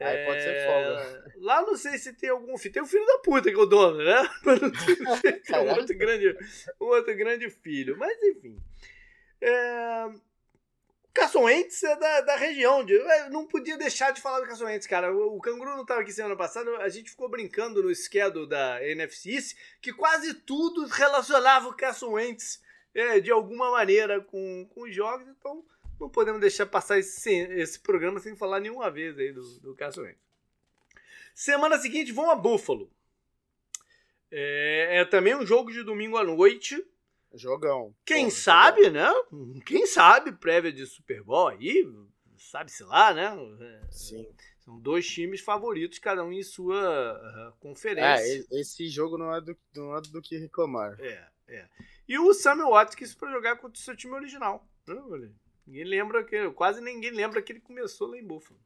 Aí 0.00 0.16
é... 0.16 0.26
pode 0.26 0.42
ser 0.42 0.66
folga. 0.66 1.32
Lá 1.38 1.62
não 1.62 1.76
sei 1.76 1.98
se 1.98 2.12
tem 2.12 2.30
algum 2.30 2.56
filho. 2.58 2.74
Tem 2.74 2.82
o 2.82 2.86
filho 2.86 3.06
da 3.06 3.18
puta 3.18 3.50
que 3.50 3.56
é 3.56 3.60
o 3.60 3.66
dono, 3.66 3.98
né? 3.98 4.28
Mas 4.44 4.60
não 4.60 4.70
tem, 4.70 5.40
tem 5.40 5.58
um, 5.58 5.70
outro 5.70 5.96
grande, 5.96 6.36
um 6.80 6.84
outro 6.86 7.16
grande 7.16 7.50
filho. 7.50 7.96
Mas 7.98 8.20
enfim. 8.22 8.58
É... 9.40 10.10
Carson 11.12 11.44
Wentz 11.44 11.80
é 11.84 11.96
da, 11.96 12.20
da 12.22 12.36
região. 12.36 12.84
De, 12.84 12.98
não 13.30 13.46
podia 13.46 13.78
deixar 13.78 14.10
de 14.10 14.20
falar 14.20 14.40
do 14.40 14.46
Carson 14.46 14.64
Wentz, 14.64 14.86
cara. 14.86 15.14
O, 15.14 15.36
o 15.36 15.40
Canguru 15.40 15.70
não 15.70 15.82
estava 15.82 16.00
aqui 16.00 16.12
semana 16.12 16.36
passada. 16.36 16.78
A 16.78 16.88
gente 16.88 17.10
ficou 17.10 17.28
brincando 17.28 17.82
no 17.82 17.94
schedule 17.94 18.48
da 18.48 18.84
NFC 18.84 19.54
que 19.80 19.92
quase 19.92 20.34
tudo 20.34 20.86
relacionava 20.86 21.68
o 21.68 21.76
Carson 21.76 22.12
Wentz 22.12 22.60
é, 22.92 23.20
de 23.20 23.30
alguma 23.30 23.70
maneira 23.70 24.20
com, 24.20 24.68
com 24.74 24.82
os 24.82 24.94
jogos. 24.94 25.28
Então 25.28 25.64
não 26.04 26.10
podemos 26.10 26.40
deixar 26.40 26.66
passar 26.66 26.98
esse, 26.98 27.30
esse 27.30 27.80
programa 27.80 28.20
sem 28.20 28.36
falar 28.36 28.60
nenhuma 28.60 28.90
vez 28.90 29.18
aí 29.18 29.32
do, 29.32 29.42
do 29.60 29.74
Wentz. 29.74 30.18
Semana 31.34 31.78
seguinte 31.78 32.12
vão 32.12 32.30
a 32.30 32.36
Buffalo. 32.36 32.90
É, 34.30 35.00
é, 35.00 35.04
também 35.04 35.34
um 35.34 35.46
jogo 35.46 35.72
de 35.72 35.82
domingo 35.82 36.16
à 36.16 36.24
noite. 36.24 36.84
Jogão. 37.32 37.94
Quem 38.04 38.26
Pô, 38.26 38.30
sabe, 38.30 38.84
jogão. 38.84 39.14
né? 39.32 39.60
Quem 39.64 39.86
sabe 39.86 40.32
prévia 40.32 40.72
de 40.72 40.86
Super 40.86 41.22
Bowl 41.22 41.48
aí, 41.48 41.90
sabe-se 42.38 42.84
lá, 42.84 43.12
né? 43.12 43.34
É, 43.60 43.80
Sim. 43.90 44.28
São 44.60 44.78
dois 44.78 45.06
times 45.06 45.40
favoritos, 45.40 45.98
cada 45.98 46.22
um 46.24 46.32
em 46.32 46.42
sua 46.42 47.18
uh, 47.18 47.58
conferência. 47.60 48.46
É, 48.50 48.60
esse 48.60 48.88
jogo 48.88 49.18
não 49.18 49.34
é 49.34 49.40
do, 49.40 49.56
não 49.74 49.96
é 49.96 50.00
do 50.00 50.22
que 50.22 50.38
reclamar. 50.38 50.98
É, 51.00 51.28
é. 51.48 51.68
E 52.08 52.18
o 52.18 52.32
Samuel 52.32 52.70
Watkins 52.70 53.14
para 53.14 53.32
jogar 53.32 53.56
contra 53.56 53.78
o 53.78 53.82
seu 53.82 53.96
time 53.96 54.14
original. 54.14 54.66
Né, 54.86 54.94
Ninguém 55.66 55.84
lembra 55.84 56.24
que. 56.24 56.50
Quase 56.50 56.80
ninguém 56.80 57.10
lembra 57.10 57.40
que 57.42 57.52
ele 57.52 57.60
começou 57.60 58.08
lá 58.08 58.18
em 58.18 58.24
Buffalo. 58.24 58.60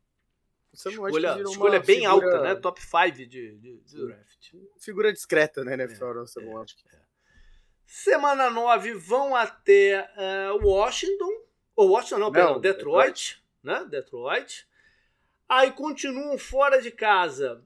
Escolha, 0.72 1.40
escolha 1.40 1.80
bem 1.80 2.00
figura... 2.00 2.10
alta, 2.10 2.42
né? 2.42 2.54
Top 2.54 2.80
5 2.80 3.12
de, 3.12 3.26
de, 3.26 3.56
de, 3.78 4.06
draft. 4.06 4.54
Figura 4.78 5.12
discreta, 5.12 5.64
né, 5.64 5.74
NFL, 5.74 6.04
é, 6.04 6.18
é, 6.18 6.96
é. 6.96 7.00
Semana 7.86 8.50
9 8.50 8.92
vão 8.94 9.34
até 9.34 10.08
uh, 10.52 10.66
Washington. 10.66 11.42
Ou 11.74 11.90
Washington, 11.90 12.18
não, 12.18 12.26
não 12.26 12.32
perdão, 12.32 12.60
Detroit, 12.60 13.42
Detroit, 13.42 13.44
né? 13.62 13.86
Detroit. 13.88 14.68
Aí 15.48 15.72
continuam 15.72 16.36
fora 16.36 16.82
de 16.82 16.90
casa 16.90 17.64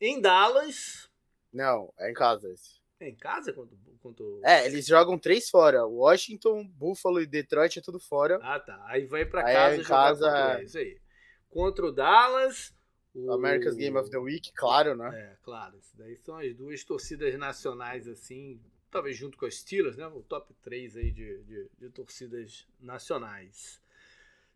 em 0.00 0.20
Dallas. 0.20 1.08
Não, 1.52 1.92
é 1.98 2.10
em 2.10 2.14
casa 2.14 2.52
esse. 2.52 2.79
É 3.00 3.08
em 3.08 3.14
casa 3.14 3.52
contra, 3.52 3.76
contra... 4.00 4.24
É, 4.44 4.66
eles 4.66 4.86
jogam 4.86 5.18
três 5.18 5.48
fora. 5.48 5.86
Washington, 5.86 6.66
Buffalo 6.68 7.20
e 7.20 7.26
Detroit 7.26 7.78
é 7.78 7.82
tudo 7.82 7.98
fora. 7.98 8.38
Ah, 8.42 8.60
tá. 8.60 8.78
Aí 8.86 9.06
vai 9.06 9.24
pra 9.24 9.42
casa 9.42 9.74
aí, 9.74 9.80
em 9.80 9.82
casa... 9.82 10.26
Contra... 10.26 10.60
É 10.60 10.64
isso 10.64 10.78
aí. 10.78 11.00
Contra 11.48 11.86
o 11.86 11.92
Dallas... 11.92 12.74
O... 13.14 13.32
America's 13.32 13.74
Game 13.74 13.96
of 13.96 14.08
the 14.08 14.18
Week, 14.18 14.52
claro, 14.52 14.94
né? 14.94 15.10
É, 15.12 15.36
claro. 15.42 15.76
Isso 15.78 15.96
daí 15.96 16.16
são 16.18 16.36
as 16.36 16.54
duas 16.54 16.84
torcidas 16.84 17.36
nacionais, 17.36 18.06
assim, 18.06 18.60
talvez 18.90 19.16
junto 19.16 19.36
com 19.36 19.46
as 19.46 19.56
Steelers, 19.56 19.96
né? 19.96 20.06
O 20.06 20.22
top 20.22 20.54
3 20.62 20.96
aí 20.96 21.10
de, 21.10 21.42
de, 21.42 21.70
de 21.78 21.90
torcidas 21.90 22.68
nacionais. 22.78 23.80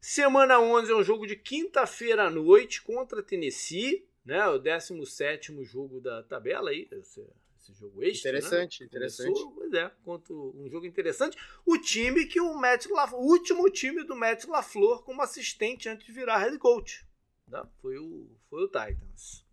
Semana 0.01 0.61
11 0.61 0.93
é 0.93 0.95
um 0.95 1.03
jogo 1.03 1.27
de 1.27 1.35
quinta-feira 1.35 2.25
à 2.25 2.31
noite 2.31 2.83
contra 2.83 3.23
Tennessee, 3.23 4.07
né? 4.25 4.47
O 4.49 4.59
17 4.59 5.65
jogo 5.65 6.01
da 6.01 6.23
tabela 6.23 6.71
aí, 6.71 6.87
esse, 6.93 7.27
esse 7.65 7.73
jogo 7.73 8.03
extra. 8.03 8.31
Interessante, 8.31 8.81
né? 8.81 8.87
interessante. 8.87 9.29
Começou, 9.29 9.53
pois 9.53 9.73
é, 9.73 9.91
contra 10.05 10.35
um 10.35 10.69
jogo 10.69 10.87
interessante. 10.87 11.39
O 11.65 11.79
time 11.79 12.27
que 12.27 12.41
o 12.41 12.55
Matt 12.55 12.87
LaFleur, 12.87 13.23
o 13.23 13.27
último 13.27 13.71
time 13.71 14.05
do 14.05 14.15
Matt 14.15 14.45
LaFleur 14.45 15.03
como 15.03 15.23
assistente 15.23 15.89
antes 15.89 16.07
de 16.07 16.13
virar 16.13 16.39
head 16.39 16.59
coach. 16.59 17.07
Né? 17.49 17.63
Foi, 17.81 17.97
o, 17.99 18.29
foi 18.51 18.65
o 18.65 18.69
Titans. 18.69 19.45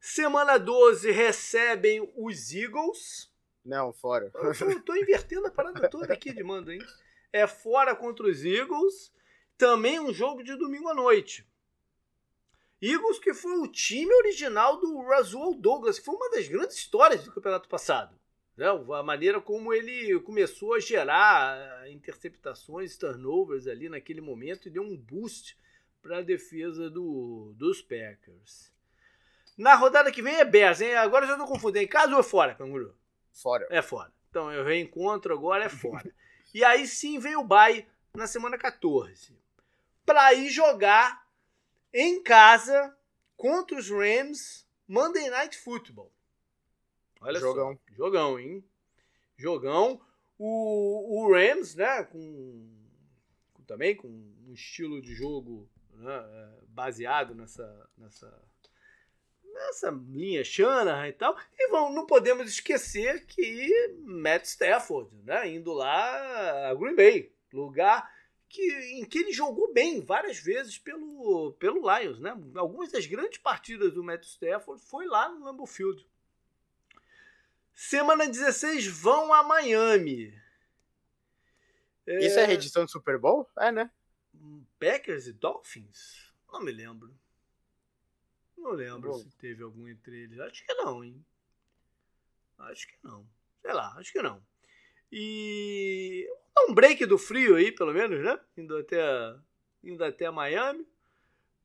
Semana 0.00 0.58
12 0.58 1.10
recebem 1.10 2.12
os 2.16 2.52
Eagles. 2.52 3.30
Não, 3.64 3.92
fora. 3.92 4.30
Eu 4.34 4.56
tô, 4.56 4.80
tô 4.82 4.96
invertendo 4.96 5.46
a 5.46 5.50
parada 5.50 5.88
toda 5.90 6.12
aqui 6.12 6.32
de 6.32 6.42
mando, 6.42 6.72
hein? 6.72 6.80
É 7.32 7.46
fora 7.46 7.94
contra 7.94 8.26
os 8.26 8.44
Eagles. 8.44 9.12
Também 9.56 9.98
um 9.98 10.12
jogo 10.14 10.42
de 10.44 10.54
domingo 10.56 10.88
à 10.88 10.94
noite. 10.94 11.47
Eagles 12.80 13.18
que 13.18 13.34
foi 13.34 13.58
o 13.58 13.66
time 13.66 14.12
original 14.14 14.78
do 14.78 15.02
Rasuel 15.02 15.54
Douglas, 15.54 15.98
que 15.98 16.04
foi 16.04 16.14
uma 16.14 16.30
das 16.30 16.46
grandes 16.46 16.76
histórias 16.76 17.24
do 17.24 17.32
campeonato 17.32 17.68
passado. 17.68 18.18
Né? 18.56 18.66
A 18.68 19.02
maneira 19.02 19.40
como 19.40 19.72
ele 19.72 20.18
começou 20.20 20.74
a 20.74 20.80
gerar 20.80 21.56
eh, 21.84 21.92
interceptações, 21.92 22.96
turnovers 22.96 23.66
ali 23.66 23.88
naquele 23.88 24.20
momento 24.20 24.66
e 24.66 24.70
deu 24.70 24.82
um 24.82 24.96
boost 24.96 25.56
para 26.02 26.18
a 26.18 26.22
defesa 26.22 26.88
do, 26.90 27.52
dos 27.56 27.82
Packers. 27.82 28.72
Na 29.56 29.74
rodada 29.74 30.10
que 30.12 30.22
vem 30.22 30.36
é 30.36 30.44
Bears, 30.44 30.80
hein? 30.80 30.94
Agora 30.94 31.24
eu 31.24 31.30
já 31.30 31.36
não 31.36 31.46
confundo. 31.46 31.78
É 31.78 31.82
em 31.82 31.88
casa 31.88 32.14
ou 32.14 32.20
é 32.20 32.22
fora, 32.22 32.54
Canguru? 32.54 32.96
Fora. 33.32 33.66
É 33.70 33.82
fora. 33.82 34.12
Então 34.30 34.52
eu 34.52 34.64
reencontro 34.64 35.34
agora 35.34 35.64
é 35.64 35.68
fora. 35.68 36.10
e 36.54 36.64
aí 36.64 36.86
sim 36.86 37.18
vem 37.18 37.36
o 37.36 37.44
bye 37.44 37.86
na 38.14 38.26
semana 38.26 38.56
14. 38.56 39.36
Para 40.06 40.32
ir 40.34 40.48
jogar 40.48 41.27
em 41.92 42.22
casa 42.22 42.96
contra 43.36 43.78
os 43.78 43.88
Rams 43.90 44.66
Monday 44.86 45.28
Night 45.30 45.56
Football. 45.58 46.12
Olha 47.20 47.40
Jogão. 47.40 47.74
só. 47.74 47.94
Jogão, 47.94 48.38
hein? 48.38 48.64
Jogão. 49.36 50.00
O, 50.38 51.24
o 51.24 51.32
Rams, 51.32 51.74
né, 51.74 52.04
com, 52.04 52.68
com, 53.52 53.62
também 53.64 53.96
com 53.96 54.08
um 54.08 54.52
estilo 54.52 55.02
de 55.02 55.14
jogo 55.14 55.68
né, 55.94 56.14
é, 56.14 56.48
baseado 56.68 57.34
nessa, 57.34 57.90
nessa, 57.96 58.42
nessa 59.42 59.90
linha 59.90 60.44
Shanahan 60.44 61.08
e 61.08 61.12
tal. 61.12 61.36
E 61.58 61.70
vão, 61.70 61.92
não 61.92 62.06
podemos 62.06 62.48
esquecer 62.48 63.26
que 63.26 63.96
Matt 64.04 64.44
Stafford, 64.44 65.10
né, 65.24 65.48
indo 65.48 65.72
lá 65.72 66.70
a 66.70 66.74
Green 66.74 66.94
Bay, 66.94 67.32
lugar 67.52 68.08
que, 68.48 68.62
em 69.00 69.04
que 69.04 69.18
ele 69.18 69.32
jogou 69.32 69.72
bem 69.72 70.00
várias 70.00 70.38
vezes 70.38 70.78
pelo, 70.78 71.52
pelo 71.58 71.82
Lions. 71.88 72.18
Né? 72.18 72.30
Algumas 72.54 72.90
das 72.90 73.06
grandes 73.06 73.38
partidas 73.38 73.92
do 73.92 74.02
Matt 74.02 74.24
Stafford 74.24 74.82
foi 74.82 75.06
lá 75.06 75.28
no 75.28 75.44
Lambeau 75.44 75.66
Field. 75.66 76.06
Semana 77.74 78.26
16 78.26 78.86
vão 78.86 79.32
a 79.32 79.42
Miami. 79.42 80.34
É... 82.06 82.26
Isso 82.26 82.38
é 82.38 82.44
reedição 82.44 82.84
do 82.84 82.90
Super 82.90 83.18
Bowl? 83.18 83.48
É, 83.58 83.70
né? 83.70 83.90
Packers 84.80 85.26
e 85.26 85.32
Dolphins? 85.32 86.32
Não 86.52 86.60
me 86.60 86.72
lembro. 86.72 87.14
Não 88.56 88.72
lembro 88.72 89.10
Bom. 89.10 89.18
se 89.18 89.30
teve 89.36 89.62
algum 89.62 89.86
entre 89.86 90.22
eles. 90.22 90.40
Acho 90.40 90.64
que 90.64 90.74
não, 90.74 91.04
hein? 91.04 91.24
Acho 92.58 92.88
que 92.88 92.94
não. 93.04 93.28
Sei 93.62 93.72
lá, 93.72 93.94
acho 93.96 94.12
que 94.12 94.22
não. 94.22 94.42
E 95.12 96.28
um 96.66 96.74
break 96.74 97.04
do 97.06 97.18
frio 97.18 97.56
aí, 97.56 97.70
pelo 97.70 97.92
menos, 97.92 98.22
né? 98.22 98.38
Indo 98.56 98.76
até, 98.76 99.34
indo 99.82 100.02
até 100.04 100.30
Miami. 100.30 100.86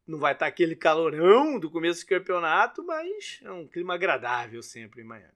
Não 0.05 0.19
vai 0.19 0.33
estar 0.33 0.45
tá 0.45 0.49
aquele 0.49 0.75
calorão 0.75 1.57
do 1.57 1.71
começo 1.71 2.01
do 2.01 2.09
campeonato, 2.09 2.83
mas 2.83 3.39
é 3.43 3.51
um 3.51 3.67
clima 3.67 3.93
agradável 3.93 4.61
sempre 4.61 5.01
em 5.01 5.05
Miami. 5.05 5.33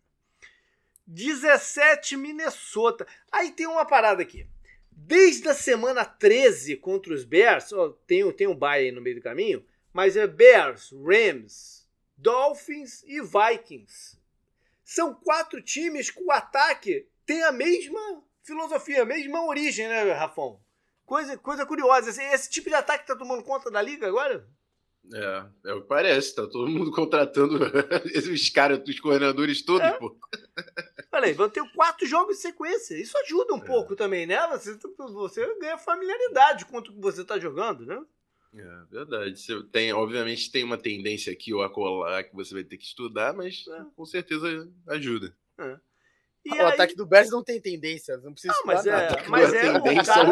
17 1.07 2.17
Minnesota. 2.17 3.07
Aí 3.31 3.51
tem 3.51 3.65
uma 3.65 3.85
parada 3.85 4.21
aqui. 4.21 4.45
Desde 4.91 5.47
a 5.47 5.53
semana 5.53 6.03
13 6.03 6.75
contra 6.77 7.13
os 7.13 7.23
Bears, 7.23 7.71
ó, 7.71 7.89
tem, 8.05 8.29
tem 8.33 8.47
um 8.47 8.55
bye 8.55 8.91
no 8.91 9.01
meio 9.01 9.15
do 9.15 9.21
caminho, 9.21 9.65
mas 9.93 10.17
é 10.17 10.27
Bears, 10.27 10.91
Rams, 10.91 11.87
Dolphins 12.17 13.03
e 13.03 13.21
Vikings. 13.21 14.17
São 14.83 15.13
quatro 15.13 15.61
times 15.61 16.09
que 16.09 16.21
o 16.21 16.31
ataque 16.31 17.07
tem 17.25 17.43
a 17.43 17.51
mesma 17.51 18.23
filosofia, 18.47 19.05
mesma 19.05 19.45
origem, 19.45 19.87
né, 19.87 20.11
Rafão? 20.13 20.59
Coisa, 21.05 21.37
coisa 21.37 21.65
curiosa. 21.65 22.09
Esse, 22.09 22.23
esse 22.23 22.49
tipo 22.49 22.69
de 22.69 22.75
ataque 22.75 23.05
tá 23.05 23.15
tomando 23.15 23.43
conta 23.43 23.69
da 23.69 23.81
liga 23.81 24.07
agora? 24.07 24.47
É, 25.13 25.69
é 25.69 25.73
o 25.73 25.81
que 25.81 25.87
parece, 25.87 26.35
tá 26.35 26.47
todo 26.47 26.69
mundo 26.69 26.91
contratando 26.95 27.59
os 28.33 28.49
caras, 28.49 28.81
os 28.85 28.99
coordenadores 28.99 29.61
todos, 29.61 29.87
é. 29.87 29.91
pô. 29.93 30.17
Aí, 31.11 31.33
vão 31.33 31.49
ter 31.49 31.63
quatro 31.73 32.05
jogos 32.05 32.37
em 32.37 32.41
sequência. 32.41 32.95
Isso 32.95 33.17
ajuda 33.19 33.53
um 33.53 33.63
é. 33.63 33.65
pouco 33.65 33.95
também, 33.95 34.25
né? 34.25 34.37
Você, 34.51 34.77
você 34.97 35.59
ganha 35.59 35.77
familiaridade 35.77 36.65
com 36.65 36.77
o 36.77 36.83
que 36.83 36.91
você 36.99 37.23
tá 37.23 37.39
jogando, 37.39 37.85
né? 37.85 38.01
É 38.53 38.85
verdade. 38.89 39.39
Você 39.39 39.63
tem, 39.71 39.93
obviamente 39.93 40.51
tem 40.51 40.63
uma 40.63 40.77
tendência 40.77 41.31
aqui 41.33 41.53
ou 41.53 41.63
acolá 41.63 42.23
que 42.23 42.35
você 42.35 42.53
vai 42.53 42.63
ter 42.63 42.77
que 42.77 42.85
estudar, 42.85 43.33
mas 43.33 43.65
é. 43.67 43.85
com 43.95 44.05
certeza 44.05 44.69
ajuda. 44.87 45.35
É. 45.57 45.79
E 46.47 46.61
o 46.61 46.65
aí... 46.65 46.73
ataque 46.73 46.95
do 46.95 47.05
Bears 47.05 47.29
não 47.29 47.43
tem 47.43 47.59
tendência, 47.59 48.17
não 48.17 48.31
precisa 48.31 48.53
não, 48.53 48.65
mas 48.65 48.85
nada. 48.85 49.19
é, 49.19 49.27
mas 49.27 49.53
é 49.53 49.79
tendência 49.79 50.13
cara... 50.13 50.27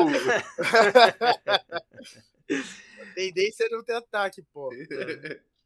tendência 3.13 3.65
é 3.65 3.69
não 3.69 3.83
ter 3.83 3.93
ataque, 3.93 4.41
pô. 4.41 4.69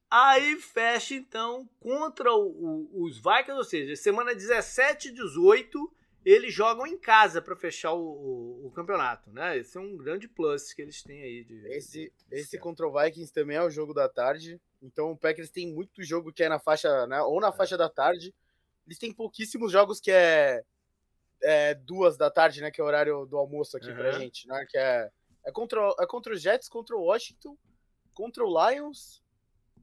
Aí 0.09 0.55
fecha 0.55 1.13
então 1.13 1.69
contra 1.79 2.33
o, 2.33 2.47
o, 2.47 3.03
os 3.03 3.17
Vikings, 3.17 3.51
ou 3.51 3.63
seja, 3.63 3.95
semana 3.95 4.33
17 4.33 5.09
e 5.09 5.11
18 5.11 5.93
eles 6.25 6.53
jogam 6.53 6.85
em 6.85 6.97
casa 6.97 7.41
para 7.41 7.55
fechar 7.55 7.93
o, 7.93 8.65
o, 8.65 8.71
campeonato, 8.71 9.31
né? 9.31 9.57
Esse 9.57 9.77
é 9.77 9.81
um 9.81 9.95
grande 9.95 10.27
plus 10.27 10.73
que 10.73 10.81
eles 10.81 11.01
têm 11.01 11.21
aí. 11.21 11.43
De, 11.43 11.67
esse 11.73 12.11
de... 12.29 12.35
esse 12.35 12.57
contra 12.57 12.87
o 12.87 12.91
Vikings 12.91 13.31
também 13.31 13.55
é 13.55 13.63
o 13.63 13.69
jogo 13.69 13.93
da 13.93 14.09
tarde. 14.09 14.59
Então 14.81 15.11
o 15.11 15.17
Packers 15.17 15.49
tem 15.49 15.71
muito 15.71 16.03
jogo 16.03 16.33
que 16.33 16.43
é 16.43 16.49
na 16.49 16.59
faixa, 16.59 17.07
né? 17.07 17.21
Ou 17.21 17.39
na 17.39 17.49
é. 17.49 17.51
faixa 17.51 17.77
da 17.77 17.89
tarde 17.89 18.33
eles 18.85 18.97
têm 18.97 19.13
pouquíssimos 19.13 19.71
jogos 19.71 19.99
que 19.99 20.11
é, 20.11 20.63
é, 21.41 21.75
duas 21.75 22.17
da 22.17 22.29
tarde, 22.29 22.61
né? 22.61 22.71
Que 22.71 22.81
é 22.81 22.83
o 22.83 22.87
horário 22.87 23.25
do 23.25 23.37
almoço 23.37 23.77
aqui 23.77 23.89
uhum. 23.89 23.95
pra 23.95 24.11
gente, 24.13 24.47
né? 24.47 24.65
Que 24.69 24.77
é, 24.77 25.09
é, 25.45 25.51
contra, 25.51 25.79
é 25.99 26.05
contra 26.05 26.33
os 26.33 26.41
Jets, 26.41 26.67
contra 26.67 26.95
o 26.95 27.03
Washington, 27.03 27.57
contra 28.13 28.43
o 28.43 28.69
Lions 28.69 29.23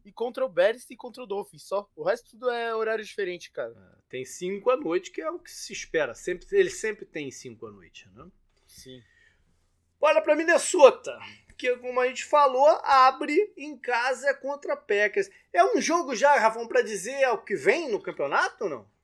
e 0.05 0.13
contra 0.13 0.45
o 0.45 0.49
Bears 0.49 0.89
e 0.91 0.97
contra 0.97 1.23
o 1.23 1.27
Dolphins 1.27 1.63
só. 1.63 1.89
O 1.97 2.05
resto 2.05 2.31
tudo 2.31 2.51
é 2.51 2.75
horário 2.75 3.05
diferente, 3.05 3.51
cara. 3.51 3.73
É, 3.77 4.03
tem 4.09 4.25
cinco 4.25 4.71
à 4.71 4.77
noite, 4.77 5.11
que 5.11 5.21
é 5.21 5.31
o 5.31 5.39
que 5.39 5.51
se 5.51 5.73
espera. 5.73 6.15
Sempre, 6.15 6.47
ele 6.53 6.71
sempre 6.71 7.05
tem 7.05 7.31
cinco 7.31 7.67
à 7.67 7.71
noite, 7.71 8.09
né? 8.15 8.27
Sim. 8.67 9.03
Olha 10.01 10.21
para 10.21 10.37
Minnesota 10.37 11.19
que, 11.57 11.77
como 11.77 12.01
a 12.01 12.07
gente 12.07 12.25
falou, 12.25 12.67
abre 12.85 13.53
em 13.57 13.77
casa 13.77 14.33
contra 14.35 14.77
Packers. 14.77 15.31
É 15.53 15.65
um 15.65 15.81
jogo 15.81 16.15
já, 16.15 16.39
Rafão, 16.39 16.69
para 16.69 16.83
dizer 16.83 17.27
o 17.29 17.39
que 17.39 17.57
vem 17.57 17.91
no 17.91 18.01
campeonato 18.01 18.65
ou 18.65 18.71
não? 18.71 18.97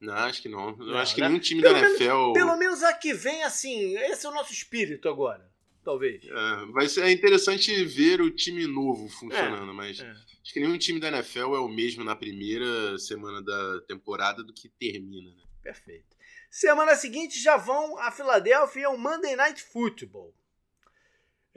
Não, 0.00 0.14
acho 0.14 0.42
que 0.42 0.48
não. 0.48 0.70
Eu 0.70 0.86
não, 0.86 0.98
acho 0.98 1.14
que 1.14 1.20
né? 1.20 1.28
nenhum 1.28 1.40
time 1.40 1.62
pelo 1.62 1.74
da 1.74 1.80
menos, 1.80 2.00
NFL. 2.00 2.32
Pelo 2.32 2.56
menos 2.56 2.82
a 2.82 2.92
que 2.92 3.14
vem, 3.14 3.42
assim, 3.42 3.96
esse 3.96 4.26
é 4.26 4.28
o 4.28 4.34
nosso 4.34 4.52
espírito 4.52 5.08
agora. 5.08 5.50
Talvez. 5.82 6.24
É, 6.24 6.66
vai 6.72 6.88
ser, 6.88 7.04
é 7.04 7.12
interessante 7.12 7.84
ver 7.84 8.20
o 8.20 8.30
time 8.30 8.66
novo 8.66 9.08
funcionando, 9.08 9.70
é, 9.70 9.74
mas 9.74 10.00
é. 10.00 10.10
acho 10.42 10.52
que 10.52 10.60
nenhum 10.60 10.76
time 10.76 10.98
da 10.98 11.08
NFL 11.08 11.54
é 11.54 11.60
o 11.60 11.68
mesmo 11.68 12.02
na 12.02 12.16
primeira 12.16 12.98
semana 12.98 13.40
da 13.40 13.80
temporada 13.82 14.42
do 14.42 14.52
que 14.52 14.68
termina, 14.68 15.30
né? 15.30 15.42
Perfeito. 15.62 16.16
Semana 16.50 16.94
seguinte 16.96 17.40
já 17.40 17.56
vão 17.56 17.98
a 17.98 18.10
Filadélfia 18.10 18.90
o 18.90 18.98
Monday 18.98 19.36
Night 19.36 19.62
Football. 19.62 20.34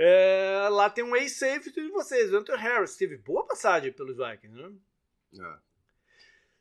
É, 0.02 0.70
lá 0.72 0.90
tem 0.90 1.04
um 1.04 1.14
ex-safety 1.14 1.74
de 1.74 1.90
vocês, 1.90 2.32
o 2.32 2.40
Hunter 2.40 2.58
Harris. 2.58 2.96
Teve 2.96 3.18
boa 3.18 3.46
passagem 3.46 3.92
pelos 3.92 4.16
Vikings, 4.16 4.56
né? 4.56 4.72
É. 5.38 5.58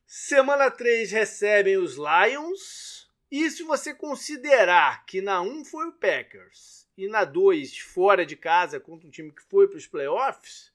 Semana 0.05 0.69
3 0.73 1.13
recebem 1.13 1.77
os 1.77 1.97
Lions. 1.97 3.09
E 3.31 3.49
se 3.49 3.63
você 3.63 3.95
considerar 3.95 5.07
que 5.07 5.21
na 5.21 5.41
1 5.41 5.65
foi 5.67 5.87
o 5.87 5.93
Packers 5.93 6.89
e 6.97 7.07
na 7.07 7.25
2 7.25 7.79
fora 7.79 8.27
de 8.27 8.35
casa 8.35 8.81
contra 8.81 9.07
um 9.07 9.11
time 9.11 9.31
que 9.31 9.43
foi 9.45 9.69
para 9.69 9.77
os 9.77 9.87
playoffs, 9.87 10.73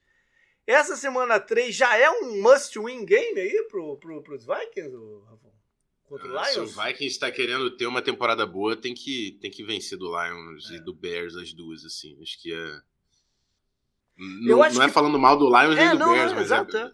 essa 0.66 0.95
semana 0.95 1.41
3 1.41 1.76
já 1.76 1.97
é 1.97 2.09
um 2.09 2.41
must-win 2.41 3.03
game 3.03 3.41
aí 3.41 3.68
pro, 3.70 3.97
pro, 3.97 4.24
pros 4.24 4.45
Vikings, 4.45 4.95
Rafa? 5.30 5.53
Contra 6.08 6.32
o 6.32 6.38
ah, 6.38 6.51
Lions? 6.51 6.72
Se 6.72 6.80
o 6.80 6.84
Vikings 6.84 7.14
está 7.14 7.32
querendo 7.32 7.72
ter 7.72 7.88
uma 7.88 8.01
temporada 8.01 8.45
boa, 8.45 8.76
tem 8.76 8.93
que, 8.93 9.38
tem 9.41 9.51
que 9.51 9.64
vencer 9.64 9.97
do 9.97 10.08
Lions 10.08 10.72
é. 10.72 10.76
e 10.76 10.80
do 10.80 10.93
Bears 10.93 11.36
as 11.36 11.54
duas, 11.54 11.86
assim. 11.86 12.18
Acho 12.22 12.41
que 12.41 12.54
é. 12.54 12.82
Não, 14.18 14.58
não 14.58 14.64
é 14.64 14.88
que... 14.88 14.93
falando 14.93 15.18
mal 15.18 15.38
do 15.38 15.47
Lions 15.47 15.78
é, 15.78 15.88
nem 15.88 15.89
do 15.91 15.99
não, 15.99 16.14
Bears, 16.14 16.32
não, 16.32 16.39
mas 16.39 16.51
é 16.51 16.56
exato. 16.56 16.78
é. 16.78 16.91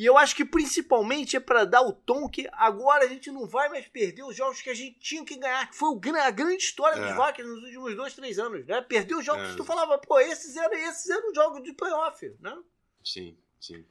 E 0.00 0.06
eu 0.06 0.16
acho 0.16 0.34
que 0.34 0.46
principalmente 0.46 1.36
é 1.36 1.40
para 1.40 1.66
dar 1.66 1.82
o 1.82 1.92
tom 1.92 2.26
que 2.26 2.48
agora 2.52 3.04
a 3.04 3.06
gente 3.06 3.30
não 3.30 3.46
vai 3.46 3.68
mais 3.68 3.86
perder 3.86 4.22
os 4.22 4.34
jogos 4.34 4.62
que 4.62 4.70
a 4.70 4.74
gente 4.74 4.98
tinha 4.98 5.22
que 5.22 5.36
ganhar, 5.36 5.68
que 5.68 5.76
foi 5.76 5.90
a 6.22 6.30
grande 6.30 6.64
história 6.64 6.98
é. 6.98 7.06
dos 7.06 7.26
Vikings 7.26 7.50
nos 7.50 7.64
últimos 7.64 7.96
dois, 7.96 8.14
três 8.14 8.38
anos, 8.38 8.64
né? 8.64 8.80
Perder 8.80 9.16
os 9.16 9.24
jogos 9.26 9.46
é. 9.46 9.50
que 9.50 9.56
tu 9.58 9.64
falava, 9.64 9.98
pô, 9.98 10.18
esses 10.18 10.56
eram, 10.56 10.72
esses 10.72 11.10
eram 11.10 11.34
jogos 11.34 11.62
de 11.62 11.74
playoff, 11.74 12.34
né? 12.40 12.58
Sim, 13.04 13.36
sim. 13.60 13.84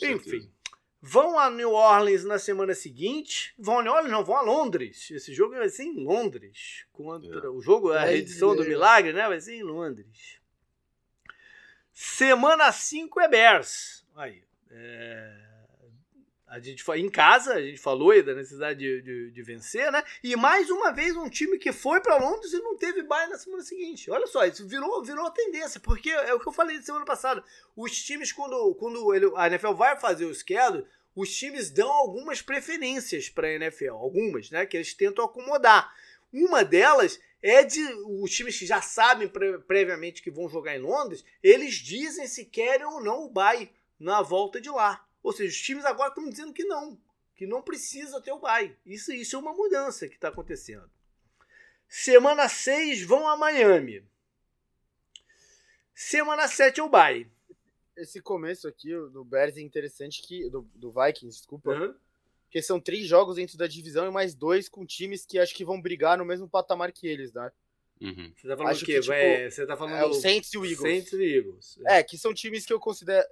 Enfim. 0.00 0.48
Vão 1.04 1.36
a 1.36 1.50
New 1.50 1.72
Orleans 1.72 2.22
na 2.22 2.38
semana 2.38 2.74
seguinte. 2.74 3.52
Vão 3.58 3.80
a 3.80 3.82
New 3.82 3.92
Orleans, 3.92 4.12
não, 4.12 4.24
vão 4.24 4.36
a 4.36 4.40
Londres. 4.40 5.10
Esse 5.10 5.34
jogo 5.34 5.56
vai 5.56 5.68
ser 5.68 5.82
em 5.82 6.04
Londres. 6.04 6.86
Contra, 6.92 7.40
é. 7.40 7.48
O 7.48 7.60
jogo, 7.60 7.90
a 7.90 8.12
edição 8.12 8.54
do 8.54 8.64
Milagre, 8.64 9.12
né? 9.12 9.26
Vai 9.26 9.40
ser 9.40 9.56
em 9.56 9.64
Londres. 9.64 10.40
Semana 11.92 12.70
5 12.70 13.20
é 13.20 13.28
Bears. 13.28 14.06
Aí. 14.14 14.44
É, 14.70 15.41
a 16.52 16.60
gente 16.60 16.82
foi 16.82 17.00
em 17.00 17.08
casa, 17.08 17.54
a 17.54 17.62
gente 17.62 17.78
falou 17.78 18.22
da 18.22 18.34
necessidade 18.34 18.78
de, 18.78 19.00
de, 19.00 19.30
de, 19.30 19.42
vencer, 19.42 19.90
né? 19.90 20.04
E 20.22 20.36
mais 20.36 20.68
uma 20.68 20.92
vez 20.92 21.16
um 21.16 21.26
time 21.26 21.58
que 21.58 21.72
foi 21.72 21.98
para 21.98 22.18
Londres 22.18 22.52
e 22.52 22.58
não 22.58 22.76
teve 22.76 23.02
baile 23.02 23.32
na 23.32 23.38
semana 23.38 23.62
seguinte. 23.62 24.10
Olha 24.10 24.26
só, 24.26 24.44
isso 24.44 24.68
virou, 24.68 25.02
virou 25.02 25.30
tendência, 25.30 25.80
porque 25.80 26.10
é 26.10 26.34
o 26.34 26.38
que 26.38 26.46
eu 26.46 26.52
falei 26.52 26.82
semana 26.82 27.06
passada. 27.06 27.42
Os 27.74 27.96
times, 28.04 28.32
quando, 28.32 28.74
quando 28.74 29.14
ele, 29.14 29.32
a 29.34 29.46
NFL 29.46 29.72
vai 29.72 29.98
fazer 29.98 30.26
o 30.26 30.34
schedule, 30.34 30.84
os 31.16 31.34
times 31.34 31.70
dão 31.70 31.90
algumas 31.90 32.42
preferências 32.42 33.30
para 33.30 33.48
a 33.48 33.52
NFL, 33.52 33.92
algumas, 33.92 34.50
né? 34.50 34.66
Que 34.66 34.76
eles 34.76 34.92
tentam 34.92 35.24
acomodar. 35.24 35.90
Uma 36.30 36.62
delas 36.62 37.18
é 37.42 37.64
de 37.64 37.82
os 38.20 38.30
times 38.30 38.58
que 38.58 38.66
já 38.66 38.82
sabem 38.82 39.26
pre 39.26 39.58
previamente 39.60 40.20
que 40.20 40.30
vão 40.30 40.50
jogar 40.50 40.76
em 40.76 40.82
Londres, 40.82 41.24
eles 41.42 41.76
dizem 41.76 42.26
se 42.26 42.44
querem 42.44 42.84
ou 42.84 43.02
não 43.02 43.24
o 43.24 43.30
bye 43.30 43.72
na 43.98 44.20
volta 44.20 44.60
de 44.60 44.68
lá. 44.68 45.02
Ou 45.22 45.32
seja, 45.32 45.50
os 45.50 45.60
times 45.60 45.84
agora 45.84 46.08
estão 46.08 46.28
dizendo 46.28 46.52
que 46.52 46.64
não, 46.64 46.98
que 47.36 47.46
não 47.46 47.62
precisa 47.62 48.20
ter 48.20 48.32
o 48.32 48.38
bye. 48.38 48.76
Isso, 48.84 49.12
isso 49.12 49.36
é 49.36 49.38
uma 49.38 49.52
mudança 49.52 50.08
que 50.08 50.14
está 50.14 50.28
acontecendo. 50.28 50.90
Semana 51.88 52.48
6 52.48 53.02
vão 53.04 53.28
a 53.28 53.36
Miami. 53.36 54.04
Semana 55.94 56.48
7 56.48 56.80
é 56.80 56.82
o 56.82 56.88
bye. 56.88 57.30
Esse 57.96 58.20
começo 58.20 58.66
aqui 58.66 58.90
do 59.12 59.22
Bears 59.24 59.56
é 59.56 59.60
interessante 59.60 60.22
que 60.22 60.48
do, 60.48 60.62
do 60.74 60.90
Vikings, 60.90 61.38
desculpa. 61.38 61.70
Uhum. 61.70 61.94
Porque 62.44 62.62
são 62.62 62.80
três 62.80 63.06
jogos 63.06 63.36
dentro 63.36 63.56
da 63.56 63.66
divisão 63.66 64.06
e 64.06 64.10
mais 64.10 64.34
dois 64.34 64.68
com 64.68 64.84
times 64.84 65.24
que 65.24 65.38
acho 65.38 65.54
que 65.54 65.64
vão 65.64 65.80
brigar 65.80 66.18
no 66.18 66.24
mesmo 66.24 66.48
patamar 66.48 66.92
que 66.92 67.06
eles, 67.06 67.32
né? 67.32 67.52
Uhum. 68.00 68.32
Você 68.36 68.48
tá 68.48 68.56
falando 68.56 68.72
Acho 68.72 68.82
o 68.82 68.86
quê? 68.86 68.94
Que, 68.94 69.00
tipo, 69.00 69.12
é, 69.12 69.50
você 69.50 69.66
tá 69.66 69.76
falando 69.76 69.96
é, 69.96 70.04
o 70.04 70.12
Saints 70.12 70.52
e 70.52 70.58
o 70.58 70.64
Eagles. 70.64 70.80
Saints 70.80 71.12
e 71.12 71.36
Eagles. 71.36 71.78
É, 71.86 72.02
que 72.02 72.18
são 72.18 72.34
times 72.34 72.66
que 72.66 72.72
eu 72.72 72.80
considero 72.80 73.26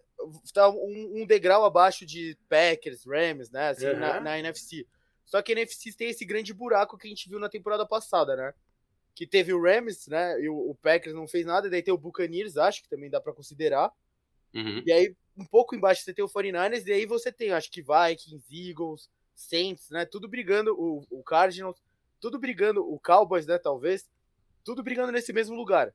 tá 0.53 0.69
um, 0.69 1.23
um 1.23 1.27
degrau 1.27 1.65
abaixo 1.65 2.05
de 2.05 2.37
Packers, 2.49 3.05
Rams, 3.05 3.51
né? 3.51 3.69
Assim, 3.69 3.87
uhum. 3.87 3.99
na, 3.99 4.21
na, 4.21 4.39
NFC. 4.39 4.87
Só 5.25 5.41
que 5.43 5.53
a 5.53 5.55
NFC 5.55 5.93
tem 5.93 6.11
esse 6.11 6.25
grande 6.25 6.53
buraco 6.53 6.99
que 6.99 7.07
a 7.07 7.11
gente 7.11 7.29
viu 7.29 7.39
na 7.39 7.49
temporada 7.49 7.87
passada, 7.87 8.37
né? 8.37 8.55
Que 9.15 9.27
teve 9.27 9.53
o 9.53 9.63
Rams, 9.63 10.07
né? 10.09 10.41
E 10.41 10.49
o, 10.49 10.71
o 10.71 10.75
Packers 10.75 11.15
não 11.15 11.29
fez 11.29 11.45
nada, 11.45 11.67
e 11.67 11.71
daí 11.71 11.83
tem 11.83 11.95
o 11.95 11.99
Buccaneers, 11.99 12.57
acho 12.57 12.83
que 12.83 12.89
também 12.89 13.11
dá 13.11 13.21
para 13.21 13.33
considerar. 13.33 13.93
Uhum. 14.55 14.83
E 14.85 14.93
aí, 14.93 15.17
um 15.37 15.45
pouco 15.45 15.75
embaixo 15.75 16.03
você 16.03 16.13
tem 16.13 16.25
o 16.25 16.29
49ers, 16.29 16.87
e 16.87 16.93
aí 16.93 17.07
você 17.07 17.31
tem, 17.31 17.53
acho 17.53 17.71
que 17.71 17.83
Vikings, 17.83 18.45
Eagles, 18.51 19.11
Saints, 19.35 19.91
né? 19.91 20.05
Tudo 20.05 20.29
brigando, 20.29 20.75
o, 20.79 21.05
o 21.11 21.23
Cardinals, 21.23 21.81
tudo 22.21 22.39
brigando, 22.39 22.83
o 22.83 22.99
Cowboys, 22.99 23.47
né? 23.47 23.59
Talvez 23.59 24.09
tudo 24.65 24.83
brigando 24.83 25.13
nesse 25.13 25.33
mesmo 25.33 25.57
lugar. 25.57 25.95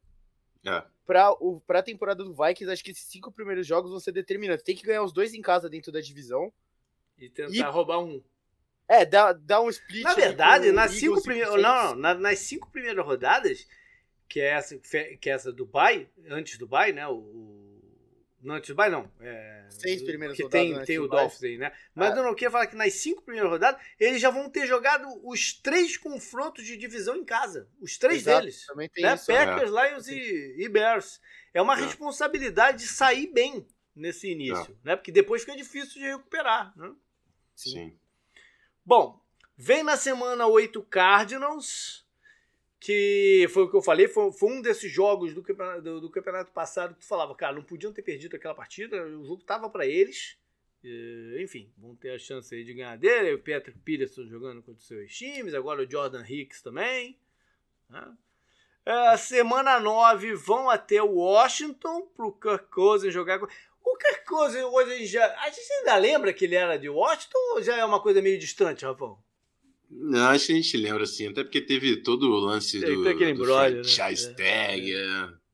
É. 0.66 0.84
Pra, 1.06 1.32
o, 1.34 1.62
pra 1.68 1.84
temporada 1.84 2.24
do 2.24 2.34
Vikings, 2.34 2.72
acho 2.72 2.84
que 2.84 2.92
esses 2.92 3.06
cinco 3.06 3.32
primeiros 3.32 3.68
jogos 3.68 3.92
vão 3.92 4.00
ser 4.00 4.12
determinantes. 4.12 4.64
Tem 4.64 4.76
que 4.76 4.86
ganhar 4.86 5.04
os 5.04 5.14
dois 5.14 5.34
em 5.34 5.42
casa 5.42 5.70
dentro 5.70 5.92
da 5.92 6.02
divisão. 6.02 6.52
E 7.18 7.30
tentar 7.30 7.54
e... 7.54 7.62
roubar 7.62 8.00
um. 8.00 8.22
É, 8.88 9.06
dá, 9.06 9.34
dá 9.34 9.62
um 9.62 9.70
split. 9.70 10.04
Na 10.04 10.14
verdade, 10.14 10.72
nas 10.72 10.92
cinco, 10.92 11.22
primeiras, 11.22 11.62
não, 11.62 11.96
não, 11.96 12.20
nas 12.20 12.40
cinco 12.40 12.70
primeiras 12.70 13.04
rodadas, 13.06 13.68
que 14.28 14.40
é 14.40 14.50
essa, 14.50 14.78
que 14.78 15.30
é 15.30 15.34
essa 15.34 15.52
do 15.52 15.58
Dubai, 15.66 16.08
antes 16.30 16.58
do 16.58 16.66
Dubai, 16.66 16.92
né? 16.92 17.08
O, 17.08 17.16
não, 18.46 18.60
Dubai 18.60 18.90
não. 18.90 19.12
É, 19.20 19.66
Seis 19.70 20.04
primeiras 20.04 20.38
rodadas. 20.40 20.52
Tem, 20.78 20.86
tem 20.86 21.00
o 21.00 21.08
Dolphins 21.08 21.44
aí, 21.44 21.58
né? 21.58 21.72
Mas 21.96 22.14
ah. 22.14 22.18
eu 22.18 22.24
não 22.24 22.36
queria 22.36 22.52
falar 22.52 22.68
que 22.68 22.76
nas 22.76 22.94
cinco 22.94 23.24
primeiras 23.24 23.50
rodadas, 23.50 23.82
eles 24.00 24.22
já 24.22 24.30
vão 24.30 24.48
ter 24.50 24.68
jogado 24.68 25.08
os 25.24 25.54
três 25.54 25.98
confrontos 25.98 26.64
de 26.64 26.78
divisão 26.78 27.16
em 27.16 27.26
casa. 27.26 27.68
Os 27.82 27.98
três 27.98 28.22
Exato, 28.22 28.42
deles. 28.42 28.66
Também 28.68 28.88
tem 28.88 29.04
né? 29.04 29.16
isso. 29.16 29.26
Packers, 29.26 29.72
é. 29.74 29.90
Lions 29.90 30.08
e, 30.08 30.56
e, 30.60 30.70
Bears. 30.70 31.20
É 31.54 31.62
uma 31.62 31.74
é. 31.74 31.82
responsabilidade 31.84 32.84
de 32.84 32.88
sair 32.88 33.28
bem 33.28 33.68
nesse 33.96 34.32
início, 34.32 34.78
é. 34.84 34.90
né? 34.90 34.96
Porque 34.96 35.12
depois 35.12 35.42
fica 35.42 35.58
difícil 35.58 36.00
de 36.00 36.08
recuperar, 36.08 36.72
né? 36.78 36.94
Sim. 37.56 37.72
Sim. 37.72 38.00
Bom, 38.86 39.20
vem 39.58 39.84
na 39.84 39.98
semana 39.98 40.46
8 40.46 40.84
Cardinals 40.84 42.05
que 42.80 43.48
foi 43.52 43.64
o 43.64 43.70
que 43.70 43.76
eu 43.76 43.82
falei, 43.82 44.08
foi, 44.08 44.32
foi 44.32 44.52
um 44.52 44.62
desses 44.62 44.92
jogos 44.92 45.34
do 45.34 45.42
campeonato, 45.42 45.82
do, 45.82 46.02
do 46.02 46.10
campeonato, 46.10 46.52
passado 46.52 46.94
que 46.94 47.02
tu 47.02 47.08
falava, 47.08 47.36
cara, 47.36 47.56
não 47.56 47.64
podiam 47.64 47.94
ter 47.94 48.02
perdido 48.02 48.36
aquela 48.36 48.54
partida, 48.54 49.04
o 49.06 49.26
jogo 49.26 49.44
tava 49.44 49.70
para 49.70 49.86
eles. 49.86 50.38
E, 50.84 51.40
enfim, 51.42 51.74
vão 51.78 51.96
ter 51.96 52.12
a 52.12 52.20
chance 52.20 52.54
aí 52.54 52.64
de 52.64 52.74
ganhar 52.74 52.96
dele. 52.96 53.34
O 53.34 53.40
Patrick 53.40 53.80
Peterson 53.80 54.28
jogando 54.28 54.62
contra 54.62 54.80
os 54.80 54.88
seus 54.88 55.12
times, 55.12 55.56
agora 55.56 55.82
o 55.82 55.90
Jordan 55.90 56.24
Hicks 56.24 56.62
também. 56.62 57.18
Né? 57.90 58.16
É, 58.86 59.18
semana 59.18 59.80
9 59.80 60.36
vão 60.36 60.70
até 60.70 61.02
Washington 61.02 62.08
pro 62.16 62.32
Kirk 62.34 62.70
Cousins 62.70 63.12
jogar. 63.12 63.42
O 63.42 63.98
Kirk 63.98 64.26
Cousins 64.26 64.64
hoje 64.64 65.08
já. 65.08 65.26
A 65.40 65.50
gente 65.50 65.74
ainda 65.74 65.96
lembra 65.96 66.32
que 66.32 66.46
ele 66.46 66.54
era 66.54 66.78
de 66.78 66.88
Washington 66.88 67.54
ou 67.54 67.64
já 67.64 67.76
é 67.78 67.84
uma 67.84 68.00
coisa 68.00 68.22
meio 68.22 68.38
distante, 68.38 68.86
Rafão? 68.86 69.18
Não, 69.98 70.30
acho 70.30 70.48
que 70.48 70.54
a 70.54 70.56
gente 70.56 70.78
lembra, 70.78 71.04
assim, 71.04 71.28
até 71.28 71.44
porque 71.44 71.62
teve 71.62 71.98
todo 71.98 72.30
o 72.30 72.40
lance 72.40 72.80
do, 72.80 73.04
do 73.04 73.24
embrolho, 73.24 73.84
franchise 73.84 74.28
né? 74.30 74.34
tag. 74.34 74.94
É. 74.94 74.98
é. 74.98 75.46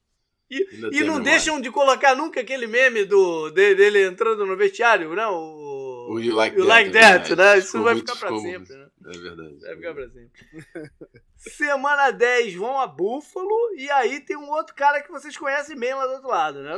E, 0.52 1.00
e 1.00 1.04
não 1.06 1.22
deixam 1.22 1.62
de 1.62 1.72
colocar 1.72 2.14
nunca 2.14 2.42
aquele 2.42 2.68
meme 2.68 3.06
do, 3.06 3.50
dele 3.52 4.06
entrando 4.06 4.46
no 4.46 4.58
vestiário, 4.58 5.16
não? 5.16 5.34
O, 5.34 6.16
o 6.16 6.20
You 6.20 6.36
Like 6.36 6.58
you 6.58 6.68
That, 6.68 6.68
like 6.68 6.92
that 6.92 7.36
né? 7.38 7.58
Isso 7.58 7.82
vai 7.82 7.96
ficar 7.96 8.18
pra 8.18 8.38
sempre, 8.38 8.76
né? 8.76 8.88
É 9.06 9.18
verdade. 9.18 9.60
Vai 9.62 9.76
ficar 9.78 9.94
pra 9.94 10.10
sempre. 10.10 10.32
Semana 11.38 12.12
10 12.12 12.54
vão 12.56 12.82
a 12.82 12.86
Buffalo 12.86 13.74
e 13.78 13.90
aí 13.92 14.20
tem 14.20 14.36
um 14.36 14.50
outro 14.50 14.76
cara 14.76 15.02
que 15.02 15.10
vocês 15.10 15.38
conhecem 15.38 15.78
bem 15.78 15.94
lá 15.94 16.06
do 16.06 16.14
outro 16.14 16.28
lado, 16.28 16.62
né? 16.62 16.78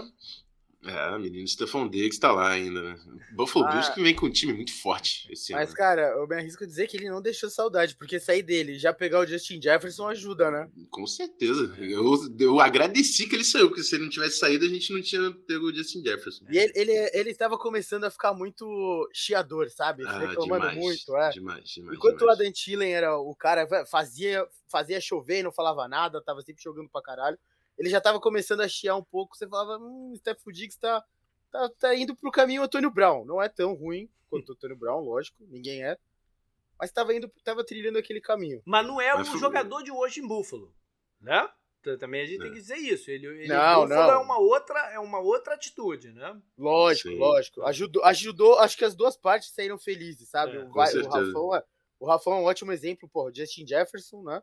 É, 0.86 1.18
menino 1.18 1.48
Stefan 1.48 1.88
Diggs 1.88 2.20
tá 2.20 2.32
lá 2.32 2.50
ainda, 2.50 2.82
né? 2.82 3.00
Buffalo 3.32 3.66
ah, 3.66 3.72
Bills 3.72 3.94
que 3.94 4.04
vem 4.04 4.14
com 4.14 4.26
um 4.26 4.32
time 4.32 4.52
muito 4.52 4.74
forte 4.74 5.32
esse 5.32 5.54
mas, 5.54 5.70
ano. 5.70 5.78
cara, 5.78 6.02
eu 6.18 6.28
me 6.28 6.36
arrisco 6.36 6.64
a 6.64 6.68
dizer 6.68 6.88
que 6.88 6.98
ele 6.98 7.10
não 7.10 7.22
deixou 7.22 7.50
saudade, 7.50 7.96
porque 7.96 8.20
sair 8.20 8.44
dele 8.44 8.78
já 8.78 8.94
pegar 8.94 9.20
o 9.20 9.26
Justin 9.26 9.62
Jefferson 9.62 10.08
ajuda, 10.08 10.52
né? 10.52 10.70
Com 10.90 11.08
certeza. 11.08 11.74
Eu, 11.80 12.04
eu 12.38 12.60
agradeci 12.60 13.28
que 13.28 13.36
ele 13.36 13.46
saiu, 13.46 13.70
porque 13.70 13.84
se 13.84 13.95
ele 13.95 14.03
não 14.03 14.10
tivesse 14.10 14.40
saído, 14.40 14.66
a 14.66 14.70
gente 14.70 14.91
não 14.91 15.02
tinha 15.02 15.32
pego 15.48 15.68
o 15.68 15.74
Justin 15.74 16.03
Jefferson. 16.03 16.45
E 16.49 16.57
ele, 16.57 16.74
ele, 16.76 17.12
ele 17.14 17.30
estava 17.30 17.57
começando 17.57 18.03
a 18.03 18.12
ficar 18.12 18.34
muito 18.34 19.10
chiador, 19.14 19.70
sabe? 19.70 20.03
Ah, 20.06 20.20
Reclamando 20.20 20.70
demais, 20.70 20.78
muito, 20.78 21.16
é. 21.16 21.30
Demais, 21.30 21.70
demais. 21.70 21.98
Enquanto 21.98 22.20
demais. 22.20 22.40
o 22.40 22.41
Adam 22.41 22.52
Thielen 22.52 22.94
era 22.94 23.18
o 23.18 23.34
cara, 23.36 23.66
fazia, 23.86 24.45
fazia 24.68 24.99
chover 24.99 25.40
e 25.40 25.44
não 25.44 25.52
falava 25.52 25.88
nada, 25.88 26.22
tava 26.22 26.41
sempre 26.41 26.62
jogando 26.62 26.90
pra 26.90 27.02
caralho. 27.02 27.38
Ele 27.78 27.90
já 27.90 28.00
tava 28.00 28.20
começando 28.20 28.62
a 28.62 28.68
chiar 28.68 28.95
um 28.95 29.04
pouco, 29.04 29.36
você 29.36 29.48
falava, 29.48 29.78
hum, 29.84 30.12
o 30.12 30.18
Steph 30.18 30.41
Diggs 30.52 30.80
tá 30.80 31.04
tá, 31.54 31.70
tá 31.80 31.95
indo 31.95 32.16
pro 32.16 32.32
caminho 32.32 32.64
Antônio 32.64 32.90
Brown. 32.90 33.24
Não 33.24 33.41
é 33.41 33.48
tão 33.48 33.74
ruim 33.76 34.10
quanto 34.30 34.50
o 34.50 34.54
Antônio 34.54 34.76
Brown, 34.76 35.02
lógico, 35.02 35.38
ninguém 35.48 35.86
é. 35.86 35.98
Mas 36.80 36.91
tava 36.91 37.14
indo, 37.14 37.32
tava 37.44 37.64
trilhando 37.64 38.00
aquele 38.00 38.20
caminho. 38.20 38.62
Mas 38.66 38.86
não 38.86 39.00
é 39.00 39.16
o 39.16 39.24
jogador 39.24 39.84
de 39.84 39.91
hoje 39.91 40.20
em 40.20 40.28
Buffalo, 40.28 40.74
né? 41.22 41.48
Também 42.00 42.22
a 42.22 42.26
gente 42.26 42.40
tem 42.40 42.48
é. 42.48 42.50
que 42.50 42.60
dizer 42.60 42.78
isso. 42.78 43.12
Ele, 43.12 43.28
ele 43.28 43.48
não, 43.48 43.86
não. 43.86 44.12
é 44.12 44.18
uma 44.18 44.40
outra, 44.40 44.80
é 44.91 45.00
uma 45.00 45.20
outra 45.20 45.54
atitude, 45.54 46.12
né? 46.12 46.41
Lógico, 46.58 47.10
Sim. 47.10 47.18
lógico. 47.18 47.62
Ajudou, 47.64 48.04
ajudou, 48.06 48.60
acho 48.60 48.78
que 48.78 48.86
as 48.86 48.95
duas 48.95 49.18
partes 49.18 49.54
saíram 49.54 49.78
felizes, 49.78 50.30
sabe? 50.30 50.58
É, 50.58 50.64
o, 50.64 50.70
o, 50.70 50.72
Rafão 50.72 51.56
é, 51.56 51.64
o 52.00 52.06
Rafão 52.08 52.34
é 52.34 52.38
um 52.38 52.45
ótimo 52.45 52.72
exemplo, 52.72 53.08
pô, 53.08 53.30
Justin 53.34 53.68
Jefferson, 53.68 54.24
né? 54.24 54.41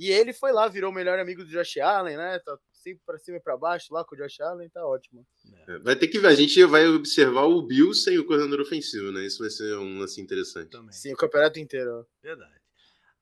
E 0.00 0.10
ele 0.10 0.32
foi 0.32 0.50
lá, 0.50 0.66
virou 0.66 0.90
o 0.90 0.94
melhor 0.94 1.18
amigo 1.18 1.44
do 1.44 1.50
Josh 1.50 1.76
Allen, 1.76 2.16
né? 2.16 2.38
Tá 2.38 2.58
sempre 2.72 3.02
para 3.04 3.18
cima 3.18 3.36
e 3.36 3.40
para 3.40 3.54
baixo 3.54 3.92
lá 3.92 4.02
com 4.02 4.14
o 4.14 4.18
Josh 4.18 4.40
Allen, 4.40 4.70
tá 4.70 4.82
ótimo. 4.86 5.26
É, 5.68 5.78
vai 5.80 5.94
ter 5.94 6.08
que 6.08 6.18
ver, 6.18 6.28
a 6.28 6.34
gente 6.34 6.64
vai 6.64 6.86
observar 6.86 7.42
o 7.42 7.60
Bill 7.60 7.92
sem 7.92 8.18
o 8.18 8.24
coordenador 8.24 8.62
ofensivo, 8.62 9.12
né? 9.12 9.26
Isso 9.26 9.40
vai 9.40 9.50
ser 9.50 9.76
um 9.76 9.98
lance 9.98 10.18
interessante. 10.18 10.70
Também. 10.70 10.90
Sim, 10.90 11.12
o 11.12 11.16
campeonato 11.18 11.58
inteiro. 11.58 12.06
Verdade. 12.22 12.58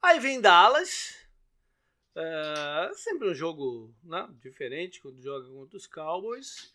Aí 0.00 0.20
vem 0.20 0.40
Dallas. 0.40 1.16
É, 2.16 2.90
sempre 2.94 3.28
um 3.28 3.34
jogo 3.34 3.92
né, 4.04 4.28
diferente 4.40 5.00
quando 5.00 5.20
joga 5.20 5.48
contra 5.48 5.76
os 5.76 5.86
Cowboys. 5.88 6.72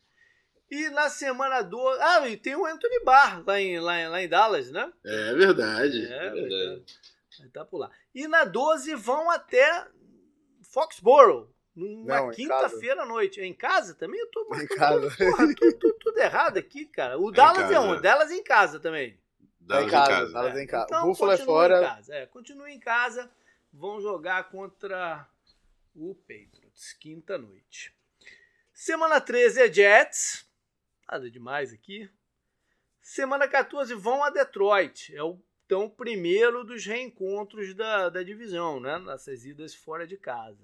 E 0.69 0.89
na 0.89 1.07
semana 1.07 1.61
12. 1.61 2.01
Ah, 2.01 2.27
e 2.27 2.35
tem 2.35 2.57
o 2.57 2.65
Anthony 2.65 3.01
Barr 3.05 3.41
lá 3.47 3.61
em, 3.61 3.79
lá, 3.79 4.09
lá 4.09 4.21
em 4.21 4.27
Dallas, 4.27 4.69
né? 4.69 4.91
É 5.05 5.33
verdade. 5.33 6.05
É, 6.07 6.25
é 6.27 6.29
verdade. 6.29 6.83
Estar 6.83 7.22
tá 7.51 7.65
por 7.65 7.79
lá. 7.79 7.91
E 8.13 8.27
na 8.27 8.43
12 8.43 8.95
vão 8.95 9.29
até 9.29 9.87
Foxborough. 10.63 11.49
Numa 11.75 12.29
quinta-feira 12.31 13.01
à 13.01 13.05
noite. 13.05 13.41
É 13.41 13.45
em 13.45 13.53
casa 13.53 13.95
também? 13.95 14.19
Eu 14.19 14.29
tô 14.29 14.47
em 14.55 14.67
casa. 14.67 15.09
Porra, 15.17 15.47
tudo, 15.55 15.77
tudo, 15.79 15.93
tudo, 15.99 16.17
errado 16.19 16.57
aqui, 16.57 16.85
cara. 16.85 17.17
O 17.17 17.31
é 17.31 17.33
Dallas 17.33 17.71
é 17.71 17.79
um, 17.79 17.99
Dallas 17.99 18.31
em 18.31 18.43
casa 18.43 18.79
também. 18.79 19.19
Dallas 19.59 19.87
em 19.87 19.89
casa. 19.89 20.33
Dallas 20.33 20.57
em 20.57 20.67
casa. 20.67 20.85
Então, 20.85 21.03
o 21.03 21.07
Buffalo 21.07 21.31
é 21.31 21.37
fora. 21.37 21.79
Em 21.79 21.81
casa. 21.81 22.15
É, 22.15 22.25
continua 22.27 22.69
em 22.69 22.79
casa. 22.79 23.31
Vão 23.71 23.99
jogar 23.99 24.49
contra 24.49 25.27
o 25.95 26.13
Patriots, 26.13 26.93
quinta 26.93 27.39
noite. 27.39 27.95
Semana 28.71 29.19
13 29.19 29.61
é 29.61 29.73
Jets. 29.73 30.45
Nada 31.09 31.29
demais 31.29 31.73
aqui. 31.73 32.09
Semana 33.01 33.47
14 33.47 33.93
vão 33.95 34.23
a 34.23 34.29
Detroit. 34.29 35.15
É 35.15 35.23
o 35.23 35.39
tão 35.73 35.89
primeiro 35.89 36.63
dos 36.63 36.85
reencontros 36.85 37.73
da, 37.73 38.07
da 38.07 38.21
divisão, 38.21 38.79
né? 38.79 38.99
Nessas 38.99 39.43
idas 39.43 39.73
fora 39.73 40.05
de 40.05 40.15
casa. 40.17 40.63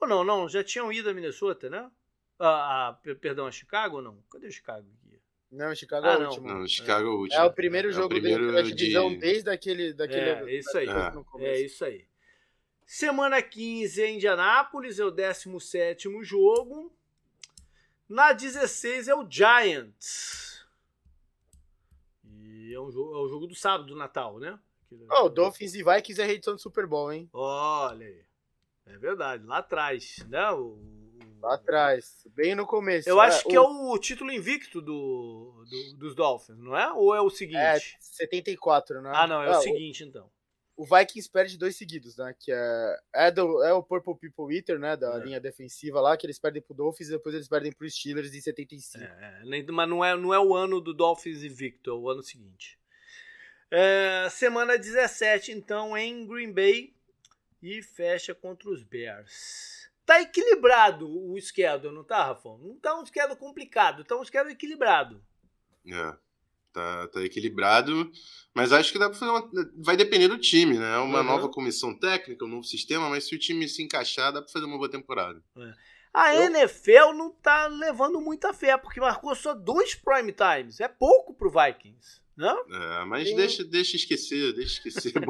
Ou 0.00 0.08
não, 0.08 0.24
não, 0.24 0.48
já 0.48 0.64
tinham 0.64 0.90
ido 0.90 1.10
a 1.10 1.12
Minnesota, 1.12 1.68
né? 1.68 1.90
Ah, 2.38 2.88
a, 2.88 2.92
perdão, 2.94 3.46
a 3.46 3.52
Chicago 3.52 3.96
ou 3.96 4.02
não? 4.02 4.24
Cadê 4.30 4.46
o 4.46 4.50
Chicago 4.50 4.88
aqui? 4.88 5.20
Não, 5.50 5.74
Chicago 5.74 6.06
ah, 6.06 6.12
é 6.14 6.16
o 6.16 6.28
último. 6.30 6.48
Não, 6.48 6.66
Chicago 6.66 7.06
é 7.06 7.10
o 7.10 7.18
último. 7.18 7.42
É 7.42 7.44
o 7.44 7.52
primeiro 7.52 7.90
é, 7.90 7.92
jogo 7.92 8.04
é 8.04 8.06
o 8.06 8.20
primeiro 8.20 8.52
da 8.52 8.62
divisão 8.62 9.10
de... 9.10 9.18
desde 9.18 9.50
aquele. 9.50 9.92
Daquele, 9.92 10.30
é, 10.30 10.58
isso 10.58 10.78
aí. 10.78 10.88
É. 10.88 11.44
é 11.44 11.60
isso 11.60 11.84
aí. 11.84 12.06
Semana 12.86 13.42
15 13.42 14.02
é 14.02 14.10
Indianápolis, 14.12 14.98
é 14.98 15.04
o 15.04 15.10
17 15.10 16.08
jogo. 16.22 16.90
Na 18.08 18.32
16 18.32 19.08
é 19.08 19.14
o 19.14 19.30
Giants. 19.30 20.51
E 22.62 22.74
é, 22.74 22.80
um 22.80 22.90
jogo, 22.90 23.14
é 23.14 23.18
o 23.18 23.28
jogo 23.28 23.46
do 23.48 23.54
sábado, 23.54 23.88
do 23.88 23.96
Natal, 23.96 24.38
né? 24.38 24.58
Oh, 25.10 25.24
o 25.24 25.28
Dolphins 25.28 25.74
e 25.74 25.82
Vikings 25.82 26.20
é 26.20 26.24
reedição 26.24 26.54
do 26.54 26.60
Super 26.60 26.86
Bowl, 26.86 27.12
hein? 27.12 27.28
Olha 27.32 28.06
aí. 28.06 28.24
É 28.86 28.98
verdade, 28.98 29.44
lá 29.44 29.58
atrás, 29.58 30.24
né? 30.28 30.50
O, 30.50 30.78
lá 31.40 31.54
atrás, 31.54 32.26
bem 32.34 32.54
no 32.54 32.66
começo. 32.66 33.08
Eu 33.08 33.20
é, 33.20 33.26
acho 33.26 33.44
que 33.48 33.56
é 33.56 33.60
o... 33.60 33.64
é 33.64 33.94
o 33.94 33.98
título 33.98 34.30
invicto 34.30 34.80
do, 34.80 35.64
do, 35.68 35.96
dos 35.96 36.14
Dolphins, 36.14 36.58
não 36.58 36.76
é? 36.76 36.92
Ou 36.92 37.14
é 37.14 37.20
o 37.20 37.30
seguinte? 37.30 37.58
É, 37.58 37.78
74, 38.00 39.02
né? 39.02 39.10
Ah, 39.14 39.26
não, 39.26 39.42
é 39.42 39.48
ah, 39.48 39.58
o 39.58 39.62
seguinte, 39.62 40.04
então. 40.04 40.30
O 40.82 40.84
Vikings 40.84 41.30
perde 41.30 41.56
dois 41.56 41.76
seguidos, 41.76 42.16
né? 42.16 42.34
Que 42.36 42.50
é, 42.50 42.98
é, 43.14 43.30
do, 43.30 43.62
é 43.62 43.72
o 43.72 43.84
Purple 43.84 44.16
People 44.16 44.52
Eater, 44.52 44.80
né? 44.80 44.96
Da 44.96 45.14
é. 45.14 45.24
linha 45.24 45.40
defensiva 45.40 46.00
lá, 46.00 46.16
que 46.16 46.26
eles 46.26 46.40
perdem 46.40 46.60
pro 46.60 46.74
Dolphins 46.74 47.06
e 47.06 47.12
depois 47.12 47.36
eles 47.36 47.46
perdem 47.46 47.70
pro 47.70 47.88
Steelers 47.88 48.34
em 48.34 48.40
75. 48.40 49.04
É, 49.04 49.42
é 49.44 49.62
mas 49.70 49.88
não 49.88 50.04
é, 50.04 50.16
não 50.16 50.34
é 50.34 50.40
o 50.40 50.56
ano 50.56 50.80
do 50.80 50.92
Dolphins 50.92 51.44
invicto, 51.44 51.88
é 51.88 51.94
o 51.94 52.10
ano 52.10 52.20
seguinte. 52.20 52.80
É, 53.70 54.26
semana 54.28 54.76
17, 54.76 55.52
então, 55.52 55.96
em 55.96 56.26
Green 56.26 56.52
Bay, 56.52 56.92
e 57.62 57.80
fecha 57.80 58.34
contra 58.34 58.68
os 58.68 58.82
Bears. 58.82 59.88
Tá 60.04 60.20
equilibrado 60.20 61.08
o 61.08 61.40
schedule, 61.40 61.94
não 61.94 62.02
tá, 62.02 62.24
Rafão? 62.24 62.58
Não 62.58 62.74
tá 62.74 62.98
um 62.98 63.06
schedule 63.06 63.38
complicado, 63.38 64.02
tá 64.02 64.16
um 64.16 64.24
schedule 64.24 64.54
equilibrado. 64.54 65.24
É, 65.86 66.16
tá, 66.72 67.08
tá 67.08 67.22
equilibrado, 67.22 68.10
mas 68.54 68.72
acho 68.72 68.92
que 68.92 68.98
dá 68.98 69.08
pra 69.08 69.18
fazer 69.18 69.30
uma... 69.30 69.50
Vai 69.76 69.96
depender 69.96 70.28
do 70.28 70.38
time, 70.38 70.78
né? 70.78 70.98
Uma 70.98 71.20
uhum. 71.20 71.24
nova 71.24 71.48
comissão 71.48 71.98
técnica, 71.98 72.44
um 72.44 72.48
novo 72.48 72.64
sistema, 72.64 73.08
mas 73.08 73.24
se 73.24 73.34
o 73.34 73.38
time 73.38 73.68
se 73.68 73.82
encaixar, 73.82 74.32
dá 74.32 74.42
pra 74.42 74.52
fazer 74.52 74.66
uma 74.66 74.76
boa 74.76 74.90
temporada. 74.90 75.42
É. 75.56 75.72
A 76.12 76.34
Eu... 76.34 76.42
NFL 76.44 77.14
não 77.14 77.30
tá 77.30 77.66
levando 77.68 78.20
muita 78.20 78.52
fé, 78.52 78.76
porque 78.76 79.00
marcou 79.00 79.34
só 79.34 79.54
dois 79.54 79.94
prime 79.94 80.32
times. 80.32 80.80
É 80.80 80.88
pouco 80.88 81.32
pro 81.32 81.50
Vikings. 81.50 82.20
Não? 82.36 82.64
É, 82.70 83.04
mas 83.04 83.34
deixa, 83.34 83.62
deixa 83.62 83.96
esquecer, 83.96 84.52
deixa 84.54 84.88
esquecer. 84.88 85.12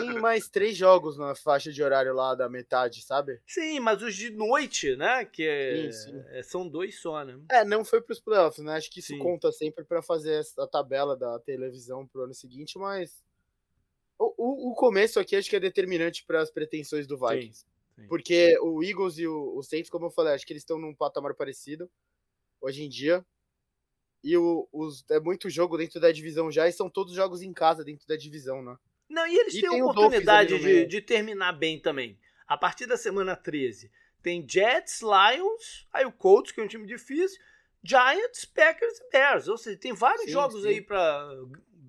Tem 0.00 0.20
mais 0.20 0.48
três 0.48 0.76
jogos 0.76 1.16
na 1.16 1.34
faixa 1.34 1.72
de 1.72 1.82
horário 1.82 2.14
lá 2.14 2.34
da 2.34 2.48
metade, 2.48 3.02
sabe? 3.02 3.40
Sim, 3.46 3.80
mas 3.80 4.02
os 4.02 4.14
de 4.14 4.30
noite, 4.30 4.96
né? 4.96 5.24
Que 5.24 5.42
é, 5.46 5.92
sim, 5.92 6.12
sim. 6.12 6.24
É, 6.28 6.42
são 6.42 6.68
dois 6.68 7.00
só, 7.00 7.24
né? 7.24 7.38
É, 7.50 7.64
não 7.64 7.84
foi 7.84 8.00
pros 8.00 8.20
playoffs, 8.20 8.64
né? 8.64 8.74
Acho 8.74 8.90
que 8.90 9.00
isso 9.00 9.14
sim. 9.14 9.18
conta 9.18 9.50
sempre 9.52 9.84
para 9.84 10.02
fazer 10.02 10.42
a 10.58 10.66
tabela 10.66 11.16
da 11.16 11.38
televisão 11.40 12.06
pro 12.06 12.22
ano 12.22 12.34
seguinte, 12.34 12.78
mas 12.78 13.22
o, 14.18 14.34
o, 14.36 14.70
o 14.70 14.74
começo 14.74 15.18
aqui 15.18 15.34
acho 15.34 15.48
que 15.48 15.56
é 15.56 15.60
determinante 15.60 16.24
para 16.26 16.40
as 16.40 16.50
pretensões 16.50 17.06
do 17.06 17.18
Vikings. 17.18 17.64
Porque 18.08 18.58
o 18.60 18.82
Eagles 18.82 19.18
e 19.18 19.26
o, 19.26 19.56
o 19.56 19.62
Saints, 19.62 19.90
como 19.90 20.06
eu 20.06 20.10
falei, 20.10 20.34
acho 20.34 20.46
que 20.46 20.52
eles 20.52 20.62
estão 20.62 20.78
num 20.78 20.94
patamar 20.94 21.34
parecido 21.34 21.90
hoje 22.60 22.82
em 22.82 22.88
dia. 22.88 23.24
E 24.22 24.36
o, 24.36 24.68
os, 24.72 25.04
é 25.10 25.18
muito 25.18 25.48
jogo 25.48 25.78
dentro 25.78 25.98
da 25.98 26.12
divisão 26.12 26.50
já, 26.50 26.68
e 26.68 26.72
são 26.72 26.90
todos 26.90 27.14
jogos 27.14 27.40
em 27.42 27.52
casa 27.52 27.82
dentro 27.82 28.06
da 28.06 28.16
divisão, 28.16 28.62
né? 28.62 28.76
Não, 29.10 29.26
e 29.26 29.36
eles 29.36 29.54
e 29.54 29.60
têm 29.60 29.80
a 29.80 29.84
oportunidade 29.84 30.58
de, 30.58 30.86
de 30.86 31.00
terminar 31.00 31.52
bem 31.52 31.78
também. 31.78 32.18
A 32.46 32.56
partir 32.56 32.86
da 32.86 32.96
semana 32.96 33.36
13, 33.36 33.90
tem 34.22 34.46
Jets, 34.48 35.00
Lions, 35.02 35.86
aí 35.92 36.06
o 36.06 36.12
Colts, 36.12 36.52
que 36.52 36.60
é 36.60 36.64
um 36.64 36.68
time 36.68 36.86
difícil, 36.86 37.40
Giants, 37.82 38.44
Packers 38.44 38.98
e 38.98 39.10
Bears. 39.10 39.48
Ou 39.48 39.58
seja, 39.58 39.78
tem 39.78 39.92
vários 39.92 40.24
sim, 40.26 40.30
jogos 40.30 40.62
sim. 40.62 40.68
aí 40.68 40.80
para 40.80 41.28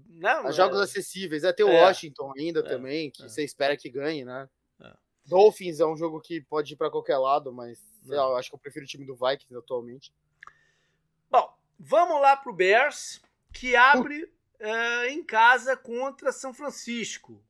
né? 0.09 0.51
Jogos 0.51 0.79
é. 0.79 0.83
acessíveis. 0.83 1.43
É, 1.43 1.53
tem 1.53 1.65
o 1.65 1.69
é. 1.69 1.81
Washington 1.81 2.33
ainda 2.37 2.59
é. 2.59 2.63
também, 2.63 3.09
que 3.09 3.23
é. 3.23 3.27
você 3.27 3.43
espera 3.43 3.77
que 3.77 3.89
ganhe, 3.89 4.25
né? 4.25 4.49
É. 4.81 4.93
Dolphins 5.25 5.79
é 5.79 5.85
um 5.85 5.95
jogo 5.95 6.19
que 6.19 6.41
pode 6.41 6.73
ir 6.73 6.77
para 6.77 6.91
qualquer 6.91 7.17
lado, 7.17 7.51
mas 7.51 7.79
lá, 8.05 8.23
eu 8.23 8.35
acho 8.35 8.49
que 8.49 8.55
eu 8.55 8.59
prefiro 8.59 8.85
o 8.85 8.87
time 8.87 9.05
do 9.05 9.15
Vikings 9.15 9.55
atualmente. 9.55 10.13
Bom, 11.29 11.51
Vamos 11.83 12.21
lá 12.21 12.37
para 12.37 12.51
o 12.51 12.55
Bears, 12.55 13.19
que 13.51 13.75
abre 13.75 14.31
uh, 14.61 15.05
em 15.09 15.23
casa 15.23 15.75
contra 15.75 16.31
São 16.31 16.53
Francisco. 16.53 17.43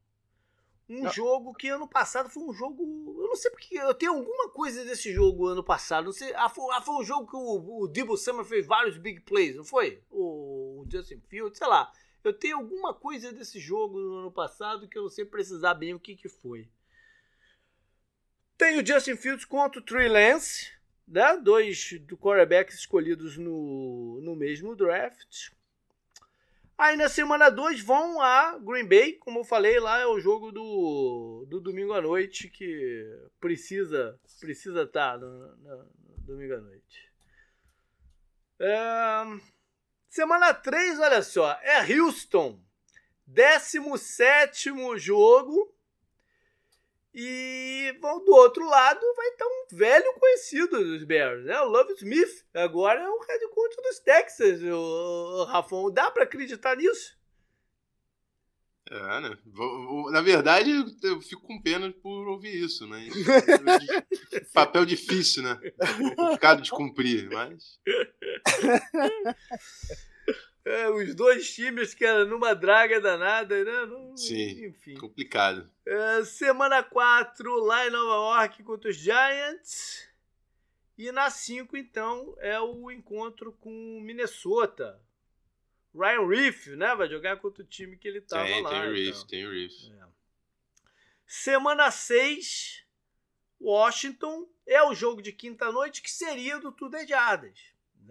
Um 0.89 1.03
não. 1.03 1.11
jogo 1.11 1.53
que 1.53 1.69
ano 1.69 1.87
passado 1.87 2.29
foi 2.29 2.43
um 2.43 2.53
jogo. 2.53 2.83
Eu 3.17 3.27
não 3.27 3.35
sei 3.35 3.51
porque. 3.51 3.77
Eu 3.77 3.93
tenho 3.93 4.13
alguma 4.13 4.49
coisa 4.49 4.83
desse 4.83 5.13
jogo 5.13 5.47
ano 5.47 5.63
passado. 5.63 6.05
Não 6.05 6.11
sei. 6.11 6.33
Ah, 6.35 6.49
foi, 6.49 6.65
ah, 6.75 6.81
foi 6.81 6.95
um 6.95 7.03
jogo 7.03 7.29
que 7.29 7.35
o, 7.35 7.83
o 7.83 7.87
Debo 7.87 8.17
Summer 8.17 8.43
fez 8.43 8.65
vários 8.65 8.97
big 8.97 9.21
plays, 9.21 9.55
não 9.55 9.63
foi? 9.63 10.03
O, 10.09 10.81
o 10.81 10.85
Justin 10.91 11.21
Fields, 11.29 11.57
sei 11.57 11.67
lá. 11.67 11.91
Eu 12.23 12.33
tenho 12.33 12.57
alguma 12.57 12.93
coisa 12.93 13.31
desse 13.31 13.59
jogo 13.59 13.99
no 13.99 14.15
ano 14.17 14.31
passado 14.31 14.87
que 14.87 14.97
eu 14.97 15.03
não 15.03 15.09
sei 15.09 15.25
precisar 15.25 15.73
bem 15.75 15.93
o 15.93 15.99
que, 15.99 16.15
que 16.15 16.27
foi. 16.27 16.69
Tem 18.57 18.79
o 18.79 18.85
Justin 18.85 19.15
Fields 19.15 19.45
contra 19.45 19.79
o 19.79 19.83
Trey 19.83 20.07
Lance 20.07 20.71
né? 21.11 21.37
dois 21.37 21.99
do 22.07 22.17
quarterbacks 22.17 22.75
escolhidos 22.75 23.37
no, 23.37 24.21
no 24.21 24.35
mesmo 24.35 24.75
draft. 24.75 25.49
Aí 26.81 26.97
na 26.97 27.07
semana 27.07 27.51
2 27.51 27.79
vão 27.83 28.19
a 28.19 28.57
Green 28.57 28.87
Bay, 28.87 29.13
como 29.13 29.41
eu 29.41 29.43
falei 29.43 29.79
lá, 29.79 29.99
é 29.99 30.07
o 30.07 30.19
jogo 30.19 30.51
do, 30.51 31.45
do 31.47 31.61
domingo 31.61 31.93
à 31.93 32.01
noite 32.01 32.49
que 32.49 33.05
precisa 33.39 34.19
precisa 34.39 34.81
estar 34.81 35.11
tá 35.11 35.17
no, 35.19 35.55
no, 35.57 35.77
no 35.77 36.17
domingo 36.25 36.55
à 36.55 36.57
noite. 36.57 37.13
É, 38.59 38.75
semana 40.09 40.55
3, 40.55 40.99
olha 40.99 41.21
só, 41.21 41.51
é 41.61 41.93
Houston, 41.93 42.59
17 43.27 44.71
jogo 44.97 45.71
e 47.13 47.97
bom, 47.99 48.23
do 48.23 48.31
outro 48.31 48.65
lado 48.65 49.01
vai 49.15 49.27
estar 49.29 49.45
um 49.45 49.75
velho 49.75 50.13
conhecido 50.13 50.83
dos 50.83 51.03
Bears, 51.03 51.43
né? 51.43 51.59
O 51.61 51.67
Love 51.67 51.93
Smith. 51.93 52.45
Agora 52.53 53.01
é 53.01 53.09
o 53.09 53.19
head 53.19 53.47
coach 53.49 53.75
dos 53.77 53.99
Texas, 53.99 54.61
o, 54.63 55.43
Rafão. 55.43 55.91
Dá 55.91 56.09
para 56.09 56.23
acreditar 56.23 56.77
nisso? 56.77 57.19
É, 58.89 59.21
né? 59.21 59.37
Na 60.11 60.21
verdade, 60.21 60.71
eu 61.03 61.21
fico 61.21 61.41
com 61.41 61.61
pena 61.61 61.93
por 62.01 62.27
ouvir 62.27 62.63
isso, 62.63 62.87
né? 62.87 63.09
Papel 64.53 64.85
difícil, 64.85 65.43
né? 65.43 65.59
Complicado 66.15 66.61
de 66.61 66.71
cumprir, 66.71 67.29
mas. 67.29 67.79
É, 70.63 70.89
os 70.89 71.15
dois 71.15 71.53
times 71.53 71.93
que 71.93 72.05
eram 72.05 72.25
numa 72.25 72.53
draga 72.53 73.01
danada, 73.01 73.63
né? 73.63 73.85
Não, 73.85 74.15
Sim, 74.15 74.65
enfim. 74.65 74.95
complicado. 74.95 75.69
É, 75.85 76.23
semana 76.23 76.83
4, 76.83 77.51
lá 77.63 77.87
em 77.87 77.89
Nova 77.89 78.39
York 78.39 78.63
contra 78.63 78.89
os 78.89 78.95
Giants. 78.95 80.07
E 80.97 81.11
na 81.11 81.31
5, 81.31 81.75
então, 81.75 82.35
é 82.37 82.59
o 82.59 82.91
encontro 82.91 83.53
com 83.53 83.99
Minnesota. 84.03 85.01
Ryan 85.95 86.27
Reef, 86.27 86.67
né? 86.67 86.93
Vai 86.95 87.09
jogar 87.09 87.37
contra 87.37 87.63
o 87.63 87.65
time 87.67 87.97
que 87.97 88.07
ele 88.07 88.21
tava 88.21 88.45
tem, 88.45 88.61
lá. 88.61 88.69
Tem 88.69 88.89
o 88.89 88.93
Reef, 88.93 89.15
então. 89.15 89.27
tem 89.27 89.47
o 89.47 89.51
Reef. 89.51 89.73
É. 89.91 90.07
Semana 91.25 91.89
6, 91.89 92.85
Washington. 93.59 94.47
É 94.67 94.83
o 94.83 94.93
jogo 94.93 95.21
de 95.21 95.33
quinta-noite 95.33 96.01
que 96.01 96.11
seria 96.11 96.59
do 96.59 96.71
Tudo 96.71 96.95
é 96.97 97.07
Jardas. 97.07 97.59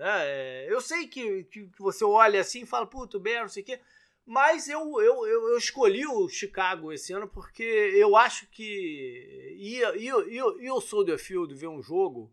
Né? 0.01 0.06
É, 0.24 0.66
eu 0.72 0.81
sei 0.81 1.06
que, 1.06 1.44
que, 1.44 1.70
você 1.78 2.05
olha 2.05 2.40
assim 2.40 2.62
e 2.62 2.66
fala, 2.66 2.86
puto, 2.86 3.20
Bear, 3.20 3.43
não 3.43 3.48
sei 3.48 3.62
o 3.62 3.66
quê. 3.66 3.81
Mas 4.24 4.68
eu, 4.68 4.81
eu, 5.01 5.27
eu, 5.27 5.59
escolhi 5.59 6.06
o 6.06 6.28
Chicago 6.28 6.93
esse 6.93 7.12
ano 7.12 7.28
porque 7.28 7.62
eu 7.62 8.16
acho 8.16 8.47
que 8.48 9.56
ir, 9.59 9.82
ir, 9.97 10.12
ir, 10.60 10.68
ao 10.68 10.81
Soldier 10.81 11.18
Field 11.18 11.55
ver 11.55 11.66
um 11.66 11.82
jogo 11.82 12.32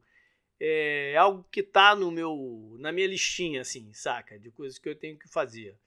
é 0.60 1.16
algo 1.18 1.46
que 1.52 1.62
tá 1.62 1.96
no 1.96 2.12
meu, 2.12 2.76
na 2.80 2.92
minha 2.92 3.08
listinha, 3.08 3.62
assim, 3.62 3.92
saca? 3.94 4.40
De 4.40 4.50
coisas 4.52 4.80
que 4.80 4.88
eu 4.90 4.96
tenho 4.96 5.18
que 5.18 5.28
fazer. 5.28 5.78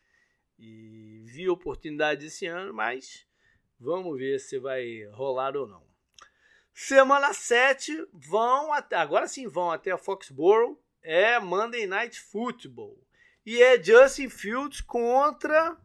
E 0.59 1.25
vi 1.27 1.47
a 1.47 1.53
oportunidade 1.53 2.27
esse 2.27 2.47
ano, 2.47 2.75
mas 2.75 3.27
Vamos 3.81 4.19
ver 4.19 4.39
se 4.39 4.59
vai 4.59 5.07
rolar 5.13 5.57
ou 5.57 5.67
não. 5.67 5.83
Semana 6.75 7.33
7 7.33 8.07
vão 8.13 8.75
até. 8.75 8.97
Agora 8.97 9.27
sim 9.27 9.49
vão 9.49 9.71
até 9.71 9.91
a 9.91 9.97
Foxborough. 9.97 10.79
É 11.03 11.39
Monday 11.39 11.87
Night 11.87 12.21
Football. 12.21 13.03
E 13.45 13.63
é 13.63 13.83
Justin 13.83 14.29
Fields 14.29 14.81
contra 14.81 15.77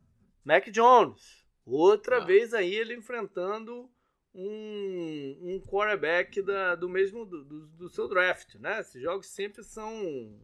Mac 0.43 0.69
Jones. 0.69 1.45
Outra 1.65 2.17
ah. 2.17 2.25
vez 2.25 2.53
aí 2.53 2.75
ele 2.75 2.93
enfrentando 2.93 3.89
um, 4.33 5.37
um 5.41 5.61
quarterback 5.61 6.41
da, 6.41 6.75
do 6.75 6.89
mesmo 6.89 7.25
do, 7.25 7.43
do, 7.43 7.67
do, 7.67 7.89
seu 7.89 8.07
draft, 8.07 8.55
né? 8.55 8.81
Esses 8.81 9.01
jogos 9.01 9.27
sempre 9.27 9.63
são, 9.63 10.37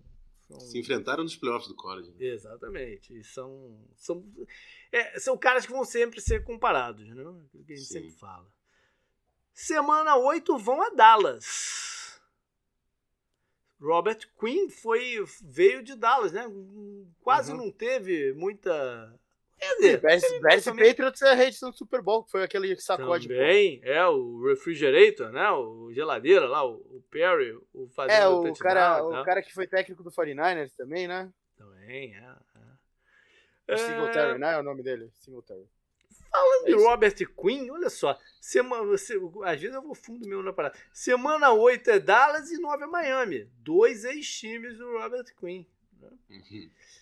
são... 0.47 0.59
se 0.59 0.79
enfrentaram 0.79 1.23
nos 1.23 1.35
playoffs 1.35 1.67
do 1.67 1.75
college. 1.75 2.09
Né? 2.11 2.25
Exatamente. 2.27 3.19
E 3.19 3.23
são 3.23 3.77
são 3.95 4.25
é, 4.91 5.19
são 5.19 5.37
caras 5.37 5.65
que 5.65 5.71
vão 5.71 5.83
sempre 5.83 6.21
ser 6.21 6.43
comparados, 6.43 7.05
né? 7.07 7.21
Aquilo 7.21 7.65
que 7.65 7.73
a 7.73 7.75
gente 7.75 7.87
Sim. 7.87 7.93
sempre 7.95 8.11
fala. 8.11 8.47
Semana 9.53 10.15
8 10.15 10.57
vão 10.57 10.81
a 10.81 10.89
Dallas. 10.91 11.90
Robert 13.81 14.19
Quinn 14.39 14.69
foi 14.69 15.23
veio 15.43 15.81
de 15.81 15.95
Dallas, 15.95 16.31
né? 16.31 16.45
Quase 17.21 17.51
uhum. 17.51 17.57
não 17.57 17.71
teve 17.71 18.31
muita 18.33 19.11
Quer 19.61 19.75
dizer, 19.75 20.01
Bears, 20.01 20.65
e 20.65 20.73
Patriots 20.73 21.21
é 21.21 21.29
a 21.29 21.35
rede 21.35 21.59
do 21.59 21.71
Super 21.71 22.01
Bowl, 22.01 22.23
que 22.23 22.31
foi 22.31 22.43
aquele 22.43 22.75
sacode. 22.77 23.27
Também, 23.27 23.79
pô. 23.79 23.87
é, 23.87 24.07
o 24.07 24.43
Refrigerator, 24.47 25.31
né? 25.31 25.51
O 25.51 25.93
geladeira 25.93 26.47
lá, 26.47 26.65
o, 26.65 26.77
o 26.77 27.03
Perry, 27.11 27.55
o 27.71 27.87
fazendo 27.89 28.17
É, 28.17 28.27
o, 28.27 28.53
cara, 28.55 29.03
o 29.03 29.23
cara 29.23 29.39
que 29.43 29.53
foi 29.53 29.67
técnico 29.67 30.01
do 30.01 30.09
49ers 30.09 30.71
também, 30.75 31.07
né? 31.07 31.31
Também, 31.55 32.15
é. 32.15 32.35
é. 33.67 33.73
O 33.75 33.77
Singletary, 33.77 34.33
é... 34.33 34.37
né? 34.39 34.53
É 34.53 34.57
o 34.57 34.63
nome 34.63 34.81
dele, 34.81 35.11
Singletary. 35.13 35.69
Falando 36.31 36.65
de 36.65 36.73
Robert 36.73 37.15
Quinn, 37.35 37.69
olha 37.69 37.89
só. 37.89 38.17
Semana, 38.39 38.83
você, 38.83 39.19
às 39.43 39.59
vezes 39.59 39.75
eu 39.75 39.81
vou 39.81 39.93
fundo 39.93 40.25
mesmo 40.27 40.43
na 40.43 40.53
parada. 40.53 40.77
Semana 40.93 41.51
8 41.51 41.91
é 41.91 41.99
Dallas 41.99 42.49
e 42.49 42.57
9 42.57 42.83
é 42.83 42.87
Miami. 42.87 43.49
Dois 43.59 44.05
ex-times 44.05 44.77
do 44.77 44.97
Robert 44.97 45.25
Quinn. 45.37 45.65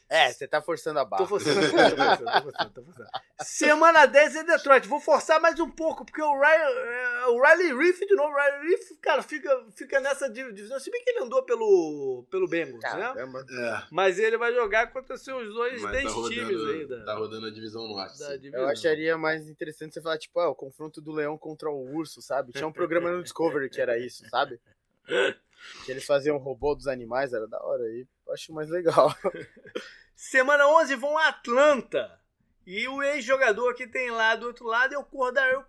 É, 0.09 0.33
você 0.33 0.47
tá 0.47 0.59
forçando 0.59 0.97
a 0.99 1.05
barra. 1.05 1.21
Tô 1.21 1.27
forçando, 1.27 1.61
tô 1.61 1.67
forçando, 1.67 1.95
tô 1.95 2.41
forçando, 2.41 2.69
tô 2.71 2.83
forçando. 2.83 3.09
Semana 3.43 4.07
10 4.07 4.35
é 4.37 4.43
Detroit. 4.43 4.87
Vou 4.87 4.99
forçar 4.99 5.39
mais 5.39 5.59
um 5.59 5.69
pouco, 5.69 6.03
porque 6.03 6.21
o 6.21 6.33
Riley, 6.33 6.77
é, 6.77 7.25
o 7.27 7.39
Riley 7.39 7.77
Reef, 7.77 7.99
de 7.99 8.15
novo, 8.15 8.33
o 8.33 8.35
Riley 8.35 8.69
Reef, 8.69 8.89
cara, 8.99 9.21
fica, 9.21 9.65
fica 9.75 9.99
nessa 9.99 10.27
divisão. 10.27 10.79
Se 10.79 10.89
bem 10.89 11.03
que 11.03 11.11
ele 11.11 11.25
andou 11.25 11.43
pelo, 11.43 12.25
pelo 12.31 12.47
Bengals, 12.47 12.81
né? 12.81 13.13
É. 13.17 13.83
Mas 13.91 14.17
ele 14.17 14.37
vai 14.37 14.51
jogar 14.53 14.91
contra 14.91 15.15
seus 15.15 15.53
dois 15.53 15.79
10 15.79 16.03
tá 16.03 16.27
times 16.27 16.61
ainda. 16.61 17.05
Tá 17.05 17.13
rodando 17.13 17.45
a 17.45 17.51
divisão 17.51 17.87
norte. 17.87 18.19
Eu 18.51 18.67
acharia 18.67 19.15
mais 19.15 19.47
interessante 19.47 19.93
você 19.93 20.01
falar, 20.01 20.17
tipo, 20.17 20.39
ah, 20.39 20.49
o 20.49 20.55
confronto 20.55 20.99
do 20.99 21.11
leão 21.11 21.37
contra 21.37 21.69
o 21.69 21.95
urso, 21.95 22.19
sabe? 22.19 22.51
Tinha 22.51 22.67
um 22.67 22.73
programa 22.73 23.11
no 23.11 23.21
Discovery 23.21 23.69
que 23.69 23.79
era 23.79 23.97
isso, 23.99 24.27
sabe? 24.29 24.59
Que 25.85 25.91
eles 25.91 26.05
faziam 26.05 26.37
robô 26.37 26.75
dos 26.75 26.87
animais, 26.87 27.33
era 27.33 27.47
da 27.47 27.61
hora 27.63 27.83
aí. 27.83 28.07
Acho 28.29 28.53
mais 28.53 28.69
legal. 28.69 29.13
Semana 30.15 30.67
11 30.67 30.95
vão 30.95 31.17
a 31.17 31.29
Atlanta. 31.29 32.19
E 32.65 32.87
o 32.87 33.01
ex-jogador 33.01 33.73
que 33.73 33.87
tem 33.87 34.11
lá 34.11 34.35
do 34.35 34.45
outro 34.45 34.65
lado 34.65 34.93
é 34.93 34.97
o 34.97 35.03
Cordarel 35.03 35.65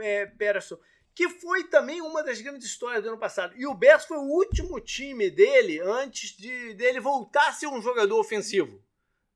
é, 0.00 0.26
Peterson, 0.26 0.78
que 1.14 1.28
foi 1.28 1.64
também 1.64 2.02
uma 2.02 2.22
das 2.22 2.40
grandes 2.40 2.66
histórias 2.66 3.02
do 3.02 3.08
ano 3.08 3.18
passado. 3.18 3.54
E 3.56 3.66
o 3.66 3.74
Bears 3.74 4.04
foi 4.04 4.18
o 4.18 4.28
último 4.28 4.80
time 4.80 5.30
dele 5.30 5.80
antes 5.80 6.36
de 6.36 6.74
dele 6.74 7.00
voltar 7.00 7.48
a 7.48 7.52
ser 7.52 7.68
um 7.68 7.80
jogador 7.80 8.18
ofensivo. 8.18 8.82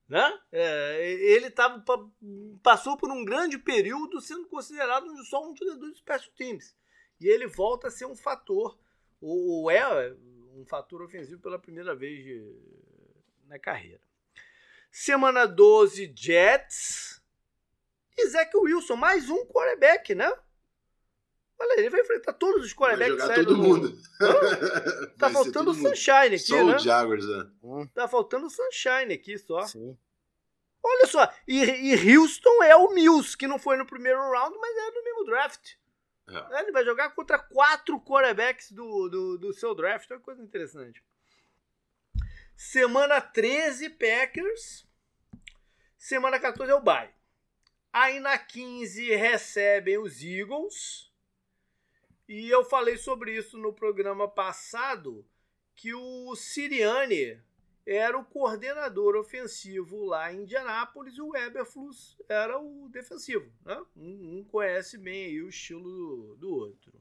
Né? 0.08 0.30
É, 0.52 1.10
ele 1.32 1.50
tava, 1.50 1.82
passou 2.62 2.96
por 2.96 3.10
um 3.10 3.24
grande 3.24 3.58
período 3.58 4.20
sendo 4.20 4.46
considerado 4.46 5.06
só 5.24 5.44
um 5.48 5.56
jogador 5.56 5.90
de 5.90 5.98
special 5.98 6.32
teams. 6.36 6.74
E 7.20 7.28
ele 7.28 7.46
volta 7.46 7.88
a 7.88 7.90
ser 7.90 8.06
um 8.06 8.14
fator 8.14 8.78
ou 9.20 9.70
é 9.70 10.14
um 10.54 10.64
fator 10.66 11.02
ofensivo 11.02 11.40
pela 11.40 11.58
primeira 11.58 11.94
vez 11.94 12.24
de, 12.24 12.56
na 13.46 13.58
carreira. 13.58 14.00
Semana 14.90 15.46
12, 15.46 16.12
Jets. 16.16 17.20
E 18.16 18.28
Zach 18.28 18.56
Wilson, 18.56 18.96
mais 18.96 19.28
um 19.28 19.44
quarterback, 19.44 20.14
né? 20.14 20.32
Olha, 21.58 21.78
ele 21.78 21.90
vai 21.90 22.00
enfrentar 22.00 22.32
todos 22.34 22.64
os 22.64 22.74
quarterbacks. 22.74 23.16
Vai 23.26 23.36
jogar 23.36 23.46
todo 23.46 23.56
mundo. 23.58 23.98
tá 25.18 25.30
faltando 25.30 25.70
o 25.70 25.74
Sunshine 25.74 26.34
aqui, 26.34 26.38
só 26.38 26.64
né? 26.64 26.76
o 26.76 26.78
Jaguars, 26.78 27.26
né? 27.26 27.50
Tá 27.94 28.08
faltando 28.08 28.46
o 28.46 28.50
Sunshine 28.50 29.14
aqui 29.14 29.38
só. 29.38 29.62
Sim. 29.62 29.96
Olha 30.82 31.06
só, 31.06 31.28
e, 31.48 31.62
e 31.64 32.16
Houston 32.16 32.62
é 32.62 32.76
o 32.76 32.92
Mills, 32.92 33.36
que 33.36 33.48
não 33.48 33.58
foi 33.58 33.76
no 33.76 33.84
primeiro 33.84 34.18
round, 34.18 34.56
mas 34.58 34.76
é 34.76 34.90
no 34.92 35.02
mesmo 35.02 35.24
draft. 35.24 35.74
É. 36.28 36.60
Ele 36.60 36.72
vai 36.72 36.84
jogar 36.84 37.10
contra 37.10 37.38
quatro 37.38 38.00
quarterbacks 38.00 38.72
do, 38.72 39.08
do, 39.08 39.38
do 39.38 39.52
seu 39.52 39.74
draft. 39.74 40.10
É 40.10 40.14
uma 40.14 40.20
coisa 40.20 40.42
interessante. 40.42 41.02
Semana 42.56 43.20
13, 43.20 43.90
Packers. 43.90 44.86
Semana 45.96 46.38
14 46.38 46.72
é 46.72 46.74
o 46.74 46.80
bye. 46.80 47.10
Aí 47.92 48.20
na 48.20 48.38
15 48.38 49.14
recebem 49.14 49.98
os 49.98 50.22
Eagles. 50.22 51.10
E 52.28 52.48
eu 52.48 52.64
falei 52.64 52.96
sobre 52.96 53.36
isso 53.36 53.56
no 53.56 53.72
programa 53.72 54.28
passado, 54.28 55.24
que 55.76 55.94
o 55.94 56.34
Siriane 56.34 57.40
era 57.86 58.18
o 58.18 58.24
coordenador 58.24 59.14
ofensivo 59.14 60.04
lá 60.04 60.32
em 60.32 60.42
Indianápolis 60.42 61.16
e 61.16 61.22
o 61.22 61.36
Eberflus 61.36 62.18
era 62.28 62.58
o 62.58 62.88
defensivo. 62.88 63.48
Né? 63.64 63.80
Um, 63.96 64.44
conhece 64.50 64.98
bem 64.98 65.40
o 65.40 65.48
estilo 65.48 65.88
do, 65.88 66.36
do, 66.36 66.54
outro. 66.54 66.92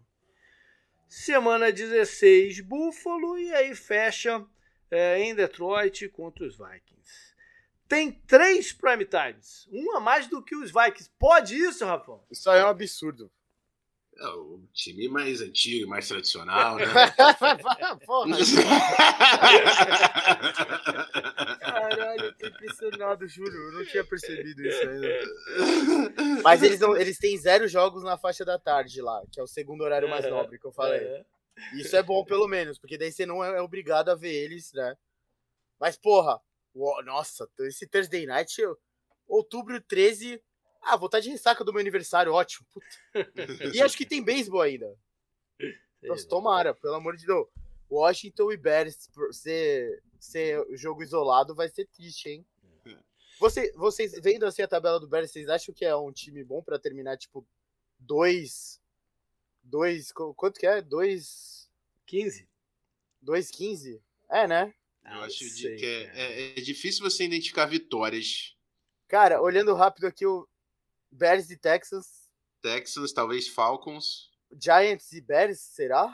Semana 1.08 1.72
16, 1.72 2.60
Buffalo 2.62 3.40
e 3.40 3.52
aí 3.54 3.74
fecha 3.74 4.46
é, 4.92 5.20
em 5.20 5.34
Detroit 5.34 6.08
contra 6.10 6.46
os 6.46 6.56
Vikings. 6.56 7.34
Tem 7.88 8.12
três 8.12 8.72
prime 8.72 9.06
times, 9.06 9.68
um 9.72 9.96
a 9.96 10.00
mais 10.00 10.28
do 10.28 10.44
que 10.44 10.56
os 10.56 10.72
Vikings. 10.72 11.12
Pode 11.18 11.56
isso, 11.56 11.86
Rafão? 11.86 12.24
Isso 12.30 12.50
aí 12.50 12.60
é 12.60 12.66
um 12.66 12.70
absurdo. 12.70 13.32
É 14.18 14.28
o 14.28 14.62
time 14.72 15.10
mais 15.10 15.42
antigo, 15.42 15.90
mais 15.90 16.08
tradicional, 16.08 16.78
né? 16.78 16.86
Caralho, 21.60 22.24
eu 22.24 22.34
tô 22.38 22.48
impressionado, 22.48 23.28
juro. 23.28 23.54
Eu 23.54 23.74
não 23.74 23.86
tinha 23.86 24.06
percebido 24.06 24.66
isso 24.66 24.82
ainda. 24.88 26.42
Mas 26.42 26.64
eles, 26.64 26.80
não, 26.80 26.96
eles 26.96 27.18
têm 27.18 27.38
zero 27.38 27.68
jogos 27.68 28.04
na 28.04 28.18
faixa 28.18 28.46
da 28.46 28.58
tarde 28.58 29.02
lá, 29.02 29.22
que 29.30 29.38
é 29.40 29.44
o 29.44 29.48
segundo 29.48 29.84
horário 29.84 30.10
mais 30.10 30.30
nobre 30.30 30.58
que 30.58 30.66
eu 30.66 30.72
falei. 30.72 31.26
Isso 31.74 31.96
é 31.96 32.04
bom, 32.04 32.24
pelo 32.24 32.48
menos, 32.48 32.80
porque 32.80 32.98
daí 32.98 33.12
você 33.12 33.26
não 33.26 33.44
é 33.44 33.62
obrigado 33.62 34.10
a 34.10 34.16
ver 34.16 34.34
eles, 34.34 34.72
né? 34.74 34.96
Mas, 35.78 35.98
porra, 35.98 36.40
nossa, 37.04 37.50
esse 37.62 37.86
Thursday 37.86 38.26
Night, 38.26 38.62
outubro 39.28 39.82
13, 39.82 40.42
ah, 40.86 40.96
vou 40.96 41.08
estar 41.08 41.20
de 41.20 41.30
ressaca 41.30 41.64
do 41.64 41.74
meu 41.74 41.82
aniversário, 41.82 42.32
ótimo. 42.32 42.66
e 43.74 43.82
acho 43.82 43.98
que 43.98 44.06
tem 44.06 44.24
beisebol 44.24 44.62
ainda. 44.62 44.96
Nossa, 46.04 46.28
tomara, 46.28 46.74
pelo 46.74 46.94
amor 46.94 47.16
de 47.18 47.26
Deus. 47.26 47.48
Washington 47.90 48.52
e 48.52 48.58
Bears 48.58 49.10
ser, 49.32 50.04
ser 50.20 50.66
jogo 50.78 51.04
isolado 51.04 51.56
vai 51.56 51.70
ser 51.70 51.86
triste, 51.88 52.30
hein? 52.30 52.46
Você, 53.40 53.72
vocês 53.74 54.14
vendo 54.22 54.46
assim 54.46 54.62
a 54.62 54.68
tabela 54.68 55.00
do 55.00 55.08
Bears, 55.08 55.32
vocês 55.32 55.50
acham 55.50 55.74
que 55.74 55.84
é 55.84 55.96
um 55.96 56.12
time 56.12 56.44
bom 56.44 56.62
para 56.62 56.80
terminar 56.80 57.18
tipo 57.18 57.46
dois 58.00 58.82
dois 59.62 60.12
quanto 60.12 60.60
que 60.60 60.68
é? 60.68 60.82
Dois 60.82 61.70
15. 62.06 62.48
Dois 63.22 63.50
15? 63.50 64.02
É, 64.30 64.48
né? 64.48 64.74
Eu 65.04 65.22
acho 65.22 65.44
sei, 65.50 65.76
que 65.76 65.86
é, 65.86 66.04
é, 66.16 66.60
é, 66.60 66.62
difícil 66.62 67.04
você 67.04 67.26
identificar 67.26 67.66
vitórias. 67.66 68.56
Cara, 69.08 69.42
olhando 69.42 69.74
rápido 69.76 70.08
aqui 70.08 70.26
o 70.26 70.48
Bears 71.16 71.50
e 71.50 71.58
Texans. 71.58 72.30
Texans, 72.62 73.14
talvez 73.14 73.48
Falcons. 73.48 74.30
Giants 74.62 75.12
e 75.12 75.22
Bears, 75.22 75.60
será? 75.60 76.14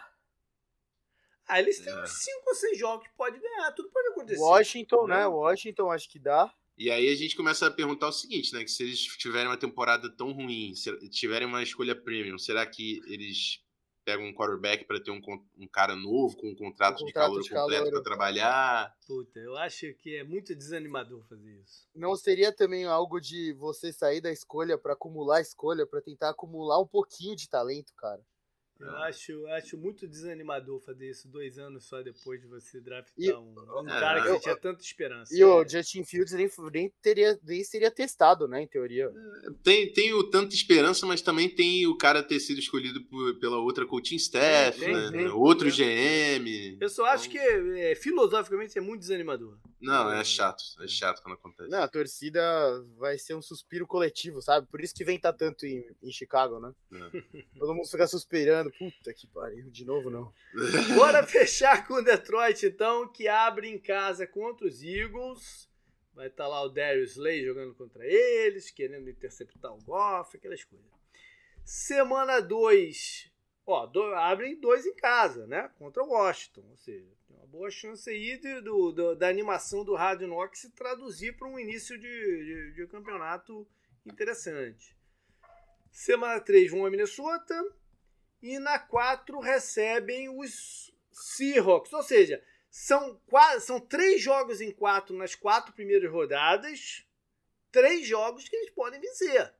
Ah, 1.47 1.59
eles 1.59 1.79
têm 1.79 1.91
é. 1.91 2.01
uns 2.01 2.11
5 2.11 2.41
ou 2.47 2.55
6 2.55 2.79
jogos 2.79 3.07
que 3.07 3.13
pode 3.15 3.39
ganhar, 3.39 3.71
tudo 3.73 3.89
pode 3.89 4.07
acontecer. 4.09 4.39
Washington, 4.39 5.07
né? 5.07 5.27
Washington 5.27 5.91
acho 5.91 6.09
que 6.09 6.19
dá. 6.19 6.53
E 6.77 6.89
aí 6.89 7.09
a 7.09 7.15
gente 7.15 7.35
começa 7.35 7.67
a 7.67 7.71
perguntar 7.71 8.07
o 8.07 8.11
seguinte, 8.11 8.53
né? 8.53 8.63
Que 8.63 8.71
se 8.71 8.83
eles 8.83 9.01
tiverem 9.01 9.47
uma 9.47 9.57
temporada 9.57 10.09
tão 10.15 10.31
ruim, 10.31 10.73
se 10.75 10.97
tiverem 11.09 11.47
uma 11.47 11.61
escolha 11.61 11.95
premium, 11.95 12.37
será 12.37 12.65
que 12.65 13.01
eles 13.05 13.59
pega 14.11 14.23
um 14.23 14.33
quarterback 14.33 14.85
para 14.85 15.01
ter 15.01 15.11
um, 15.11 15.21
um 15.57 15.67
cara 15.67 15.95
novo 15.95 16.35
com 16.35 16.49
um 16.49 16.55
contrato, 16.55 17.01
um 17.01 17.05
contrato 17.05 17.41
de 17.41 17.49
calor 17.49 17.49
completo 17.49 17.91
para 17.91 18.03
trabalhar. 18.03 18.95
Puta, 19.07 19.39
eu 19.39 19.55
acho 19.57 19.93
que 19.95 20.17
é 20.17 20.23
muito 20.23 20.53
desanimador 20.53 21.23
fazer 21.27 21.51
isso. 21.61 21.87
Não 21.95 22.15
seria 22.15 22.51
também 22.51 22.85
algo 22.85 23.19
de 23.19 23.53
você 23.53 23.93
sair 23.93 24.19
da 24.19 24.31
escolha 24.31 24.77
para 24.77 24.93
acumular 24.93 25.39
escolha, 25.39 25.87
para 25.87 26.01
tentar 26.01 26.29
acumular 26.29 26.79
um 26.79 26.87
pouquinho 26.87 27.35
de 27.35 27.49
talento, 27.49 27.93
cara? 27.95 28.21
Eu 28.81 28.95
é. 28.97 29.07
acho, 29.07 29.47
acho 29.47 29.77
muito 29.77 30.07
desanimador 30.07 30.79
fazer 30.79 31.09
isso 31.09 31.27
dois 31.27 31.57
anos 31.57 31.85
só 31.85 32.01
depois 32.01 32.41
de 32.41 32.47
você 32.47 32.79
draftar 32.79 33.13
e, 33.17 33.31
um, 33.31 33.53
um 33.83 33.89
é, 33.89 33.99
cara 33.99 34.21
que 34.21 34.27
eu, 34.29 34.33
você 34.33 34.39
tinha 34.41 34.55
tanta 34.55 34.81
esperança. 34.81 35.35
E 35.35 35.43
o 35.43 35.67
Justin 35.67 36.03
Fields 36.03 36.33
nem, 36.33 36.49
nem, 36.71 36.93
teria, 37.01 37.39
nem 37.43 37.63
seria 37.63 37.91
testado, 37.91 38.47
né, 38.47 38.61
em 38.61 38.67
teoria. 38.67 39.05
É, 39.05 39.49
tem, 39.63 39.91
tem 39.93 40.13
o 40.13 40.23
tanta 40.23 40.53
esperança, 40.55 41.05
mas 41.05 41.21
também 41.21 41.49
tem 41.49 41.85
o 41.87 41.95
cara 41.95 42.23
ter 42.23 42.39
sido 42.39 42.59
escolhido 42.59 43.03
por, 43.05 43.39
pela 43.39 43.57
outra 43.57 43.85
coaching 43.85 44.15
staff, 44.15 44.79
tem, 44.79 44.93
né? 44.93 45.11
tem, 45.11 45.27
outro 45.27 45.69
GM. 45.69 46.77
Eu 46.79 46.89
só 46.89 47.05
acho 47.05 47.29
então... 47.29 47.41
que 47.41 47.79
é, 47.79 47.95
filosoficamente 47.95 48.77
é 48.77 48.81
muito 48.81 49.01
desanimador. 49.01 49.57
Não, 49.81 50.11
é 50.11 50.23
chato. 50.23 50.63
É 50.81 50.87
chato 50.87 51.21
quando 51.21 51.35
acontece. 51.35 51.69
Não, 51.69 51.81
a 51.81 51.87
torcida 51.87 52.41
vai 52.97 53.17
ser 53.17 53.33
um 53.33 53.41
suspiro 53.41 53.87
coletivo, 53.87 54.41
sabe? 54.41 54.67
Por 54.67 54.81
isso 54.81 54.93
que 54.93 55.03
vem 55.03 55.19
tá 55.19 55.33
tanto 55.33 55.65
em, 55.65 55.83
em 56.03 56.11
Chicago, 56.11 56.59
né? 56.59 56.73
É. 56.93 57.41
Todo 57.57 57.73
mundo 57.73 57.87
fica 57.89 58.07
suspirando 58.07 58.71
Puta 58.71 59.13
que 59.13 59.27
pariu, 59.27 59.69
de 59.69 59.85
novo 59.85 60.09
não. 60.09 60.33
Bora 60.95 61.25
fechar 61.25 61.87
com 61.87 61.95
o 61.95 62.01
Detroit, 62.01 62.65
então, 62.65 63.07
que 63.11 63.27
abre 63.27 63.67
em 63.67 63.79
casa 63.79 64.27
contra 64.27 64.67
os 64.67 64.81
Eagles. 64.81 65.69
Vai 66.13 66.27
estar 66.27 66.43
tá 66.43 66.49
lá 66.49 66.61
o 66.61 66.69
Darius 66.69 67.11
Slay 67.11 67.43
jogando 67.43 67.73
contra 67.73 68.05
eles, 68.05 68.69
querendo 68.69 69.09
interceptar 69.09 69.73
o 69.73 69.81
Goff, 69.83 70.35
aquelas 70.35 70.63
coisas. 70.63 70.85
Semana 71.63 72.39
2, 72.41 73.31
ó, 73.65 73.85
do, 73.85 74.03
abrem 74.15 74.59
dois 74.59 74.85
em 74.85 74.95
casa, 74.95 75.47
né? 75.47 75.69
Contra 75.77 76.03
o 76.03 76.09
Washington. 76.09 76.65
Ou 76.69 76.77
seja, 76.77 77.07
boa 77.51 77.69
chance 77.69 78.09
aí 78.09 78.37
de, 78.37 78.61
do, 78.61 78.93
do, 78.93 79.15
da 79.15 79.27
animação 79.27 79.83
do 79.83 79.93
Rádio 79.93 80.25
Nox 80.25 80.59
se 80.59 80.71
traduzir 80.71 81.35
para 81.35 81.49
um 81.49 81.59
início 81.59 81.99
de, 81.99 82.07
de, 82.07 82.71
de 82.75 82.87
campeonato 82.87 83.67
interessante. 84.05 84.95
Semana 85.91 86.39
3 86.39 86.71
vão 86.71 86.85
a 86.85 86.89
Minnesota 86.89 87.53
e 88.41 88.57
na 88.57 88.79
4 88.79 89.37
recebem 89.41 90.29
os 90.29 90.95
Seahawks. 91.11 91.91
Ou 91.91 92.01
seja, 92.01 92.41
são, 92.69 93.19
são 93.59 93.81
três 93.81 94.21
jogos 94.21 94.61
em 94.61 94.71
quatro 94.71 95.13
nas 95.13 95.35
quatro 95.35 95.73
primeiras 95.73 96.09
rodadas, 96.09 97.05
três 97.69 98.07
jogos 98.07 98.47
que 98.47 98.55
eles 98.55 98.69
podem 98.69 99.01
vencer. 99.01 99.53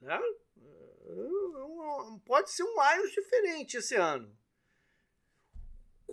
Né? 0.00 0.20
Pode 2.26 2.50
ser 2.50 2.64
um 2.64 2.74
Lions 2.74 3.12
diferente 3.12 3.76
esse 3.76 3.94
ano. 3.94 4.36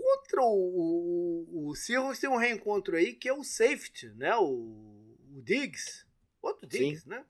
Contra 0.07 0.41
o, 0.41 1.45
o, 1.49 1.69
o 1.69 1.75
Seahawks 1.75 2.19
tem 2.19 2.29
um 2.29 2.37
reencontro 2.37 2.95
aí 2.95 3.13
que 3.13 3.27
é 3.27 3.33
o 3.33 3.43
safety, 3.43 4.07
né? 4.15 4.35
o, 4.37 5.17
o 5.35 5.41
Diggs. 5.43 6.05
Quanto 6.39 6.65
Diggs, 6.65 7.01
Sim. 7.03 7.09
né? 7.09 7.25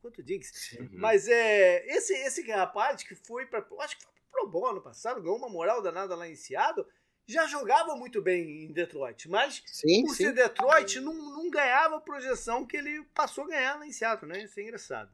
Quanto 0.00 0.22
Diggs. 0.22 0.78
Uhum. 0.78 0.88
Mas 0.92 1.26
é, 1.26 1.84
esse, 1.88 2.12
esse 2.14 2.48
rapaz 2.50 3.02
que 3.02 3.16
foi 3.16 3.46
para. 3.46 3.66
Acho 3.80 3.98
que 3.98 4.04
foi 4.04 4.12
pro 4.30 4.50
Pro 4.50 4.66
ano 4.66 4.80
passado, 4.80 5.20
ganhou 5.20 5.36
uma 5.36 5.48
moral 5.48 5.82
danada 5.82 6.14
lá 6.14 6.28
em 6.28 6.36
Seattle. 6.36 6.86
Já 7.26 7.46
jogava 7.46 7.96
muito 7.96 8.22
bem 8.22 8.64
em 8.64 8.72
Detroit, 8.72 9.28
mas 9.28 9.62
sim, 9.66 10.04
por 10.04 10.14
sim. 10.14 10.24
ser 10.24 10.32
Detroit, 10.32 11.00
não, 11.00 11.14
não 11.14 11.50
ganhava 11.50 11.96
a 11.96 12.00
projeção 12.00 12.66
que 12.66 12.76
ele 12.76 13.02
passou 13.14 13.44
a 13.44 13.48
ganhar 13.48 13.78
lá 13.78 13.86
em 13.86 13.92
Seattle, 13.92 14.30
né? 14.30 14.44
Isso 14.44 14.58
é 14.58 14.62
engraçado. 14.62 15.10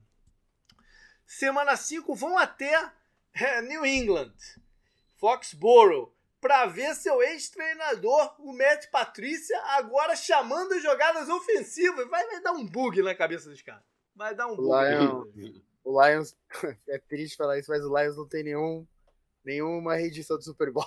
Semana 1.27 1.77
5 1.77 2.15
vão 2.15 2.37
até 2.37 2.93
é, 3.35 3.61
New 3.63 3.87
England, 3.87 4.35
Foxborough 5.15 6.16
para 6.41 6.67
ver 6.67 6.95
seu 6.95 7.23
ex-treinador, 7.23 8.35
o 8.39 8.53
Matt 8.53 8.87
Patrícia, 8.91 9.59
agora 9.79 10.15
chamando 10.15 10.75
as 10.75 10.83
jogadas 10.83 11.29
ofensivas. 11.29 12.09
Vai, 12.09 12.27
vai 12.27 12.41
dar 12.43 12.53
um 12.53 12.67
bug 12.67 13.03
na 13.03 13.15
cabeça 13.15 13.49
dos 13.49 13.63
caras. 13.63 13.83
Vai 14.15 14.35
dar 14.35 14.47
um 14.47 14.57
bug. 14.57 14.69
Lion, 14.69 15.25
o 15.85 16.05
Lions, 16.05 16.37
é 16.89 16.99
triste 16.99 17.37
falar 17.37 17.59
isso, 17.59 17.71
mas 17.71 17.85
o 17.85 17.97
Lions 17.97 18.17
não 18.17 18.29
tem 18.29 18.45
nenhum, 18.45 18.87
nenhuma 19.45 19.97
reedição 19.97 20.37
do 20.37 20.43
Super 20.43 20.71
Bowl. 20.71 20.87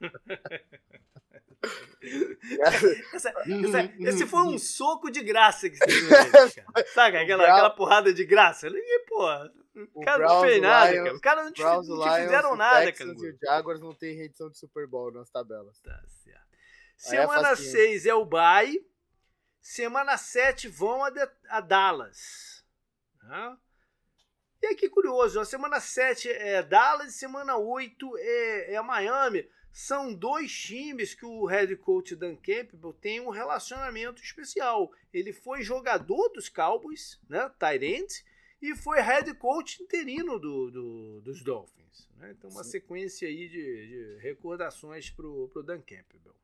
essa, 2.60 2.86
essa, 3.14 3.34
esse 3.98 4.26
foi 4.26 4.42
um 4.42 4.58
soco 4.58 5.10
de 5.10 5.22
graça 5.22 5.68
que 5.68 5.76
você 5.76 5.86
deu, 5.86 6.08
cara. 6.08 6.86
Sabe 6.94 7.16
aquela, 7.18 7.44
aquela 7.44 7.70
porrada 7.70 8.12
de 8.12 8.24
graça? 8.24 8.68
E, 8.68 9.04
pô, 9.08 9.26
o 9.94 10.00
cara 10.00 10.18
Browns, 10.18 10.32
não 10.32 10.40
fez 10.42 10.62
nada, 10.62 10.90
Lions, 10.90 11.04
cara. 11.04 11.14
Os 11.14 11.20
caras 11.20 11.44
não, 11.44 11.52
te, 11.52 11.62
Browns, 11.62 11.88
não 11.88 11.98
te 11.98 12.04
Lions, 12.04 12.22
fizeram 12.22 12.56
nada, 12.56 12.92
cara. 12.92 13.10
e 13.10 13.30
o 13.30 13.38
Jaguars 13.42 13.80
não 13.80 13.94
tem 13.94 14.16
reedição 14.16 14.48
de 14.48 14.58
Super 14.58 14.86
Bowl 14.86 15.12
nas 15.12 15.28
tabelas. 15.30 15.78
Tá 15.80 16.02
certo. 16.06 16.46
É 16.46 16.56
Semana 16.96 17.54
6 17.54 18.06
é, 18.06 18.08
é, 18.08 18.14
o 18.14 18.24
bye. 18.24 18.84
Semana 19.60 20.16
7 20.16 20.68
vão 20.68 21.04
a, 21.04 21.10
de, 21.10 21.28
a 21.48 21.60
Dallas. 21.60 22.64
Tá? 23.20 23.58
E 24.62 24.66
aqui 24.68 24.88
curioso, 24.88 25.38
a 25.38 25.44
semana 25.44 25.78
7 25.80 26.30
é 26.30 26.62
Dallas, 26.62 27.14
semana 27.14 27.56
8 27.56 28.16
é, 28.16 28.72
é 28.72 28.76
a 28.76 28.82
Miami. 28.82 29.46
São 29.72 30.14
dois 30.14 30.50
times 30.50 31.12
que 31.12 31.26
o 31.26 31.44
head 31.44 31.76
coach 31.76 32.16
Dan 32.16 32.34
Campbell 32.36 32.94
tem 32.94 33.20
um 33.20 33.28
relacionamento 33.28 34.22
especial. 34.22 34.90
Ele 35.12 35.34
foi 35.34 35.62
jogador 35.62 36.30
dos 36.30 36.48
Cowboys, 36.48 37.20
né, 37.28 37.50
Tyrant, 37.58 38.10
e 38.60 38.74
foi 38.74 39.00
head 39.00 39.32
coach 39.34 39.82
interino 39.82 40.38
do, 40.38 40.70
do 40.70 41.20
dos 41.20 41.42
Dolphins. 41.42 42.08
Né? 42.16 42.34
Então, 42.36 42.50
uma 42.50 42.64
Sim. 42.64 42.70
sequência 42.70 43.28
aí 43.28 43.48
de, 43.48 43.86
de 43.86 44.18
recordações 44.22 45.10
para 45.10 45.26
o 45.26 45.62
Dan 45.62 45.80
Campbell. 45.80 46.34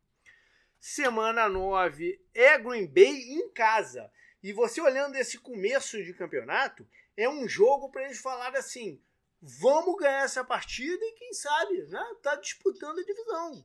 Semana 0.79 1.49
9 1.49 2.21
é 2.35 2.59
Green 2.59 2.87
Bay 2.87 3.23
em 3.33 3.49
casa. 3.51 4.11
E 4.43 4.53
você 4.53 4.81
olhando 4.81 5.15
esse 5.15 5.39
começo 5.39 6.03
de 6.03 6.13
campeonato, 6.13 6.87
é 7.17 7.29
um 7.29 7.47
jogo 7.49 7.89
para 7.91 8.05
eles 8.05 8.19
falarem 8.19 8.59
assim: 8.59 9.01
vamos 9.41 9.97
ganhar 9.97 10.25
essa 10.25 10.45
partida 10.45 11.05
e 11.05 11.13
quem 11.13 11.33
sabe, 11.33 11.83
né? 11.85 12.05
Tá 12.23 12.35
disputando 12.37 12.99
a 12.99 13.05
divisão. 13.05 13.65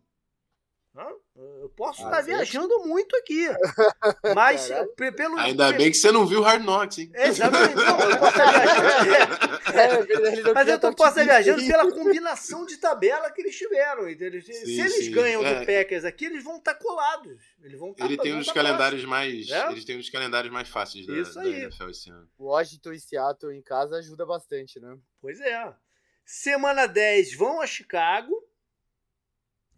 Eu 1.35 1.69
posso 1.75 2.03
estar 2.03 2.21
viajando 2.21 2.79
muito 2.85 3.15
aqui. 3.17 3.47
Mas 4.35 4.69
pelo. 5.15 5.37
Ainda 5.37 5.71
bem 5.73 5.91
que 5.91 5.97
você 5.97 6.11
não 6.11 6.25
viu 6.25 6.41
Hard 6.41 6.63
Knocks, 6.63 6.97
hein? 6.97 7.11
exatamente. 7.13 7.75
Não, 7.75 7.99
eu 7.99 8.17
posso 8.17 8.37
estar 8.37 8.51
viajando. 8.51 9.57
É, 9.77 10.53
mas 10.53 10.67
eu 10.67 10.79
posso 10.79 11.19
estar 11.19 11.23
viajando 11.23 11.65
pela 11.67 11.91
combinação 11.91 12.65
de 12.65 12.77
tabela 12.77 13.29
que 13.31 13.41
eles 13.41 13.55
tiveram. 13.55 14.09
Entendeu? 14.09 14.41
Sim, 14.41 14.53
Se 14.53 14.79
eles 14.79 15.05
sim. 15.05 15.11
ganham 15.11 15.45
é. 15.45 15.59
do 15.59 15.65
Packers 15.65 16.05
aqui, 16.05 16.25
eles 16.25 16.43
vão 16.43 16.57
estar 16.57 16.75
colados. 16.75 17.41
Eles 17.61 17.79
vão 17.79 17.93
Ele 17.99 18.17
tem 18.17 18.33
uns 18.35 18.51
calendários 18.51 19.03
mais. 19.05 19.49
É? 19.49 19.71
Eles 19.71 19.85
têm 19.85 19.97
uns 19.97 20.09
calendários 20.09 20.51
mais 20.51 20.69
fáceis 20.69 21.05
da, 21.05 21.13
Isso 21.13 21.39
aí. 21.39 21.51
da 21.51 21.57
NFL 21.59 21.89
esse 21.89 22.09
ano. 22.09 22.29
Washington 22.39 22.93
e 22.93 22.99
Seattle 22.99 23.55
em 23.55 23.61
casa 23.61 23.97
ajuda 23.97 24.25
bastante, 24.25 24.79
né? 24.79 24.97
Pois 25.21 25.39
é. 25.39 25.73
Semana 26.25 26.87
10 26.87 27.35
vão 27.35 27.61
a 27.61 27.67
Chicago. 27.67 28.46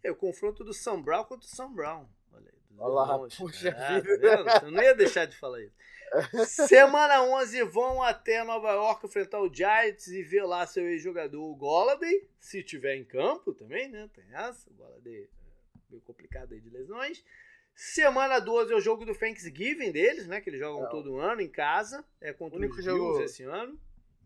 É 0.02 0.10
o 0.10 0.16
confronto 0.16 0.64
do 0.64 0.72
Sam 0.72 1.02
Brown 1.02 1.24
contra 1.24 1.46
o 1.46 1.50
Sam 1.50 1.72
Brown. 1.72 2.08
Olha, 2.32 2.50
aí, 2.50 2.76
Olha 2.78 2.94
lá, 2.94 3.28
puxa 3.28 3.74
ah, 3.76 4.00
vida. 4.00 4.44
Tá 4.44 4.60
Eu 4.64 4.70
não 4.70 4.82
ia 4.82 4.94
deixar 4.94 5.26
de 5.26 5.36
falar 5.36 5.60
isso. 5.62 5.74
Semana 6.66 7.22
11 7.22 7.62
vão 7.64 8.02
até 8.02 8.42
Nova 8.42 8.72
York 8.72 9.06
enfrentar 9.06 9.40
o 9.40 9.52
Giants 9.52 10.08
e 10.08 10.22
ver 10.22 10.42
lá 10.42 10.66
seu 10.66 10.88
ex-jogador 10.88 11.40
o 11.40 11.54
Golladay, 11.54 12.28
se 12.38 12.62
tiver 12.62 12.96
em 12.96 13.04
campo 13.04 13.52
também, 13.52 13.88
né? 13.88 14.10
Tem 14.12 14.24
essa, 14.32 14.68
o 14.70 14.74
Golladay 14.74 15.22
é 15.22 15.28
meio 15.88 16.02
complicado 16.02 16.52
aí 16.52 16.60
de 16.60 16.70
lesões. 16.70 17.24
Semana 17.74 18.40
12 18.40 18.72
é 18.72 18.76
o 18.76 18.80
jogo 18.80 19.04
do 19.04 19.14
Thanksgiving 19.14 19.92
deles, 19.92 20.26
né? 20.26 20.40
Que 20.40 20.50
eles 20.50 20.60
jogam 20.60 20.82
Não. 20.82 20.90
todo 20.90 21.18
ano 21.18 21.40
em 21.40 21.48
casa. 21.48 22.04
É 22.20 22.32
contra 22.32 22.56
o 22.56 22.58
único 22.58 22.82
jogo 22.82 23.22
esse 23.22 23.42
ano. 23.44 23.80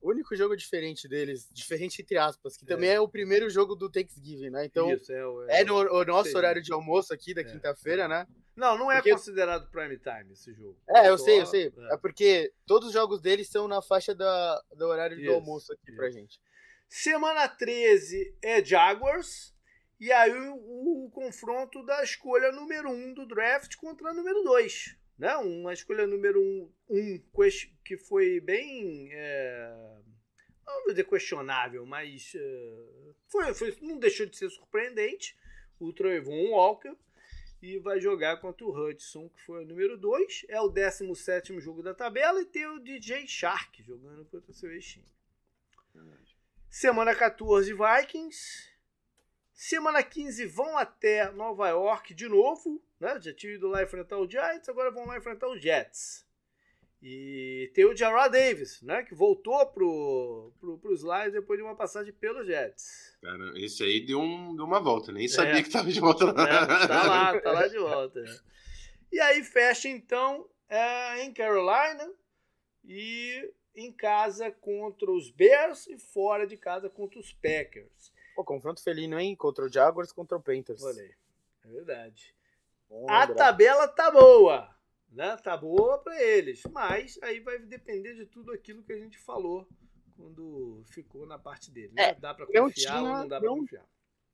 O 0.04 0.10
único 0.10 0.36
jogo 0.36 0.54
diferente 0.54 1.08
deles, 1.08 1.48
diferente 1.50 2.02
entre 2.02 2.18
aspas, 2.18 2.58
que 2.58 2.64
é. 2.66 2.68
também 2.68 2.90
é 2.90 3.00
o 3.00 3.08
primeiro 3.08 3.48
jogo 3.48 3.74
do 3.74 3.88
Thanksgiving, 3.88 4.50
né? 4.50 4.66
Então, 4.66 4.92
Isso, 4.92 5.10
é, 5.10 5.22
é, 5.48 5.62
é 5.62 5.64
no 5.64 5.76
o 5.76 6.04
nosso 6.04 6.28
sei. 6.28 6.36
horário 6.36 6.60
de 6.60 6.70
almoço 6.74 7.14
aqui 7.14 7.32
da 7.32 7.40
é. 7.40 7.44
quinta-feira, 7.44 8.06
né? 8.06 8.26
Não, 8.54 8.76
não 8.76 8.92
é 8.92 8.96
porque... 8.96 9.12
considerado 9.12 9.70
prime 9.70 9.96
time 9.96 10.34
esse 10.34 10.52
jogo. 10.52 10.76
É, 10.90 11.08
eu 11.08 11.16
sei, 11.16 11.40
eu 11.40 11.46
sei. 11.46 11.72
É. 11.74 11.94
é. 11.94 11.96
porque 11.96 12.52
todos 12.66 12.88
os 12.88 12.92
jogos 12.92 13.22
deles 13.22 13.48
são 13.48 13.66
na 13.66 13.80
faixa 13.80 14.14
da, 14.14 14.62
do 14.76 14.84
horário 14.84 15.16
Isso, 15.16 15.24
do 15.24 15.32
almoço 15.36 15.72
aqui 15.72 15.88
Isso. 15.88 15.96
pra 15.96 16.10
gente. 16.10 16.38
Semana 16.86 17.48
13 17.48 18.36
é 18.42 18.62
Jaguars. 18.62 19.54
E 19.98 20.12
aí 20.12 20.34
o, 20.50 21.06
o 21.06 21.10
confronto 21.14 21.82
da 21.82 22.04
escolha 22.04 22.52
número 22.52 22.90
1 22.90 22.92
um 22.92 23.14
do 23.14 23.26
draft 23.26 23.74
contra 23.76 24.10
a 24.10 24.12
número 24.12 24.42
2 24.42 25.02
né? 25.18 25.36
Uma 25.36 25.72
escolha 25.72 26.06
número 26.06 26.40
um, 26.40 26.70
um 26.88 27.20
que 27.84 27.96
foi 27.96 28.40
bem. 28.40 29.10
É, 29.12 29.96
não 30.66 30.82
vou 30.82 30.90
dizer 30.90 31.04
questionável, 31.04 31.84
mas 31.86 32.32
é, 32.34 33.12
foi, 33.28 33.54
foi, 33.54 33.76
não 33.80 33.98
deixou 33.98 34.26
de 34.26 34.36
ser 34.36 34.50
surpreendente. 34.50 35.36
O 35.78 35.92
Trayvon 35.92 36.50
Walker. 36.50 36.94
E 37.62 37.78
vai 37.78 37.98
jogar 37.98 38.36
contra 38.42 38.66
o 38.66 38.70
Hudson, 38.70 39.26
que 39.30 39.40
foi 39.40 39.64
o 39.64 39.66
número 39.66 39.96
2. 39.96 40.44
É 40.48 40.60
o 40.60 40.68
17 40.68 41.58
jogo 41.60 41.82
da 41.82 41.94
tabela. 41.94 42.42
E 42.42 42.44
tem 42.44 42.66
o 42.66 42.78
DJ 42.78 43.26
Shark 43.26 43.82
jogando 43.82 44.24
contra 44.26 44.50
o 44.50 44.54
seu 44.54 44.70
ex-time. 44.70 45.06
Semana 46.68 47.14
14, 47.14 47.72
Vikings. 47.72 48.73
Semana 49.54 50.02
15 50.02 50.46
vão 50.46 50.76
até 50.76 51.30
Nova 51.30 51.68
York 51.68 52.12
de 52.12 52.28
novo, 52.28 52.82
né? 52.98 53.20
Já 53.20 53.32
tinham 53.32 53.54
ido 53.54 53.68
lá 53.68 53.84
enfrentar 53.84 54.18
o 54.18 54.28
Giants, 54.28 54.68
agora 54.68 54.90
vão 54.90 55.06
lá 55.06 55.16
enfrentar 55.16 55.48
o 55.48 55.56
Jets. 55.56 56.26
E 57.00 57.70
tem 57.74 57.84
o 57.84 57.94
Jarrah 57.94 58.28
Davis, 58.28 58.82
né? 58.82 59.02
Que 59.02 59.14
voltou 59.14 59.64
pro, 59.66 60.52
pro, 60.58 60.78
pros 60.78 61.02
Lions 61.02 61.32
depois 61.32 61.58
de 61.58 61.62
uma 61.62 61.76
passagem 61.76 62.12
pelos 62.14 62.46
Jets. 62.46 63.16
Cara, 63.22 63.52
esse 63.56 63.84
aí 63.84 64.00
deu, 64.04 64.18
um, 64.20 64.56
deu 64.56 64.64
uma 64.64 64.80
volta, 64.80 65.12
nem 65.12 65.28
sabia 65.28 65.60
é. 65.60 65.62
que 65.62 65.70
tava 65.70 65.92
de 65.92 66.00
volta 66.00 66.32
lá. 66.32 66.32
É, 66.32 66.86
tá 66.88 67.06
lá, 67.06 67.40
tá 67.40 67.52
lá 67.52 67.68
de 67.68 67.76
volta. 67.78 68.24
E 69.12 69.20
aí 69.20 69.44
fecha 69.44 69.88
então 69.88 70.48
é, 70.68 71.22
em 71.22 71.32
Carolina 71.32 72.10
e 72.82 73.52
em 73.76 73.92
casa 73.92 74.50
contra 74.50 75.10
os 75.10 75.30
Bears 75.30 75.86
e 75.86 75.98
fora 75.98 76.46
de 76.46 76.56
casa 76.56 76.88
contra 76.88 77.20
os 77.20 77.32
Packers. 77.34 78.13
Pô, 78.34 78.44
confronto 78.44 78.82
felino, 78.82 79.18
hein? 79.18 79.36
Contra 79.36 79.64
o 79.64 79.72
Jaguars 79.72 80.12
contra 80.12 80.36
o 80.36 80.42
Panthers. 80.42 80.82
Olha. 80.82 81.16
É 81.64 81.68
verdade. 81.68 82.34
a 83.08 83.26
tabela 83.26 83.88
tá 83.88 84.10
boa 84.10 84.74
né? 85.14 85.36
Tá 85.36 85.56
boa 85.56 85.98
para 85.98 86.20
eles, 86.22 86.62
mas 86.70 87.18
aí 87.22 87.40
vai 87.40 87.58
depender 87.60 88.14
de 88.14 88.26
tudo 88.26 88.52
aquilo 88.52 88.82
que 88.82 88.92
a 88.92 88.98
gente 88.98 89.16
falou 89.16 89.66
quando 90.16 90.82
ficou 90.86 91.24
na 91.24 91.38
parte 91.38 91.70
dele. 91.70 91.92
Né? 91.94 92.10
É, 92.10 92.14
dá 92.14 92.34
para 92.34 92.46
confiar 92.46 92.70
tinha, 92.72 93.00
ou 93.00 93.08
não 93.08 93.28
dá 93.28 93.40
para 93.40 93.48
confiar? 93.48 93.86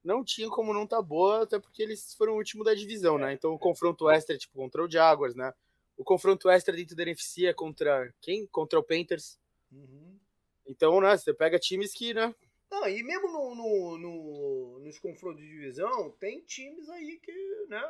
Não 0.02 0.24
tinha 0.24 0.48
como 0.48 0.72
não 0.72 0.86
tá 0.86 1.00
boa, 1.02 1.42
até 1.42 1.58
porque 1.58 1.82
eles 1.82 2.14
foram 2.14 2.32
o 2.32 2.36
último 2.36 2.64
da 2.64 2.74
divisão, 2.74 3.18
né? 3.18 3.24
é, 3.24 3.26
né? 3.28 3.32
Então 3.34 3.52
o 3.52 3.58
confronto 3.58 4.08
extra 4.08 4.36
tipo 4.36 4.56
contra 4.56 4.82
o 4.82 4.90
Jaguars, 4.90 5.34
né? 5.34 5.52
O 5.96 6.04
confronto 6.04 6.48
extra 6.48 6.74
dentro 6.74 6.96
da 6.96 7.02
NFC 7.02 7.46
é 7.46 7.52
contra 7.52 8.12
quem? 8.22 8.46
Contra 8.46 8.78
o 8.78 8.82
Panthers. 8.82 9.38
Uhum. 9.70 10.18
Então, 10.66 11.00
né, 11.00 11.16
você 11.16 11.34
pega 11.34 11.58
times 11.58 11.92
que, 11.92 12.14
né, 12.14 12.34
não, 12.70 12.88
e 12.88 13.02
mesmo 13.02 13.28
no, 13.28 13.54
no, 13.54 13.98
no, 13.98 14.78
nos 14.80 14.98
confrontos 14.98 15.40
de 15.40 15.48
divisão, 15.48 16.10
tem 16.20 16.40
times 16.42 16.88
aí 16.88 17.18
que, 17.18 17.66
né? 17.68 17.82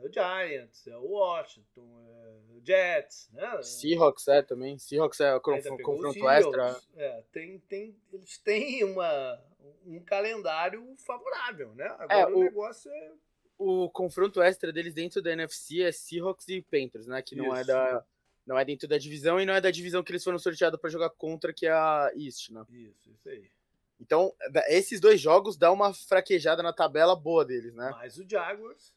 É 0.00 0.06
o 0.06 0.12
Giants, 0.12 0.86
é 0.86 0.96
o 0.96 1.08
Washington, 1.08 1.86
é 2.08 2.54
o 2.54 2.60
Jets, 2.64 3.28
né? 3.32 3.62
Seahawks 3.62 4.28
é 4.28 4.42
também. 4.42 4.78
Seahawks 4.78 5.20
é 5.20 5.34
o 5.34 5.40
confronto 5.40 6.28
extra. 6.28 6.80
É, 6.96 7.22
tem, 7.32 7.58
tem, 7.60 7.96
eles 8.12 8.38
têm 8.38 8.84
uma, 8.84 9.42
um 9.84 10.00
calendário 10.00 10.94
favorável, 10.98 11.74
né? 11.74 11.86
Agora 11.98 12.14
é, 12.14 12.26
o, 12.26 12.38
o 12.38 12.44
negócio 12.44 12.90
é. 12.90 13.12
O 13.58 13.90
confronto 13.90 14.40
extra 14.40 14.72
deles 14.72 14.94
dentro 14.94 15.20
da 15.20 15.32
NFC 15.32 15.82
é 15.82 15.92
Seahawks 15.92 16.48
e 16.48 16.62
Panthers, 16.62 17.06
né? 17.08 17.20
Que 17.20 17.34
não 17.34 17.54
é 17.54 17.64
da 17.64 18.04
não 18.46 18.58
é 18.58 18.64
dentro 18.64 18.88
da 18.88 18.96
divisão 18.96 19.38
e 19.38 19.44
não 19.44 19.52
é 19.52 19.60
da 19.60 19.70
divisão 19.70 20.02
que 20.02 20.10
eles 20.10 20.24
foram 20.24 20.38
sorteados 20.38 20.80
para 20.80 20.88
jogar 20.88 21.10
contra, 21.10 21.52
que 21.52 21.66
é 21.66 21.70
a 21.70 22.10
East, 22.16 22.48
né? 22.48 22.64
Isso, 22.70 23.10
isso 23.10 23.28
aí. 23.28 23.50
Então, 24.00 24.32
esses 24.68 25.00
dois 25.00 25.20
jogos 25.20 25.56
dão 25.56 25.74
uma 25.74 25.92
fraquejada 25.92 26.62
na 26.62 26.72
tabela 26.72 27.16
boa 27.16 27.44
deles, 27.44 27.74
né? 27.74 27.90
Mais 27.90 28.16
o 28.16 28.28
Jaguars. 28.28 28.92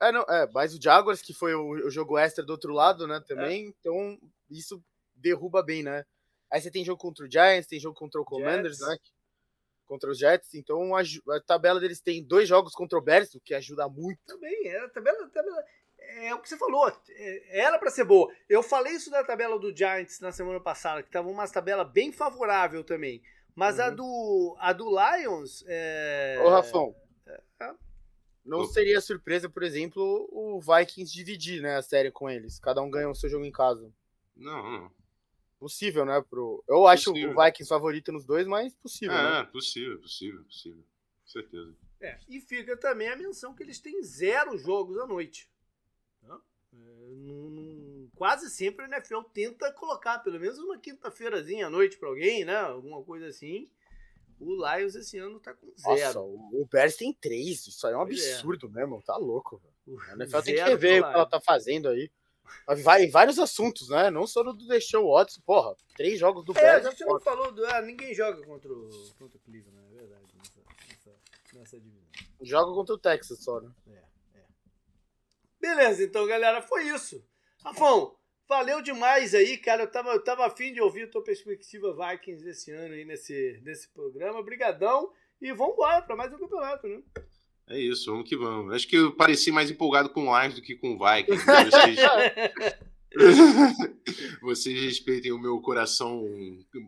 É, 0.00 0.10
não, 0.10 0.22
é, 0.22 0.50
mais 0.52 0.74
o 0.74 0.82
Jaguars, 0.82 1.20
que 1.20 1.34
foi 1.34 1.54
o, 1.54 1.86
o 1.86 1.90
jogo 1.90 2.16
extra 2.16 2.42
do 2.42 2.50
outro 2.50 2.72
lado, 2.72 3.06
né, 3.06 3.22
também. 3.26 3.66
É. 3.66 3.68
Então, 3.68 4.18
isso 4.50 4.82
derruba 5.14 5.62
bem, 5.62 5.82
né? 5.82 6.04
Aí 6.50 6.60
você 6.60 6.70
tem 6.70 6.84
jogo 6.84 7.00
contra 7.00 7.26
o 7.26 7.30
Giants, 7.30 7.66
tem 7.66 7.78
jogo 7.78 7.94
contra 7.94 8.20
o 8.20 8.24
Commanders, 8.24 8.78
Jets. 8.78 8.88
né? 8.88 8.96
Contra 9.86 10.10
os 10.10 10.18
Jets. 10.18 10.54
Então, 10.54 10.96
a, 10.96 11.02
a, 11.02 11.40
tabela 11.46 11.78
deles 11.78 12.00
tem 12.00 12.24
dois 12.24 12.48
jogos 12.48 12.72
contra 12.72 12.98
o 12.98 13.02
Bears, 13.02 13.34
o 13.34 13.40
que 13.40 13.54
ajuda 13.54 13.88
muito. 13.88 14.20
Também, 14.26 14.68
é, 14.68 14.80
a 14.80 14.88
tabela, 14.88 15.24
a 15.24 15.28
tabela 15.28 15.64
é 15.98 16.34
o 16.34 16.40
que 16.40 16.48
você 16.48 16.56
falou, 16.56 16.88
é, 16.88 17.60
era 17.60 17.78
para 17.78 17.90
ser 17.90 18.04
boa. 18.04 18.32
Eu 18.48 18.62
falei 18.62 18.94
isso 18.94 19.10
da 19.10 19.22
tabela 19.22 19.58
do 19.58 19.76
Giants 19.76 20.18
na 20.20 20.32
semana 20.32 20.60
passada, 20.60 21.02
que 21.02 21.10
tava 21.10 21.28
uma 21.28 21.46
tabela 21.46 21.84
bem 21.84 22.10
favorável 22.10 22.82
também. 22.82 23.22
Mas 23.54 23.78
uhum. 23.78 23.84
a, 23.84 23.90
do, 23.90 24.56
a 24.58 24.72
do 24.72 24.88
Lions. 24.90 25.64
É... 25.66 26.40
Ô, 26.42 26.48
Rafão. 26.48 26.94
É, 27.26 27.42
é... 27.60 27.74
Não 28.44 28.64
seria 28.64 29.00
surpresa, 29.00 29.48
por 29.48 29.62
exemplo, 29.62 30.28
o 30.32 30.60
Vikings 30.60 31.12
dividir 31.12 31.62
né, 31.62 31.76
a 31.76 31.82
série 31.82 32.10
com 32.10 32.28
eles. 32.28 32.58
Cada 32.58 32.80
um 32.80 32.90
ganha 32.90 33.08
o 33.08 33.14
seu 33.14 33.28
jogo 33.28 33.44
em 33.44 33.52
casa. 33.52 33.92
Não, 34.34 34.70
não. 34.70 34.90
Possível, 35.58 36.06
né? 36.06 36.24
Pro... 36.28 36.64
Eu 36.66 36.86
acho 36.86 37.12
possível. 37.12 37.36
o 37.36 37.44
Vikings 37.44 37.68
favorito 37.68 38.10
nos 38.10 38.24
dois, 38.24 38.46
mas 38.46 38.74
possível. 38.74 39.14
É, 39.14 39.42
né? 39.42 39.44
possível, 39.44 40.00
possível, 40.00 40.42
possível. 40.44 40.82
Com 41.22 41.28
certeza. 41.28 41.76
É, 42.00 42.18
e 42.28 42.40
fica 42.40 42.76
também 42.78 43.08
a 43.08 43.16
menção 43.16 43.54
que 43.54 43.62
eles 43.62 43.78
têm 43.78 44.02
zero 44.02 44.56
jogos 44.56 44.98
à 44.98 45.06
noite. 45.06 45.50
É, 46.72 47.10
quase 48.16 48.50
sempre 48.50 48.84
a 48.84 48.88
NFL 48.88 49.22
tenta 49.32 49.72
colocar 49.72 50.18
pelo 50.20 50.38
menos 50.38 50.58
uma 50.58 50.78
quinta-feirazinha 50.78 51.66
à 51.66 51.70
noite 51.70 51.98
para 51.98 52.08
alguém, 52.08 52.44
né? 52.44 52.56
Alguma 52.56 53.02
coisa 53.02 53.26
assim. 53.26 53.70
O 54.38 54.54
Lions 54.54 54.94
esse 54.94 55.18
ano 55.18 55.38
tá 55.38 55.52
com 55.52 55.66
zero. 55.76 55.98
Nossa, 55.98 56.20
o 56.20 56.66
Bears 56.70 56.96
tem 56.96 57.12
três. 57.12 57.66
Isso 57.66 57.86
aí 57.86 57.92
é 57.92 57.96
um 57.96 58.06
pois 58.06 58.24
é. 58.24 58.32
absurdo 58.34 58.66
é. 58.68 58.70
mesmo. 58.70 59.02
Tá 59.02 59.16
louco. 59.16 59.60
A 60.08 60.12
NFL 60.14 60.40
tem 60.40 60.54
que 60.54 60.62
rever 60.62 61.02
o 61.02 61.08
que 61.08 61.14
ela 61.14 61.26
tá 61.26 61.40
fazendo 61.40 61.88
aí. 61.88 62.10
Vai 62.82 63.06
vários 63.08 63.38
assuntos, 63.38 63.90
né? 63.90 64.10
Não 64.10 64.26
só 64.26 64.42
no 64.42 64.52
do 64.52 64.66
Deixou 64.66 65.12
Watson. 65.12 65.40
Porra, 65.44 65.76
três 65.96 66.18
jogos 66.18 66.44
do 66.44 66.52
é, 66.52 66.60
Bears. 66.60 66.86
A 66.86 66.90
gente 66.90 67.02
é 67.02 67.06
não 67.06 67.20
falou 67.20 67.52
do. 67.52 67.64
Ah, 67.66 67.82
ninguém 67.82 68.14
joga 68.14 68.44
contra 68.44 68.72
o, 68.72 68.88
contra 69.18 69.36
o 69.36 69.40
Cleveland, 69.40 69.94
é 69.94 69.98
verdade. 69.98 70.24
Nessa, 70.34 70.60
nessa, 70.88 71.16
nessa 71.52 71.80
divisão. 71.80 72.08
Joga 72.40 72.72
contra 72.72 72.94
o 72.94 72.98
Texas 72.98 73.44
só, 73.44 73.60
né? 73.60 73.70
É. 73.88 74.02
Beleza, 75.60 76.02
então, 76.02 76.26
galera, 76.26 76.62
foi 76.62 76.84
isso. 76.84 77.22
Rafão, 77.64 78.14
valeu 78.48 78.80
demais 78.82 79.34
aí, 79.34 79.56
cara. 79.58 79.82
Eu 79.82 79.90
tava, 79.90 80.10
eu 80.10 80.24
tava 80.24 80.46
afim 80.46 80.72
de 80.72 80.80
ouvir 80.80 81.04
a 81.04 81.10
tua 81.10 81.22
perspectiva 81.22 81.94
Vikings 81.94 82.48
esse 82.48 82.70
ano 82.70 82.94
aí 82.94 83.04
nesse, 83.04 83.60
nesse 83.64 83.88
programa. 83.92 84.42
Brigadão. 84.42 85.12
E 85.40 85.52
vamos 85.52 85.74
embora 85.74 86.02
para 86.02 86.16
mais 86.16 86.32
um 86.32 86.38
campeonato, 86.38 86.86
né? 86.86 87.02
É 87.68 87.78
isso, 87.78 88.10
vamos 88.10 88.28
que 88.28 88.36
vamos. 88.36 88.74
Acho 88.74 88.88
que 88.88 88.96
eu 88.96 89.14
pareci 89.14 89.52
mais 89.52 89.70
empolgado 89.70 90.10
com 90.10 90.28
o 90.28 90.40
Lions 90.40 90.54
do 90.54 90.62
que 90.62 90.74
com 90.74 90.94
o 90.94 90.98
Vikings. 90.98 91.44
Vocês 94.40 94.80
respeitem 94.80 95.32
o 95.32 95.38
meu 95.38 95.60
coração 95.60 96.24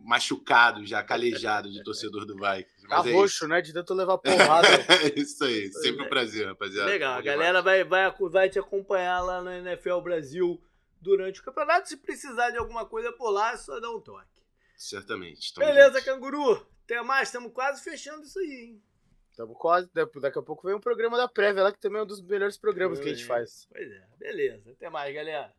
machucado, 0.03 0.85
já 0.85 1.03
calejado 1.03 1.69
de 1.69 1.83
torcedor 1.83 2.25
do 2.25 2.35
Vikings. 2.35 2.87
Tá 2.87 2.97
é 3.07 3.13
roxo, 3.13 3.35
isso. 3.35 3.47
né? 3.47 3.61
De 3.61 3.73
tanto 3.73 3.93
levar 3.93 4.17
porrada. 4.19 4.67
é 4.67 5.19
isso 5.19 5.43
aí, 5.43 5.71
sempre 5.73 6.05
um 6.05 6.09
prazer, 6.09 6.47
rapaziada. 6.47 6.89
Legal, 6.89 7.17
a 7.17 7.21
galera 7.21 7.61
vai, 7.61 7.83
vai, 7.83 8.11
vai 8.29 8.49
te 8.49 8.59
acompanhar 8.59 9.21
lá 9.21 9.41
na 9.41 9.57
NFL 9.57 9.99
Brasil 9.99 10.61
durante 11.01 11.41
o 11.41 11.43
campeonato. 11.43 11.89
Se 11.89 11.97
precisar 11.97 12.51
de 12.51 12.57
alguma 12.57 12.85
coisa 12.85 13.11
por 13.11 13.29
lá, 13.29 13.53
é 13.53 13.57
só 13.57 13.79
dar 13.79 13.91
um 13.91 13.99
toque. 13.99 14.43
Certamente. 14.77 15.53
Beleza, 15.57 15.99
juntos. 15.99 16.05
canguru. 16.05 16.67
Até 16.85 17.01
mais, 17.01 17.29
estamos 17.29 17.51
quase 17.53 17.81
fechando 17.83 18.23
isso 18.23 18.39
aí, 18.39 18.51
hein? 18.51 18.83
Estamos 19.31 19.57
quase. 19.57 19.89
Daqui 19.93 20.37
a 20.37 20.43
pouco 20.43 20.67
vem 20.67 20.75
um 20.75 20.79
programa 20.79 21.17
da 21.17 21.27
prévia 21.27 21.63
lá, 21.63 21.71
que 21.71 21.79
também 21.79 21.99
é 21.99 22.03
um 22.03 22.07
dos 22.07 22.21
melhores 22.21 22.55
programas 22.55 22.99
que 22.99 23.09
a 23.09 23.13
gente 23.13 23.25
faz. 23.25 23.67
Pois 23.71 23.89
é, 23.89 24.07
beleza. 24.19 24.71
Até 24.71 24.89
mais, 24.91 25.13
galera. 25.13 25.51